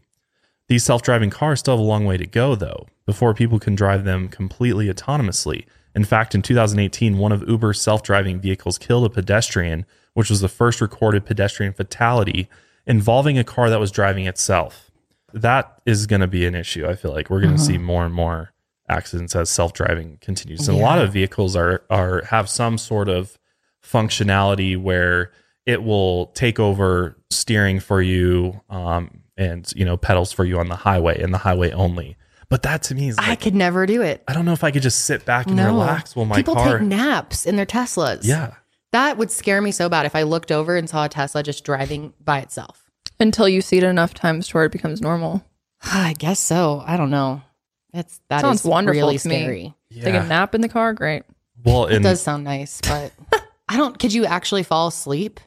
These 0.66 0.82
self 0.82 1.00
driving 1.02 1.30
cars 1.30 1.60
still 1.60 1.74
have 1.74 1.80
a 1.80 1.88
long 1.88 2.04
way 2.04 2.16
to 2.16 2.26
go, 2.26 2.56
though, 2.56 2.88
before 3.06 3.32
people 3.32 3.60
can 3.60 3.76
drive 3.76 4.04
them 4.04 4.28
completely 4.28 4.92
autonomously. 4.92 5.64
In 5.94 6.04
fact, 6.04 6.34
in 6.34 6.42
2018, 6.42 7.18
one 7.18 7.30
of 7.30 7.48
Uber's 7.48 7.80
self 7.80 8.02
driving 8.02 8.40
vehicles 8.40 8.78
killed 8.78 9.06
a 9.06 9.10
pedestrian, 9.10 9.86
which 10.14 10.28
was 10.28 10.40
the 10.40 10.48
first 10.48 10.80
recorded 10.80 11.24
pedestrian 11.24 11.72
fatality 11.72 12.48
involving 12.84 13.38
a 13.38 13.44
car 13.44 13.70
that 13.70 13.80
was 13.80 13.92
driving 13.92 14.26
itself. 14.26 14.90
That 15.32 15.80
is 15.86 16.08
going 16.08 16.20
to 16.20 16.26
be 16.26 16.46
an 16.46 16.56
issue. 16.56 16.84
I 16.84 16.96
feel 16.96 17.12
like 17.12 17.30
we're 17.30 17.40
going 17.40 17.54
to 17.54 17.62
mm-hmm. 17.62 17.72
see 17.74 17.78
more 17.78 18.04
and 18.04 18.14
more 18.14 18.52
accidents 18.90 19.34
as 19.36 19.48
self 19.50 19.72
driving 19.72 20.18
continues. 20.20 20.68
And 20.68 20.76
a 20.76 20.80
lot 20.80 20.98
of 20.98 21.12
vehicles 21.12 21.56
are, 21.56 21.82
are 21.88 22.22
have 22.24 22.48
some 22.50 22.76
sort 22.78 23.08
of 23.08 23.38
functionality 23.82 24.76
where 24.80 25.32
it 25.66 25.82
will 25.82 26.26
take 26.28 26.58
over 26.58 27.16
steering 27.30 27.80
for 27.80 28.00
you 28.02 28.60
um, 28.70 29.20
and 29.36 29.70
you 29.76 29.84
know 29.84 29.96
pedals 29.96 30.32
for 30.32 30.44
you 30.44 30.58
on 30.58 30.68
the 30.68 30.76
highway 30.76 31.20
and 31.22 31.32
the 31.34 31.38
highway 31.38 31.70
only. 31.72 32.16
But 32.48 32.62
that 32.62 32.82
to 32.84 32.94
me 32.94 33.08
is 33.08 33.16
I 33.18 33.36
could 33.36 33.54
never 33.54 33.86
do 33.86 34.02
it. 34.02 34.24
I 34.26 34.32
don't 34.32 34.44
know 34.44 34.52
if 34.52 34.64
I 34.64 34.70
could 34.72 34.82
just 34.82 35.04
sit 35.04 35.24
back 35.24 35.46
and 35.46 35.56
No. 35.56 35.66
relax 35.66 36.16
while 36.16 36.26
my 36.26 36.36
People 36.36 36.54
car. 36.54 36.78
take 36.78 36.88
naps 36.88 37.46
in 37.46 37.54
their 37.56 37.66
Teslas. 37.66 38.20
yeah, 38.24 38.54
That 38.92 39.18
would 39.18 39.30
scare 39.30 39.62
me 39.62 39.70
so 39.70 39.88
bad 39.88 40.04
if 40.04 40.16
I 40.16 40.24
looked 40.24 40.50
over 40.50 40.76
and 40.76 40.90
saw 40.90 41.04
a 41.04 41.08
Tesla 41.08 41.44
just 41.44 41.62
driving 41.64 42.12
by 42.24 42.40
itself. 42.40 42.90
Until 43.20 43.48
you 43.48 43.60
see 43.60 43.76
it 43.78 43.84
enough 43.84 44.14
times 44.14 44.48
to 44.48 44.54
where 44.56 44.64
it 44.64 44.72
becomes 44.72 45.00
normal. 45.00 45.44
I 45.84 46.14
guess 46.18 46.40
so. 46.40 46.82
I 46.84 46.96
don't 46.96 47.10
know. 47.10 47.42
That's 47.92 48.20
that 48.28 48.40
Sounds 48.42 48.60
is 48.60 48.66
wonderful 48.66 49.00
really 49.00 49.18
to 49.18 49.28
me. 49.28 49.40
scary. 49.42 49.74
Take 49.92 50.14
a 50.14 50.24
nap 50.24 50.54
in 50.54 50.60
the 50.60 50.68
car, 50.68 50.92
great. 50.92 51.24
Well, 51.64 51.86
It 51.86 52.00
does 52.02 52.20
sound 52.22 52.44
nice, 52.44 52.80
but 52.82 53.12
I 53.68 53.76
don't 53.76 53.98
could 53.98 54.12
you 54.12 54.24
actually 54.24 54.62
fall 54.62 54.88
asleep? 54.88 55.40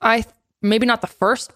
I 0.00 0.24
maybe 0.62 0.86
not 0.86 1.00
the 1.00 1.06
first 1.06 1.52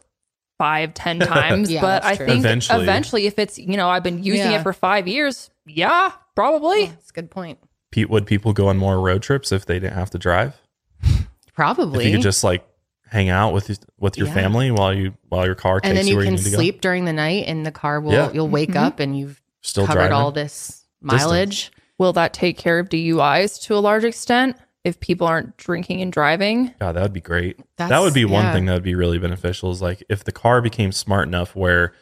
five, 0.59 0.95
ten 0.95 1.19
times, 1.21 1.71
Yeah, 1.71 1.81
but 1.81 2.05
I 2.05 2.17
true. 2.17 2.27
think 2.27 2.41
Eventually. 2.41 2.83
eventually. 2.83 3.27
if 3.27 3.39
it's 3.39 3.59
you 3.59 3.77
know 3.77 3.89
I've 3.89 4.03
been 4.03 4.23
using 4.23 4.51
Yeah. 4.51 4.61
it 4.61 4.63
for 4.63 4.73
five 4.73 5.07
years, 5.09 5.51
yeah, 5.67 6.13
probably. 6.35 6.87
That's 6.87 7.11
a 7.11 7.13
good 7.13 7.31
point. 7.31 7.59
Pete, 7.93 8.11
would 8.11 8.27
people 8.27 8.53
go 8.53 8.69
on 8.69 8.77
more 8.77 9.01
road 9.01 9.23
trips 9.23 9.51
if 9.53 9.67
they 9.67 9.79
didn't 9.81 9.95
have 9.95 10.11
to 10.11 10.19
drive? 10.19 10.55
Probably. 11.55 12.01
If 12.01 12.07
you 12.11 12.17
could 12.17 12.23
just 12.23 12.45
like 12.45 12.65
hang 13.09 13.29
out 13.29 13.53
with 13.53 13.69
with 13.99 14.17
your 14.17 14.29
Yeah. 14.29 14.35
family 14.35 14.71
while 14.71 14.95
you 14.95 15.15
while 15.29 15.45
your 15.45 15.55
car 15.57 15.81
takes 15.81 15.89
and 15.89 15.99
then 15.99 16.07
you 16.07 16.13
you 16.13 16.17
where 16.19 16.25
can 16.27 16.37
you 16.37 16.43
need 16.45 16.53
sleep 16.55 16.81
during 16.81 17.05
the 17.05 17.13
night 17.13 17.45
and 17.49 17.67
the 17.67 17.73
car 17.73 18.01
will 18.01 18.13
Yeah. 18.13 18.31
you'll 18.33 18.49
wake 18.49 18.71
Mhm. 18.71 18.77
up 18.87 19.01
and 19.01 19.19
you've 19.19 19.41
Still 19.63 19.87
covered 19.87 19.99
driving. 20.01 20.17
all 20.17 20.33
this 20.33 20.85
mileage. 21.01 21.71
Will 21.99 22.13
that 22.15 22.33
take 22.33 22.57
care 22.57 22.79
of 22.79 22.89
DUIs 22.89 23.61
to 23.65 23.75
a 23.75 23.79
large 23.79 24.05
extent 24.05 24.57
if 24.85 24.99
people 25.01 25.27
aren't 25.27 25.57
drinking 25.59 26.01
and 26.01 26.11
driving? 26.13 26.75
God, 26.81 26.93
that 26.93 27.03
would 27.03 27.13
be 27.13 27.21
great. 27.21 27.61
that 27.77 28.01
would 28.01 28.15
be 28.15 28.25
one 28.25 28.45
yeah. 28.45 28.53
thing 28.55 28.67
that 28.67 28.75
would 28.75 28.83
be 28.83 28.95
really 28.95 29.19
beneficial. 29.19 29.71
Is 29.71 29.83
like 29.83 30.03
if 30.09 30.25
the 30.25 30.33
car 30.33 30.63
became 30.63 30.93
smart 30.93 31.29
enough 31.29 31.55
where 31.55 31.93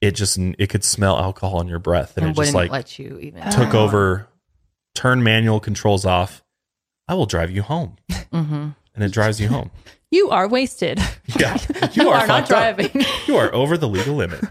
it 0.00 0.12
just 0.12 0.38
it 0.38 0.68
could 0.68 0.84
smell 0.84 1.18
alcohol 1.18 1.60
in 1.60 1.68
your 1.68 1.78
breath 1.78 2.16
and, 2.16 2.26
And 2.26 2.36
it 2.36 2.40
just 2.42 2.54
like 2.54 2.70
let 2.70 2.98
you 2.98 3.18
even 3.20 3.48
took 3.50 3.74
over, 3.74 4.26
turn 4.94 5.22
manual 5.22 5.60
controls 5.60 6.04
off. 6.04 6.42
I 7.06 7.14
will 7.14 7.26
drive 7.26 7.50
you 7.50 7.62
home, 7.62 7.96
hmm 8.32 8.70
and 8.94 9.04
it 9.04 9.12
drives 9.12 9.40
you 9.40 9.48
home. 9.48 9.70
You 10.10 10.30
are 10.30 10.46
wasted. 10.46 11.00
Yeah, 11.40 11.58
you 11.92 12.08
are, 12.08 12.24
not 12.24 12.46
fucked 12.46 12.52
up. 12.52 12.76
driving. 12.76 13.04
You 13.26 13.34
are 13.36 13.52
over 13.52 13.76
the 13.76 13.88
legal 13.88 14.14
limit. 14.14 14.44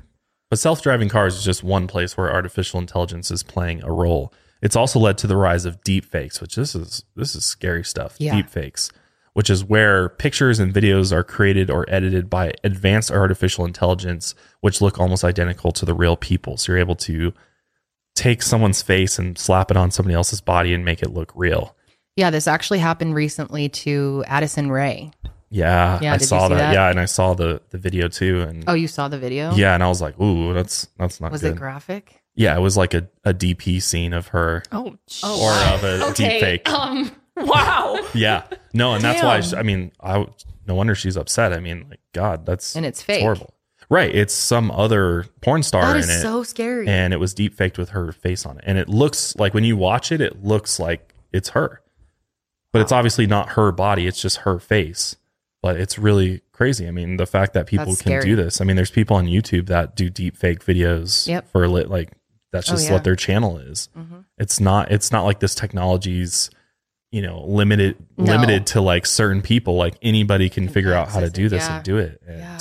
But 0.53 0.59
self-driving 0.59 1.09
cars 1.09 1.35
is 1.35 1.43
just 1.43 1.63
one 1.63 1.87
place 1.87 2.15
where 2.15 2.31
artificial 2.31 2.79
intelligence 2.79 3.31
is 3.31 3.41
playing 3.41 3.83
a 3.83 3.91
role. 3.91 4.31
It's 4.61 4.75
also 4.75 4.99
led 4.99 5.17
to 5.17 5.25
the 5.25 5.35
rise 5.35 5.65
of 5.65 5.83
deep 5.83 6.05
fakes, 6.05 6.39
which 6.39 6.55
this 6.55 6.75
is 6.75 7.03
this 7.15 7.33
is 7.33 7.43
scary 7.43 7.83
stuff. 7.83 8.17
Yeah. 8.19 8.35
Deep 8.35 8.51
fakes, 8.51 8.91
which 9.33 9.49
is 9.49 9.63
where 9.63 10.09
pictures 10.09 10.59
and 10.59 10.71
videos 10.71 11.11
are 11.11 11.23
created 11.23 11.71
or 11.71 11.87
edited 11.89 12.29
by 12.29 12.53
advanced 12.63 13.09
artificial 13.09 13.65
intelligence, 13.65 14.35
which 14.61 14.79
look 14.79 14.99
almost 14.99 15.23
identical 15.23 15.71
to 15.71 15.87
the 15.87 15.95
real 15.95 16.15
people. 16.15 16.57
So 16.57 16.71
you're 16.73 16.79
able 16.79 16.97
to 16.97 17.33
take 18.13 18.43
someone's 18.43 18.83
face 18.83 19.17
and 19.17 19.35
slap 19.39 19.71
it 19.71 19.77
on 19.77 19.89
somebody 19.89 20.13
else's 20.13 20.39
body 20.39 20.75
and 20.75 20.85
make 20.85 21.01
it 21.01 21.15
look 21.15 21.31
real. 21.33 21.75
Yeah, 22.15 22.29
this 22.29 22.47
actually 22.47 22.77
happened 22.77 23.15
recently 23.15 23.69
to 23.69 24.23
Addison 24.27 24.69
Rae. 24.69 25.09
Yeah, 25.53 25.99
Yeah, 26.01 26.13
I 26.15 26.17
saw 26.17 26.47
that. 26.49 26.55
that? 26.57 26.73
Yeah, 26.73 26.89
and 26.89 26.99
I 26.99 27.05
saw 27.05 27.33
the 27.35 27.61
the 27.69 27.77
video 27.77 28.07
too. 28.07 28.41
And 28.41 28.63
Oh, 28.67 28.73
you 28.73 28.87
saw 28.87 29.07
the 29.07 29.19
video? 29.19 29.53
yeah, 29.53 29.73
and 29.75 29.83
I 29.83 29.87
was 29.87 30.01
like, 30.01 30.19
ooh, 30.19 30.53
that's 30.53 30.87
that's 30.97 31.21
not 31.21 31.31
Was 31.31 31.41
good. 31.41 31.53
it 31.53 31.57
graphic? 31.57 32.21
Yeah, 32.35 32.57
it 32.57 32.61
was 32.61 32.75
like 32.75 32.95
a, 32.95 33.07
a 33.23 33.33
DP 33.33 33.79
scene 33.81 34.11
of 34.13 34.27
her 34.29 34.63
Oh, 34.71 34.97
Oh, 35.21 35.43
or 35.43 35.51
wow. 35.51 35.75
of 35.75 35.83
a 35.83 36.13
deep 36.15 36.39
fake. 36.41 36.67
Um, 36.69 37.11
wow. 37.37 37.99
Yeah. 38.15 38.43
No, 38.73 38.93
and 38.93 39.03
that's 39.03 39.21
why, 39.21 39.39
she, 39.41 39.55
I 39.55 39.61
mean, 39.63 39.91
I, 40.01 40.25
no 40.67 40.73
wonder 40.75 40.95
she's 40.95 41.15
upset. 41.17 41.53
I 41.53 41.59
mean, 41.59 41.85
like, 41.89 41.99
God, 42.13 42.45
that's 42.45 42.75
and 42.75 42.85
it's 42.87 43.01
fake. 43.03 43.21
horrible. 43.21 43.53
Right. 43.89 44.13
It's 44.15 44.33
some 44.33 44.71
other 44.71 45.25
porn 45.41 45.61
star 45.61 45.83
That 45.83 45.97
in 45.97 45.99
is 45.99 46.09
it. 46.09 46.21
so 46.21 46.41
scary. 46.41 46.87
and 46.87 47.13
it 47.13 47.17
was 47.17 47.35
deep 47.35 47.53
faked 47.55 47.77
with 47.77 47.89
her 47.89 48.11
face 48.11 48.45
on 48.47 48.57
it. 48.57 48.63
And 48.65 48.79
it 48.79 48.89
looks 48.89 49.35
like 49.35 49.53
when 49.53 49.63
you 49.63 49.77
watch 49.77 50.11
it, 50.11 50.19
it 50.21 50.43
looks 50.43 50.79
like 50.79 51.13
it's 51.31 51.49
her. 51.49 51.81
But 52.71 52.81
it's 52.81 52.91
obviously 52.91 53.27
not 53.27 53.49
her 53.49 53.71
body, 53.71 54.07
it's 54.07 54.19
just 54.21 54.37
her 54.37 54.57
face. 54.57 55.15
But 55.63 55.77
it's 55.77 55.97
really 55.97 56.41
crazy. 56.51 56.87
I 56.87 56.91
mean, 56.91 57.17
the 57.17 57.25
fact 57.25 57.53
that 57.53 57.65
people 57.65 57.85
That's 57.87 58.01
can 58.01 58.11
scary. 58.11 58.25
do 58.25 58.35
this. 58.35 58.61
I 58.61 58.65
mean, 58.65 58.75
there's 58.75 58.91
people 58.91 59.15
on 59.17 59.25
YouTube 59.25 59.65
that 59.67 59.95
do 59.95 60.09
deep 60.11 60.35
fake 60.37 60.63
videos 60.63 61.25
Yep. 61.27 61.49
for 61.51 61.67
lit 61.67 61.89
like 61.89 62.11
that's 62.51 62.69
Oh, 62.69 62.73
just 62.73 62.85
yeah. 62.87 62.93
what 62.93 63.03
their 63.03 63.15
channel 63.15 63.57
is. 63.57 63.89
Mhm. 63.97 64.25
It's 64.37 64.59
not 64.59 64.91
it's 64.91 65.11
not 65.11 65.23
like 65.23 65.39
this 65.39 65.55
technology's 65.55 66.51
you 67.11 67.21
know 67.21 67.43
limited 67.47 67.95
No. 68.17 68.25
limited 68.25 68.67
to 68.67 68.81
like 68.81 69.05
certain 69.07 69.41
people 69.41 69.75
like 69.75 69.95
anybody 70.03 70.49
can 70.49 70.65
Can 70.65 70.73
figure 70.73 70.93
out 70.93 71.07
how 71.07 71.19
to 71.21 71.27
access 71.27 71.31
do 71.35 71.49
this 71.49 71.63
yeah. 71.67 71.75
and 71.77 71.83
do 71.85 71.97
it 71.97 72.21
and 72.27 72.39
Yeah. 72.39 72.59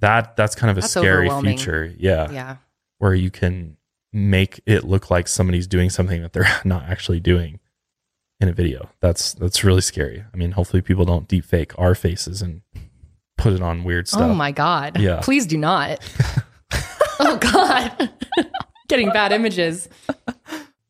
that 0.00 0.36
that's 0.36 0.54
kind 0.54 0.70
of 0.70 0.76
a 0.78 0.80
That's 0.82 0.92
scary 0.92 1.26
overwhelming. 1.26 1.56
future 1.56 1.94
yeah 1.98 2.30
Yeah. 2.30 2.56
where 2.98 3.14
you 3.14 3.30
can 3.30 3.76
make 4.12 4.60
it 4.66 4.84
look 4.84 5.10
like 5.10 5.28
somebody's 5.28 5.66
doing 5.66 5.88
something 5.90 6.20
that 6.22 6.32
they're 6.32 6.48
not 6.64 6.84
actually 6.88 7.20
doing 7.20 7.58
in 8.42 8.48
a 8.48 8.52
video. 8.52 8.90
That's 9.00 9.34
that's 9.34 9.64
really 9.64 9.80
scary. 9.80 10.24
I 10.32 10.36
mean, 10.36 10.52
hopefully 10.52 10.82
people 10.82 11.04
don't 11.04 11.28
deep 11.28 11.44
fake 11.44 11.72
our 11.78 11.94
faces 11.94 12.42
and 12.42 12.62
put 13.38 13.52
it 13.52 13.62
on 13.62 13.84
weird 13.84 14.06
oh 14.06 14.16
stuff. 14.16 14.22
Oh 14.22 14.34
my 14.34 14.52
God. 14.52 15.00
Yeah. 15.00 15.20
Please 15.22 15.46
do 15.46 15.56
not. 15.56 16.00
oh 17.20 17.36
God. 17.38 18.10
Getting 18.88 19.10
bad 19.10 19.32
images. 19.32 19.88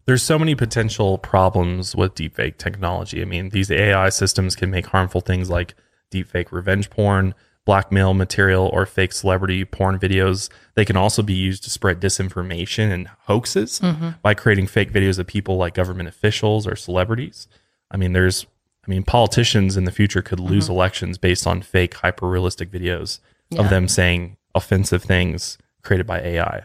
There's 0.07 0.23
so 0.23 0.39
many 0.39 0.55
potential 0.55 1.19
problems 1.19 1.95
with 1.95 2.15
deepfake 2.15 2.57
technology. 2.59 3.23
I 3.23 3.25
mean, 3.25 3.51
these 3.51 3.71
AI 3.71 4.09
systems 4.09 4.57
can 4.57 4.71
make 4.71 4.87
harmful 4.87 5.21
things 5.21 5.49
like 5.49 5.75
deepfake 6.13 6.51
revenge 6.51 6.91
porn, 6.91 7.35
blackmail 7.65 8.13
material, 8.15 8.69
or 8.73 8.87
fake 8.87 9.13
celebrity 9.13 9.65
porn 9.65 9.99
videos. 9.99 10.49
They 10.75 10.85
can 10.85 10.97
also 10.97 11.23
be 11.23 11.35
used 11.35 11.63
to 11.65 11.71
spread 11.71 12.01
disinformation 12.01 12.91
and 12.91 13.09
hoaxes 13.27 13.79
mm-hmm. 13.81 14.11
by 14.21 14.35
creating 14.35 14.67
fake 14.67 14.93
videos 14.93 15.19
of 15.19 15.27
people 15.27 15.57
like 15.57 15.75
government 15.75 16.09
officials 16.09 16.67
or 16.67 16.75
celebrities. 16.75 17.47
I 17.91 17.97
mean, 17.97 18.15
there's, 18.15 18.47
I 18.87 18.91
mean, 18.91 19.05
politicians 19.05 19.77
in 19.77 19.85
the 19.85 19.93
future 19.93 20.23
could 20.23 20.41
lose 20.41 20.65
mm-hmm. 20.65 20.73
elections 20.73 21.19
based 21.19 21.47
on 21.47 21.63
fake, 21.63 21.95
hyper 21.95 22.29
realistic 22.29 22.71
videos 22.71 23.21
Yeah. 23.51 23.61
of 23.61 23.71
them 23.71 23.87
saying 23.87 24.37
offensive 24.55 25.03
things 25.05 25.57
created 25.83 26.07
by 26.07 26.21
AI. 26.21 26.65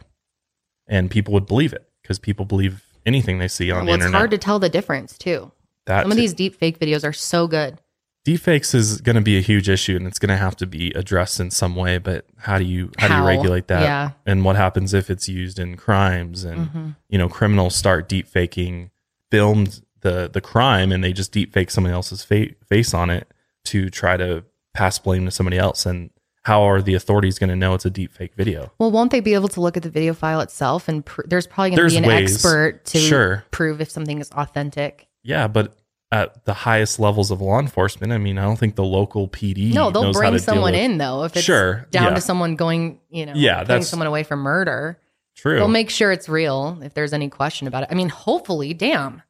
And 0.88 1.12
people 1.12 1.34
would 1.34 1.46
believe 1.46 1.74
it 1.74 1.88
because 2.02 2.18
people 2.18 2.46
believe 2.46 2.84
anything 3.06 3.38
they 3.40 3.48
see 3.48 3.70
on 3.72 3.80
Well, 3.80 3.86
the 3.86 3.92
internet. 3.94 4.10
it's 4.10 4.18
hard 4.18 4.32
to 4.32 4.38
tell 4.38 4.58
the 4.60 4.70
difference 4.70 5.18
too. 5.18 5.52
that 5.86 6.04
Some 6.04 6.12
of 6.12 6.18
these 6.18 6.34
deep 6.34 6.56
fake 6.56 6.80
videos 6.80 7.04
are 7.06 7.14
so 7.14 7.48
good. 7.48 7.80
Deepfakes 8.28 8.76
is 8.76 9.00
going 9.02 9.16
to 9.16 9.22
be 9.22 9.38
a 9.38 9.42
huge 9.42 9.70
issue 9.70 9.96
and 9.96 10.06
it's 10.06 10.20
going 10.20 10.30
to 10.30 10.38
have 10.38 10.56
to 10.58 10.66
be 10.68 10.92
addressed 10.94 11.40
in 11.40 11.50
some 11.50 11.76
way 11.76 11.98
but 11.98 12.26
how 12.38 12.58
do 12.58 12.66
you 12.66 12.92
how, 12.98 13.08
do 13.08 13.14
you 13.16 13.24
regulate 13.24 13.68
that 13.70 13.82
Yeah. 13.84 14.12
and 14.26 14.44
what 14.44 14.56
happens 14.56 14.94
if 14.94 15.10
it's 15.10 15.30
used 15.30 15.58
in 15.60 15.78
crimes 15.78 16.44
and 16.44 16.70
Mhm. 16.70 16.96
you 17.10 17.18
know 17.18 17.30
criminals 17.30 17.76
start 17.76 18.10
deepfaking 18.10 18.90
filmed 19.32 19.82
the 20.02 20.30
the 20.32 20.42
crime 20.42 20.92
and 20.92 21.04
they 21.04 21.14
just 21.14 21.32
deepfake 21.34 21.72
somebody 21.72 21.94
else's 21.94 22.24
fa- 22.24 22.54
face 22.68 22.94
on 22.94 23.10
it 23.10 23.32
to 23.66 23.90
try 23.90 24.18
to 24.18 24.44
pass 24.74 25.00
blame 25.00 25.26
to 25.26 25.32
somebody 25.32 25.58
else 25.58 25.86
and 25.86 26.10
how 26.44 26.62
are 26.62 26.82
the 26.82 26.94
authorities 26.94 27.38
going 27.40 27.50
to 27.50 27.56
know 27.58 27.74
it's 27.74 27.86
a 27.86 27.92
deepfake 27.92 28.34
video 28.36 28.72
Well, 28.80 28.90
won't 28.92 29.12
they 29.12 29.20
be 29.20 29.34
able 29.34 29.50
to 29.50 29.60
look 29.62 29.76
at 29.76 29.84
the 29.84 29.90
video 29.90 30.14
file 30.14 30.40
itself 30.40 30.88
and 30.88 31.06
pr- 31.06 31.24
there's 31.28 31.46
probably 31.48 31.72
going 31.76 31.90
to 31.90 31.96
be 31.96 31.98
an 31.98 32.08
ways. 32.08 32.36
expert 32.36 32.86
to 32.86 33.00
Sure. 33.00 33.44
prove 33.52 33.82
if 33.82 33.90
something 33.90 34.20
is 34.20 34.30
authentic. 34.32 35.08
yeah 35.24 35.48
but 35.48 35.74
at 36.12 36.46
the 36.46 36.54
highest 36.54 37.00
levels 37.00 37.32
of 37.32 37.42
law 37.42 37.60
enforcement 37.60 38.14
i 38.14 38.18
mean 38.18 38.38
i 38.38 38.42
don't 38.44 38.58
think 38.58 38.76
the 38.76 38.84
local 38.84 39.28
pd 39.28 39.74
No, 39.74 39.92
they'll 39.92 40.04
knows 40.04 40.16
how 40.16 40.22
bring 40.22 40.34
to 40.34 40.40
someone 40.40 40.72
with- 40.72 40.82
in 40.82 40.98
though 40.98 41.24
if 41.26 41.36
it's 41.36 41.44
Sure, 41.46 41.86
down 41.92 42.04
yeah. 42.06 42.14
to 42.16 42.22
someone 42.22 42.56
going, 42.56 43.00
you 43.10 43.26
know, 43.26 43.34
Yeah, 43.36 43.56
putting 43.56 43.68
that's- 43.68 43.90
someone 43.90 44.08
away 44.08 44.24
for 44.24 44.36
murder. 44.38 45.00
true 45.36 45.56
They'll 45.58 45.68
make 45.68 45.90
sure 45.90 46.12
it's 46.12 46.30
real 46.30 46.80
if 46.82 46.94
there's 46.94 47.12
any 47.14 47.30
question 47.30 47.68
about 47.68 47.84
it. 47.84 47.90
I 47.92 47.96
mean, 47.96 48.10
hopefully, 48.10 48.74
damn. 48.74 49.22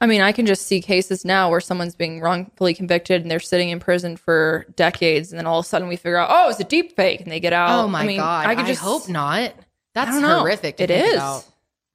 I 0.00 0.06
mean, 0.06 0.20
I 0.20 0.30
can 0.30 0.46
just 0.46 0.66
see 0.68 0.80
cases 0.80 1.24
now 1.24 1.50
where 1.50 1.60
someone's 1.60 1.96
being 1.96 2.20
wrongfully 2.20 2.72
convicted 2.72 3.22
and 3.22 3.28
they're 3.30 3.40
sitting 3.40 3.70
in 3.70 3.80
prison 3.80 4.16
for 4.16 4.64
decades, 4.76 5.32
and 5.32 5.38
then 5.38 5.44
all 5.46 5.58
of 5.58 5.64
a 5.64 5.68
sudden 5.68 5.88
we 5.88 5.96
figure 5.96 6.16
out, 6.16 6.28
oh, 6.30 6.48
it's 6.50 6.60
a 6.60 6.64
deep 6.64 6.94
fake, 6.94 7.20
and 7.20 7.32
they 7.32 7.40
get 7.40 7.52
out. 7.52 7.84
oh 7.84 7.88
my 7.88 8.02
I 8.02 8.06
mean, 8.06 8.18
god! 8.18 8.46
I 8.46 8.52
I, 8.52 8.54
could 8.54 8.66
just 8.66 8.80
hope 8.80 9.08
not. 9.08 9.52
That's 9.94 10.16
horrific. 10.16 10.76
To 10.76 10.84
It 10.84 10.86
think 10.90 11.06
is. 11.08 11.14
about. 11.14 11.44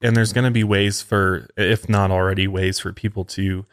and 0.02 0.14
there's 0.14 0.34
going 0.34 0.44
to 0.44 0.50
be 0.50 0.62
ways 0.64 1.00
for 1.00 1.48
if 1.56 1.88
not 1.88 2.10
already 2.10 2.46
ways 2.46 2.78
for 2.78 2.92
people 2.92 3.24
to 3.24 3.64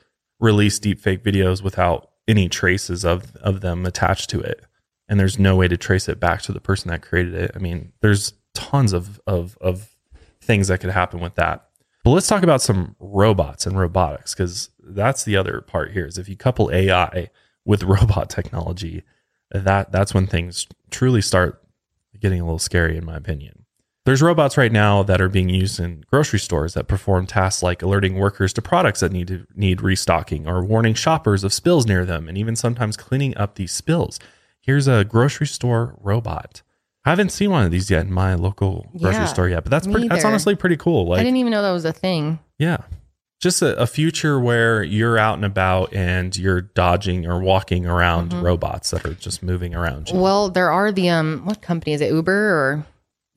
release 0.41 0.79
deepfake 0.79 1.19
videos 1.19 1.63
without 1.63 2.09
any 2.27 2.49
traces 2.49 3.05
of 3.05 3.35
of 3.37 3.61
them 3.61 3.85
attached 3.85 4.29
to 4.31 4.41
it. 4.41 4.65
And 5.07 5.19
there's 5.19 5.39
no 5.39 5.55
way 5.55 5.67
to 5.67 5.77
trace 5.77 6.09
it 6.09 6.19
back 6.19 6.41
to 6.43 6.51
the 6.51 6.59
person 6.59 6.89
that 6.89 7.01
created 7.01 7.33
it. 7.33 7.51
I 7.55 7.59
mean 7.59 7.93
there's 8.01 8.33
tons 8.53 8.91
of 8.91 9.21
of 9.25 9.57
of 9.61 9.95
things 10.41 10.67
that 10.67 10.79
could 10.79 10.89
happen 10.89 11.19
with 11.19 11.35
that. 11.35 11.67
But 12.03 12.11
let's 12.11 12.27
talk 12.27 12.41
about 12.41 12.61
some 12.61 12.95
robots 12.99 13.67
and 13.67 13.77
robotics 13.77 14.33
because 14.33 14.69
that's 14.79 15.23
the 15.23 15.37
other 15.37 15.61
part 15.61 15.91
here 15.91 16.05
is 16.05 16.17
if 16.17 16.27
you 16.27 16.35
couple 16.35 16.71
ai 16.73 17.29
with 17.63 17.83
robot 17.95 18.29
technology 18.29 19.03
that 19.51 19.91
that's 19.91 20.13
when 20.13 20.27
things 20.27 20.67
truly 20.89 21.21
start 21.21 21.61
getting 22.19 22.41
a 22.41 22.43
little 22.43 22.59
scary 22.59 22.97
in 22.97 23.05
my 23.05 23.15
opinion 23.15 23.60
there's 24.05 24.21
robots 24.21 24.57
right 24.57 24.71
now 24.71 25.03
that 25.03 25.21
are 25.21 25.29
being 25.29 25.49
used 25.49 25.79
in 25.79 26.03
grocery 26.09 26.39
stores 26.39 26.73
that 26.73 26.87
perform 26.87 27.27
tasks 27.27 27.61
like 27.61 27.81
alerting 27.81 28.15
workers 28.15 28.51
to 28.53 28.61
products 28.61 29.01
that 29.01 29.11
need 29.11 29.27
to 29.27 29.45
need 29.55 29.81
restocking 29.81 30.47
or 30.47 30.63
warning 30.63 30.93
shoppers 30.95 31.43
of 31.43 31.53
spills 31.53 31.85
near 31.85 32.03
them 32.05 32.27
and 32.27 32.37
even 32.37 32.55
sometimes 32.55 32.97
cleaning 32.97 33.37
up 33.37 33.55
these 33.55 33.71
spills. 33.71 34.19
Here's 34.59 34.87
a 34.87 35.03
grocery 35.05 35.47
store 35.47 35.95
robot. 36.01 36.61
I 37.05 37.09
haven't 37.09 37.31
seen 37.31 37.49
one 37.51 37.65
of 37.65 37.71
these 37.71 37.89
yet 37.89 38.05
in 38.05 38.11
my 38.13 38.35
local 38.35 38.89
grocery 38.99 39.21
Yeah, 39.21 39.25
store 39.25 39.49
yet, 39.49 39.63
but 39.63 39.71
that's 39.71 39.87
pretty, 39.87 40.07
that's 40.07 40.23
honestly 40.25 40.55
pretty 40.55 40.77
cool. 40.77 41.07
Like 41.07 41.19
I 41.19 41.23
didn't 41.23 41.37
even 41.37 41.51
know 41.51 41.61
that 41.63 41.71
was 41.71 41.85
a 41.85 41.93
thing. 41.93 42.39
yeah. 42.57 42.77
Just 43.39 43.63
a, 43.63 43.75
a 43.81 43.87
future 43.87 44.39
where 44.39 44.83
you're 44.83 45.17
out 45.17 45.33
and 45.33 45.43
about 45.45 45.91
and 45.95 46.37
you're 46.37 46.61
dodging 46.61 47.25
or 47.25 47.39
walking 47.39 47.87
around 47.87 48.29
Mm-hmm. 48.33 48.43
robots 48.45 48.91
that 48.91 49.03
are 49.03 49.15
just 49.15 49.41
moving 49.41 49.73
around 49.73 50.11
you. 50.11 50.19
Well, 50.19 50.49
there 50.51 50.71
are 50.71 50.91
the 50.91 51.09
um, 51.09 51.41
what 51.45 51.59
company 51.59 51.93
is 51.93 52.01
it? 52.01 52.11
Uber 52.11 52.31
or 52.31 52.85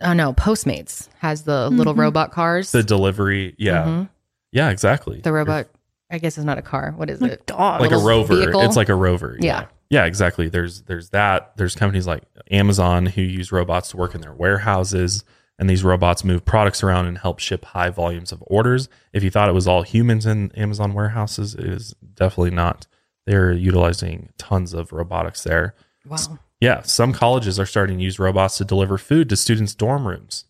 oh 0.01 0.13
no, 0.13 0.33
Postmates 0.33 1.09
has 1.19 1.43
the 1.43 1.71
little 1.71 1.95
robot 1.95 2.33
cars. 2.33 2.73
the 2.73 2.83
delivery, 2.83 3.55
yeah. 3.59 3.85
Mhm. 3.85 4.09
Yeah, 4.53 4.71
exactly. 4.71 5.21
The 5.21 5.33
robot. 5.33 5.69
I 6.11 6.19
guess 6.19 6.37
it's 6.39 6.45
not 6.45 6.59
a 6.59 6.63
car. 6.63 6.93
What 6.97 7.11
is 7.11 7.21
it? 7.23 7.33
A 7.33 7.37
dog. 7.45 7.81
like 7.81 7.91
a 7.91 7.97
little 7.97 8.09
rover. 8.09 8.37
vehicle. 8.37 8.61
It's 8.61 8.77
like 8.77 8.89
a 8.89 8.95
rover. 8.95 9.37
Yeah. 9.41 9.67
Yeah, 9.91 10.05
exactly. 10.07 10.49
There's 10.49 10.83
there's 10.83 11.11
that. 11.11 11.57
There's 11.57 11.75
companies 11.75 12.07
like 12.07 12.23
Amazon 12.51 13.07
who 13.07 13.23
use 13.23 13.53
robots 13.53 13.91
to 13.91 13.97
work 13.97 14.15
in 14.15 14.21
their 14.21 14.33
warehouses 14.33 15.25
and 15.59 15.71
these 15.71 15.85
robots 15.85 16.25
move 16.25 16.45
products 16.45 16.83
around 16.83 17.07
and 17.07 17.19
help 17.19 17.39
ship 17.39 17.65
high 17.65 17.91
volumes 17.91 18.33
of 18.33 18.43
orders. 18.47 18.89
If 19.13 19.23
you 19.23 19.31
thought 19.31 19.49
it 19.49 19.53
was 19.55 19.69
all 19.69 19.83
humans 19.83 20.27
in 20.27 20.51
Amazon 20.53 20.95
warehouses, 20.95 21.55
it 21.55 21.65
is 21.65 21.95
definitely 22.15 22.51
not. 22.51 22.87
They're 23.27 23.53
utilizing 23.53 24.31
tons 24.37 24.75
of 24.75 24.93
robotics 24.93 25.45
there. 25.45 25.75
Wow. 26.07 26.39
Yeah, 26.65 26.83
some 26.83 27.13
colleges 27.13 27.59
are 27.61 27.67
starting 27.67 27.99
to 27.99 28.05
use 28.05 28.19
robots 28.19 28.57
to 28.59 28.65
deliver 28.65 28.97
food 28.99 29.29
to 29.29 29.37
students' 29.37 29.75
dorm 29.75 30.09
rooms 30.09 30.45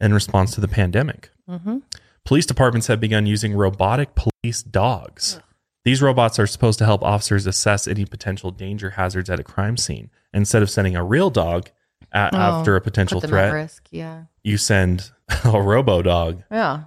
in 0.00 0.12
response 0.12 0.52
to 0.54 0.60
the 0.60 0.68
pandemic. 0.68 1.30
hmm 1.48 1.78
Police 2.24 2.46
departments 2.46 2.86
have 2.86 3.00
begun 3.00 3.26
using 3.26 3.52
robotic 3.54 4.10
police 4.14 4.62
dogs. 4.62 5.40
These 5.84 6.00
robots 6.00 6.38
are 6.38 6.46
supposed 6.46 6.78
to 6.78 6.84
help 6.84 7.02
officers 7.02 7.46
assess 7.48 7.88
any 7.88 8.04
potential 8.04 8.50
danger 8.52 8.90
hazards 8.90 9.28
at 9.28 9.40
a 9.40 9.44
crime 9.44 9.76
scene. 9.76 10.10
Instead 10.32 10.62
of 10.62 10.70
sending 10.70 10.94
a 10.94 11.02
real 11.04 11.30
dog 11.30 11.70
a- 12.12 12.30
Oh, 12.32 12.38
after 12.38 12.76
a 12.76 12.80
potential 12.80 13.20
Put 13.20 13.30
them 13.30 13.38
at 13.38 13.50
threat, 13.50 13.54
risk. 13.62 13.88
Yeah. 13.90 14.24
you 14.44 14.56
send 14.56 15.10
a 15.44 15.60
robo 15.60 16.00
dog. 16.02 16.42
Yeah. 16.50 16.84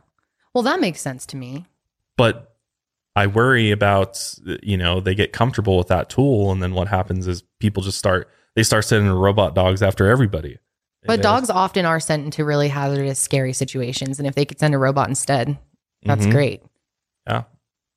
Well, 0.53 0.63
that 0.63 0.80
makes 0.80 1.01
sense 1.01 1.26
to 1.28 1.36
me. 1.38 1.65
But 2.15 2.55
I 3.17 3.28
worry 3.28 3.71
about, 3.71 4.36
you 4.63 4.78
know, 4.78 5.01
they 5.01 5.15
get 5.15 5.34
comfortable 5.34 5.78
with 5.78 5.88
that 5.88 6.09
tool. 6.09 6.51
And 6.53 6.63
then 6.63 6.73
what 6.73 6.88
happens 6.88 7.28
is 7.28 7.43
people 7.59 7.84
just 7.84 7.97
start, 7.97 8.30
they 8.56 8.64
start 8.64 8.86
sending 8.86 9.12
robot 9.12 9.53
dogs 9.56 9.82
after 9.82 10.08
everybody. 10.08 10.58
But 11.08 11.22
dogs 11.22 11.51
often 11.51 11.86
are 11.86 11.99
sent 11.99 12.26
into 12.26 12.43
really 12.43 12.68
hazardous, 12.70 13.20
scary 13.20 13.53
situations, 13.53 14.18
and 14.18 14.28
if 14.28 14.34
they 14.34 14.43
could 14.45 14.60
send 14.60 14.74
a 14.74 14.80
robot 14.80 15.08
instead, 15.08 15.58
that's 16.03 16.26
Mhm. 16.26 16.32
great. 16.32 16.64
Yeah. 17.28 17.43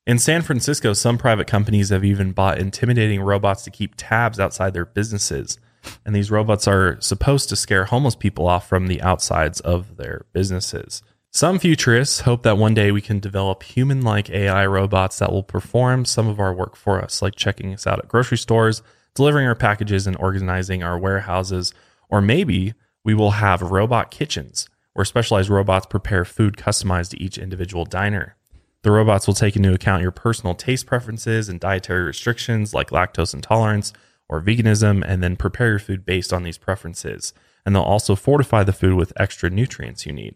In 0.07 0.19
San 0.19 0.43
Francisco, 0.43 0.93
some 0.93 1.17
private 1.17 1.47
companies 1.47 1.89
have 1.89 2.05
even 2.05 2.33
bought 2.33 2.59
intimidating 2.59 3.23
robots 3.23 3.63
to 3.65 3.71
keep 3.71 3.95
tabs 3.97 4.39
outside 4.39 4.75
their 4.75 4.85
businesses. 4.85 5.59
And 6.05 6.15
these 6.15 6.31
robots 6.31 6.69
are 6.69 7.01
supposed 7.01 7.49
to 7.49 7.57
scare 7.57 7.87
homeless 7.87 8.15
people 8.17 8.47
off 8.47 8.69
from 8.69 8.89
the 8.89 9.01
outsides 9.01 9.61
of 9.61 9.97
their 9.97 10.27
businesses. 10.35 11.03
Some 11.33 11.59
futurists 11.59 12.21
hope 12.21 12.43
that 12.43 12.59
one 12.59 12.75
day 12.75 12.91
we 12.91 13.01
can 13.01 13.21
develop 13.21 13.63
human 13.63 14.03
like 14.03 14.29
AI 14.31 14.67
robots 14.67 15.19
that 15.19 15.31
will 15.31 15.43
perform 15.43 16.05
some 16.05 16.27
of 16.27 16.41
our 16.41 16.53
work 16.55 16.75
for 16.75 17.03
us, 17.03 17.23
like 17.23 17.37
checking 17.37 17.73
us 17.73 17.87
out 17.87 17.99
at 17.99 18.09
grocery 18.09 18.39
stores, 18.39 18.83
delivering 19.19 19.47
our 19.47 19.55
packages, 19.55 20.07
and 20.07 20.17
organizing 20.17 20.83
our 20.83 20.99
warehouses. 20.99 21.75
Or 22.09 22.23
maybe 22.23 22.73
we 23.05 23.13
will 23.13 23.33
have 23.33 23.61
robot 23.61 24.11
kitchens 24.11 24.67
where 24.95 25.05
specialized 25.05 25.51
robots 25.51 25.87
prepare 25.87 26.25
food 26.25 26.57
customized 26.57 27.11
to 27.11 27.23
each 27.23 27.37
individual 27.37 27.85
diner. 27.85 28.35
The 28.83 28.91
robots 28.91 29.27
will 29.27 29.35
take 29.35 29.55
into 29.55 29.75
account 29.75 30.03
your 30.03 30.11
personal 30.11 30.55
taste 30.55 30.87
preferences 30.87 31.49
and 31.49 31.61
dietary 31.61 32.03
restrictions 32.03 32.73
like 32.73 32.89
lactose 32.91 33.35
intolerance 33.35 33.93
or 34.29 34.41
veganism, 34.43 35.03
and 35.07 35.23
then 35.23 35.37
prepare 35.37 35.69
your 35.69 35.79
food 35.79 36.05
based 36.05 36.33
on 36.33 36.43
these 36.43 36.59
preferences. 36.59 37.33
And 37.65 37.75
they'll 37.75 37.83
also 37.83 38.15
fortify 38.15 38.65
the 38.65 38.73
food 38.73 38.95
with 38.95 39.13
extra 39.17 39.51
nutrients 39.51 40.07
you 40.07 40.13
need. 40.13 40.35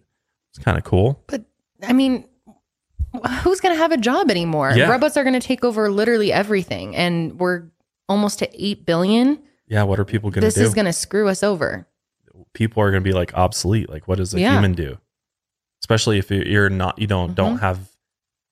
It's 0.50 0.62
kind 0.62 0.78
of 0.78 0.84
cool. 0.84 1.22
But 1.26 1.44
I 1.82 1.92
mean, 1.92 2.24
who's 3.42 3.60
going 3.60 3.74
to 3.74 3.78
have 3.78 3.92
a 3.92 3.96
job 3.96 4.30
anymore? 4.30 4.72
Yeah. 4.74 4.90
Robots 4.90 5.16
are 5.16 5.24
going 5.24 5.38
to 5.38 5.46
take 5.46 5.64
over 5.64 5.90
literally 5.90 6.32
everything, 6.32 6.96
and 6.96 7.38
we're 7.38 7.64
almost 8.08 8.38
to 8.40 8.48
eight 8.64 8.84
billion. 8.86 9.40
Yeah, 9.66 9.84
what 9.84 9.98
are 9.98 10.04
people 10.04 10.30
going 10.30 10.42
to 10.42 10.48
do? 10.48 10.54
This 10.60 10.68
is 10.68 10.74
going 10.74 10.84
to 10.86 10.92
screw 10.92 11.28
us 11.28 11.42
over. 11.42 11.86
people 12.54 12.82
are 12.82 12.90
going 12.90 13.02
to 13.02 13.08
be 13.08 13.14
like 13.14 13.32
obsolete. 13.34 13.88
Like, 13.88 14.06
what 14.08 14.18
does 14.18 14.34
a 14.34 14.40
Yeah. 14.40 14.52
human 14.54 14.72
do? 14.74 14.98
Especially 15.82 16.18
if 16.18 16.30
you're 16.30 16.68
not, 16.68 16.98
you 16.98 17.06
don't 17.06 17.34
don't 17.34 17.56
Mhm. 17.56 17.60
have 17.60 17.90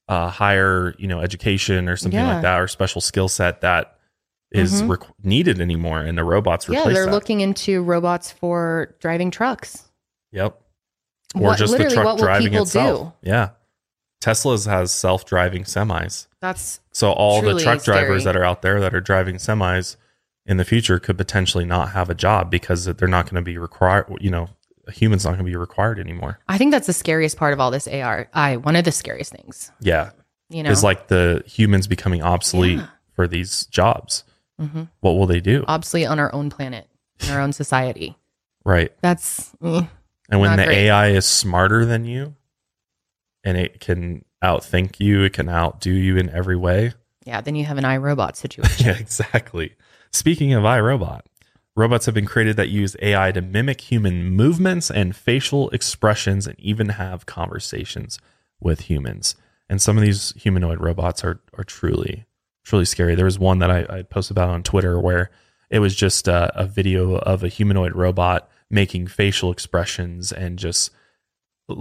a 0.09 0.29
higher, 0.29 0.95
you 0.99 1.07
know, 1.07 1.21
education 1.21 1.89
or 1.89 1.97
something 1.97 2.19
Yeah. 2.19 2.33
like 2.35 2.43
that, 2.43 2.61
or 2.61 2.67
special 2.69 3.01
skill 3.01 3.29
set 3.29 3.61
that 3.61 3.99
is 4.53 4.83
Mhm. 4.83 4.97
requ- 4.97 5.13
needed 5.23 5.61
anymore, 5.61 6.01
and 6.01 6.17
the 6.17 6.25
robots 6.25 6.69
replace 6.69 6.87
Yeah, 6.87 6.93
they're 6.93 7.05
that. 7.07 7.13
looking 7.13 7.41
into 7.41 7.83
robots 7.83 8.33
for 8.33 8.95
driving 9.01 9.31
trucks. 9.31 9.89
Yep. 10.33 10.59
Or 11.37 11.41
What- 11.43 11.59
just 11.59 11.77
the 11.77 11.91
truck 11.91 12.05
what 12.05 12.17
will 12.17 12.25
driving 12.25 12.49
people 12.51 12.63
itself. 12.63 13.13
do? 13.23 13.29
Yeah. 13.29 13.51
Tesla's 14.21 14.67
has 14.67 14.93
self-driving 14.93 15.65
semis. 15.65 16.27
That's 16.41 16.81
So 16.93 17.13
all 17.13 17.43
the 17.43 17.59
truck 17.59 17.83
drivers 17.83 18.25
that 18.25 18.37
are 18.37 18.45
out 18.45 18.63
there 18.63 18.81
that 18.81 18.95
are 18.95 19.01
driving 19.01 19.37
semis 19.37 19.97
in 20.47 20.57
the 20.57 20.65
future 20.65 20.99
could 20.99 21.17
potentially 21.19 21.65
not 21.65 21.91
have 21.91 22.11
a 22.11 22.15
job 22.15 22.51
because 22.51 22.85
they're 22.85 23.09
not 23.09 23.25
going 23.27 23.37
to 23.37 23.43
be 23.43 23.57
required, 23.59 24.07
you 24.21 24.31
know, 24.31 24.49
a 24.87 24.93
human's 24.93 25.25
not 25.25 25.31
going 25.33 25.45
to 25.45 25.51
be 25.51 25.57
required 25.57 25.99
anymore. 25.99 26.39
I 26.49 26.59
think 26.59 26.71
that's 26.73 26.87
the 26.87 26.93
scariest 26.93 27.37
part 27.37 27.53
of 27.53 27.61
all 27.61 27.71
this 27.71 27.87
AR. 27.89 28.29
I 28.35 28.57
one 28.57 28.77
of 28.77 28.85
the 28.85 28.93
scariest 28.93 29.33
things. 29.33 29.71
Yeah. 29.81 30.11
You 30.49 30.63
know, 30.65 30.71
Is 30.71 30.83
like 30.83 31.09
the 31.09 31.43
humans 31.47 31.87
becoming 31.87 32.23
obsolete 32.23 32.79
Yeah. 32.79 32.87
for 33.15 33.29
these 33.29 33.67
jobs. 33.67 34.25
Mhm. 34.61 34.89
What 35.01 35.13
will 35.13 35.27
they 35.27 35.41
do? 35.41 35.65
obsolete 35.69 36.09
on 36.09 36.19
our 36.19 36.35
own 36.35 36.51
planet, 36.51 36.87
in 37.21 37.31
our 37.31 37.41
own 37.41 37.53
society. 37.53 38.17
right. 38.65 38.93
That's 39.01 39.51
mm, 39.63 39.89
And 40.29 40.41
when 40.41 40.57
the 40.57 40.65
great. 40.65 40.77
AI 40.89 41.09
is 41.09 41.25
smarter 41.27 41.87
than 41.87 42.05
you 42.05 42.35
and 43.45 43.57
it 43.57 43.81
can 43.81 44.25
outthink 44.43 45.01
you, 45.01 45.23
it 45.23 45.33
can 45.33 45.49
outdo 45.49 45.93
you 45.93 46.17
in 46.17 46.31
every 46.31 46.57
way. 46.57 46.93
yeah. 47.25 47.41
Then 47.41 47.55
you 47.55 47.65
have 47.65 47.79
an 47.79 47.85
I, 47.85 47.97
Robot 47.97 48.37
situation. 48.37 48.87
Yeah, 48.87 48.97
exactly. 48.99 49.75
Speaking 50.13 50.53
of 50.53 50.65
I, 50.65 50.81
Robot, 50.81 51.27
robots 51.77 52.07
have 52.07 52.15
been 52.15 52.27
created 52.27 52.57
that 52.57 52.69
use 52.69 52.97
AI 53.01 53.33
to 53.33 53.41
mimic 53.41 53.81
human 53.83 54.25
movements 54.25 54.91
and 54.91 55.15
facial 55.15 55.71
expressions 55.71 56.47
and 56.47 56.59
even 56.59 56.91
have 56.91 57.27
conversations 57.27 58.19
with 58.61 58.83
humans. 58.83 59.37
And 59.69 59.81
some 59.81 59.97
of 59.97 60.03
these 60.03 60.33
humanoid 60.37 60.81
robots 60.81 61.23
are 61.25 61.41
are 61.57 61.65
truly 61.65 62.27
truly 62.65 62.85
scary. 62.85 63.15
There 63.15 63.25
was 63.25 63.39
one 63.39 63.59
that 63.61 63.71
I, 63.71 63.87
I 63.89 64.03
posted 64.03 64.37
about 64.37 64.51
on 64.51 64.63
Twitter 64.63 64.99
where 65.01 65.31
it 65.71 65.79
was 65.79 65.95
just 65.95 66.29
a, 66.29 66.51
a 66.61 66.67
video 66.67 67.17
of 67.17 67.43
a 67.45 67.49
humanoid 67.49 67.95
robot 67.95 68.51
making 68.69 69.07
facial 69.07 69.51
expressions 69.53 70.33
and 70.33 70.59
just 70.59 70.91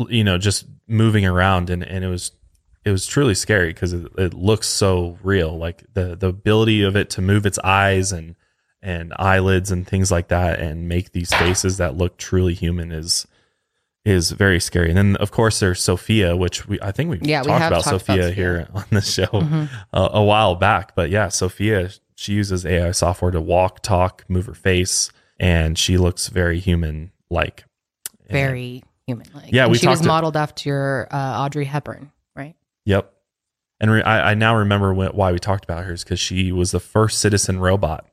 you 0.10 0.24
know 0.24 0.38
just 0.38 0.66
moving 0.88 1.26
around 1.26 1.70
and, 1.70 1.84
and 1.84 2.04
it 2.04 2.08
was 2.08 2.32
it 2.86 2.92
was 2.92 3.06
truly 3.06 3.36
scary 3.36 3.70
because 3.74 3.94
it, 3.94 4.08
it 4.18 4.34
looks 4.34 4.68
so 4.68 5.18
real 5.24 5.58
like 5.58 5.84
the 5.94 6.16
the 6.16 6.28
ability 6.28 6.82
of 6.84 6.96
it 6.96 7.10
to 7.12 7.22
move 7.22 7.46
its 7.46 7.60
eyes 7.60 8.12
and 8.12 8.36
and 8.82 9.14
eyelids 9.18 9.72
and 9.72 9.86
things 9.88 10.10
like 10.12 10.30
that 10.30 10.60
and 10.60 10.88
make 10.88 11.12
these 11.12 11.34
faces 11.34 11.78
that 11.78 11.98
look 11.98 12.18
truly 12.18 12.54
human 12.54 12.92
is 12.92 13.28
is 14.06 14.32
very 14.32 14.62
scary. 14.62 14.88
And 14.88 14.98
then 14.98 15.16
of 15.18 15.30
course 15.32 15.60
there's 15.60 15.82
Sophia, 15.82 16.36
which 16.38 16.66
we 16.68 16.80
I 16.82 16.92
think 16.94 17.10
we 17.12 17.20
Yeah, 17.22 17.42
talked 17.44 17.60
have 17.62 17.72
about 17.74 17.84
talked 17.84 18.06
Sophia 18.06 18.26
about 18.28 18.34
here 18.34 18.68
on 18.74 18.86
the 18.92 19.02
show 19.02 19.26
Mm-hmm. 19.26 19.66
uh, 19.94 20.10
a 20.14 20.24
while 20.24 20.56
back. 20.56 20.96
But 20.96 21.10
yeah, 21.10 21.28
Sophia 21.28 21.90
she 22.16 22.34
uses 22.34 22.66
AI 22.66 22.92
software 22.92 23.32
to 23.32 23.42
walk, 23.42 23.82
talk, 23.82 24.24
move 24.30 24.46
her 24.46 24.54
face, 24.54 25.12
and 25.40 25.78
she 25.78 25.98
looks 25.98 26.28
very 26.30 26.60
human 26.60 27.12
like. 27.30 27.66
Very 28.30 28.84
human 29.10 29.28
like. 29.34 29.51
Yeah, 29.51 29.68
we 29.68 29.78
she 29.78 29.88
was 29.88 29.97
talked 29.99 30.03
to- 30.03 30.07
modeled 30.07 30.38
after 30.38 31.07
uh, 31.12 31.41
Audrey 31.43 31.66
Hepburn, 31.66 32.12
right? 32.36 32.55
Yep. 32.86 33.12
And 33.82 33.91
re- 33.91 34.03
I, 34.03 34.32
I 34.32 34.34
now 34.34 34.55
remember 34.57 34.93
wh- 34.93 35.16
why 35.16 35.32
we 35.32 35.39
talked 35.39 35.64
about 35.64 35.84
her 35.86 35.93
is 35.93 36.03
because 36.03 36.20
she 36.20 36.51
was 36.51 36.72
the 36.72 36.80
first 36.80 37.20
citizen 37.20 37.60
robot 37.60 38.05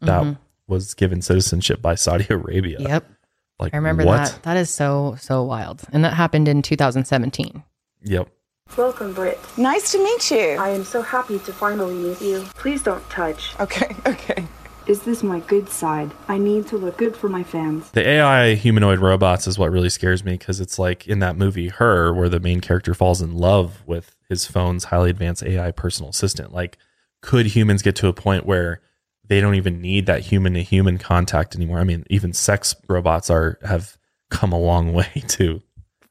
that 0.00 0.36
was 0.66 0.94
given 0.94 1.20
citizenship 1.20 1.82
by 1.82 1.94
Saudi 1.94 2.26
Arabia. 2.30 2.78
Mm-hmm. 2.78 2.88
Yep. 2.88 3.10
Like 3.58 3.74
I 3.74 3.76
remember 3.76 4.04
what? 4.04 4.16
that. 4.16 4.42
That 4.44 4.56
is 4.56 4.70
so 4.70 5.16
so 5.20 5.42
wild. 5.42 5.82
And 5.92 6.04
that 6.04 6.14
happened 6.14 6.48
in 6.48 6.62
2017. 6.62 7.62
Yep. 8.04 8.28
Welcome, 8.76 9.12
Britt. 9.12 9.38
Nice 9.58 9.90
to 9.92 9.98
meet 9.98 10.30
you. 10.30 10.56
I 10.58 10.68
am 10.70 10.84
so 10.84 11.02
happy 11.02 11.38
to 11.40 11.52
finally 11.52 11.94
meet 11.94 12.22
you. 12.22 12.42
Please 12.54 12.82
don't 12.84 13.02
touch. 13.10 13.52
Okay, 13.58 13.94
okay. 14.06 14.46
Is 14.90 15.02
this 15.02 15.22
my 15.22 15.38
good 15.38 15.68
side? 15.68 16.10
I 16.26 16.36
need 16.36 16.66
to 16.66 16.76
look 16.76 16.96
good 16.96 17.14
for 17.14 17.28
my 17.28 17.44
fans. 17.44 17.88
The 17.92 18.04
AI 18.04 18.54
humanoid 18.56 18.98
robots 18.98 19.46
is 19.46 19.56
what 19.56 19.70
really 19.70 19.88
scares 19.88 20.24
me 20.24 20.32
because 20.32 20.58
it's 20.58 20.80
like 20.80 21.06
in 21.06 21.20
that 21.20 21.36
movie 21.36 21.68
Her, 21.68 22.12
where 22.12 22.28
the 22.28 22.40
main 22.40 22.60
character 22.60 22.92
falls 22.92 23.22
in 23.22 23.36
love 23.36 23.84
with 23.86 24.16
his 24.28 24.46
phone's 24.46 24.82
highly 24.82 25.10
advanced 25.10 25.44
AI 25.44 25.70
personal 25.70 26.10
assistant. 26.10 26.52
Like, 26.52 26.76
could 27.22 27.46
humans 27.46 27.82
get 27.82 27.94
to 27.96 28.08
a 28.08 28.12
point 28.12 28.46
where 28.46 28.80
they 29.24 29.40
don't 29.40 29.54
even 29.54 29.80
need 29.80 30.06
that 30.06 30.22
human 30.22 30.54
to 30.54 30.62
human 30.64 30.98
contact 30.98 31.54
anymore? 31.54 31.78
I 31.78 31.84
mean, 31.84 32.02
even 32.10 32.32
sex 32.32 32.74
robots 32.88 33.30
are 33.30 33.60
have 33.62 33.96
come 34.28 34.52
a 34.52 34.58
long 34.58 34.92
way 34.92 35.22
too. 35.28 35.62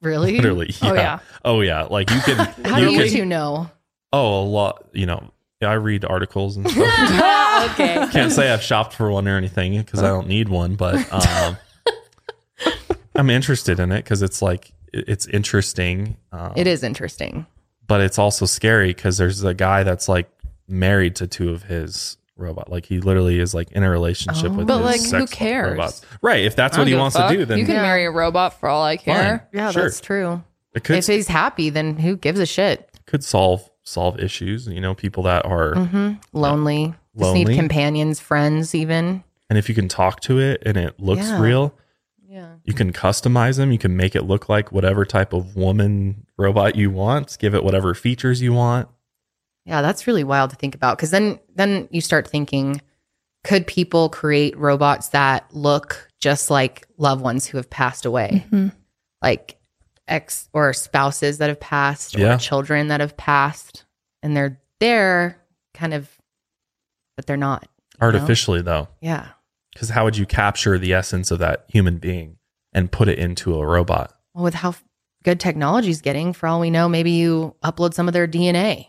Really? 0.01 0.38
Literally, 0.38 0.73
Oh, 0.82 0.93
yeah. 0.93 1.19
oh 1.43 1.59
yeah. 1.59 1.84
Like 1.84 2.09
you 2.11 2.21
can, 2.21 2.38
How 2.63 2.77
you 2.77 2.86
do 2.86 2.91
you 2.93 2.99
can, 3.03 3.09
two 3.11 3.25
know? 3.25 3.69
oh 4.13 4.41
a 4.41 4.45
lot. 4.45 4.86
You 4.93 5.05
know, 5.05 5.32
I 5.62 5.74
read 5.74 6.05
articles 6.05 6.55
and 6.57 6.70
stuff. 6.72 7.72
okay. 7.72 8.07
Can't 8.12 8.32
say 8.32 8.51
I've 8.51 8.62
shopped 8.62 8.93
for 8.93 9.12
one 9.12 9.28
or 9.28 9.36
anything 9.36 9.78
because 9.78 10.01
I 10.01 10.07
don't 10.07 10.28
need 10.28 10.47
one, 10.47 10.76
but 10.76 10.95
um, 11.12 11.57
I'm 13.16 13.30
interested 13.30 13.80
in 13.80 13.91
it 13.91 14.03
because 14.03 14.22
it's 14.22 14.41
like 14.41 14.72
it- 14.93 15.05
it's 15.10 15.28
interesting, 15.28 16.16
um, 16.32 16.53
It 16.55 16.66
is 16.68 16.84
interesting. 16.84 17.45
but 17.88 17.99
it's 18.01 18.18
also 18.18 18.45
scary 18.45 18.88
because 18.93 19.18
there's 19.18 19.43
a 19.43 19.53
guy 19.53 19.84
that's 19.84 20.07
like 20.07 20.30
married 20.68 21.16
to 21.18 21.28
two 21.28 21.49
of 21.49 21.64
his 21.64 22.16
robot. 22.38 22.72
Like 22.72 22.86
he 22.86 23.01
literally 23.01 23.39
is 23.39 23.53
like 23.53 23.70
in 23.74 23.84
a 23.84 23.89
relationship 23.89 24.53
with. 24.53 24.66
But, 24.68 24.78
his 24.78 24.86
like, 24.86 25.01
who 25.01 25.28
sex 25.28 25.32
cares? 25.34 25.72
Robots. 25.72 26.05
Right? 26.22 26.45
If 26.45 26.55
that's 26.55 26.78
what 26.78 26.88
he 26.88 26.95
wants 26.95 27.18
to 27.18 27.28
do, 27.30 27.43
then 27.43 27.57
you 27.60 27.66
can 27.66 27.76
Yeah. 27.76 27.82
marry 27.82 28.05
a 28.05 28.12
robot 28.12 28.57
for 28.60 28.70
all 28.70 28.82
I 28.84 28.95
care. 28.95 29.47
Yeah, 29.51 29.72
Sure. 29.72 29.84
that's 29.84 29.99
true. 29.99 30.41
it 30.74 30.86
could 30.86 30.95
If 30.97 31.07
he's 31.07 31.28
happy, 31.28 31.70
then 31.70 31.97
who 31.97 32.16
gives 32.16 32.39
a 32.39 32.45
shit? 32.45 32.86
could 33.05 33.24
solve 33.24 33.68
solve 33.89 34.19
issues. 34.19 34.67
You 34.67 34.81
know, 34.81 34.93
people 34.93 35.23
that 35.23 35.45
are 35.45 35.73
hmm 35.75 36.13
Lonely. 36.33 36.93
Just 37.15 37.21
Lonely. 37.33 37.45
need 37.45 37.55
companions, 37.57 38.19
friends, 38.19 38.73
even. 38.75 39.23
and 39.49 39.57
if 39.57 39.67
you 39.67 39.75
can 39.75 39.87
talk 39.89 40.19
to 40.21 40.39
it 40.39 40.61
and 40.65 40.77
it 40.77 40.99
looks 40.99 41.27
Yeah. 41.27 41.41
real, 41.41 41.73
Yeah. 42.29 42.53
you 42.63 42.73
can 42.73 42.93
customize 42.93 43.57
them. 43.57 43.71
You 43.71 43.79
can 43.79 43.97
make 43.97 44.15
it 44.15 44.23
look 44.23 44.47
like 44.47 44.71
whatever 44.71 45.05
type 45.05 45.33
of 45.33 45.55
woman 45.55 46.25
robot 46.37 46.75
you 46.75 46.91
want. 46.91 47.35
Give 47.39 47.55
it 47.55 47.63
whatever 47.63 47.93
features 47.95 48.41
you 48.41 48.53
want. 48.53 48.87
Yeah, 49.65 49.81
that's 49.81 50.05
really 50.07 50.23
wild 50.23 50.51
to 50.51 50.55
think 50.55 50.75
about 50.75 50.97
because 50.97 51.11
then 51.11 51.39
then 51.55 51.87
you 51.91 51.99
start 52.01 52.27
thinking, 52.27 52.81
could 53.43 53.65
people 53.67 54.09
create 54.09 54.57
robots 54.57 55.09
that 55.09 55.45
look 55.53 56.09
just 56.19 56.49
like 56.49 56.87
loved 56.97 57.21
ones 57.21 57.47
who 57.47 57.57
have 57.57 57.69
passed 57.69 58.05
away, 58.05 58.45
Mhm. 58.51 58.71
like 59.21 59.57
ex 60.10 60.49
or 60.53 60.74
spouses 60.74 61.38
that 61.38 61.47
have 61.49 61.60
passed, 61.60 62.18
or 62.18 62.38
children 62.38 62.88
that 62.89 62.99
have 62.99 63.16
passed, 63.16 63.86
and 64.24 64.36
they're 64.36 64.60
there, 64.80 65.38
kind 65.74 65.93
of, 65.93 66.10
but 67.16 67.26
they're 67.28 67.38
not. 67.38 67.68
Artificially 68.01 68.62
though, 68.62 68.88
Yeah, 69.01 69.28
because 69.74 69.89
how 69.89 70.05
would 70.05 70.18
you 70.18 70.26
capture 70.26 70.78
the 70.78 70.93
essence 70.93 71.32
of 71.32 71.39
that 71.39 71.66
human 71.68 71.97
being 71.97 72.38
and 72.74 72.91
put 72.91 73.07
it 73.07 73.20
into 73.20 73.55
a 73.60 73.66
robot? 73.66 74.14
well, 74.34 74.43
with 74.43 74.53
how 74.53 74.74
good 75.24 75.39
technology's 75.39 76.01
getting, 76.01 76.32
for 76.34 76.47
all 76.47 76.60
we 76.60 76.70
know, 76.70 76.88
maybe 76.88 77.12
you 77.12 77.55
upload 77.64 77.93
some 77.93 78.07
of 78.07 78.14
their 78.14 78.28
DNA. 78.28 78.88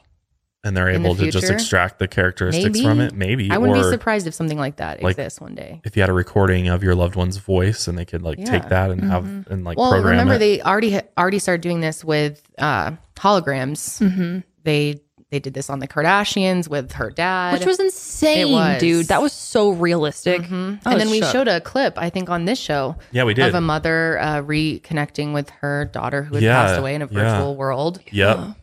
And 0.62 0.76
they're 0.76 0.88
In 0.90 1.02
the 1.02 1.08
able 1.08 1.16
to 1.16 1.30
just 1.30 1.48
extract 1.50 1.98
the 1.98 2.06
characteristics 2.06 2.64
Maybe. 2.76 2.82
from 2.84 3.00
it. 3.00 3.14
Maybe. 3.14 3.50
I 3.50 3.56
wouldn't 3.56 3.78
or 3.78 3.82
be 3.82 3.90
surprised 3.90 4.26
if 4.26 4.34
something 4.34 4.58
like 4.58 4.76
that 4.76 5.02
like, 5.02 5.12
exists 5.12 5.40
one 5.40 5.54
day. 5.54 5.80
if 5.84 5.96
you 5.96 6.02
had 6.02 6.10
a 6.10 6.12
recording 6.12 6.68
of 6.68 6.82
your 6.82 6.94
loved 6.94 7.16
one's 7.16 7.38
voice 7.38 7.88
and 7.88 7.96
they 7.96 8.04
could 8.04 8.20
like 8.22 8.36
Yeah. 8.38 8.44
Mm-hmm. 8.44 8.52
take 8.54 8.68
that 8.68 8.90
and 8.90 9.02
have 9.04 9.24
and 9.50 9.64
like 9.64 9.78
well, 9.78 9.90
program 9.90 10.10
remember 10.12 10.34
it. 10.34 10.38
they 10.38 10.60
already 10.60 10.90
ha- 10.92 11.00
already 11.16 11.38
started 11.38 11.62
doing 11.62 11.80
this 11.80 12.04
with 12.04 12.42
uh, 12.58 12.90
holograms. 13.16 14.00
Mm-hmm. 14.06 14.40
They 14.64 15.00
they 15.30 15.38
did 15.38 15.54
this 15.54 15.70
on 15.70 15.78
the 15.78 15.86
Kardashians 15.86 16.68
with 16.68 16.90
her 16.94 17.08
dad, 17.08 17.52
Which 17.52 17.64
was 17.64 17.78
insane, 17.78 18.50
was. 18.52 18.80
dude. 18.80 19.06
That 19.06 19.22
was 19.22 19.32
so 19.32 19.70
realistic. 19.70 20.42
Mhm. 20.42 20.80
I 20.84 20.90
and 20.90 20.94
was 20.94 21.02
then 21.04 21.10
we 21.12 21.20
shook. 21.20 21.30
showed 21.32 21.48
a 21.48 21.60
clip, 21.60 21.96
I 21.96 22.10
think, 22.10 22.28
on 22.28 22.46
this 22.46 22.58
show 22.58 22.96
yeah, 23.12 23.22
we 23.22 23.32
did. 23.32 23.46
of 23.46 23.54
a 23.54 23.60
mother 23.60 24.18
uh, 24.18 24.42
reconnecting 24.42 25.32
with 25.32 25.48
her 25.60 25.84
daughter 25.84 26.24
who 26.24 26.34
had 26.34 26.42
Yeah, 26.42 26.56
passed 26.66 26.80
away 26.80 26.96
in 26.96 27.02
a 27.02 27.06
yeah. 27.10 27.12
virtual 27.36 27.54
world. 27.56 28.00
yep. 28.10 28.38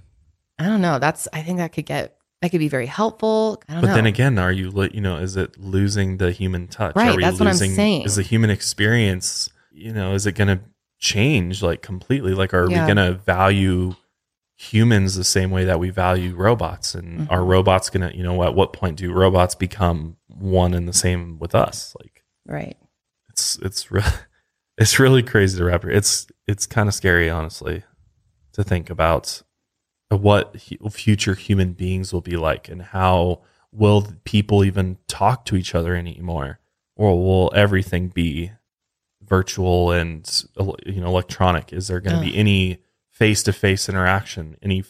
I 0.60 0.66
don't 0.66 0.82
know. 0.82 1.00
That's 1.00 1.28
I 1.34 1.42
think 1.44 1.58
that 1.58 1.72
could 1.74 1.86
get 1.86 2.16
that 2.42 2.52
could 2.52 2.60
be 2.60 2.68
very 2.68 2.86
helpful. 2.86 3.62
I 3.68 3.74
don't 3.74 3.82
But 3.82 3.88
know. 3.90 3.94
then 3.96 4.06
again, 4.06 4.38
are 4.40 4.52
you 4.52 4.72
you 4.94 5.02
know 5.02 5.18
is 5.18 5.36
it 5.38 5.58
losing 5.60 6.18
the 6.18 6.32
human 6.32 6.68
touch? 6.68 6.96
Right, 6.96 7.10
Are 7.12 7.16
we 7.16 7.24
that's 7.24 7.40
what 7.40 7.48
I'm 7.48 7.56
saying. 7.56 8.04
Is 8.04 8.16
the 8.16 8.24
human 8.24 8.50
experience 8.50 9.50
you 9.72 9.94
know 9.94 10.14
is 10.14 10.26
it 10.26 10.34
going 10.34 10.48
to 10.58 10.60
change 11.00 11.62
like 11.62 11.82
completely? 11.82 12.34
Like, 12.34 12.54
are 12.54 12.70
Yeah. 12.70 12.88
we 12.88 12.94
going 12.94 13.14
to 13.14 13.14
value 13.20 13.96
humans 14.56 15.16
the 15.16 15.24
same 15.24 15.52
way 15.52 15.66
that 15.66 15.80
we 15.80 15.90
value 15.90 16.36
robots? 16.36 16.96
And 16.96 17.20
Mm-hmm. 17.22 17.34
are 17.34 17.44
robots 17.44 17.90
going 17.90 18.10
to 18.10 18.16
you 18.18 18.24
know 18.24 18.44
at 18.44 18.56
what 18.56 18.74
point 18.74 18.98
do 18.98 19.12
robots 19.12 19.56
become 19.56 20.18
one 20.28 20.74
and 20.74 20.88
the 20.88 20.94
same 20.94 21.40
with 21.40 21.54
us? 21.56 21.96
Like 22.00 22.24
right. 22.46 22.78
it's 23.30 23.58
it's 23.62 23.92
re- 23.92 24.02
it's 24.78 25.00
really 25.00 25.24
crazy 25.24 25.58
to 25.58 25.66
wrap. 25.66 25.86
It's 25.86 26.28
it's 26.48 26.66
kind 26.66 26.88
of 26.90 26.96
scary, 26.96 27.30
honestly, 27.30 27.84
to 28.54 28.64
think 28.64 28.90
about 28.90 29.42
what 30.10 30.56
hu- 30.70 30.90
future 30.90 31.36
human 31.36 31.74
beings 31.74 32.14
will 32.14 32.22
be 32.22 32.38
like 32.38 32.70
and 32.70 32.82
how 32.82 33.42
will 33.72 34.08
people 34.24 34.64
even 34.64 34.98
talk 35.08 35.46
to 35.46 35.56
each 35.56 35.76
other 35.76 35.96
anymore, 35.96 36.60
or 36.96 37.16
will 37.22 37.52
everything 37.54 38.08
be 38.08 38.52
virtual 39.22 39.92
and 39.92 40.46
you 40.86 41.02
know 41.02 41.08
electronic? 41.08 41.74
Is 41.74 41.88
there 41.88 42.00
going 42.00 42.16
to 42.16 42.22
be 42.22 42.36
any 42.36 42.80
face 43.12 43.44
to 43.44 43.54
face 43.54 43.90
interaction? 43.90 44.58
Any 44.62 44.84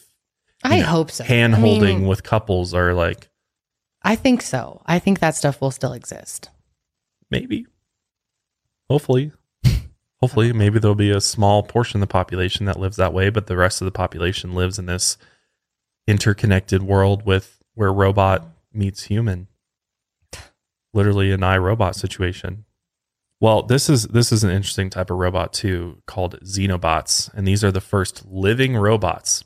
I 0.62 0.80
know, 0.80 0.86
hope 0.86 1.10
so. 1.10 1.24
hand 1.24 1.54
I 1.54 1.58
mean, 1.58 1.80
holding 1.80 2.06
with 2.06 2.22
couples? 2.22 2.72
Or 2.72 2.94
like 2.94 3.28
I 4.02 4.14
think 4.16 4.42
so. 4.42 4.82
I 4.86 4.98
think 5.00 5.18
that 5.18 5.34
stuff 5.34 5.60
will 5.60 5.72
still 5.72 5.92
exist. 5.92 6.50
maybe, 7.30 7.66
hopefully. 8.88 9.32
Hopefully, 10.20 10.52
maybe 10.52 10.78
there'll 10.78 10.94
be 10.96 11.10
a 11.10 11.20
small 11.20 11.62
portion 11.62 11.98
of 11.98 12.08
the 12.08 12.12
population 12.12 12.66
that 12.66 12.80
lives 12.80 12.96
that 12.96 13.12
way, 13.12 13.30
but 13.30 13.46
the 13.46 13.56
rest 13.56 13.80
of 13.80 13.84
the 13.84 13.92
population 13.92 14.54
lives 14.54 14.78
in 14.78 14.86
this 14.86 15.16
interconnected 16.08 16.82
world 16.82 17.24
with 17.24 17.62
where 17.74 17.92
robot 17.92 18.46
meets 18.72 19.04
human. 19.04 19.46
Literally 20.92 21.30
an 21.30 21.42
I, 21.42 21.58
Robot 21.58 21.94
situation. 21.94 22.64
Well, 23.40 23.62
this 23.62 23.88
is 23.88 24.04
this 24.08 24.32
is 24.32 24.42
an 24.42 24.50
interesting 24.50 24.90
type 24.90 25.10
of 25.10 25.18
robot 25.18 25.52
too, 25.52 26.02
called 26.06 26.40
xenobots, 26.40 27.32
and 27.34 27.46
these 27.46 27.62
are 27.62 27.70
the 27.70 27.80
first 27.80 28.26
living 28.26 28.76
robots. 28.76 29.44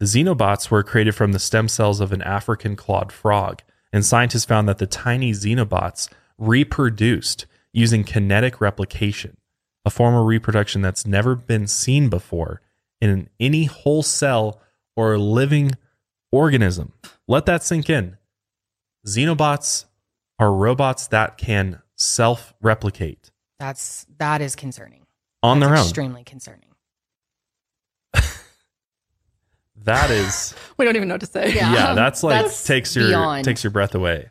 The 0.00 0.06
xenobots 0.06 0.70
were 0.70 0.82
created 0.82 1.14
from 1.14 1.32
the 1.32 1.38
stem 1.38 1.68
cells 1.68 2.00
of 2.00 2.12
an 2.12 2.20
African 2.22 2.76
clawed 2.76 3.10
frog, 3.10 3.62
and 3.92 4.04
scientists 4.04 4.44
found 4.44 4.68
that 4.68 4.78
the 4.78 4.86
tiny 4.86 5.32
xenobots 5.32 6.10
reproduced 6.36 7.46
using 7.72 8.04
kinetic 8.04 8.60
replication, 8.60 9.38
a 9.84 9.90
form 9.90 10.14
of 10.14 10.26
reproduction 10.26 10.80
that's 10.82 11.06
never 11.06 11.34
been 11.34 11.66
seen 11.66 12.08
before 12.08 12.60
in 13.00 13.28
any 13.40 13.64
whole 13.64 14.02
cell 14.02 14.60
or 14.96 15.18
living 15.18 15.72
organism. 16.30 16.92
Let 17.26 17.46
that 17.46 17.62
sink 17.64 17.90
in. 17.90 18.16
Xenobots 19.06 19.86
are 20.38 20.52
robots 20.52 21.06
that 21.08 21.36
can 21.36 21.82
self 21.96 22.54
replicate 22.60 23.30
That's 23.58 24.06
that 24.18 24.40
is 24.40 24.54
concerning. 24.56 25.06
on 25.42 25.58
That's 25.60 25.68
their 25.70 25.78
own. 25.78 25.84
Extremely 25.84 26.24
concerning. 26.24 26.68
that 29.84 30.10
is 30.10 30.54
We 30.76 30.84
don't 30.84 30.96
even 30.96 31.08
know 31.08 31.14
what 31.14 31.20
to 31.22 31.26
say. 31.26 31.52
yeah, 31.54 31.94
that's 31.94 32.22
like 32.22 32.42
That's 32.42 32.64
takes 32.64 32.94
your 32.96 33.08
beyond. 33.08 33.44
takes 33.44 33.64
your 33.64 33.70
breath 33.70 33.94
away. 33.94 34.30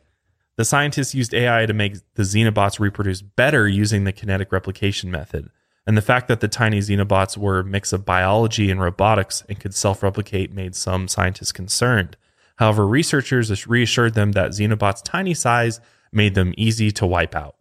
The 0.58 0.66
scientists 0.66 1.16
used 1.16 1.34
AI 1.34 1.66
to 1.66 1.74
make 1.74 1.95
the 2.16 2.24
xenobots 2.24 2.80
reproduce 2.80 3.22
better 3.22 3.68
using 3.68 4.04
the 4.04 4.12
kinetic 4.12 4.52
replication 4.52 5.10
method. 5.10 5.49
And 5.88 5.97
the 5.97 6.02
fact 6.02 6.28
that 6.28 6.41
the 6.41 6.47
tiny 6.47 6.80
xenobots 6.80 7.38
were 7.38 7.60
a 7.60 7.64
mix 7.64 7.91
of 7.91 8.06
biology 8.06 8.70
and 8.70 8.80
robotics 8.80 9.43
and 9.49 9.60
could 9.60 9.74
self-replicate 9.74 10.54
made 10.54 10.76
some 10.76 11.08
scientists 11.08 11.52
concerned. 11.52 12.18
However, 12.58 12.86
researchers 12.86 13.66
reassured 13.66 14.14
them 14.14 14.34
that 14.34 14.52
xenobots' 14.52 15.02
tiny 15.04 15.34
size 15.34 15.80
made 16.12 16.36
them 16.36 16.54
easy 16.58 16.91
to 16.91 17.08
wipe 17.08 17.34
out 17.36 17.56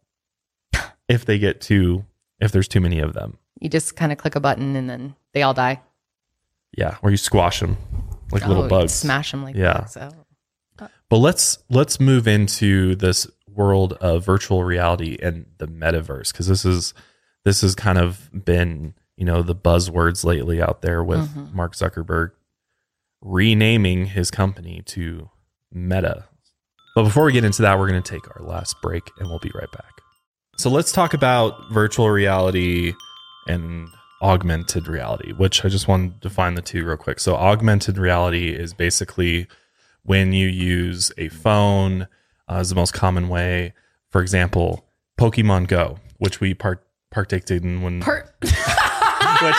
if 1.09 1.25
they 1.25 1.39
get 1.39 1.61
too 1.61 2.05
if 2.41 2.53
there's 2.53 2.69
too 2.69 2.81
many 2.81 2.99
of 2.99 3.13
them. 3.15 3.39
You 3.61 3.69
just 3.69 3.97
kind 3.97 4.13
of 4.13 4.19
click 4.19 4.35
a 4.35 4.41
button 4.41 4.75
and 4.77 4.89
then 4.91 5.15
they 5.33 5.43
all 5.43 5.55
die. 5.55 5.81
Yeah, 6.77 6.97
or 7.03 7.11
you 7.11 7.17
squash 7.17 7.61
them 7.61 7.77
like 8.33 8.47
little 8.47 8.63
Oh, 8.63 8.67
you 8.67 8.71
bugs. 8.71 8.93
Smash 8.93 9.31
them 9.31 9.43
like 9.43 9.57
Yeah. 9.57 9.73
that. 9.75 9.91
So 9.91 10.11
But 11.11 11.19
let's 11.19 11.59
let's 11.69 12.01
move 12.01 12.27
into 12.27 12.95
this 12.95 13.27
world 13.49 13.95
of 13.95 14.25
virtual 14.25 14.65
reality 14.65 15.19
and 15.21 15.45
the 15.59 15.67
metaverse 15.67 16.33
because 16.33 16.47
this 16.47 16.65
is 16.65 16.95
this 17.45 17.61
has 17.61 17.75
kind 17.75 17.99
of 17.99 18.31
been 18.33 18.95
you 19.17 19.25
know 19.25 19.43
the 19.43 19.55
buzzwords 19.55 20.25
lately 20.25 20.63
out 20.63 20.83
there 20.83 21.03
with 21.05 21.29
Mm-hmm. 21.29 21.57
Mark 21.57 21.75
Zuckerberg 21.75 22.31
renaming 23.21 24.07
his 24.07 24.31
company 24.31 24.83
to 24.87 25.29
Meta. 25.73 26.25
But 26.95 27.05
before 27.05 27.25
we 27.25 27.33
get 27.33 27.45
into 27.45 27.63
that, 27.63 27.79
we're 27.79 27.89
going 27.89 28.03
to 28.03 28.11
take 28.11 28.27
our 28.37 28.47
last 28.47 28.81
break 28.81 29.11
and 29.19 29.29
we'll 29.29 29.39
be 29.39 29.53
right 29.55 29.71
back. 29.73 30.01
So 30.57 30.71
let's 30.71 30.93
talk 30.93 31.15
about 31.15 31.71
virtual 31.71 32.11
reality 32.11 32.95
and 33.47 33.89
augmented 34.23 34.89
reality, 34.89 35.33
which 35.33 35.65
I 35.65 35.69
just 35.69 35.89
want 35.89 36.21
to 36.21 36.29
define 36.29 36.55
the 36.55 36.63
two 36.63 36.85
real 36.85 36.97
quick. 36.97 37.21
So 37.21 37.37
augmented 37.37 37.97
reality 37.99 38.51
is 38.51 38.75
basically 38.75 39.47
when 40.03 40.33
you 40.33 40.49
use 40.49 41.13
a 41.19 41.29
phone 41.29 42.09
uh, 42.51 42.57
is 42.57 42.69
the 42.71 42.75
most 42.75 42.93
common 42.95 43.29
way. 43.29 43.73
For 44.11 44.21
example, 44.21 44.87
Pokemon 45.19 45.69
Go, 45.69 45.99
which 46.19 46.41
we 46.41 46.55
part 46.55 46.85
partaked 47.13 47.51
in 47.51 47.83
when 47.83 48.01
Per- 48.01 48.29
which 48.41 49.55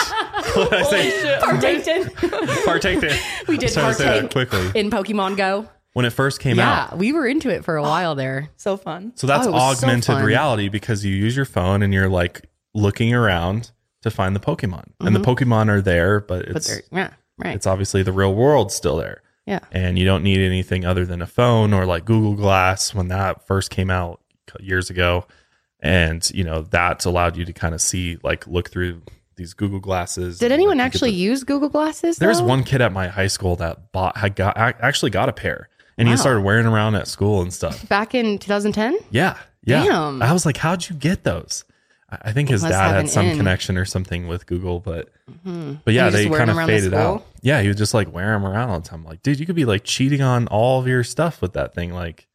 what 0.54 0.70
did 0.70 0.72
I 0.74 0.82
say 0.84 1.38
Partaked 1.42 2.14
partaked 2.64 3.02
in. 3.04 3.18
We 3.48 3.56
did 3.58 3.64
I 3.64 3.66
was 3.66 3.74
trying 3.74 3.88
to 3.88 3.94
say 3.94 4.04
that 4.04 4.30
partake. 4.32 4.50
quickly 4.50 4.80
in 4.80 4.90
Pokemon 4.90 5.36
Go. 5.36 5.68
when 5.92 6.04
it 6.06 6.10
first 6.10 6.40
came 6.40 6.58
out. 6.58 6.90
yeah, 6.92 6.96
we 6.98 7.12
were 7.12 7.26
into 7.26 7.48
it 7.50 7.64
for 7.64 7.76
a 7.76 7.82
while 7.92 8.14
there. 8.14 8.50
So 8.56 8.76
fun. 8.76 9.12
So 9.16 9.26
that's 9.26 9.46
Oh, 9.46 9.50
it 9.50 9.52
was 9.52 9.78
so 9.80 9.86
augmented 9.86 10.24
reality 10.24 10.68
because 10.68 11.04
you 11.04 11.14
use 11.14 11.36
your 11.36 11.44
phone 11.44 11.82
and 11.82 11.92
you're 11.92 12.08
like 12.08 12.48
looking 12.74 13.12
around 13.14 13.70
to 14.02 14.10
find 14.10 14.34
the 14.34 14.40
Pokemon, 14.40 14.84
and 15.00 15.14
the 15.14 15.20
Pokemon 15.20 15.68
are 15.68 15.80
there, 15.80 16.20
but 16.20 16.42
Mm-hmm. 16.44 16.52
But 16.54 16.56
it's 16.56 16.80
yeah, 16.90 17.10
right. 17.38 17.54
it's 17.54 17.66
obviously 17.68 18.02
the 18.02 18.10
real 18.12 18.34
world 18.34 18.72
still 18.72 18.96
there. 18.96 19.22
Yeah. 19.46 19.60
and 19.72 19.98
you 19.98 20.04
don't 20.04 20.22
need 20.22 20.38
anything 20.40 20.84
other 20.84 21.04
than 21.04 21.20
a 21.22 21.26
phone 21.26 21.72
or 21.72 21.86
like 21.86 22.04
Google 22.04 22.34
Glass 22.34 22.94
when 22.94 23.08
that 23.08 23.46
first 23.46 23.70
came 23.70 23.90
out 23.90 24.20
years 24.60 24.90
ago. 24.90 25.26
And 25.80 26.28
you 26.32 26.44
know 26.44 26.62
that's 26.62 27.04
allowed 27.04 27.36
you 27.36 27.44
to 27.44 27.52
kind 27.52 27.74
of 27.74 27.80
see, 27.80 28.16
like, 28.22 28.46
look 28.46 28.70
through 28.70 29.02
these 29.34 29.52
Google 29.52 29.80
glasses. 29.80 30.38
Did 30.38 30.52
anyone 30.52 30.78
like, 30.78 30.86
actually 30.86 31.10
the- 31.10 31.16
use 31.16 31.42
Google 31.42 31.68
Glasses? 31.68 32.18
There's 32.18 32.38
though? 32.38 32.44
one 32.44 32.62
kid 32.62 32.80
at 32.80 32.92
my 32.92 33.08
high 33.08 33.26
school 33.26 33.56
that 33.56 33.90
bought 33.90 34.16
had 34.16 34.36
got 34.36 34.56
actually 34.56 35.10
got 35.10 35.28
a 35.28 35.32
pair, 35.32 35.68
and 35.98 36.06
he 36.06 36.16
started 36.16 36.42
wearing 36.42 36.66
around 36.66 36.94
at 36.94 37.08
school 37.08 37.42
and 37.42 37.52
stuff. 37.52 37.88
back 37.88 38.14
in 38.14 38.38
2010. 38.38 38.96
Yeah, 39.10 39.36
yeah. 39.64 39.84
Damn. 39.84 40.22
I 40.22 40.32
was 40.32 40.46
like, 40.46 40.58
how'd 40.58 40.88
you 40.88 40.94
get 40.94 41.24
those? 41.24 41.64
I 42.22 42.32
think 42.32 42.48
his 42.48 42.62
Must 42.62 42.72
dad 42.72 42.86
have 42.88 42.96
had 42.96 43.08
some 43.10 43.26
in. 43.26 43.36
connection 43.36 43.78
or 43.78 43.84
something 43.84 44.28
with 44.28 44.46
Google, 44.46 44.80
but 44.80 45.08
Mhm. 45.46 45.80
but 45.84 45.94
yeah, 45.94 46.06
And 46.06 46.14
you 46.16 46.22
they 46.24 46.28
wear 46.28 46.38
kind 46.40 46.50
them 46.50 46.56
of 46.56 46.58
around 46.60 46.66
the 46.68 46.72
faded 46.78 46.94
out. 46.94 47.20
school? 47.20 47.26
Yeah, 47.40 47.60
he 47.62 47.68
would 47.68 47.76
just 47.78 47.94
like 47.94 48.12
wear 48.12 48.32
them 48.32 48.44
around 48.44 48.70
all 48.70 48.80
the 48.80 48.88
time. 48.88 49.04
Like, 49.04 49.22
dude, 49.22 49.40
you 49.40 49.46
could 49.46 49.56
be 49.56 49.64
like 49.64 49.84
cheating 49.84 50.20
on 50.20 50.46
all 50.48 50.80
of 50.80 50.86
your 50.86 51.04
stuff 51.04 51.40
with 51.40 51.52
that 51.54 51.74
thing. 51.74 51.92
Like, 51.92 52.28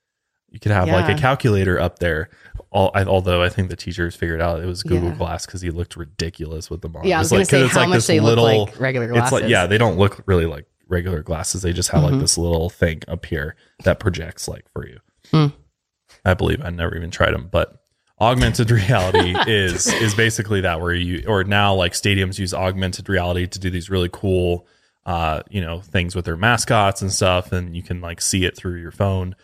you 0.49 0.59
could 0.59 0.71
have 0.71 0.87
like 0.87 1.09
a 1.15 1.19
calculator 1.19 1.79
up 1.79 1.99
there. 1.99 2.29
All, 2.71 2.91
I, 2.95 3.03
although 3.03 3.43
I 3.43 3.49
think 3.49 3.69
the 3.69 3.75
teachers 3.75 4.15
figured 4.15 4.41
out 4.41 4.61
it 4.61 4.65
was 4.65 4.81
Google 4.83 5.09
Yeah. 5.09 5.15
Glass 5.15 5.45
because 5.45 5.61
he 5.61 5.69
looked 5.69 5.95
ridiculous 5.95 6.69
with 6.69 6.81
them 6.81 6.95
on. 6.95 7.05
Yeah, 7.05 7.17
I 7.17 7.21
It's 7.21 7.25
was 7.25 7.31
gonna 7.31 7.39
like- 7.41 7.49
say 7.49 7.61
it's 7.65 7.73
how 7.73 7.79
like 7.81 7.89
much 7.89 7.97
this 7.97 8.07
they 8.07 8.19
look 8.19 8.37
like 8.39 8.79
regular 8.79 9.05
It's 9.07 9.13
glasses. 9.13 9.31
like 9.33 9.47
yeah, 9.49 9.67
they 9.67 9.77
don't 9.77 9.97
look 9.97 10.23
really 10.25 10.45
like 10.45 10.65
regular 10.87 11.21
glasses. 11.21 11.61
They 11.61 11.73
just 11.73 11.89
have 11.89 12.03
like 12.03 12.19
this 12.19 12.37
little 12.37 12.69
thing 12.69 13.01
up 13.07 13.25
here 13.25 13.55
that 13.83 13.99
projects 13.99 14.47
like 14.47 14.65
for 14.73 14.87
you. 14.87 14.99
Hmm. 15.31 15.47
I 16.25 16.33
believe 16.33 16.61
I 16.63 16.69
never 16.71 16.95
even 16.95 17.11
tried 17.11 17.31
them, 17.33 17.47
but 17.51 17.81
augmented 18.19 18.71
reality 18.71 19.35
is 19.47 19.87
is 19.87 20.15
basically 20.15 20.61
that 20.61 20.81
where 20.81 20.93
you 20.93 21.23
or 21.27 21.43
now 21.43 21.73
like 21.73 21.93
stadiums 21.93 22.39
use 22.39 22.53
augmented 22.53 23.09
reality 23.09 23.47
to 23.47 23.59
do 23.59 23.69
these 23.69 23.89
really 23.89 24.09
cool 24.11 24.65
uh 25.05 25.41
you 25.49 25.61
know 25.61 25.79
things 25.81 26.15
with 26.15 26.25
their 26.25 26.37
mascots 26.37 27.01
and 27.01 27.13
stuff 27.13 27.51
and 27.51 27.75
you 27.75 27.83
can 27.83 28.01
like 28.01 28.21
see 28.21 28.45
it 28.45 28.55
through 28.55 28.79
your 28.79 28.91
phone. 28.91 29.35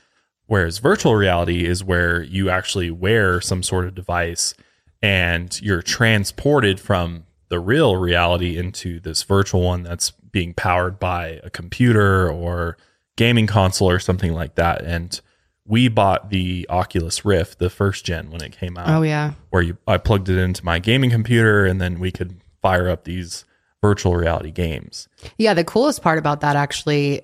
Whereas 0.48 0.80
virtual 0.80 1.16
reality 1.16 1.66
is 1.66 1.84
where 1.84 2.22
you 2.22 2.50
actually 2.50 2.92
wear 2.92 3.40
some 3.40 3.64
sort 3.64 3.86
of 3.86 3.96
device 3.96 4.54
and 5.02 5.60
you're 5.62 5.82
transported 5.82 6.80
from 6.80 7.26
the 7.50 7.60
real 7.60 7.96
reality 7.96 8.58
into 8.58 9.00
this 9.00 9.24
virtual 9.24 9.62
one 9.62 9.84
that's 9.84 10.12
being 10.12 10.54
powered 10.54 11.00
by 11.00 11.40
a 11.44 11.50
computer 11.50 12.30
or 12.30 12.78
gaming 13.16 13.48
console 13.48 13.90
or 13.90 14.00
something 14.00 14.34
like 14.34 14.56
that. 14.56 14.82
And 14.84 15.20
we 15.66 15.88
bought 15.88 16.30
the 16.30 16.66
Oculus 16.70 17.24
Rift, 17.24 17.60
the 17.60 17.70
first 17.70 18.06
gen 18.06 18.30
when 18.32 18.42
it 18.42 18.52
came 18.58 18.78
out 18.78 18.90
Oh 18.90 19.02
yeah. 19.02 19.34
where 19.50 19.62
you 19.62 19.78
I 19.88 19.98
plugged 19.98 20.30
it 20.30 20.38
into 20.38 20.64
my 20.66 20.80
gaming 20.80 21.10
computer 21.10 21.66
and 21.66 21.80
then 21.80 22.00
we 22.00 22.12
could 22.12 22.42
fire 22.62 22.90
up 22.90 23.04
these 23.06 23.46
virtual 23.82 24.16
reality 24.16 24.52
games. 24.52 25.08
Yeah, 25.38 25.54
the 25.54 25.64
coolest 25.64 26.02
part 26.02 26.18
about 26.20 26.42
that 26.42 26.56
actually 26.56 27.22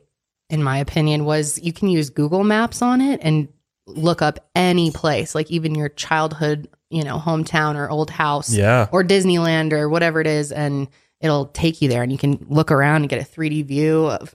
in 0.49 0.63
my 0.63 0.77
opinion 0.77 1.25
was 1.25 1.59
you 1.61 1.71
can 1.73 1.89
use 1.89 2.09
Google 2.09 2.43
Maps 2.43 2.81
on 2.81 3.01
it 3.01 3.19
and 3.23 3.47
look 3.85 4.21
up 4.21 4.49
any 4.55 4.91
place, 4.91 5.35
like 5.35 5.49
even 5.51 5.75
your 5.75 5.89
childhood, 5.89 6.67
you 6.89 7.03
know, 7.03 7.17
hometown 7.19 7.75
or 7.75 7.89
old 7.89 8.09
house 8.09 8.53
Yeah. 8.53 8.87
or 8.91 9.03
Disneyland 9.03 9.73
or 9.73 9.89
whatever 9.89 10.21
it 10.21 10.27
is 10.27 10.51
and 10.51 10.87
it'll 11.21 11.47
take 11.47 11.81
you 11.81 11.89
there 11.89 12.01
and 12.03 12.11
you 12.11 12.17
can 12.17 12.45
look 12.49 12.71
around 12.71 13.01
and 13.01 13.09
get 13.09 13.21
a 13.21 13.25
3D 13.29 13.65
view 13.65 14.05
of 14.05 14.33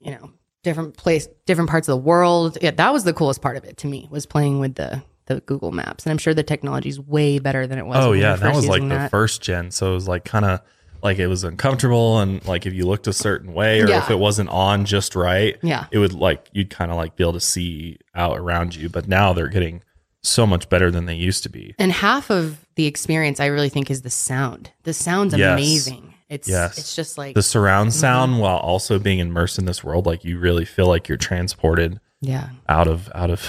you 0.00 0.12
know, 0.12 0.30
different 0.62 0.96
place 0.96 1.28
different 1.46 1.70
parts 1.70 1.88
of 1.88 1.92
the 1.92 2.04
world. 2.04 2.58
Yeah, 2.60 2.70
that 2.72 2.92
was 2.92 3.04
the 3.04 3.12
coolest 3.12 3.40
part 3.42 3.56
of 3.56 3.64
it 3.64 3.76
to 3.78 3.86
me 3.86 4.08
was 4.10 4.26
playing 4.26 4.58
with 4.60 4.74
the 4.74 5.02
the 5.26 5.40
Google 5.42 5.70
Maps. 5.72 6.04
And 6.04 6.10
I'm 6.10 6.18
sure 6.18 6.34
the 6.34 6.42
technology 6.42 6.88
is 6.88 6.98
way 7.00 7.38
better 7.38 7.66
than 7.66 7.78
it 7.78 7.86
was. 7.86 8.04
Oh 8.04 8.12
yeah, 8.12 8.36
that 8.36 8.54
was 8.54 8.66
like 8.66 8.82
using 8.82 8.88
the 8.88 9.08
first 9.08 9.40
gen, 9.42 9.70
so 9.70 9.90
it 9.92 9.94
was 9.94 10.08
like 10.08 10.24
kind 10.24 10.44
of 10.44 10.60
like 11.02 11.18
it 11.18 11.28
was 11.28 11.44
uncomfortable 11.44 12.18
and 12.18 12.44
like 12.46 12.66
if 12.66 12.74
you 12.74 12.84
looked 12.84 13.06
a 13.06 13.12
certain 13.12 13.54
way 13.54 13.80
or 13.80 13.88
Yeah. 13.88 14.02
if 14.02 14.10
it 14.10 14.18
wasn't 14.18 14.50
on 14.50 14.84
just 14.84 15.14
right, 15.16 15.56
Yeah. 15.62 15.86
it 15.90 15.98
would 15.98 16.12
like 16.12 16.48
you'd 16.52 16.68
kind 16.70 16.90
of 16.90 16.96
like 16.98 17.16
be 17.16 17.24
able 17.24 17.32
to 17.34 17.40
see 17.40 17.98
out 18.14 18.36
around 18.38 18.74
you. 18.76 18.88
But 18.90 19.08
now 19.08 19.32
they're 19.32 19.48
getting 19.48 19.82
so 20.22 20.46
much 20.46 20.68
better 20.68 20.90
than 20.90 21.06
they 21.06 21.14
used 21.14 21.42
to 21.44 21.48
be. 21.48 21.74
And 21.78 21.90
half 21.90 22.28
of 22.30 22.66
the 22.74 22.84
experience 22.84 23.40
I 23.40 23.46
really 23.46 23.70
think 23.70 23.90
is 23.90 24.02
the 24.02 24.10
sound. 24.10 24.72
The 24.82 24.92
sound's 24.92 25.34
Yes. 25.34 25.52
amazing. 25.54 26.09
It's 26.30 26.48
Yes. 26.48 26.78
it's 26.78 26.96
just 26.96 27.18
like 27.18 27.34
The 27.34 27.42
surround 27.42 27.90
Mm-hmm. 27.90 27.98
sound 28.00 28.40
while 28.40 28.56
also 28.58 28.98
being 28.98 29.18
immersed 29.18 29.58
in 29.58 29.66
this 29.66 29.84
world, 29.84 30.06
like 30.06 30.24
you 30.24 30.38
really 30.38 30.64
feel 30.64 30.86
like 30.86 31.08
you're 31.08 31.18
transported 31.18 32.00
yeah. 32.22 32.48
out 32.68 32.88
of 32.88 33.10
out 33.14 33.30
of 33.30 33.40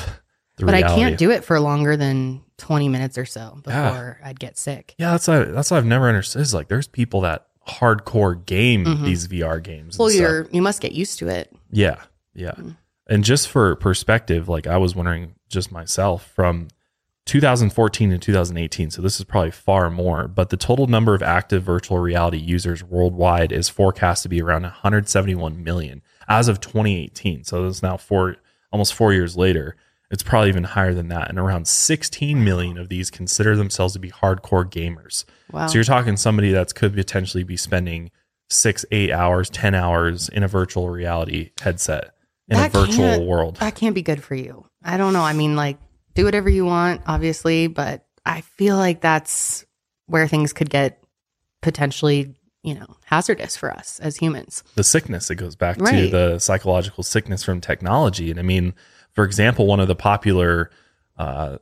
the 0.58 0.66
But 0.66 0.74
reality. 0.76 0.94
I 0.94 0.96
can't 1.08 1.18
do 1.18 1.32
it 1.32 1.44
for 1.46 1.60
longer 1.60 1.96
than 1.96 2.44
20 2.58 2.90
minutes 2.90 3.18
or 3.18 3.26
so 3.26 3.60
before 3.64 4.18
Yeah. 4.22 4.28
I'd 4.28 4.40
get 4.40 4.58
sick. 4.58 4.96
Yeah, 4.98 5.12
that's 5.12 5.28
what, 5.28 5.54
that's 5.54 5.72
what 5.72 5.78
I've 5.78 5.86
never 5.86 6.08
understood. 6.10 6.42
Is 6.42 6.54
like 6.54 6.68
there's 6.68 6.88
people 6.88 7.22
that 7.22 7.48
hardcore 7.68 8.44
game 8.46 8.84
these 9.04 9.28
VR 9.28 9.62
games. 9.64 9.94
Mm-hmm. 9.94 10.04
Well, 10.04 10.12
you're 10.12 10.48
you 10.52 10.62
must 10.62 10.82
get 10.82 10.92
used 10.92 11.20
to 11.20 11.28
it. 11.28 11.52
yeah, 11.72 11.98
yeah. 12.34 12.54
And 13.08 13.24
just 13.24 13.48
for 13.50 13.76
perspective, 13.76 14.48
like 14.50 14.68
I 14.68 14.78
was 14.78 14.96
wondering 14.96 15.36
just 15.50 15.72
myself 15.72 16.32
from 16.34 16.70
2014 17.26 18.11
and 18.11 18.22
2018. 18.22 18.91
So 18.91 19.01
this 19.01 19.19
is 19.19 19.26
probably 19.26 19.51
far 19.51 19.89
more, 19.89 20.28
but 20.28 20.49
the 20.49 20.57
total 20.57 20.88
number 20.88 21.13
of 21.13 21.22
active 21.22 21.63
virtual 21.63 21.99
reality 21.99 22.38
users 22.38 22.84
worldwide 22.84 23.51
is 23.51 23.69
forecast 23.69 24.24
to 24.24 24.30
be 24.30 24.41
around 24.41 24.63
171 24.63 25.63
million 25.63 26.01
as 26.28 26.47
of 26.47 26.59
2018. 26.59 27.43
So 27.43 27.65
it's 27.67 27.84
now 27.84 27.97
four 27.97 28.38
almost 28.72 28.93
four 28.93 29.13
years 29.13 29.38
later. 29.38 29.76
It's 30.09 30.24
probably 30.24 30.49
even 30.49 30.65
higher 30.65 30.93
than 30.93 31.07
that. 31.07 31.30
And 31.30 31.39
around 31.39 31.67
16 31.67 32.43
million 32.43 32.78
of 32.78 32.89
these 32.89 33.09
consider 33.09 33.55
themselves 33.55 33.93
to 33.93 33.99
be 33.99 34.11
hardcore 34.11 34.65
gamers. 34.65 35.24
Wow. 35.51 35.67
So 35.67 35.76
you're 35.76 35.84
talking 35.86 36.17
somebody 36.17 36.51
that 36.51 36.76
could 36.76 36.93
potentially 36.93 37.43
be 37.43 37.55
spending 37.55 38.11
six, 38.49 38.84
eight 38.91 39.11
hours, 39.11 39.49
10 39.49 39.74
hours 39.74 40.28
in 40.28 40.43
a 40.43 40.47
virtual 40.47 40.89
reality 40.89 41.51
headset 41.61 42.13
in 42.49 42.57
That 42.57 42.76
a 42.76 42.80
virtual 42.80 43.26
world. 43.26 43.57
That 43.57 43.76
can't 43.76 43.95
be 43.95 44.01
good 44.01 44.22
for 44.22 44.36
you. 44.36 44.65
I 44.84 44.97
don't 44.97 45.13
know. 45.13 45.24
I 45.24 45.32
mean, 45.32 45.55
like, 45.55 45.78
do 46.14 46.26
whatever 46.26 46.49
you 46.49 46.66
want, 46.66 47.01
obviously, 47.07 47.68
but 47.68 48.05
I 48.26 48.41
feel 48.41 48.78
like 48.78 49.01
that's 49.01 49.66
where 50.07 50.28
things 50.28 50.53
could 50.53 50.70
get 50.70 51.03
potentially, 51.62 52.36
you 52.64 52.76
know, 52.76 52.88
hazardous 53.05 53.55
for 53.55 53.72
us 53.72 53.99
as 53.99 54.18
humans. 54.18 54.64
the 54.76 54.84
sickness, 54.84 55.30
it 55.30 55.36
goes 55.36 55.55
back 55.55 55.78
to 55.78 56.09
the 56.09 56.39
psychological 56.39 57.03
sickness 57.03 57.43
from 57.43 57.62
technology. 57.62 58.30
And 58.30 58.39
I 58.39 58.43
mean, 58.43 58.74
for 59.12 59.24
example, 59.24 59.68
one 59.68 59.80
of 59.80 59.88
the 59.88 59.95
popular 59.95 60.70
uh, 61.18 61.57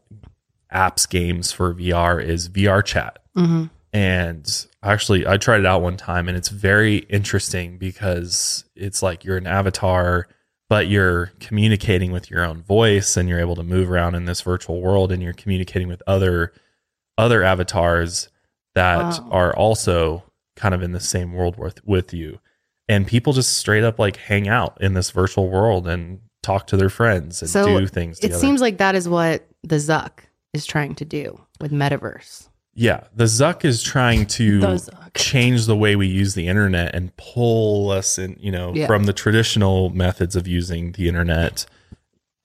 apps 0.73 1.09
games 1.09 1.51
for 1.51 1.73
VR 1.73 2.23
is 2.23 2.49
VR 2.49 2.83
chat. 2.83 3.19
Mm-hmm. 3.35 3.65
And 3.91 4.67
actually 4.83 5.25
I 5.25 5.37
tried 5.37 5.61
it 5.61 5.65
out 5.65 5.81
one 5.81 5.97
time 5.97 6.27
and 6.27 6.37
it's 6.37 6.49
very 6.49 6.97
interesting 6.97 7.77
because 7.77 8.63
it's 8.75 9.01
like 9.01 9.23
you're 9.23 9.37
an 9.37 9.47
avatar 9.47 10.27
but 10.69 10.87
you're 10.87 11.31
communicating 11.39 12.11
with 12.11 12.29
your 12.29 12.43
own 12.45 12.61
voice 12.61 13.17
and 13.17 13.27
you're 13.27 13.39
able 13.39 13.55
to 13.55 13.63
move 13.63 13.89
around 13.91 14.15
in 14.15 14.25
this 14.25 14.41
virtual 14.41 14.81
world 14.81 15.11
and 15.11 15.21
you're 15.21 15.33
communicating 15.33 15.87
with 15.87 16.01
other 16.07 16.53
other 17.17 17.43
avatars 17.43 18.29
that 18.75 18.97
Wow. 19.19 19.27
are 19.31 19.55
also 19.55 20.23
kind 20.55 20.73
of 20.73 20.81
in 20.81 20.91
the 20.93 20.99
same 20.99 21.33
world 21.33 21.57
with 21.57 21.85
with 21.85 22.13
you 22.13 22.39
and 22.87 23.05
people 23.07 23.33
just 23.33 23.57
straight 23.57 23.83
up 23.83 23.99
like 23.99 24.15
hang 24.17 24.47
out 24.47 24.77
in 24.81 24.93
this 24.93 25.11
virtual 25.11 25.49
world 25.49 25.87
and 25.87 26.19
talk 26.43 26.67
to 26.67 26.77
their 26.77 26.89
friends 26.89 27.41
and 27.41 27.49
So 27.49 27.77
do 27.79 27.87
things 27.87 28.19
It 28.19 28.33
seems 28.35 28.61
like 28.61 28.77
that 28.77 28.95
is 28.95 29.09
what 29.09 29.45
the 29.63 29.75
Zuck 29.75 30.11
is 30.53 30.65
trying 30.65 30.95
to 30.95 31.05
do 31.05 31.39
with 31.59 31.71
metaverse. 31.71 32.47
Yeah, 32.73 33.03
the 33.13 33.25
Zuck 33.25 33.65
is 33.65 33.83
trying 33.83 34.25
to. 34.27 34.59
Change 35.15 35.65
the 35.65 35.75
way 35.75 35.95
we 35.95 36.07
use 36.07 36.33
the 36.33 36.47
internet 36.47 36.93
and 36.95 37.15
pull 37.17 37.89
us 37.91 38.17
in, 38.17 38.35
you 38.39 38.51
know, 38.51 38.73
Yeah. 38.73 38.87
from 38.87 39.03
the 39.05 39.13
traditional 39.13 39.89
methods 39.89 40.35
of 40.35 40.47
using 40.47 40.91
the 40.93 41.07
internet 41.07 41.65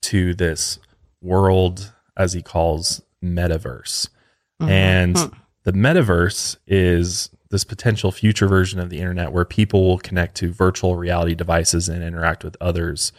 to 0.03 0.33
this 0.33 0.79
world, 1.21 1.91
as 2.17 2.33
he 2.33 2.41
calls 2.41 3.01
metaverse. 3.23 4.09
Mm-hmm. 4.61 4.69
And 4.71 5.17
Hmm. 5.17 5.25
the 5.63 5.73
metaverse 5.73 6.57
is 6.67 7.29
this 7.49 7.63
potential 7.63 8.11
future 8.11 8.47
version 8.47 8.79
of 8.79 8.89
the 8.89 8.99
internet 8.99 9.31
where 9.31 9.45
people 9.45 9.83
will 9.87 9.97
connect 9.99 10.35
to 10.35 10.51
virtual 10.51 10.95
reality 10.95 11.35
devices 11.35 11.89
and 11.89 12.03
interact 12.03 12.43
with 12.43 12.55
others 12.61 13.11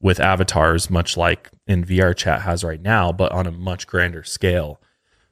with 0.00 0.18
avatars, 0.18 0.90
much 0.90 1.16
like 1.16 1.48
in 1.68 1.84
VR 1.84 2.12
chat 2.12 2.42
has 2.42 2.64
right 2.64 2.82
now, 2.82 3.12
but 3.12 3.30
on 3.32 3.46
a 3.46 3.52
much 3.52 3.86
grander 3.86 4.24
scale. 4.24 4.80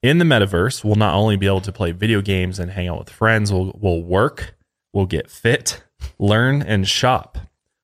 In 0.03 0.17
the 0.17 0.25
metaverse, 0.25 0.83
we'll 0.83 0.95
not 0.95 1.15
only 1.15 1.37
be 1.37 1.47
able 1.47 1.61
to 1.61 1.73
play 1.73 1.93
video 1.93 2.23
games 2.23 2.59
and 2.59 2.71
hang 2.71 2.89
out 2.89 2.99
with 2.99 3.11
friends, 3.11 3.53
we'll, 3.53 3.77
we'll 3.79 4.03
work, 4.03 4.55
we'll 4.95 5.05
get 5.05 5.31
fit, 5.31 5.83
learn, 6.19 6.63
and 6.63 6.89
shop. 6.89 7.37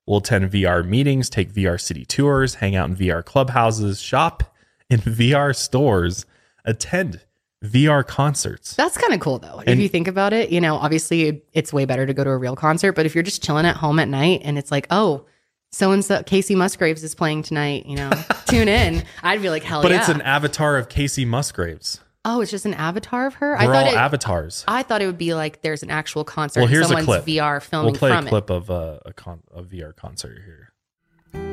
We'll 0.07 0.17
attend 0.17 0.51
VR 0.51 0.83
meetings, 0.83 1.29
take 1.29 1.53
VR 1.53 1.79
city 1.79 2.05
tours, 2.05 2.55
hang 2.55 2.75
out 2.75 2.89
in 2.89 2.95
VR 2.95 3.23
clubhouses, 3.23 4.01
shop 4.01 4.55
in 4.89 4.99
VR 5.01 5.55
stores, 5.55 6.25
attend 6.65 7.21
VR 7.63 8.05
concerts. 8.05 8.75
That's 8.75 8.97
kind 8.97 9.13
of 9.13 9.19
cool 9.19 9.37
though. 9.37 9.61
if 9.67 9.77
you 9.77 9.87
think 9.87 10.07
about 10.07 10.33
it, 10.33 10.49
you 10.49 10.59
know, 10.59 10.75
obviously 10.75 11.43
it's 11.53 11.71
way 11.71 11.85
better 11.85 12.07
to 12.07 12.13
go 12.15 12.23
to 12.23 12.31
a 12.31 12.37
real 12.37 12.55
concert, 12.55 12.93
but 12.93 13.05
if 13.05 13.13
you're 13.13 13.23
just 13.23 13.43
chilling 13.43 13.65
at 13.67 13.75
home 13.75 13.99
at 13.99 14.07
night 14.07 14.41
and 14.43 14.57
it's 14.57 14.71
like, 14.71 14.87
oh, 14.89 15.25
so 15.71 15.91
and 15.91 16.03
so 16.03 16.23
Kacey 16.23 16.55
Musgraves 16.55 17.03
is 17.03 17.13
playing 17.13 17.43
tonight, 17.43 17.85
you 17.85 17.95
know, 17.95 18.09
tune 18.47 18.69
in. 18.69 19.03
I'd 19.21 19.41
be 19.43 19.51
like, 19.51 19.61
hell 19.61 19.83
But 19.83 19.91
yeah. 19.91 19.99
it's 19.99 20.09
an 20.09 20.21
avatar 20.21 20.77
of 20.77 20.89
Kacey 20.89 21.27
Musgraves. 21.27 21.99
Oh, 22.27 22.41
it's 22.41 22.51
just 22.51 22.65
an 22.65 22.73
avatar 22.75 23.25
of 23.25 23.35
her. 23.35 23.51
We're 23.51 23.57
I 23.57 23.65
thought 23.65 23.85
all 23.87 23.93
it, 23.93 23.95
avatars. 23.95 24.63
I 24.67 24.83
thought 24.83 25.01
it 25.01 25.07
would 25.07 25.17
be 25.17 25.33
like 25.33 25.61
there's 25.61 25.81
an 25.81 25.89
actual 25.89 26.23
concert. 26.23 26.59
Well, 26.59 26.65
and 26.67 26.73
here's 26.73 26.85
a 26.85 26.89
someone's 26.89 27.05
clip. 27.05 27.25
VR 27.25 27.61
filming 27.63 27.91
We'll 27.93 27.99
play 27.99 28.11
from 28.11 28.27
a 28.27 28.29
clip 28.29 28.49
of 28.49 28.69
a, 28.69 29.01
a, 29.05 29.13
con- 29.13 29.41
a 29.55 29.63
VR 29.63 29.95
concert 29.95 30.41
here. 30.45 30.73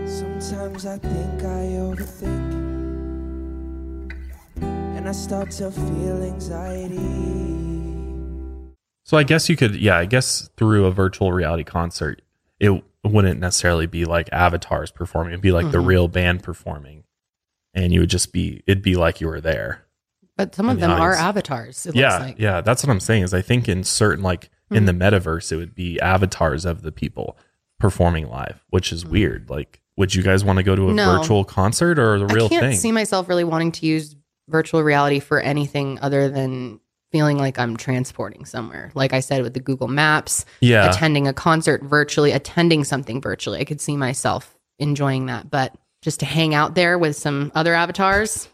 Sometimes 0.07 0.85
I 0.85 0.99
think 0.99 1.43
I 1.43 1.79
overthink. 1.79 2.73
And 4.57 5.09
I 5.09 5.13
start 5.13 5.51
to 5.53 5.71
feel 5.71 6.23
anxiety. 6.23 7.01
So 9.05 9.17
I 9.19 9.23
guess 9.23 9.49
you 9.49 9.57
could, 9.57 9.77
yeah, 9.77 9.99
I 9.99 10.07
guess 10.07 10.49
through 10.57 10.87
a 10.87 10.91
virtual 10.91 11.33
reality 11.33 11.65
concert, 11.65 12.23
it 12.59 12.83
wouldn't 13.05 13.39
necessarily 13.39 13.87
be 13.87 14.05
like 14.07 14.29
avatars 14.33 14.91
performing. 14.91 15.33
It'd 15.33 15.43
be 15.43 15.53
like 15.53 15.71
the 15.73 15.79
Mhm. 15.79 15.87
real 15.87 16.09
band 16.09 16.43
performing, 16.43 17.05
and 17.75 17.93
you 17.93 18.01
would 18.01 18.09
just 18.11 18.33
be, 18.33 18.63
it'd 18.67 18.83
be 18.83 18.95
like 18.95 19.21
you 19.21 19.27
were 19.27 19.43
there. 19.43 19.84
But 20.37 20.55
some 20.55 20.69
of 20.69 20.81
them 20.81 20.91
are 20.91 21.15
avatars. 21.15 21.87
It 21.87 21.95
yeah, 21.95 22.15
looks 22.15 22.25
like. 22.25 22.39
yeah, 22.39 22.61
that's 22.61 22.85
what 22.85 22.91
I'm 22.91 23.01
saying. 23.01 23.23
Is 23.23 23.33
I 23.35 23.43
think 23.43 23.69
in 23.69 23.85
certain 23.85 24.23
like 24.25 24.51
in 24.71 24.79
Hmm. 24.79 24.87
the 24.87 24.93
metaverse, 24.93 25.53
it 25.53 25.57
would 25.57 25.75
be 25.75 26.01
avatars 26.01 26.65
of 26.65 26.83
the 26.83 26.91
people 26.91 27.37
performing 27.79 28.29
live, 28.29 28.65
which 28.71 28.93
is 28.93 29.05
weird. 29.05 29.49
Like, 29.51 29.81
would 29.97 30.15
you 30.15 30.23
guys 30.23 30.45
want 30.45 30.57
to 30.59 30.63
go 30.63 30.75
to 30.75 30.89
a. 30.91 30.93
No. 30.95 31.19
virtual 31.19 31.45
concert 31.45 31.99
or 31.99 32.19
the 32.19 32.27
real 32.27 32.47
I 32.47 32.49
can't 32.49 32.63
thing? 32.65 32.77
see 32.79 32.91
myself 32.93 33.29
really 33.29 33.45
wanting 33.45 33.73
to 33.73 33.87
use 33.87 34.17
virtual 34.49 34.83
reality 34.83 35.21
for 35.21 35.41
anything 35.41 35.99
other 36.03 36.29
than 36.29 36.81
feeling 37.13 37.39
like 37.39 37.59
I'm 37.59 37.77
transporting 37.77 38.45
somewhere. 38.45 38.91
Like 38.95 39.13
I 39.13 39.21
said 39.21 39.43
with 39.43 39.55
the 39.55 39.61
Google 39.61 39.87
Maps, 39.89 40.45
yeah, 40.61 40.91
attending 40.91 41.29
a 41.29 41.33
concert 41.33 41.83
virtually, 41.85 42.33
attending 42.33 42.83
something 42.83 43.21
virtually. 43.21 43.61
I 43.61 43.65
could 43.65 43.81
see 43.81 43.97
myself 43.97 44.59
enjoying 44.81 45.27
that, 45.27 45.49
but 45.51 45.77
just 46.03 46.21
to 46.21 46.27
hang 46.27 46.55
out 46.55 46.75
there 46.75 46.99
with 46.99 47.15
some 47.17 47.53
other 47.55 47.73
avatars, 47.75 48.49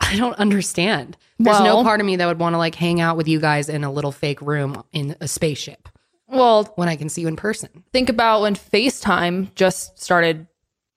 I 0.00 0.16
don't 0.16 0.34
understand. 0.38 1.16
There's 1.38 1.60
no 1.60 1.82
part 1.82 2.00
of 2.00 2.06
me 2.06 2.16
that 2.16 2.26
would 2.26 2.38
want 2.38 2.54
to 2.54 2.58
like 2.58 2.74
hang 2.74 3.00
out 3.00 3.16
with 3.16 3.28
you 3.28 3.40
guys 3.40 3.68
in 3.68 3.84
a 3.84 3.92
little 3.92 4.12
fake 4.12 4.40
room 4.40 4.82
in 4.92 5.16
a 5.20 5.28
spaceship 5.28 5.88
Well, 6.26 6.64
when 6.76 6.88
I 6.88 6.96
can 6.96 7.08
see 7.08 7.20
you 7.22 7.28
in 7.28 7.36
person. 7.36 7.84
think 7.92 8.08
about 8.08 8.42
when 8.42 8.54
FaceTime 8.54 9.54
just 9.54 9.98
started 10.02 10.46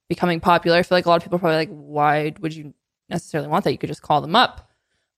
becoming 0.09 0.39
popular. 0.39 0.77
I 0.77 0.83
feel 0.83 0.97
like 0.97 1.05
a 1.05 1.09
lot 1.09 1.17
of 1.17 1.23
people 1.23 1.35
are 1.37 1.39
probably 1.39 1.57
like, 1.57 1.69
why 1.69 2.33
would 2.39 2.53
you 2.55 2.73
necessarily 3.09 3.47
want 3.49 3.63
that? 3.65 3.71
You 3.71 3.77
could 3.77 3.87
just 3.89 4.01
call 4.01 4.21
them 4.21 4.35
up. 4.35 4.69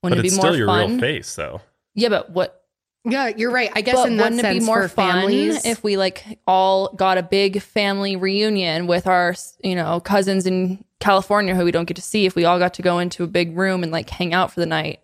Wouldn't 0.02 0.20
but 0.20 0.26
it 0.26 0.28
it's 0.28 0.36
be 0.36 0.42
more 0.42 0.52
still 0.52 0.58
your 0.58 0.68
fun? 0.68 0.92
real 0.92 1.00
face, 1.00 1.36
though. 1.36 1.62
Yeah, 1.96 2.10
but 2.10 2.30
what? 2.32 2.63
Yeah, 3.06 3.28
you're 3.36 3.52
right. 3.52 3.70
I 3.74 3.82
guess 3.82 3.96
But 3.96 4.08
in 4.08 4.18
that 4.18 4.24
wouldn't 4.24 4.42
sense 4.42 4.58
it 4.58 4.60
be 4.62 4.66
more 4.66 4.84
for 4.84 4.88
fun 4.88 5.12
families, 5.14 5.66
if 5.66 5.84
we 5.84 5.98
like 5.98 6.40
all 6.48 6.94
got 6.94 7.18
a 7.18 7.24
big 7.24 7.62
family 7.62 8.16
reunion 8.16 8.88
with 8.88 9.08
our, 9.08 9.36
you 9.62 9.76
know, 9.76 10.00
cousins 10.00 10.46
in 10.46 10.84
California 11.00 11.54
who 11.54 11.66
we 11.66 11.72
don't 11.72 11.86
get 11.86 11.96
to 11.96 12.02
see? 12.02 12.26
If 12.26 12.36
we 12.36 12.46
all 12.46 12.60
got 12.60 12.76
to 12.76 12.82
go 12.82 13.00
into 13.00 13.24
a 13.24 13.28
big 13.28 13.58
room 13.58 13.84
and 13.84 13.92
like 13.92 14.10
hang 14.10 14.34
out 14.34 14.52
for 14.52 14.60
the 14.62 14.66
night. 14.66 15.02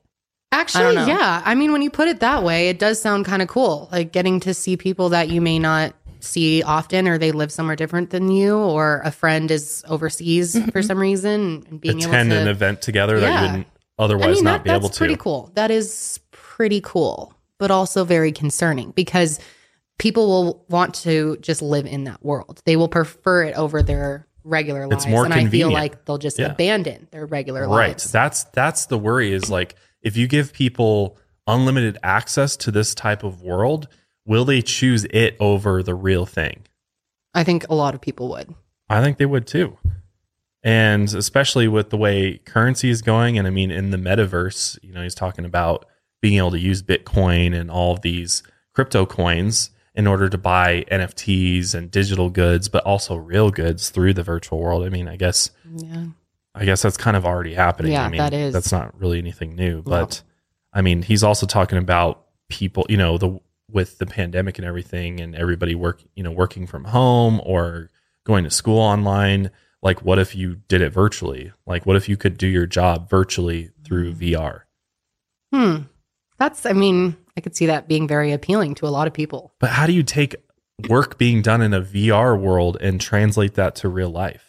Actually, 0.52 0.96
know. 0.96 1.06
yeah. 1.06 1.44
I 1.46 1.56
mean, 1.56 1.72
when 1.72 1.82
you 1.82 1.92
put 1.92 2.08
it 2.08 2.22
that 2.22 2.44
way, 2.44 2.70
it 2.70 2.80
does 2.80 3.02
sound 3.02 3.26
kind 3.26 3.42
of 3.42 3.48
cool. 3.48 3.90
Like 3.92 4.12
getting 4.12 4.40
to 4.42 4.54
see 4.54 4.78
people 4.78 5.10
that 5.10 5.30
you 5.30 5.42
may 5.42 5.60
not 5.60 5.94
see 6.22 6.64
often, 6.64 7.08
or 7.08 7.18
they 7.18 7.32
live 7.32 7.52
somewhere 7.52 7.76
different 7.76 8.10
than 8.10 8.32
you, 8.32 8.58
or 8.58 9.02
a 9.06 9.12
friend 9.12 9.52
is 9.52 9.84
overseas 9.88 10.56
Mm-hmm. 10.56 10.70
for 10.70 10.82
some 10.82 10.98
reason, 10.98 11.66
and 11.70 11.80
being 11.80 12.04
Attend 12.04 12.32
able 12.32 12.42
an 12.42 12.48
event 12.48 12.82
together 12.82 13.20
that 13.20 13.42
you 13.42 13.48
wouldn't 13.48 13.68
otherwise 13.98 14.26
I 14.26 14.32
mean, 14.32 14.44
not 14.44 14.58
that, 14.60 14.64
be 14.64 14.70
able 14.72 14.82
to. 14.82 14.88
That's 14.88 14.98
pretty 14.98 15.16
cool. 15.18 15.52
That 15.54 15.70
is 15.70 16.20
pretty 16.32 16.82
cool, 16.82 17.34
but 17.60 17.70
also 17.70 18.04
very 18.04 18.32
concerning 18.32 18.92
because 18.92 19.40
people 20.00 20.28
will 20.28 20.66
want 20.70 20.96
to 20.96 21.38
just 21.42 21.62
live 21.62 21.86
in 21.86 22.06
that 22.06 22.24
world. 22.26 22.62
They 22.66 22.76
will 22.78 22.88
prefer 22.88 23.44
it 23.44 23.56
over 23.56 23.84
their 23.84 24.26
regular 24.46 24.88
lives, 24.88 25.04
It's 25.04 25.12
more 25.12 25.26
and 25.26 25.34
I 25.34 25.38
feel 25.38 25.44
convenient. 25.44 25.74
like 25.74 26.06
they'll 26.06 26.18
just 26.18 26.40
Yeah. 26.40 26.48
abandon 26.48 27.08
their 27.12 27.26
regular 27.26 27.68
lives. 27.68 28.06
right 28.06 28.12
that's 28.12 28.46
that's 28.46 28.86
the 28.88 28.98
worry 28.98 29.34
is 29.34 29.50
like 29.50 29.76
if 30.02 30.16
you 30.16 30.28
give 30.28 30.54
people 30.54 31.18
unlimited 31.46 31.98
access 32.04 32.56
to 32.56 32.72
this 32.72 32.96
type 32.96 33.24
of 33.24 33.42
world 33.42 33.90
will 34.26 34.46
they 34.46 34.62
choose 34.62 35.06
it 35.12 35.36
over 35.42 35.84
the 35.84 35.94
real 35.94 36.26
thing 36.26 36.66
I 37.34 37.44
think 37.44 37.68
a 37.70 37.76
lot 37.76 37.94
of 37.94 38.02
people 38.02 38.30
would. 38.30 38.56
i 38.90 39.04
think 39.04 39.18
they 39.18 39.26
would 39.26 39.46
too 39.46 39.78
and 40.64 41.14
especially 41.14 41.68
with 41.68 41.90
the 41.90 41.98
way 41.98 42.38
currency 42.46 42.90
is 42.90 43.02
going 43.02 43.38
and 43.38 43.46
i 43.46 43.50
mean 43.50 43.72
in 43.72 43.92
the 43.92 43.98
metaverse 43.98 44.80
you 44.82 44.94
know 44.94 45.04
he's 45.04 45.16
talking 45.16 45.44
about 45.46 45.86
being 46.22 46.38
able 46.38 46.52
to 46.52 46.60
use 46.60 46.82
bitcoin 46.82 47.54
and 47.60 47.70
all 47.72 47.94
of 47.94 48.02
these 48.02 48.44
crypto 48.74 49.06
coins 49.06 49.72
in 49.96 50.08
order 50.08 50.30
to 50.30 50.38
buy 50.38 50.86
nfts 50.92 51.74
and 51.74 51.92
digital 51.92 52.30
goods 52.30 52.70
but 52.70 52.84
also 52.86 53.16
real 53.16 53.50
goods 53.52 53.90
through 53.90 54.14
the 54.14 54.24
virtual 54.24 54.60
world 54.60 54.84
i 54.86 54.90
mean 54.90 55.08
i 55.08 55.16
guess 55.16 55.50
Yeah. 55.76 56.06
I 56.56 56.66
guess 56.66 56.82
that's 56.82 56.98
kind 56.98 57.16
of 57.16 57.26
already 57.26 57.54
happening. 57.54 57.92
Yeah, 57.92 58.06
I 58.06 58.10
mean, 58.10 58.18
that 58.18 58.34
is. 58.34 58.52
That's 58.54 58.72
not 58.72 59.00
really 59.00 59.20
anything 59.20 59.56
new, 59.56 59.84
but 59.84 60.24
I 60.74 60.82
mean, 60.82 61.04
he's 61.04 61.24
also 61.24 61.46
talking 61.46 61.78
about 61.78 62.26
people, 62.50 62.86
you 62.90 62.98
know, 62.98 63.18
the 63.20 63.40
with 63.72 64.00
the 64.00 64.08
pandemic 64.08 64.58
and 64.58 64.66
everything, 64.68 65.22
and 65.22 65.36
everybody 65.36 65.76
work, 65.76 66.02
you 66.16 66.24
know, 66.24 66.32
working 66.32 66.66
from 66.66 66.86
home 66.86 67.40
or 67.46 67.90
going 68.26 68.44
to 68.46 68.50
school 68.50 68.80
online. 68.80 69.52
Like, 69.84 70.02
what 70.04 70.18
if 70.18 70.36
you 70.36 70.56
did 70.68 70.82
it 70.82 70.90
virtually? 70.90 71.54
Like, 71.68 71.86
what 71.86 71.96
if 71.96 72.10
you 72.10 72.18
could 72.18 72.36
do 72.38 72.48
your 72.48 72.66
job 72.66 73.10
virtually 73.10 73.70
through 73.86 74.14
VR? 74.14 74.62
Hmm. 75.54 75.84
That's, 76.40 76.66
I 76.66 76.74
mean, 76.74 77.16
I 77.38 77.42
could 77.42 77.56
see 77.56 77.66
that 77.68 77.88
being 77.88 78.08
very 78.08 78.32
appealing 78.32 78.76
to 78.76 78.88
a 78.88 78.90
lot 78.90 79.08
of 79.08 79.14
people. 79.14 79.54
But 79.60 79.70
how 79.72 79.86
do 79.86 79.94
you 79.94 80.04
take 80.04 80.36
work 80.88 81.18
being 81.18 81.42
done 81.42 81.62
in 81.62 81.74
a 81.74 81.82
VR 81.82 82.40
world 82.40 82.78
and 82.82 83.00
translate 83.00 83.56
that 83.56 83.76
to 83.76 83.90
real 83.90 84.10
life? 84.10 84.46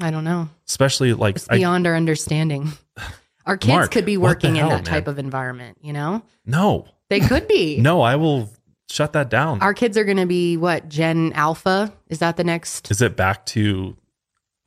I 0.00 0.10
don't 0.10 0.24
know. 0.24 0.48
Especially 0.68 1.12
like, 1.12 1.36
It's 1.36 1.46
I, 1.50 1.56
beyond 1.58 1.86
our 1.86 1.96
understanding. 1.96 2.72
Our 3.44 3.56
kids 3.56 3.72
Mark, 3.72 3.90
could 3.90 4.04
be 4.06 4.16
what 4.16 4.40
the 4.40 4.46
working 4.46 4.50
in 4.50 4.68
hell, 4.68 4.70
that 4.70 4.84
type 4.84 5.08
of 5.08 5.18
environment, 5.18 5.76
you 5.82 5.92
know? 5.92 6.22
no, 6.46 6.86
They 7.10 7.18
could 7.18 7.48
be. 7.48 7.76
no, 7.80 8.00
I 8.00 8.14
will 8.14 8.48
shut 8.88 9.14
that 9.14 9.30
down. 9.30 9.60
Our 9.60 9.74
kids 9.74 9.98
are 9.98 10.04
going 10.04 10.18
to 10.18 10.26
be 10.26 10.56
what? 10.56 10.88
Gen 10.88 11.32
Alpha? 11.34 11.92
Is 12.08 12.20
that 12.20 12.36
the 12.36 12.44
next? 12.44 12.88
Is 12.92 13.02
it 13.02 13.16
back 13.16 13.44
to? 13.46 13.96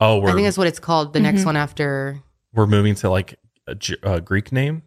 Oh, 0.02 0.20
we're 0.20 0.32
I 0.32 0.34
think 0.34 0.46
that's 0.46 0.58
what 0.58 0.68
it's 0.68 0.80
called. 0.80 1.14
The 1.14 1.22
next 1.22 1.44
Mhm. 1.44 1.46
one 1.46 1.56
after. 1.56 2.20
we're 2.54 2.68
moving 2.68 2.96
to 2.96 3.10
like 3.10 3.40
a 4.04 4.20
Greek 4.20 4.52
name. 4.52 4.84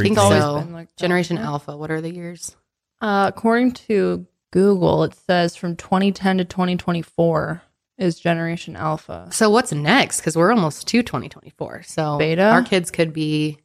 I 0.00 0.02
think 0.02 0.12
It's 0.12 0.20
always 0.20 0.42
so. 0.42 0.58
been 0.60 0.72
like 0.72 0.88
that. 0.88 0.96
Generation 0.96 1.38
Alpha. 1.38 1.76
What 1.76 1.90
are 1.90 2.00
the 2.00 2.12
years? 2.12 2.56
Uh, 3.00 3.30
according 3.34 3.72
to 3.72 4.26
Google, 4.52 5.04
it 5.04 5.14
says 5.14 5.56
from 5.56 5.76
2010 5.76 6.38
to 6.38 6.44
2024 6.44 7.62
is 7.98 8.18
Generation 8.18 8.76
Alpha. 8.76 9.28
So 9.30 9.50
what's 9.50 9.72
next? 9.72 10.20
Because 10.20 10.36
we're 10.36 10.50
almost 10.52 10.86
to 10.88 11.02
2024. 11.02 11.82
So 11.84 12.18
Beta? 12.18 12.42
Our 12.50 12.62
kids 12.62 12.90
could 12.90 13.12
be 13.12 13.58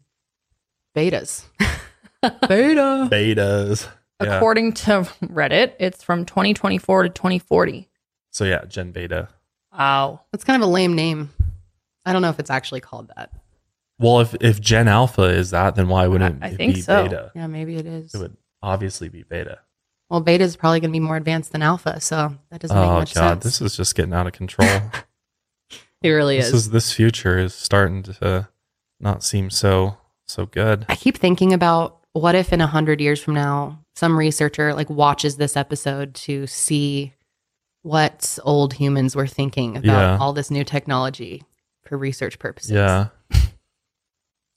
betas. 0.95 1.43
Beta. 2.21 3.07
Betas. 3.09 3.87
Yeah. 4.21 4.35
According 4.37 4.73
to 4.73 5.01
Reddit, 5.23 5.73
it's 5.79 6.03
from 6.03 6.25
2024 6.25 7.03
to 7.03 7.09
2040. 7.09 7.89
So 8.31 8.45
yeah, 8.45 8.65
Gen 8.65 8.91
Beta. 8.91 9.29
Wow. 9.77 10.21
That's 10.31 10.43
kind 10.43 10.61
of 10.61 10.67
a 10.67 10.71
lame 10.71 10.93
name. 10.93 11.31
I 12.05 12.13
don't 12.13 12.21
know 12.21 12.29
if 12.29 12.39
it's 12.39 12.49
actually 12.49 12.81
called 12.81 13.09
that. 13.15 13.31
Well, 14.01 14.19
if 14.21 14.35
if 14.41 14.59
Gen 14.59 14.87
Alpha 14.87 15.23
is 15.23 15.51
that, 15.51 15.75
then 15.75 15.87
why 15.87 16.07
wouldn't 16.07 16.43
I- 16.43 16.47
I 16.47 16.49
it 16.51 16.57
think 16.57 16.75
be 16.75 16.81
so. 16.81 17.03
Beta? 17.03 17.31
Yeah, 17.35 17.47
maybe 17.47 17.75
it 17.75 17.85
is. 17.85 18.13
It 18.13 18.17
would 18.19 18.35
obviously 18.61 19.09
be 19.09 19.23
Beta. 19.23 19.59
Well, 20.09 20.19
beta 20.19 20.43
is 20.43 20.57
probably 20.57 20.81
going 20.81 20.89
to 20.91 20.93
be 20.93 20.99
more 20.99 21.15
advanced 21.15 21.53
than 21.53 21.61
alpha, 21.61 22.01
so 22.01 22.35
that 22.49 22.59
doesn't 22.59 22.75
make 22.77 22.85
oh, 22.85 22.93
much. 22.95 23.15
Oh 23.15 23.21
god, 23.21 23.29
sense. 23.41 23.43
this 23.45 23.61
is 23.61 23.77
just 23.77 23.95
getting 23.95 24.13
out 24.13 24.27
of 24.27 24.33
control. 24.33 24.67
it 26.01 26.09
really 26.09 26.35
this 26.35 26.47
is. 26.47 26.53
is 26.53 26.69
this 26.71 26.91
future 26.91 27.37
is 27.37 27.53
starting 27.53 28.03
to 28.03 28.25
uh, 28.25 28.43
not 28.99 29.23
seem 29.23 29.49
so 29.49 29.97
so 30.27 30.45
good. 30.45 30.85
I 30.89 30.95
keep 30.97 31.17
thinking 31.17 31.53
about 31.53 31.99
what 32.11 32.35
if 32.35 32.51
in 32.51 32.59
a 32.59 32.67
hundred 32.67 32.99
years 32.99 33.21
from 33.21 33.35
now, 33.35 33.79
some 33.95 34.17
researcher 34.17 34.73
like 34.73 34.89
watches 34.89 35.37
this 35.37 35.55
episode 35.55 36.13
to 36.15 36.45
see 36.45 37.13
what 37.83 38.37
old 38.43 38.73
humans 38.73 39.15
were 39.15 39.27
thinking 39.27 39.77
about 39.77 39.85
Yeah. 39.85 40.17
all 40.19 40.33
this 40.33 40.51
new 40.51 40.65
technology 40.65 41.43
for 41.85 41.97
research 41.97 42.37
purposes. 42.37 42.71
Yeah. 42.71 43.07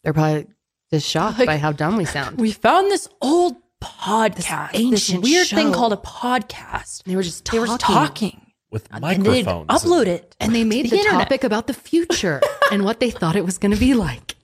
They're 0.04 0.12
probably 0.12 0.46
just 0.92 1.08
shocked 1.08 1.38
Like, 1.40 1.46
by 1.46 1.56
how 1.56 1.72
dumb 1.72 1.96
we 1.96 2.04
sound. 2.04 2.38
We 2.38 2.52
found 2.52 2.90
this 2.90 3.08
old 3.20 3.56
podcast, 3.82 4.36
this, 4.72 4.80
ancient 4.80 5.22
weird 5.24 5.48
thing 5.48 5.72
called 5.72 5.92
a 5.92 5.96
podcast. 5.96 7.02
they 7.04 7.16
were 7.16 7.22
just 7.22 7.50
They 7.50 7.58
were 7.58 7.66
talking. 7.78 8.40
With 8.70 8.88
And 8.90 9.02
they'd 9.04 9.18
microphones. 9.44 9.68
upload 9.68 10.06
it. 10.06 10.34
and 10.40 10.54
they 10.54 10.64
made 10.64 10.84
to 10.84 10.90
the, 10.90 10.96
the 10.96 11.08
topic 11.10 11.44
about 11.44 11.66
the 11.68 11.74
future 11.74 12.40
and 12.72 12.84
what 12.84 12.98
they 13.00 13.10
thought 13.10 13.36
it 13.36 13.44
was 13.44 13.56
going 13.58 13.72
to 13.72 13.78
be 13.78 13.94
like. 13.94 14.34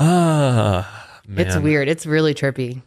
Ah, 0.00 1.18
man. 1.26 1.46
It's 1.46 1.56
weird. 1.56 1.88
It's 1.88 2.06
really 2.06 2.34
trippy. 2.34 2.82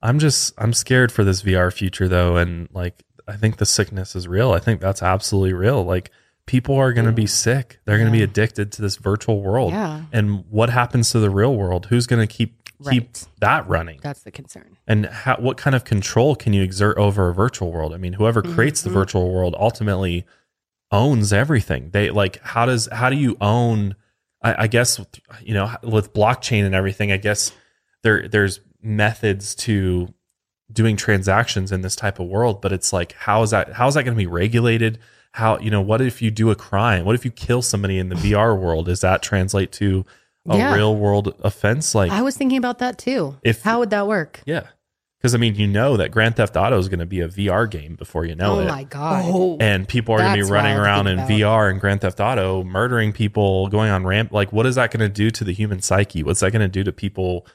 I'm 0.00 0.18
just 0.18 0.52
I'm 0.58 0.72
scared 0.72 1.12
for 1.12 1.24
this 1.24 1.42
VR 1.42 1.72
future 1.72 2.08
though, 2.08 2.36
and 2.36 2.68
like 2.72 3.02
I 3.28 3.36
think 3.36 3.56
the 3.58 3.66
sickness 3.66 4.14
is 4.16 4.26
real. 4.28 4.52
I 4.52 4.58
think 4.58 4.80
that's 4.80 5.02
absolutely 5.02 5.52
real. 5.54 5.84
Like 5.84 6.10
people 6.52 6.76
are 6.76 6.92
going 6.92 7.06
to 7.06 7.12
be 7.12 7.26
sick. 7.26 7.80
They're 7.86 7.96
going 7.96 8.12
to 8.12 8.18
be 8.18 8.22
addicted 8.22 8.70
to 8.72 8.82
this 8.82 8.96
virtual 8.96 9.40
world. 9.40 9.72
Yeah. 9.72 10.02
And 10.12 10.44
what 10.50 10.68
happens 10.68 11.10
to 11.12 11.18
the 11.18 11.30
real 11.30 11.54
world? 11.56 11.86
Who's 11.86 12.06
going 12.06 12.20
to 12.26 12.32
keep 12.32 12.50
keep 12.90 13.04
Right. 13.04 13.28
that 13.40 13.66
running? 13.68 14.00
That's 14.02 14.22
the 14.22 14.30
concern. 14.30 14.76
And 14.86 15.06
how, 15.06 15.36
what 15.36 15.56
kind 15.56 15.74
of 15.74 15.84
control 15.84 16.34
can 16.36 16.52
you 16.52 16.62
exert 16.62 16.98
over 16.98 17.28
a 17.30 17.34
virtual 17.34 17.72
world? 17.72 17.94
I 17.94 17.96
mean, 17.96 18.12
whoever 18.14 18.42
creates 18.42 18.82
the 18.82 18.90
Mm-hmm. 18.90 18.98
virtual 18.98 19.32
world 19.32 19.54
ultimately 19.58 20.26
owns 20.90 21.32
everything. 21.32 21.88
They 21.90 22.10
like 22.10 22.38
how 22.42 22.66
does 22.66 22.86
how 22.92 23.08
do 23.08 23.16
you 23.16 23.36
own? 23.40 23.96
I, 24.42 24.64
I 24.64 24.66
guess 24.66 25.00
you 25.42 25.54
know 25.54 25.74
with 25.82 26.12
blockchain 26.12 26.64
and 26.66 26.74
everything. 26.74 27.10
I 27.12 27.16
guess 27.16 27.50
there 28.02 28.28
there's 28.28 28.60
methods 28.82 29.54
to 29.54 30.12
doing 30.70 30.96
transactions 30.98 31.72
in 31.72 31.80
this 31.80 31.96
type 31.96 32.18
of 32.18 32.26
world, 32.26 32.60
but 32.60 32.72
it's 32.72 32.92
like 32.92 33.12
how 33.12 33.42
is 33.42 33.50
that 33.52 33.72
how 33.72 33.88
is 33.88 33.94
that 33.94 34.02
going 34.02 34.14
to 34.14 34.18
be 34.18 34.26
regulated? 34.26 34.98
How 35.34 35.58
you 35.58 35.70
know 35.70 35.80
what 35.80 36.00
if 36.00 36.20
you 36.22 36.30
do 36.30 36.50
a 36.50 36.54
crime? 36.54 37.04
What 37.04 37.14
if 37.14 37.24
you 37.24 37.30
kill 37.30 37.62
somebody 37.62 37.98
in 37.98 38.08
the 38.08 38.14
VR 38.24 38.58
world? 38.58 38.86
Does 38.86 39.00
that 39.00 39.22
translate 39.22 39.72
to 39.72 40.04
a 40.48 40.56
Yeah. 40.56 40.74
real 40.74 40.94
world 40.96 41.34
offense? 41.40 41.94
Like 41.94 42.10
I 42.12 42.22
was 42.22 42.36
thinking 42.36 42.58
about 42.58 42.78
that 42.80 42.98
too. 42.98 43.36
If- 43.42 43.62
how 43.62 43.78
would 43.80 43.90
that 43.90 44.06
work? 44.06 44.40
yeah. 44.46 44.64
Because 45.18 45.36
I 45.36 45.38
mean, 45.38 45.54
you 45.54 45.68
know 45.68 45.96
that 45.98 46.10
Grand 46.10 46.34
Theft 46.34 46.56
Auto 46.56 46.76
is 46.78 46.88
going 46.88 46.98
to 46.98 47.06
be 47.06 47.20
a 47.20 47.28
VR 47.28 47.70
game 47.70 47.94
before 47.94 48.24
you 48.24 48.34
know 48.34 48.56
oh 48.56 48.60
it. 48.62 48.66
my 48.66 48.82
god. 48.82 49.22
Oh, 49.28 49.56
And 49.60 49.86
people 49.86 50.16
are 50.16 50.18
going 50.18 50.36
to 50.36 50.44
be 50.44 50.50
running 50.50 50.76
around 50.76 51.06
in 51.06 51.16
about. 51.20 51.30
VR 51.30 51.70
and 51.70 51.80
Grand 51.80 52.00
Theft 52.00 52.18
Auto, 52.18 52.64
murdering 52.64 53.12
people, 53.12 53.68
going 53.68 53.88
on 53.92 54.04
ramp. 54.04 54.32
Like, 54.32 54.52
what 54.52 54.66
is 54.66 54.74
that 54.74 54.90
going 54.90 54.98
to 54.98 55.08
do 55.08 55.30
to 55.30 55.44
the 55.44 55.52
human 55.52 55.80
psyche? 55.80 56.24
What's 56.24 56.40
that 56.40 56.50
going 56.50 56.62
to 56.62 56.66
do 56.66 56.82
to 56.82 56.90
people? 56.90 57.46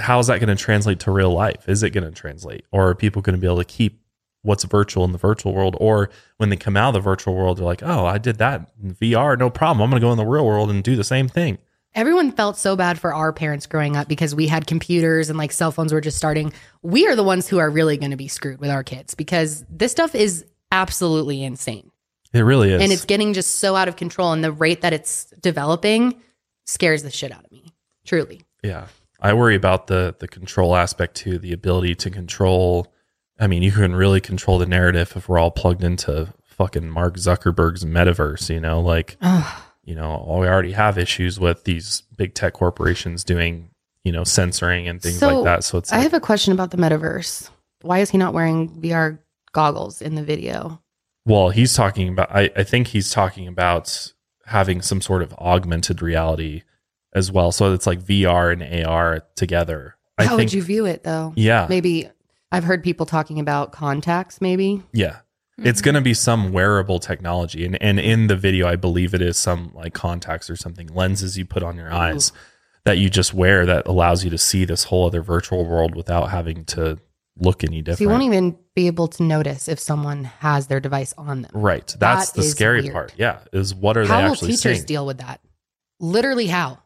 How 0.00 0.20
is 0.20 0.28
that 0.28 0.38
going 0.38 0.56
to 0.56 0.62
translate 0.62 1.00
to 1.00 1.10
real 1.10 1.32
life? 1.32 1.68
Is 1.68 1.82
it 1.82 1.90
going 1.90 2.04
to 2.04 2.12
translate? 2.12 2.66
Or 2.70 2.90
are 2.90 2.94
people 2.94 3.20
going 3.20 3.34
to 3.34 3.40
be 3.40 3.48
able 3.48 3.58
to 3.58 3.64
keep 3.64 4.00
what's 4.42 4.64
virtual 4.64 5.04
in 5.04 5.12
the 5.12 5.18
virtual 5.18 5.54
world? 5.54 5.76
Or 5.80 6.10
when 6.36 6.50
they 6.50 6.56
come 6.56 6.76
out 6.76 6.88
of 6.88 6.94
the 6.94 7.00
virtual 7.00 7.34
world, 7.34 7.58
they're 7.58 7.64
like, 7.64 7.82
oh, 7.82 8.04
I 8.04 8.18
did 8.18 8.38
that 8.38 8.70
in 8.82 8.94
VR, 8.94 9.38
no 9.38 9.50
problem. 9.50 9.82
I'm 9.82 9.90
going 9.90 10.00
to 10.00 10.06
go 10.06 10.12
in 10.12 10.18
the 10.18 10.26
real 10.26 10.44
world 10.44 10.70
and 10.70 10.82
do 10.82 10.96
the 10.96 11.04
same 11.04 11.28
thing. 11.28 11.58
Everyone 11.94 12.32
felt 12.32 12.56
so 12.56 12.74
bad 12.74 12.98
for 12.98 13.12
our 13.12 13.32
parents 13.32 13.66
growing 13.66 13.96
up 13.96 14.08
because 14.08 14.34
we 14.34 14.46
had 14.46 14.66
computers 14.66 15.28
and 15.28 15.38
like 15.38 15.52
cell 15.52 15.70
phones 15.70 15.92
were 15.92 16.00
just 16.00 16.16
starting. 16.16 16.52
We 16.80 17.06
are 17.06 17.14
the 17.14 17.22
ones 17.22 17.48
who 17.48 17.58
are 17.58 17.68
really 17.68 17.98
going 17.98 18.12
to 18.12 18.16
be 18.16 18.28
screwed 18.28 18.60
with 18.60 18.70
our 18.70 18.82
kids 18.82 19.14
because 19.14 19.64
this 19.68 19.92
stuff 19.92 20.14
is 20.14 20.46
absolutely 20.70 21.42
insane. 21.44 21.90
It 22.32 22.40
really 22.40 22.72
is. 22.72 22.80
And 22.80 22.92
it's 22.92 23.04
getting 23.04 23.34
just 23.34 23.56
so 23.56 23.76
out 23.76 23.88
of 23.88 23.96
control. 23.96 24.32
And 24.32 24.42
the 24.42 24.52
rate 24.52 24.80
that 24.80 24.94
it's 24.94 25.26
developing 25.42 26.18
scares 26.64 27.02
the 27.02 27.10
shit 27.10 27.30
out 27.30 27.44
of 27.44 27.52
me. 27.52 27.74
Truly. 28.06 28.40
Yeah. 28.62 28.86
I 29.20 29.34
worry 29.34 29.54
about 29.54 29.86
the 29.86 30.16
the 30.18 30.26
control 30.26 30.74
aspect 30.74 31.14
too, 31.14 31.38
the 31.38 31.52
ability 31.52 31.94
to 31.96 32.10
control 32.10 32.92
I 33.42 33.48
mean, 33.48 33.64
you 33.64 33.72
can 33.72 33.92
really 33.96 34.20
control 34.20 34.58
the 34.58 34.66
narrative 34.66 35.14
if 35.16 35.28
we're 35.28 35.38
all 35.38 35.50
plugged 35.50 35.82
into 35.82 36.32
fucking 36.44 36.88
Mark 36.88 37.16
Zuckerberg's 37.16 37.84
metaverse, 37.84 38.48
you 38.48 38.60
know, 38.60 38.80
like 38.80 39.16
you 39.84 39.96
know, 39.96 40.36
we 40.38 40.46
already 40.46 40.70
have 40.72 40.96
issues 40.96 41.40
with 41.40 41.64
these 41.64 42.04
big 42.16 42.34
tech 42.34 42.52
corporations 42.52 43.24
doing, 43.24 43.70
you 44.04 44.12
know, 44.12 44.22
censoring 44.22 44.86
and 44.86 45.02
things 45.02 45.18
So, 45.18 45.34
like 45.40 45.44
that. 45.44 45.64
So 45.64 45.78
it's 45.78 45.92
I 45.92 45.96
like, 45.96 46.04
have 46.04 46.14
a 46.14 46.20
question 46.20 46.52
about 46.52 46.70
the 46.70 46.76
metaverse. 46.76 47.50
Why 47.80 47.98
is 47.98 48.10
he 48.10 48.16
not 48.16 48.32
wearing 48.32 48.68
VR 48.80 49.18
goggles 49.50 50.00
in 50.00 50.14
the 50.14 50.22
video? 50.22 50.80
well, 51.24 51.50
he's 51.50 51.74
talking 51.74 52.10
about 52.10 52.30
I, 52.30 52.48
I 52.54 52.62
think 52.62 52.86
he's 52.88 53.10
talking 53.10 53.48
about 53.48 54.12
having 54.46 54.82
some 54.82 55.00
sort 55.00 55.20
of 55.22 55.32
augmented 55.34 56.00
reality 56.00 56.62
as 57.12 57.32
well. 57.32 57.50
So 57.50 57.72
it's 57.72 57.88
like 57.88 58.00
VR 58.02 58.52
and 58.52 58.86
AR 58.86 59.24
together. 59.34 59.96
I 60.16 60.26
How 60.26 60.36
think 60.36 60.50
would 60.50 60.52
you 60.52 60.62
view 60.62 60.84
it 60.86 61.02
though? 61.02 61.32
Yeah. 61.34 61.66
Maybe 61.68 62.08
I've 62.52 62.64
heard 62.64 62.84
people 62.84 63.06
talking 63.06 63.40
about 63.40 63.72
contacts, 63.72 64.40
maybe. 64.40 64.82
Yeah. 64.92 65.18
It's 65.58 65.80
hmm. 65.80 65.84
going 65.84 65.94
to 65.96 66.00
be 66.00 66.14
some 66.14 66.52
wearable 66.52 66.98
technology. 66.98 67.64
And, 67.64 67.82
and 67.82 67.98
in 67.98 68.26
the 68.26 68.36
video, 68.36 68.68
I 68.68 68.76
believe 68.76 69.14
it 69.14 69.22
is 69.22 69.36
some 69.36 69.72
like 69.74 69.94
contacts 69.94 70.48
or 70.48 70.56
something, 70.56 70.86
lenses 70.88 71.36
you 71.36 71.44
put 71.44 71.62
on 71.62 71.76
your 71.76 71.92
eyes 71.92 72.32
that 72.84 72.98
you 72.98 73.08
just 73.08 73.32
wear 73.32 73.64
that 73.66 73.86
allows 73.86 74.24
you 74.24 74.30
to 74.30 74.38
see 74.38 74.64
this 74.64 74.84
whole 74.84 75.06
other 75.06 75.22
virtual 75.22 75.64
world 75.64 75.94
without 75.94 76.30
having 76.30 76.64
to 76.66 76.98
look 77.38 77.64
any 77.64 77.80
different. 77.80 77.98
So 77.98 78.04
you 78.04 78.10
won't 78.10 78.24
even 78.24 78.58
be 78.74 78.86
able 78.86 79.08
to 79.08 79.22
notice 79.22 79.68
if 79.68 79.78
someone 79.78 80.24
has 80.24 80.66
their 80.66 80.80
device 80.80 81.14
on 81.16 81.42
them. 81.42 81.50
right. 81.54 81.86
That's 81.98 82.32
That 82.32 82.40
the 82.40 82.46
scary 82.46 82.82
weird. 82.82 82.92
part. 82.92 83.14
Yeah. 83.16 83.40
Is 83.52 83.74
what 83.74 83.96
are 83.96 84.04
How 84.04 84.18
they 84.18 84.24
will 84.24 84.32
actually 84.32 84.50
teachers 84.52 84.78
seeing? 84.78 84.86
deal 84.86 85.06
with 85.06 85.18
that? 85.18 85.40
Literally, 86.00 86.48
how? 86.48 86.80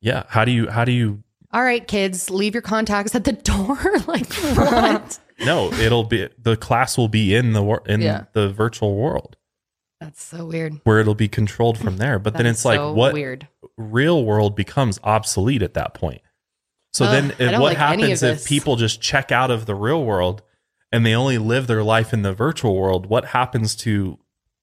yeah. 0.00 0.24
How 0.28 0.44
do 0.44 0.52
you, 0.52 0.68
how 0.70 0.84
do 0.84 0.92
you, 0.92 1.22
All 1.56 1.62
right, 1.62 1.88
kids, 1.88 2.28
leave 2.28 2.54
your 2.54 2.60
contacts 2.60 3.14
at 3.14 3.24
the 3.24 3.32
door. 3.32 3.78
like 4.06 4.30
what? 4.34 5.18
no, 5.40 5.72
it'll 5.72 6.04
be, 6.04 6.28
the 6.38 6.54
class 6.54 6.98
will 6.98 7.08
be 7.08 7.34
in 7.34 7.54
the, 7.54 7.62
wor- 7.62 7.82
in 7.86 8.02
Yeah. 8.02 8.24
the 8.34 8.50
virtual 8.50 8.94
world 8.94 9.38
That's 9.98 10.22
so 10.22 10.44
weird. 10.44 10.82
where 10.84 11.00
it'll 11.00 11.14
be 11.14 11.28
controlled 11.28 11.78
from 11.78 11.96
there. 11.96 12.18
But 12.18 12.34
then 12.34 12.44
it's 12.44 12.58
is 12.58 12.64
like, 12.66 12.94
what, 12.94 13.14
weird? 13.14 13.48
real 13.78 14.22
world 14.22 14.54
becomes 14.54 15.00
obsolete 15.02 15.62
at 15.62 15.72
that 15.72 15.94
point. 15.94 16.20
So 16.92 17.10
then 17.10 17.32
if, 17.38 17.52
what 17.52 17.60
like 17.72 17.78
happens 17.78 18.22
if 18.22 18.44
people 18.46 18.76
just 18.76 19.00
check 19.00 19.32
out 19.32 19.50
of 19.50 19.64
the 19.64 19.74
real 19.74 20.04
world 20.04 20.42
and 20.92 21.06
they 21.06 21.14
only 21.14 21.38
live 21.38 21.68
their 21.68 21.82
life 21.82 22.12
in 22.12 22.20
the 22.20 22.34
virtual 22.34 22.76
world? 22.76 23.06
What 23.06 23.28
happens 23.28 23.74
to 23.76 24.18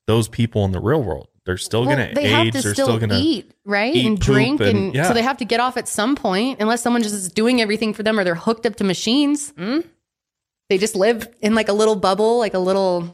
those 0.06 0.28
people 0.28 0.64
in 0.64 0.72
the 0.72 0.80
real 0.80 1.02
world? 1.02 1.28
They're 1.46 1.58
still 1.58 1.86
Well, 1.86 1.96
going 1.98 2.10
to 2.10 2.16
they 2.16 2.30
have 2.30 2.48
age. 2.48 2.54
to 2.54 2.62
They're 2.62 2.74
still, 2.74 2.86
still 2.88 2.98
going 3.00 3.10
to 3.10 3.18
eat, 3.18 3.52
right? 3.66 3.94
eat, 3.94 4.06
and 4.06 4.18
drink. 4.20 4.62
and- 4.62 4.70
And, 4.78 4.96
yeah. 4.96 5.08
so 5.10 5.14
they 5.14 5.22
have 5.22 5.38
to 5.38 5.46
get 5.46 5.60
off 5.60 5.76
at 5.76 5.88
some 5.90 6.16
point, 6.16 6.62
unless 6.62 6.82
someone 6.82 7.04
just 7.04 7.16
is 7.16 7.30
doing 7.30 7.60
everything 7.62 7.94
for 7.94 8.02
them 8.04 8.18
or 8.18 8.24
they're 8.24 8.34
hooked 8.36 8.66
up 8.66 8.78
to 8.78 8.84
machines. 8.86 9.52
Mm? 9.58 9.84
They 10.70 10.78
just 10.78 10.96
live 10.96 11.28
in 11.42 11.54
like 11.54 11.68
a 11.68 11.74
little 11.74 11.96
bubble, 11.98 12.40
like 12.40 12.54
a 12.54 12.60
little 12.60 13.14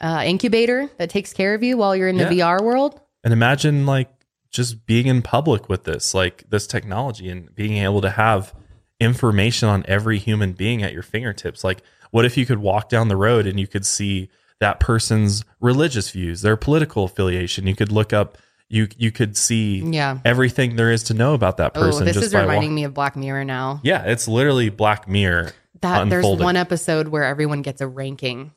uh, 0.00 0.22
incubator 0.26 0.90
that 0.98 1.10
takes 1.10 1.32
care 1.32 1.54
of 1.54 1.62
you 1.62 1.76
while 1.76 1.94
you're 1.94 2.08
in 2.08 2.16
the 2.16 2.34
Yeah. 2.34 2.56
VR 2.56 2.62
world. 2.62 3.00
And 3.22 3.32
imagine 3.32 3.86
like 3.86 4.10
just 4.50 4.84
being 4.86 5.06
in 5.06 5.22
public 5.22 5.68
with 5.68 5.84
this, 5.84 6.14
like 6.14 6.44
this 6.50 6.66
technology 6.66 7.28
and 7.28 7.54
being 7.54 7.76
able 7.78 8.00
to 8.00 8.10
have 8.10 8.52
information 9.00 9.68
on 9.68 9.84
every 9.88 10.18
human 10.18 10.52
being 10.52 10.82
at 10.82 10.92
your 10.92 11.02
fingertips. 11.02 11.64
Like, 11.64 11.82
what 12.10 12.24
if 12.24 12.36
you 12.36 12.46
could 12.46 12.58
walk 12.58 12.88
down 12.88 13.08
the 13.08 13.16
road 13.16 13.46
and 13.46 13.58
you 13.58 13.66
could 13.66 13.84
see 13.86 14.28
that 14.64 14.80
person's 14.80 15.44
religious 15.60 16.10
views, 16.10 16.40
their 16.42 16.56
political 16.56 17.04
affiliation? 17.04 17.66
You 17.66 17.76
could 17.76 17.92
look 17.92 18.12
up, 18.12 18.38
you 18.68 18.88
you 18.96 19.12
could 19.12 19.36
see 19.36 19.80
Yeah. 19.84 20.18
everything 20.24 20.76
there 20.76 20.90
is 20.90 21.02
to 21.04 21.14
know 21.14 21.34
about 21.34 21.58
that 21.58 21.74
person. 21.74 21.88
Oh, 21.88 21.90
person. 21.92 22.04
this 22.06 22.14
just 22.14 22.26
is 22.28 22.32
by 22.32 22.40
reminding 22.40 22.70
walk- 22.70 22.74
me 22.74 22.84
of 22.84 22.94
Black 22.94 23.16
Mirror 23.16 23.44
now. 23.44 23.80
Yeah, 23.84 24.02
it's 24.04 24.26
literally 24.26 24.70
Black 24.70 25.06
Mirror. 25.08 25.52
That 25.82 26.08
there's 26.08 26.24
one 26.24 26.56
episode 26.56 27.08
where 27.08 27.24
everyone 27.24 27.60
gets 27.62 27.80
a 27.82 27.86
ranking. 27.86 28.52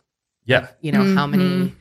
Yeah, 0.45 0.67
You 0.79 0.93
know 0.93 1.13
how 1.13 1.27
many 1.27 1.43
Mhm. 1.43 1.71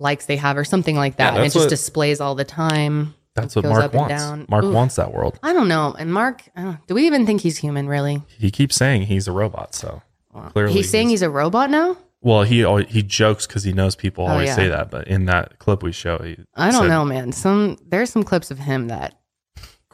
likes 0.00 0.24
they 0.24 0.36
have 0.38 0.56
or 0.56 0.64
something 0.64 0.96
like 0.96 1.14
Yeah, 1.18 1.26
that, 1.26 1.28
and 1.34 1.38
it 1.38 1.40
that's 1.42 1.54
just 1.54 1.64
what- 1.66 1.70
displays 1.70 2.20
all 2.22 2.34
the 2.34 2.44
time. 2.44 3.12
that's 3.34 3.54
what 3.54 3.62
goes 3.64 3.72
Mark 3.72 3.84
up 3.84 3.90
and 3.92 4.00
wants. 4.00 4.14
down. 4.22 4.46
Mark 4.48 4.64
Ooh. 4.64 4.72
wants 4.72 4.96
that 4.96 5.12
world. 5.12 5.38
I 5.42 5.52
don't 5.52 5.68
know. 5.68 5.94
And 5.98 6.10
Mark, 6.12 6.42
uh, 6.56 6.76
do 6.86 6.94
we 6.94 7.06
even 7.06 7.26
think 7.26 7.42
he's 7.42 7.58
human? 7.58 7.86
Really? 7.86 8.22
He 8.38 8.50
keeps 8.50 8.76
saying 8.76 9.02
he's 9.02 9.28
a 9.28 9.32
robot. 9.32 9.74
So 9.74 10.02
Well, 10.32 10.50
Clearly 10.50 10.72
he's 10.72 10.88
saying 10.90 11.08
he's- 11.08 11.20
he's 11.20 11.26
a 11.26 11.30
robot 11.30 11.70
now. 11.70 11.96
Well, 12.20 12.42
he 12.42 12.64
al- 12.64 12.78
he 12.78 13.02
jokes 13.02 13.46
because 13.46 13.62
he 13.62 13.72
knows 13.72 13.94
people 13.94 14.24
Oh, 14.24 14.28
always 14.32 14.48
yeah. 14.48 14.56
say 14.56 14.68
that, 14.68 14.90
but 14.90 15.06
in 15.08 15.26
that 15.26 15.58
clip 15.60 15.82
we 15.82 15.92
show, 15.92 16.18
he 16.18 16.36
I 16.54 16.70
don't 16.70 16.82
said- 16.82 16.88
know, 16.88 17.04
man. 17.04 17.32
Some 17.32 17.78
there's 17.86 18.10
some 18.10 18.24
clips 18.24 18.50
of 18.50 18.58
him 18.58 18.88
that 18.88 19.20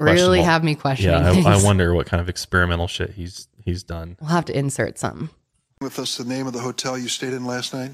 really 0.01 0.41
have 0.43 0.65
me 0.65 0.75
questioning. 0.75 1.21
Yeah, 1.23 1.49
I, 1.51 1.55
I 1.59 1.63
wonder 1.65 1.93
what 1.95 2.07
kind 2.07 2.21
of 2.21 2.29
experimental 2.29 2.87
shit 2.89 3.11
he's 3.11 3.49
he's 3.65 3.83
done. 3.83 4.17
We'll 4.21 4.31
have 4.31 4.47
to 4.47 4.57
insert 4.59 4.99
some. 4.99 5.31
with 5.81 5.99
us 5.99 6.17
the 6.17 6.25
name 6.25 6.47
of 6.47 6.53
the 6.55 6.61
hotel 6.61 6.97
you 6.97 7.09
stayed 7.09 7.35
in 7.35 7.45
last 7.45 7.75
night? 7.75 7.91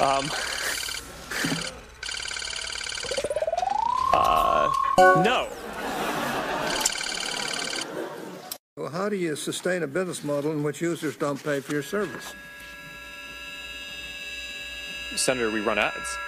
Um. 0.00 0.28
No. 5.24 5.48
Well, 8.76 8.90
how 8.90 9.08
do 9.08 9.16
you 9.16 9.34
sustain 9.36 9.82
a 9.82 9.86
business 9.86 10.22
model 10.22 10.52
in 10.52 10.62
which 10.62 10.80
users 10.80 11.16
don't 11.16 11.42
pay 11.42 11.60
for 11.60 11.72
your 11.72 11.82
service? 11.82 12.32
Senator, 15.18 15.50
we 15.50 15.60
run 15.60 15.78
ads. 15.78 16.18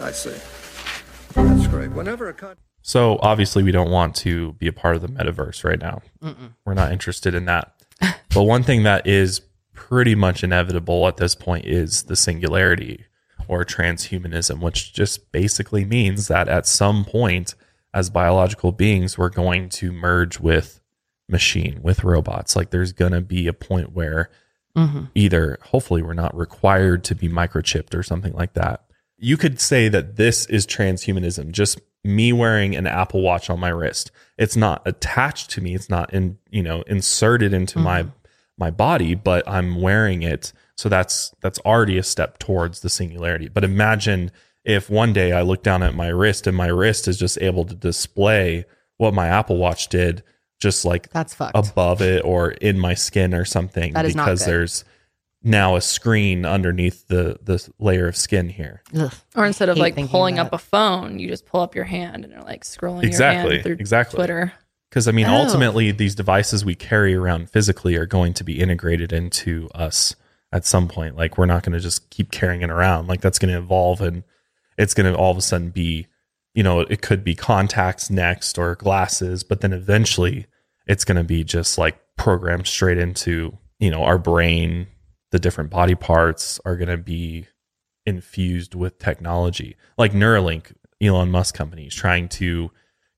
I 0.00 0.12
see. 0.12 0.34
That's 1.34 1.66
great. 1.66 1.90
Whenever 1.90 2.28
a 2.28 2.34
country 2.34 2.62
So 2.82 3.18
obviously, 3.20 3.62
we 3.62 3.72
don't 3.72 3.90
want 3.90 4.14
to 4.16 4.52
be 4.54 4.66
a 4.68 4.72
part 4.72 4.96
of 4.96 5.02
the 5.02 5.08
metaverse 5.08 5.64
right 5.64 5.80
now. 5.80 6.02
We're 6.64 6.74
not 6.74 6.92
interested 6.92 7.34
in 7.34 7.44
that. 7.46 7.72
but 8.34 8.42
one 8.42 8.62
thing 8.62 8.84
that 8.84 9.06
is 9.06 9.40
pretty 9.72 10.14
much 10.14 10.42
inevitable 10.42 11.06
at 11.06 11.16
this 11.16 11.34
point 11.34 11.64
is 11.66 12.04
the 12.04 12.16
singularity 12.16 13.04
or 13.48 13.64
transhumanism, 13.64 14.60
which 14.60 14.92
just 14.92 15.30
basically 15.32 15.84
means 15.84 16.28
that 16.28 16.48
at 16.48 16.66
some 16.66 17.04
point, 17.04 17.54
as 17.94 18.10
biological 18.10 18.72
beings, 18.72 19.16
we're 19.16 19.28
going 19.28 19.68
to 19.68 19.92
merge 19.92 20.40
with 20.40 20.80
machine, 21.28 21.80
with 21.82 22.04
robots. 22.04 22.56
Like 22.56 22.70
there's 22.70 22.92
going 22.92 23.12
to 23.12 23.20
be 23.20 23.46
a 23.46 23.52
point 23.52 23.92
where 23.92 24.30
Mm-hmm. 24.76 25.04
either, 25.14 25.58
hopefully, 25.62 26.02
we're 26.02 26.12
not 26.12 26.36
required 26.36 27.02
to 27.04 27.14
be 27.14 27.28
microchipped 27.28 27.94
or 27.94 28.02
something 28.02 28.34
like 28.34 28.52
that. 28.54 28.84
You 29.16 29.38
could 29.38 29.58
say 29.60 29.88
that 29.88 30.16
this 30.16 30.44
is 30.46 30.66
transhumanism, 30.66 31.52
just 31.52 31.80
me 32.04 32.32
wearing 32.32 32.76
an 32.76 32.86
Apple 32.86 33.22
Watch 33.22 33.48
on 33.48 33.58
my 33.58 33.70
wrist. 33.70 34.10
It's 34.36 34.56
not 34.56 34.82
attached 34.84 35.50
to 35.52 35.60
me. 35.60 35.74
It's 35.74 35.88
not 35.88 36.12
in, 36.12 36.38
you 36.50 36.62
know, 36.62 36.82
inserted 36.82 37.52
into 37.52 37.78
my 37.78 38.02
mm-hmm. 38.02 38.10
my 38.58 38.70
body, 38.70 39.14
but 39.14 39.48
I'm 39.48 39.80
wearing 39.80 40.22
it. 40.22 40.52
So 40.76 40.88
that's 40.88 41.34
that's 41.40 41.58
already 41.60 41.96
a 41.96 42.02
step 42.02 42.38
towards 42.38 42.80
the 42.80 42.90
singularity. 42.90 43.48
But 43.48 43.64
imagine 43.64 44.30
if 44.64 44.90
one 44.90 45.12
day 45.12 45.32
I 45.32 45.42
look 45.42 45.62
down 45.62 45.82
at 45.82 45.94
my 45.94 46.08
wrist 46.08 46.46
and 46.46 46.56
my 46.56 46.66
wrist 46.66 47.08
is 47.08 47.18
just 47.18 47.40
able 47.40 47.64
to 47.64 47.74
display 47.74 48.64
what 48.98 49.14
my 49.14 49.28
Apple 49.28 49.56
Watch 49.56 49.88
did, 49.88 50.22
just 50.60 50.84
like 50.84 51.10
That's 51.10 51.34
fucked. 51.34 51.56
above 51.56 52.00
it 52.02 52.24
or 52.24 52.50
in 52.50 52.78
my 52.78 52.94
skin 52.94 53.34
or 53.34 53.44
something, 53.44 53.92
That 53.92 54.04
is 54.06 54.14
not 54.16 54.26
because 54.26 54.40
good. 54.44 54.50
there's 54.52 54.84
now 55.42 55.76
a 55.76 55.80
screen 55.80 56.44
underneath 56.44 57.06
the 57.08 57.38
the 57.42 57.66
layer 57.78 58.08
of 58.08 58.16
skin 58.16 58.48
here. 58.48 58.82
Ugh. 58.98 59.12
Or 59.36 59.46
instead 59.46 59.68
of 59.68 59.76
like 59.76 59.94
pulling 60.08 60.38
up 60.38 60.52
a 60.52 60.58
phone, 60.58 61.18
you 61.18 61.28
just 61.28 61.46
pull 61.46 61.60
up 61.60 61.74
your 61.74 61.84
hand 61.84 62.24
and 62.24 62.32
you're 62.32 62.42
like 62.42 62.64
scrolling 62.64 63.04
Exactly, 63.04 63.42
your 63.44 63.52
hand 63.54 63.62
through 63.64 63.76
exactly. 63.78 64.16
Twitter. 64.16 64.52
Because 64.90 65.06
I 65.08 65.12
mean, 65.12 65.26
Oh. 65.26 65.34
ultimately, 65.34 65.90
these 65.92 66.14
devices 66.14 66.64
we 66.64 66.74
carry 66.74 67.14
around 67.14 67.50
physically 67.50 67.96
are 67.96 68.06
going 68.06 68.32
to 68.34 68.44
be 68.44 68.60
integrated 68.60 69.12
into 69.12 69.68
us 69.74 70.16
at 70.52 70.64
some 70.64 70.88
point. 70.88 71.16
Like, 71.16 71.36
we're 71.36 71.44
not 71.46 71.64
going 71.64 71.74
to 71.74 71.80
just 71.80 72.08
keep 72.10 72.30
carrying 72.30 72.62
it 72.62 72.70
around. 72.70 73.08
Like, 73.08 73.20
that's 73.20 73.38
going 73.38 73.52
to 73.52 73.58
evolve 73.58 74.00
and 74.00 74.22
it's 74.78 74.94
going 74.94 75.12
to 75.12 75.18
all 75.18 75.30
of 75.32 75.36
a 75.36 75.42
sudden 75.42 75.70
be, 75.70 76.06
you 76.56 76.62
know, 76.62 76.80
it 76.80 77.02
could 77.02 77.22
be 77.22 77.34
contacts 77.34 78.08
next 78.08 78.58
or 78.58 78.74
glasses, 78.74 79.44
but 79.44 79.60
then 79.60 79.74
eventually 79.74 80.46
it's 80.86 81.04
going 81.04 81.18
to 81.18 81.22
be 81.22 81.44
just 81.44 81.76
like 81.76 82.00
programmed 82.16 82.66
straight 82.66 82.96
into, 82.96 83.58
you 83.78 83.90
know, 83.90 84.02
our 84.02 84.18
brain. 84.18 84.86
The 85.32 85.38
different 85.38 85.68
body 85.68 85.94
parts 85.94 86.58
are 86.64 86.76
going 86.76 86.88
to 86.88 86.96
be 86.96 87.46
infused 88.06 88.74
with 88.74 88.98
technology. 88.98 89.76
Like 89.98 90.12
Neuralink, 90.12 90.72
Elon 91.02 91.30
Musk 91.30 91.54
company 91.54 91.88
is 91.88 91.94
trying 91.94 92.28
to 92.30 92.70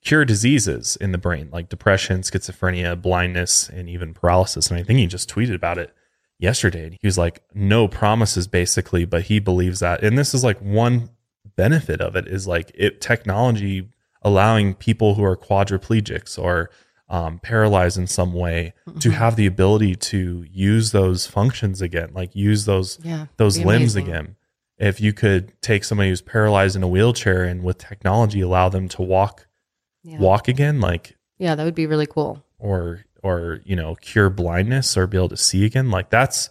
cure 0.02 0.24
diseases 0.24 0.96
in 0.96 1.12
the 1.12 1.18
brain 1.18 1.48
like 1.52 1.68
depression, 1.68 2.22
schizophrenia, 2.22 3.00
blindness, 3.00 3.68
and 3.68 3.88
even 3.88 4.14
paralysis. 4.14 4.68
And 4.68 4.80
I 4.80 4.82
think 4.82 4.98
he 4.98 5.06
just 5.06 5.30
tweeted 5.30 5.54
about 5.54 5.78
it 5.78 5.94
yesterday. 6.40 6.98
He 7.00 7.06
was 7.06 7.18
like, 7.18 7.44
no 7.54 7.86
promises 7.86 8.48
basically, 8.48 9.04
but 9.04 9.22
he 9.22 9.38
believes 9.38 9.78
that. 9.78 10.02
And 10.02 10.18
this 10.18 10.34
is 10.34 10.42
like 10.42 10.58
one 10.60 11.10
benefit 11.62 12.00
of 12.00 12.16
it 12.16 12.26
is 12.26 12.46
like 12.46 12.70
it 12.74 13.00
technology 13.00 13.88
allowing 14.22 14.74
people 14.74 15.14
who 15.16 15.24
are 15.24 15.36
quadriplegics 15.36 16.38
or 16.38 16.70
um, 17.10 17.38
paralyzed 17.40 17.96
in 17.98 18.06
some 18.06 18.32
way 18.34 18.74
to 19.00 19.10
have 19.10 19.36
the 19.36 19.46
ability 19.46 19.94
to 19.96 20.44
use 20.50 20.92
those 20.92 21.26
functions 21.26 21.80
again, 21.82 22.10
like 22.14 22.34
use 22.36 22.64
those 22.64 22.98
Yeah, 23.02 23.26
those 23.38 23.58
limbs 23.58 23.94
amazing. 23.96 24.04
again. 24.08 24.36
If 24.78 25.00
you 25.00 25.12
could 25.12 25.52
take 25.62 25.84
somebody 25.84 26.10
who's 26.10 26.20
paralyzed 26.20 26.76
in 26.76 26.82
a 26.82 26.88
wheelchair 26.88 27.44
and 27.44 27.62
with 27.64 27.78
technology 27.78 28.40
allow 28.40 28.68
them 28.68 28.88
to 28.90 29.02
walk 29.02 29.46
Yeah. 30.04 30.18
walk 30.20 30.48
again, 30.48 30.80
like 30.80 31.16
Yeah, 31.38 31.54
that 31.56 31.64
would 31.64 31.74
be 31.74 31.86
really 31.86 32.06
cool. 32.06 32.44
or 32.58 33.04
or 33.22 33.60
you 33.64 33.74
know 33.74 33.94
cure 33.96 34.30
blindness 34.30 34.96
or 34.96 35.06
be 35.06 35.16
able 35.16 35.28
to 35.30 35.36
see 35.48 35.64
again, 35.64 35.90
like 35.90 36.10
that's 36.10 36.50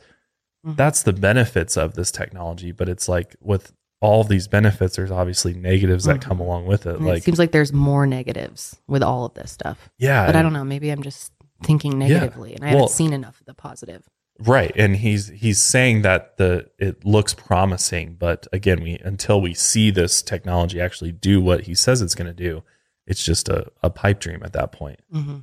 Mm-hmm. 0.65 0.75
that's 0.75 1.03
the 1.03 1.13
benefits 1.13 1.77
of 1.77 1.93
this 1.93 2.11
technology. 2.11 2.71
But 2.71 2.89
it's 2.89 3.07
like 3.07 3.35
with 3.39 3.71
all 3.99 4.21
of 4.21 4.27
these 4.27 4.47
benefits, 4.47 4.95
there's 4.95 5.11
obviously 5.11 5.53
negatives 5.53 6.05
that 6.05 6.21
come 6.21 6.39
along 6.39 6.65
with 6.67 6.85
it. 6.85 6.97
And 6.97 7.05
Like 7.05 7.19
it 7.19 7.23
seems 7.23 7.39
like 7.39 7.51
there's 7.51 7.73
more 7.73 8.05
negatives 8.05 8.75
with 8.87 9.01
all 9.01 9.25
of 9.25 9.33
this 9.33 9.51
stuff. 9.51 9.89
yeah, 9.97 10.25
But 10.25 10.35
I 10.35 10.41
don't 10.43 10.53
know. 10.53 10.63
Maybe 10.63 10.89
I'm 10.91 11.01
just 11.01 11.31
thinking 11.63 11.97
negatively 11.97 12.53
and 12.53 12.63
I 12.63 12.67
Well- 12.67 12.77
haven't 12.83 12.91
seen 12.95 13.13
enough 13.13 13.39
of 13.39 13.45
the 13.47 13.53
positive. 13.53 14.03
Right, 14.39 14.71
and 14.75 14.97
he's 14.97 15.29
he's 15.29 15.59
saying 15.59 16.03
that 16.03 16.37
the 16.37 16.67
it 16.77 17.03
looks 17.03 17.33
promising, 17.33 18.17
but 18.19 18.45
again, 18.53 18.83
we 18.83 18.99
until 19.03 19.41
we 19.41 19.55
see 19.55 19.89
this 19.89 20.21
technology 20.21 20.79
actually 20.79 21.11
do 21.11 21.41
what 21.41 21.61
he 21.61 21.73
says 21.73 22.03
it's 22.03 22.13
going 22.13 22.27
to 22.27 22.35
do, 22.35 22.61
it's 23.07 23.23
just 23.23 23.49
a, 23.49 23.65
a 23.81 23.89
pipe 23.89 24.19
dream 24.19 24.43
at 24.43 24.53
that 24.53 24.71
point. 24.71 24.99
Mm-hmm. 25.11 25.37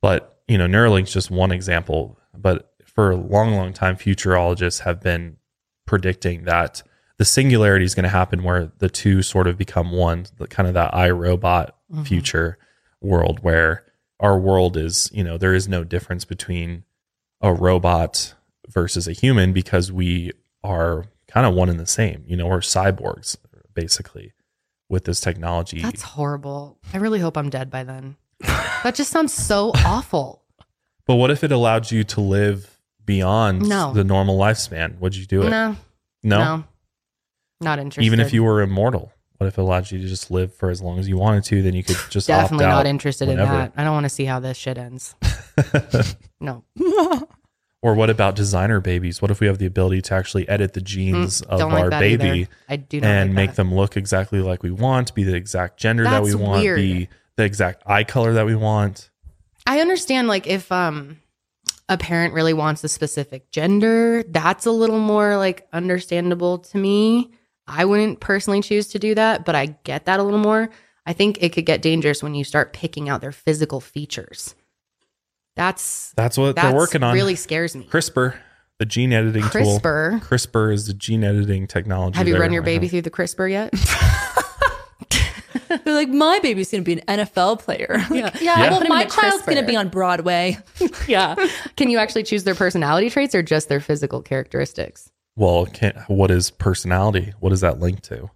But 0.00 0.40
you 0.48 0.58
know, 0.58 0.66
Neuralink's 0.66 1.12
just 1.12 1.30
one 1.30 1.52
example. 1.52 2.18
But 2.36 2.68
for 2.84 3.12
a 3.12 3.16
long, 3.16 3.52
long 3.54 3.72
time, 3.72 3.96
futurologists 3.96 4.80
have 4.80 5.00
been 5.00 5.36
predicting 5.86 6.42
that 6.42 6.82
the 7.22 7.26
singularity 7.26 7.84
is 7.84 7.94
going 7.94 8.02
to 8.02 8.08
happen 8.08 8.42
where 8.42 8.72
the 8.78 8.88
two 8.90 9.22
sort 9.22 9.46
of 9.46 9.56
become 9.56 9.92
one, 9.92 10.26
the 10.38 10.48
kind 10.48 10.66
of 10.66 10.74
that 10.74 10.92
I, 10.92 11.08
Robot 11.10 11.76
mm-hmm. 11.88 12.02
future 12.02 12.58
world 13.00 13.38
where 13.44 13.84
our 14.18 14.36
world 14.36 14.76
is, 14.76 15.08
you 15.14 15.22
know, 15.22 15.38
there 15.38 15.54
is 15.54 15.68
no 15.68 15.84
difference 15.84 16.24
between 16.24 16.82
a 17.40 17.54
robot 17.54 18.34
versus 18.68 19.06
a 19.06 19.12
human 19.12 19.52
because 19.52 19.92
we 19.92 20.32
are 20.64 21.04
kind 21.28 21.46
of 21.46 21.54
one 21.54 21.68
and 21.68 21.78
the 21.78 21.86
same. 21.86 22.24
You 22.26 22.36
know, 22.36 22.48
we're 22.48 22.58
cyborgs 22.58 23.36
basically 23.72 24.32
with 24.88 25.04
this 25.04 25.20
technology. 25.20 25.80
That's 25.80 26.02
horrible. 26.02 26.80
I 26.92 26.96
really 26.96 27.20
hope 27.20 27.36
I'm 27.38 27.50
dead 27.50 27.70
by 27.70 27.84
then. 27.84 28.16
that 28.40 28.96
just 28.96 29.12
sounds 29.12 29.32
so 29.32 29.70
awful. 29.86 30.42
but 31.06 31.14
what 31.14 31.30
if 31.30 31.44
it 31.44 31.52
allowed 31.52 31.88
you 31.92 32.02
to 32.02 32.20
live 32.20 32.80
beyond 33.04 33.68
No. 33.68 33.92
the 33.92 34.02
normal 34.02 34.36
lifespan? 34.36 34.98
Would 34.98 35.14
you 35.14 35.24
do 35.24 35.42
it? 35.42 35.50
No, 35.50 35.76
No? 36.24 36.38
no, 36.38 36.64
not 37.62 37.78
interested. 37.78 38.06
Even 38.06 38.20
if 38.20 38.32
you 38.32 38.44
were 38.44 38.60
immortal, 38.62 39.12
what 39.38 39.46
if 39.46 39.58
it 39.58 39.60
allowed 39.60 39.90
you 39.90 40.00
to 40.00 40.06
just 40.06 40.30
live 40.30 40.54
for 40.54 40.70
as 40.70 40.80
long 40.80 40.98
as 40.98 41.08
you 41.08 41.16
wanted 41.16 41.44
to? 41.44 41.62
Then 41.62 41.74
you 41.74 41.82
could 41.82 41.96
just 42.10 42.26
definitely 42.26 42.64
opt 42.66 42.72
out 42.72 42.76
not 42.78 42.86
interested 42.86 43.28
in 43.28 43.36
that. 43.36 43.72
I 43.76 43.84
don't 43.84 43.92
want 43.92 44.04
to 44.04 44.10
see 44.10 44.24
how 44.24 44.40
this 44.40 44.56
shit 44.56 44.78
ends. 44.78 45.14
no, 46.40 46.64
Or 47.82 47.94
what 47.94 48.10
about 48.10 48.36
designer 48.36 48.80
babies? 48.80 49.20
What 49.20 49.32
if 49.32 49.40
we 49.40 49.48
have 49.48 49.58
the 49.58 49.66
ability 49.66 50.02
to 50.02 50.14
actually 50.14 50.48
edit 50.48 50.72
the 50.72 50.80
genes 50.80 51.42
of 51.42 51.58
Mm, 51.58 51.58
don't 51.58 51.72
like 51.72 51.82
our 51.82 51.90
baby. 51.90 52.46
I 52.68 52.76
do 52.76 53.00
not 53.00 53.06
and 53.08 53.30
like 53.30 53.34
make 53.34 53.54
them 53.56 53.74
look 53.74 53.96
exactly 53.96 54.40
like 54.40 54.62
we 54.62 54.70
want, 54.70 55.12
be 55.16 55.24
the 55.24 55.34
exact 55.34 55.78
gender 55.80 56.04
that 56.04 56.22
we 56.22 56.36
want, 56.36 56.62
weird. 56.62 56.76
be 56.76 57.08
the 57.34 57.42
exact 57.42 57.82
eye 57.84 58.04
color 58.04 58.34
that 58.34 58.46
we 58.46 58.54
want? 58.54 59.10
I 59.66 59.80
understand 59.80 60.28
like 60.28 60.46
if 60.46 60.70
um 60.70 61.18
a 61.88 61.98
parent 61.98 62.34
really 62.34 62.52
wants 62.52 62.84
a 62.84 62.88
specific 62.88 63.50
gender, 63.50 64.22
that's 64.28 64.64
a 64.64 64.70
little 64.70 65.00
more 65.00 65.36
like 65.36 65.66
understandable 65.72 66.58
to 66.58 66.78
me. 66.78 67.32
I 67.66 67.84
wouldn't 67.84 68.20
personally 68.20 68.60
choose 68.60 68.88
to 68.88 68.98
do 68.98 69.14
that, 69.14 69.44
but 69.44 69.54
I 69.54 69.66
get 69.84 70.06
that 70.06 70.20
a 70.20 70.22
little 70.22 70.40
more. 70.40 70.70
I 71.06 71.12
think 71.12 71.42
it 71.42 71.52
could 71.52 71.66
get 71.66 71.82
dangerous 71.82 72.22
when 72.22 72.34
you 72.34 72.44
start 72.44 72.72
picking 72.72 73.08
out 73.08 73.20
their 73.20 73.32
physical 73.32 73.80
features. 73.80 74.54
That's 75.56 76.12
That's 76.16 76.38
what 76.38 76.54
that's 76.54 76.68
they're 76.68 76.76
working 76.76 77.02
on. 77.02 77.14
Really 77.14 77.34
scares 77.34 77.76
me. 77.76 77.84
CRISPR, 77.84 78.34
the 78.78 78.86
gene 78.86 79.12
editing 79.12 79.42
tool. 79.42 79.80
CRISPR. 79.80 80.20
CRISPR 80.20 80.72
is 80.72 80.86
the 80.86 80.94
gene 80.94 81.24
editing 81.24 81.66
technology. 81.66 82.16
Have 82.16 82.26
you 82.26 82.34
there 82.34 82.42
run 82.42 82.52
your 82.52 82.62
right 82.62 82.66
baby 82.66 82.86
now. 82.86 82.90
through 82.90 83.02
the 83.02 83.10
CRISPR 83.10 83.50
yet? 83.50 83.74
They're 85.84 85.94
like, 85.94 86.08
my 86.08 86.38
baby's 86.40 86.70
going 86.70 86.84
to 86.84 86.96
be 86.96 87.00
an 87.00 87.18
NFL 87.18 87.60
player. 87.60 88.04
Yeah, 88.12 88.30
Yeah, 88.40 88.70
well, 88.70 88.84
my 88.88 89.04
into 89.04 89.16
child's 89.16 89.44
going 89.44 89.56
to 89.56 89.64
be 89.64 89.74
on 89.74 89.88
Broadway. 89.88 90.58
yeah. 91.08 91.34
Can 91.76 91.88
you 91.88 91.98
actually 91.98 92.24
choose 92.24 92.44
their 92.44 92.54
personality 92.54 93.08
traits 93.08 93.34
or 93.34 93.42
just 93.42 93.68
their 93.68 93.80
physical 93.80 94.20
characteristics? 94.20 95.10
Well, 95.36 95.66
can, 95.66 96.04
what 96.08 96.30
is 96.30 96.50
personality? 96.50 97.32
What 97.40 97.52
is 97.52 97.60
that 97.62 97.80
linked 97.80 98.02
to? 98.04 98.30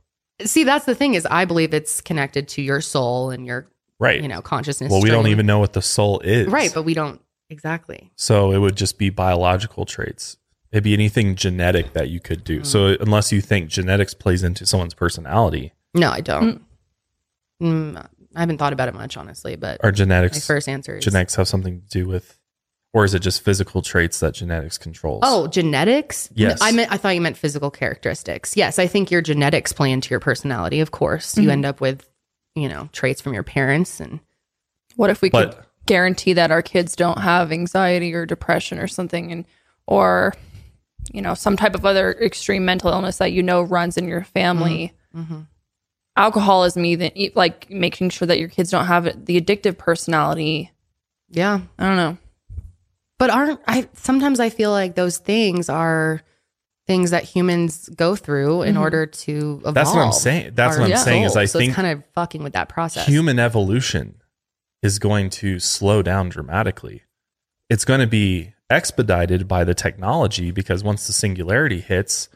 See, 0.45 0.65
that's 0.65 0.85
the 0.87 0.95
thing 0.95 1.15
is 1.15 1.27
I 1.31 1.45
believe 1.45 1.73
it's 1.75 2.01
connected 2.01 2.49
to 2.49 2.63
your 2.63 2.81
soul 2.81 3.31
and 3.31 3.47
your 3.47 3.69
Right. 3.99 4.21
you 4.21 4.29
know 4.29 4.43
consciousness. 4.43 4.91
well, 4.91 5.01
we 5.01 5.09
don't 5.09 5.29
even 5.29 5.47
know 5.47 5.59
what 5.59 5.73
the 5.73 5.81
soul 5.81 6.21
is. 6.21 6.49
right, 6.49 6.71
but 6.75 6.83
we 6.83 6.93
don't 6.93 7.21
exactly. 7.49 8.13
So 8.17 8.53
it 8.53 8.59
would 8.59 8.77
just 8.77 8.99
be 8.99 9.09
biological 9.09 9.87
traits. 9.87 10.37
It'd 10.73 10.85
be 10.85 10.93
anything 10.93 11.35
genetic 11.37 11.95
that 11.95 12.11
you 12.11 12.21
could 12.21 12.41
Mm. 12.41 12.45
do. 12.45 12.65
So 12.65 12.97
unless 13.01 13.33
you 13.33 13.41
think 13.41 13.71
genetics 13.71 14.13
plays 14.13 14.43
into 14.43 14.67
someone's 14.67 14.93
personality, 14.95 15.73
No, 15.95 16.11
I 16.11 16.21
don't. 16.21 16.63
Mm, 17.63 18.07
I 18.35 18.41
haven't 18.41 18.59
thought 18.59 18.75
about 18.75 18.89
it 18.89 18.95
much, 18.95 19.17
honestly, 19.17 19.57
but 19.57 19.83
Our 19.83 19.93
genetics 19.93 20.37
my 20.37 20.41
first 20.55 20.69
answer 20.69 20.99
is 20.99 21.05
genetics 21.05 21.37
have 21.37 21.49
something 21.49 21.81
to 21.81 21.87
do 21.89 22.07
with 22.07 22.39
or 22.93 23.05
is 23.05 23.13
it 23.15 23.21
just 23.21 23.43
physical 23.43 23.83
traits 23.83 24.21
that 24.21 24.35
genetics 24.35 24.79
controls? 24.79 25.21
Oh, 25.25 25.47
genetics? 25.49 26.31
Yes. 26.35 26.59
I 26.63 26.73
meant 26.73 26.91
I 26.93 26.97
thought 26.97 27.15
you 27.15 27.21
meant 27.21 27.37
physical 27.37 27.71
characteristics. 27.71 28.57
Yes, 28.57 28.79
I 28.79 28.87
think 28.87 29.11
your 29.11 29.23
genetics 29.23 29.73
play 29.73 29.91
into 29.93 30.11
your 30.11 30.21
personality, 30.21 30.81
of 30.81 30.91
course. 30.93 31.33
Mm-hmm. 31.35 31.43
You 31.43 31.51
end 31.51 31.65
up 31.67 31.81
with, 31.81 32.09
you 32.55 32.69
know, 32.69 32.89
traits 32.93 33.21
from 33.21 33.35
your 33.35 33.43
parents 33.43 34.01
and 34.01 34.21
What 34.97 35.11
if 35.11 35.21
we 35.23 35.29
could 35.31 35.51
But- 35.51 35.67
guarantee 35.85 36.33
that 36.33 36.51
our 36.51 36.63
kids 36.63 36.97
don't 36.97 37.19
have 37.21 37.53
anxiety 37.53 38.13
or 38.15 38.27
depression 38.27 38.79
or 38.79 38.89
something 38.89 39.31
and 39.31 39.45
or 39.87 40.35
you 41.13 41.23
know, 41.23 41.35
some 41.35 41.57
type 41.57 41.77
of 41.77 41.87
other 41.87 42.13
extreme 42.21 42.65
mental 42.65 42.91
illness 42.91 43.19
that 43.19 43.31
you 43.31 43.41
know 43.41 43.63
runs 43.63 43.97
in 43.97 44.09
your 44.09 44.25
family. 44.25 44.93
Mm-hmm. 45.15 45.43
Alcoholism 46.17 46.85
even 46.85 47.13
like 47.35 47.69
making 47.71 48.09
sure 48.11 48.27
that 48.27 48.39
your 48.41 48.49
kids 48.49 48.71
don't 48.71 48.87
have 48.87 49.05
the 49.27 49.41
addictive 49.41 49.77
personality. 49.79 50.73
yeah. 51.31 51.61
I 51.79 51.87
don't 51.87 51.97
know. 51.97 52.19
But 53.19 53.31
aren't 53.31 53.61
I 53.67 53.89
sometimes 53.95 54.41
I 54.41 54.51
feel 54.51 54.71
like 54.71 54.95
those 54.95 55.19
things 55.19 55.69
are 55.69 56.23
things 56.87 57.11
that 57.11 57.25
humans 57.25 57.89
go 57.89 58.15
through 58.15 58.63
in 58.63 58.75
mm-hmm. 58.75 58.83
order 58.83 59.07
to 59.07 59.57
evolve. 59.61 59.75
That's 59.75 59.91
what 59.93 60.03
I'm 60.03 60.13
saying. 60.13 60.53
That's 60.55 60.79
what 60.79 60.91
I'm 60.91 60.99
saying 60.99 61.25
is 61.25 61.37
I 61.37 61.47
so 61.47 61.59
think 61.59 61.71
it's 61.71 61.77
kind 61.77 61.89
of 61.89 62.05
fucking 62.15 62.43
with 62.43 62.53
that 62.53 62.69
process. 62.69 63.07
human 63.07 63.39
evolution 63.39 64.23
is 64.83 64.99
going 64.99 65.31
to 65.31 65.59
slow 65.59 66.03
down 66.03 66.29
dramatically. 66.29 67.03
It's 67.69 67.85
going 67.85 68.01
to 68.01 68.07
be 68.07 68.53
expedited 68.71 69.49
by 69.49 69.65
the 69.65 69.75
technology 69.75 70.51
because 70.51 70.85
once 70.85 71.07
the 71.07 71.13
singularity 71.13 71.81
hits, 71.81 72.29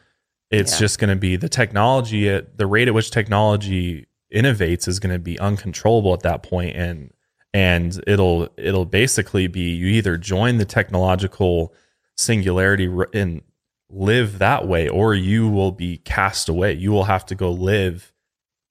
it's 0.49 0.73
Yeah. 0.73 0.79
just 0.79 0.99
going 0.99 1.09
to 1.09 1.15
be 1.15 1.37
the 1.37 1.47
technology 1.47 2.29
at 2.29 2.57
the 2.57 2.67
rate 2.67 2.87
at 2.89 2.93
which 2.93 3.11
technology 3.11 4.07
innovates 4.33 4.87
is 4.87 4.99
going 4.99 5.13
to 5.13 5.19
be 5.19 5.39
uncontrollable 5.39 6.13
at 6.13 6.21
that 6.21 6.43
point 6.43 6.75
and 6.75 7.13
and 7.53 8.01
it'll 8.07 8.49
it'll 8.57 8.85
basically 8.85 9.47
be 9.47 9.71
you 9.71 9.87
either 9.87 10.17
join 10.17 10.57
the 10.57 10.65
technological 10.65 11.73
singularity 12.15 12.89
and 13.13 13.41
live 13.89 14.39
that 14.39 14.67
way 14.67 14.87
or 14.87 15.13
you 15.13 15.49
will 15.49 15.71
be 15.71 15.97
cast 15.97 16.49
away. 16.49 16.73
You 16.73 16.91
will 16.91 17.05
have 17.05 17.25
to 17.27 17.35
go 17.35 17.51
live 17.51 18.13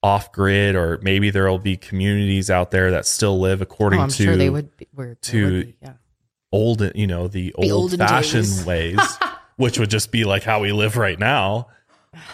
off 0.02 0.32
grid 0.32 0.74
or 0.74 0.98
maybe 1.02 1.30
there'll 1.30 1.58
be 1.58 1.76
communities 1.76 2.50
out 2.50 2.70
there 2.70 2.90
that 2.92 3.04
still 3.04 3.38
live 3.38 3.60
oh, 3.60 3.64
according 3.64 4.00
I'm 4.00 4.08
to 4.08 4.24
sure 4.24 4.36
they 4.36 4.48
would 4.48 4.74
be, 4.76 4.86
to- 5.22 5.44
would 5.44 5.66
be, 5.66 5.76
yeah. 5.82 5.92
old 6.52 6.90
you 6.94 7.06
know 7.06 7.28
the, 7.28 7.54
The 7.58 7.70
old 7.70 7.96
fashioned 7.98 8.64
ways 8.66 8.98
which 9.56 9.78
would 9.78 9.90
just 9.90 10.10
be 10.10 10.24
like 10.24 10.42
how 10.42 10.60
we 10.60 10.72
live 10.72 10.96
right 10.96 11.18
now 11.18 11.68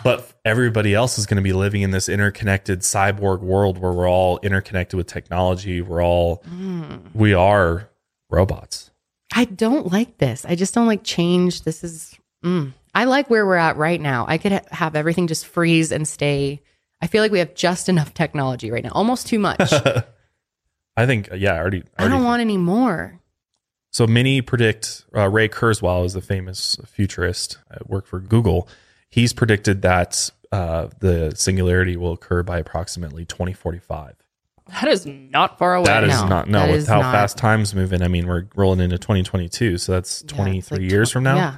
but 0.03 0.33
everybody 0.45 0.95
else 0.95 1.19
is 1.19 1.27
going 1.27 1.37
to 1.37 1.43
be 1.43 1.53
living 1.53 1.83
in 1.83 1.91
this 1.91 2.09
interconnected 2.09 2.81
cyborg 2.81 3.41
world 3.41 3.79
where 3.79 3.93
we're 3.93 4.09
all 4.09 4.39
interconnected 4.43 4.97
with 4.97 5.07
technology 5.07 5.81
we're 5.81 6.03
all 6.03 6.43
Mm. 6.49 7.15
we 7.15 7.35
are 7.35 7.89
robots 8.31 8.91
I 9.35 9.45
don't 9.45 9.93
like 9.93 10.19
this. 10.19 10.47
I 10.47 10.55
just 10.55 10.73
don't 10.73 10.87
like 10.87 11.03
change. 11.03 11.63
This 11.63 11.85
is, 11.85 12.15
mm. 12.45 12.73
I 12.95 13.05
like 13.05 13.29
where 13.29 13.45
we're 13.45 13.57
at 13.57 13.77
right 13.77 14.01
now. 14.01 14.25
I 14.27 14.39
could 14.39 14.53
ha- 14.53 14.63
have 14.71 14.97
everything 14.97 15.27
just 15.27 15.47
freeze 15.47 15.93
and 15.93 16.07
stay. 16.07 16.63
I 17.03 17.07
feel 17.07 17.23
like 17.23 17.33
we 17.33 17.41
have 17.41 17.55
just 17.55 17.89
enough 17.91 18.15
technology 18.15 18.71
right 18.71 18.83
now, 18.83 18.93
almost 18.93 19.27
too 19.27 19.39
much. 19.39 19.61
i 20.99 21.05
think 21.05 21.29
yeah 21.35 21.53
i 21.53 21.59
already, 21.59 21.83
I 21.99 22.03
already 22.05 22.15
don't 22.17 22.25
want 22.25 22.41
any 22.41 22.57
more. 22.57 23.21
So 23.93 24.07
many 24.07 24.41
predict 24.41 25.05
uh, 25.15 25.29
Ray 25.29 25.49
Kurzweil 25.49 26.07
is 26.07 26.15
a 26.17 26.23
famous 26.23 26.79
futurist 26.87 27.59
at 27.71 27.91
work 27.91 28.07
for 28.07 28.21
Google. 28.21 28.69
He's 29.17 29.33
predicted 29.33 29.81
that 29.83 30.31
uh, 30.53 30.89
the 31.01 31.33
singularity 31.35 31.97
will 31.97 32.13
occur 32.13 32.43
by 32.43 32.59
approximately 32.59 33.25
2045. 33.25 34.15
That 34.69 34.89
is 34.89 35.07
not 35.07 35.59
far 35.59 35.75
away. 35.75 35.87
That 35.87 36.05
is 36.05 36.11
No, 36.21 36.29
not 36.29 36.49
no 36.49 36.59
that 36.67 36.71
with 36.71 36.87
how 36.87 37.01
not- 37.01 37.13
fast 37.13 37.39
time's 37.39 37.75
moving. 37.75 38.03
I 38.03 38.09
mean, 38.09 38.27
we're 38.27 38.47
rolling 38.55 38.81
into 38.81 38.99
2022, 38.99 39.79
so 39.79 39.93
that's 39.93 40.23
Yeah, 40.29 40.35
23 40.37 40.59
it's 40.59 40.71
like 40.71 40.81
years 40.83 41.09
tw- 41.09 41.13
from 41.15 41.23
now. 41.25 41.37
Yeah. 41.37 41.57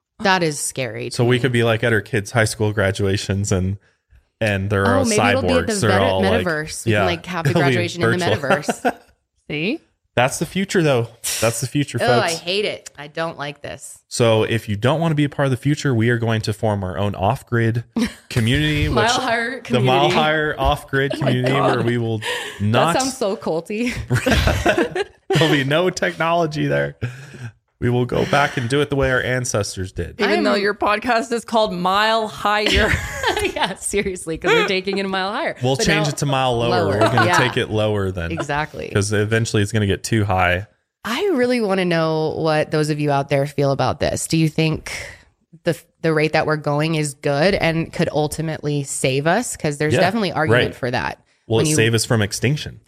That 0.20 0.44
is 0.44 0.60
scary. 0.60 1.10
So 1.10 1.24
we 1.24 1.40
could 1.40 1.50
be 1.50 1.64
like 1.64 1.82
at 1.82 1.92
our 1.92 2.00
kids' 2.00 2.30
high 2.30 2.44
school 2.44 2.72
graduations 2.72 3.50
and 3.50 3.78
and 4.40 4.70
they're 4.70 4.86
Oh, 4.86 4.98
all 4.98 5.04
maybe 5.04 5.20
cyborgs. 5.20 5.30
it'll 5.30 5.42
be 5.42 5.54
at 5.54 5.66
the 5.66 5.74
they're 5.74 5.90
meta- 5.90 6.02
all 6.02 6.22
like- 6.22 6.46
metaverse. 6.46 6.86
We 6.86 6.92
can, 6.92 7.06
like, 7.06 7.26
have 7.26 7.44
the 7.46 7.52
graduation 7.54 8.02
in 8.04 8.10
the 8.10 8.16
metaverse. 8.24 9.00
See? 9.50 9.80
That's 10.14 10.38
the 10.38 10.46
future, 10.46 10.82
though. 10.82 11.08
That's 11.40 11.60
the 11.60 11.66
future, 11.66 11.98
oh, 12.00 12.06
folks. 12.06 12.32
oh. 12.32 12.34
I 12.34 12.38
hate 12.38 12.64
it. 12.64 12.90
I 12.96 13.08
don't 13.08 13.36
like 13.36 13.62
this. 13.62 14.02
So 14.08 14.44
if 14.44 14.68
you 14.68 14.76
don't 14.76 15.00
want 15.00 15.10
to 15.10 15.16
be 15.16 15.24
a 15.24 15.28
part 15.28 15.46
of 15.46 15.50
the 15.50 15.56
future, 15.56 15.94
we 15.94 16.08
are 16.10 16.18
going 16.18 16.40
to 16.42 16.52
form 16.52 16.84
our 16.84 16.96
own 16.96 17.14
off-grid 17.14 17.84
community, 18.30 18.88
which 18.88 18.94
Mile 18.94 19.08
higher 19.20 19.60
the 19.62 19.80
mile 19.80 20.08
community. 20.08 20.14
Oh 20.14 20.20
higher 20.20 20.54
off-grid 20.58 21.12
oh 21.16 21.18
community 21.18 21.52
where 21.52 21.82
we 21.82 21.98
will 21.98 22.20
not 22.60 22.94
that 22.94 23.02
sounds 23.02 23.16
so 23.16 23.36
culty. 23.36 23.92
there'll 25.28 25.52
be 25.52 25.64
no 25.64 25.90
technology 25.90 26.66
there. 26.66 26.96
We 27.80 27.90
will 27.90 28.06
go 28.06 28.24
back 28.30 28.56
and 28.56 28.68
do 28.68 28.80
it 28.80 28.88
the 28.88 28.96
way 28.96 29.10
our 29.10 29.20
ancestors 29.20 29.92
did. 29.92 30.20
Even 30.20 30.30
I'm- 30.30 30.44
though 30.44 30.54
your 30.54 30.74
podcast 30.74 31.32
is 31.32 31.44
called 31.44 31.72
Mile 31.74 32.28
Higher. 32.28 32.90
yeah, 33.54 33.74
seriously, 33.74 34.36
because 34.36 34.52
we're 34.52 34.68
taking 34.68 34.98
it 34.98 35.06
a 35.06 35.08
mile 35.08 35.32
higher. 35.32 35.56
We'll 35.62 35.76
But 35.76 35.84
change 35.84 36.06
now- 36.06 36.10
it 36.12 36.16
to 36.18 36.26
mile 36.26 36.56
lower. 36.56 36.70
lower, 36.70 36.86
We're 36.92 36.98
going 37.00 37.16
to 37.18 37.24
yeah. 37.26 37.36
take 37.38 37.56
it 37.56 37.70
lower 37.70 38.10
then. 38.10 38.32
Exactly. 38.32 38.88
Because 38.88 39.12
eventually 39.12 39.62
it's 39.62 39.72
going 39.72 39.80
to 39.82 39.86
get 39.86 40.02
too 40.04 40.24
high. 40.24 40.66
I 41.04 41.22
really 41.34 41.60
want 41.60 41.78
to 41.80 41.84
know 41.84 42.34
what 42.38 42.70
those 42.70 42.88
of 42.90 43.00
you 43.00 43.10
out 43.10 43.28
there 43.28 43.46
feel 43.46 43.72
about 43.72 44.00
this. 44.00 44.26
Do 44.26 44.38
you 44.38 44.48
think 44.48 44.90
the 45.64 45.78
the 46.00 46.14
rate 46.14 46.32
that 46.32 46.46
we're 46.46 46.56
going 46.56 46.94
is 46.94 47.14
good 47.14 47.54
and 47.54 47.92
could 47.92 48.08
ultimately 48.10 48.84
save 48.84 49.26
us? 49.26 49.54
Because 49.56 49.76
there's 49.78 49.92
Yeah, 49.94 50.00
definitely 50.00 50.32
argument 50.32 50.68
right. 50.68 50.74
for 50.74 50.90
that. 50.90 51.22
Will 51.46 51.56
When 51.56 51.66
it 51.66 51.70
you 51.70 51.74
save 51.74 51.92
us 51.92 52.06
from 52.06 52.22
extinction? 52.22 52.80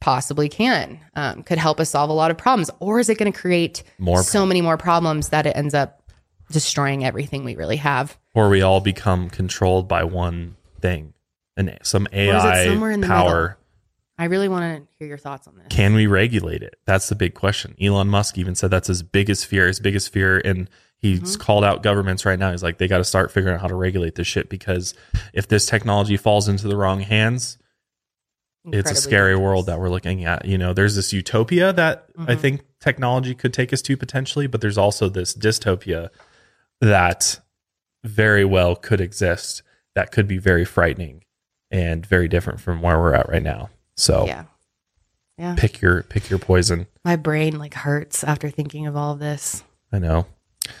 Possibly 0.00 0.48
can 0.48 0.98
um, 1.14 1.42
could 1.42 1.58
help 1.58 1.78
us 1.80 1.90
solve 1.90 2.10
a 2.10 2.12
lot 2.14 2.30
of 2.30 2.38
problems, 2.38 2.70
or 2.80 2.98
is 3.00 3.08
it 3.08 3.18
going 3.18 3.30
to 3.32 3.38
create 3.38 3.82
More 3.98 4.22
so 4.22 4.46
many 4.46 4.60
more 4.62 4.76
problems 4.76 5.28
that 5.30 5.46
it 5.46 5.56
ends 5.56 5.74
up 5.74 6.02
destroying 6.50 7.04
everything 7.04 7.44
we 7.44 7.54
really 7.56 7.76
have? 7.76 8.18
Or 8.34 8.48
we 8.48 8.62
all 8.62 8.80
become 8.80 9.28
controlled 9.30 9.88
by 9.88 10.04
one 10.04 10.56
thing, 10.80 11.14
and 11.56 11.76
some 11.82 12.06
AI 12.12 12.64
somewhere 12.66 12.90
in 12.90 13.00
the 13.00 13.06
power. 13.06 13.56
I 14.18 14.24
really 14.24 14.48
want 14.48 14.76
to 14.86 14.86
hear 14.98 15.08
your 15.08 15.16
thoughts 15.18 15.46
on 15.48 15.56
this. 15.56 15.66
Can 15.70 15.94
we 15.94 16.06
regulate 16.06 16.62
it? 16.62 16.76
That's 16.84 17.08
the 17.08 17.14
big 17.14 17.32
question. 17.34 17.74
Elon 17.80 18.08
Musk 18.08 18.36
even 18.36 18.54
said 18.54 18.70
that's 18.70 18.88
his 18.88 19.02
biggest 19.02 19.46
fear. 19.46 19.66
His 19.66 19.80
biggest 19.80 20.12
fear, 20.12 20.42
and 20.44 20.68
he's 20.98 21.20
Mm-hmm. 21.20 21.40
called 21.40 21.64
out 21.64 21.82
governments 21.82 22.26
right 22.26 22.38
now. 22.38 22.50
He's 22.50 22.62
like, 22.62 22.76
they 22.76 22.86
got 22.86 22.98
to 22.98 23.04
start 23.04 23.30
figuring 23.32 23.54
out 23.54 23.62
how 23.62 23.68
to 23.68 23.74
regulate 23.74 24.16
this 24.16 24.26
shit 24.26 24.50
because 24.50 24.92
if 25.32 25.48
this 25.48 25.64
technology 25.64 26.18
falls 26.18 26.48
into 26.48 26.68
the 26.68 26.76
wrong 26.76 27.00
hands, 27.00 27.56
it's 28.74 28.90
a 28.90 28.94
scary 28.94 29.32
dangerous. 29.32 29.44
world 29.44 29.66
that 29.66 29.78
we're 29.80 29.88
looking 29.90 30.24
at. 30.24 30.44
You 30.44 30.58
know, 30.58 30.72
there's 30.72 30.96
this 30.96 31.12
utopia 31.12 31.72
that 31.72 32.06
I 32.18 32.22
Mm-hmm. 32.22 32.40
think 32.40 32.60
technology 32.80 33.34
could 33.34 33.52
take 33.52 33.72
us 33.72 33.82
to 33.82 33.96
potentially, 33.96 34.46
but 34.46 34.60
there's 34.60 34.78
also 34.78 35.08
this 35.08 35.34
dystopia 35.34 36.08
that 36.80 37.40
very 38.04 38.44
well 38.44 38.74
could 38.76 39.00
exist 39.00 39.62
that 39.94 40.10
could 40.12 40.26
be 40.26 40.38
very 40.38 40.64
frightening 40.64 41.24
and 41.70 42.04
very 42.06 42.28
different 42.28 42.60
from 42.60 42.80
where 42.82 42.98
we're 42.98 43.14
at 43.14 43.28
right 43.28 43.42
now. 43.42 43.70
So 43.96 44.24
Yeah. 44.26 44.44
Yeah. 45.36 45.54
pick 45.56 45.80
your 45.80 46.02
pick 46.02 46.28
your 46.30 46.38
poison. 46.38 46.86
My 47.04 47.16
brain 47.16 47.58
like 47.58 47.74
hurts 47.74 48.22
after 48.24 48.50
thinking 48.50 48.86
of 48.86 48.96
all 48.96 49.12
of 49.12 49.18
this. 49.18 49.62
I 49.92 49.98
know. 49.98 50.26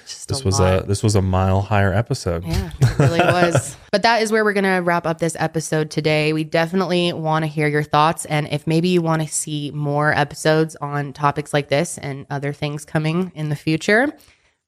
Just 0.06 0.28
This 0.28 0.40
a 0.40 0.44
was 0.44 0.60
lot. 0.60 0.84
a 0.84 0.86
this 0.86 1.02
was 1.02 1.14
a 1.16 1.22
mile 1.22 1.60
higher 1.60 1.92
episode. 1.92 2.44
Yeah, 2.44 2.70
it 2.80 2.98
really 2.98 3.18
was. 3.20 3.76
But 3.92 4.02
that 4.02 4.22
is 4.22 4.30
where 4.32 4.44
we're 4.44 4.52
going 4.52 4.64
to 4.64 4.78
wrap 4.80 5.06
up 5.06 5.18
this 5.18 5.36
episode 5.38 5.90
today. 5.90 6.32
We 6.32 6.44
definitely 6.44 7.12
want 7.12 7.42
to 7.44 7.46
hear 7.46 7.66
your 7.68 7.82
thoughts. 7.82 8.24
And 8.26 8.46
if 8.52 8.66
maybe 8.66 8.88
you 8.88 9.02
want 9.02 9.22
to 9.22 9.28
see 9.28 9.70
more 9.72 10.12
episodes 10.12 10.76
on 10.76 11.12
topics 11.12 11.52
like 11.52 11.68
this 11.68 11.98
and 11.98 12.26
other 12.30 12.52
things 12.52 12.84
coming 12.84 13.32
in 13.34 13.48
the 13.48 13.56
future, 13.56 14.12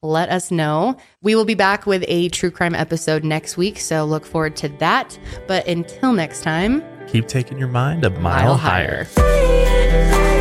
let 0.03 0.31
us 0.31 0.51
know. 0.51 0.97
We 1.23 1.37
will 1.37 1.45
be 1.45 1.55
back 1.55 1.87
with 1.87 2.05
a 2.09 2.29
true 2.31 2.51
crime 2.51 2.75
episode 2.75 3.23
next 3.23 3.57
week. 3.57 3.79
So 3.79 4.05
look 4.05 4.27
forward 4.27 4.57
to 4.57 4.69
that. 4.79 5.17
But 5.47 5.69
until 5.69 6.13
next 6.13 6.43
time, 6.43 6.83
Keep 7.09 7.29
taking 7.29 7.59
your 7.59 7.69
mind 7.69 8.05
a 8.05 8.11
mile, 8.11 8.21
mile 8.21 8.55
higher. 8.57 9.07
higher. 9.17 10.32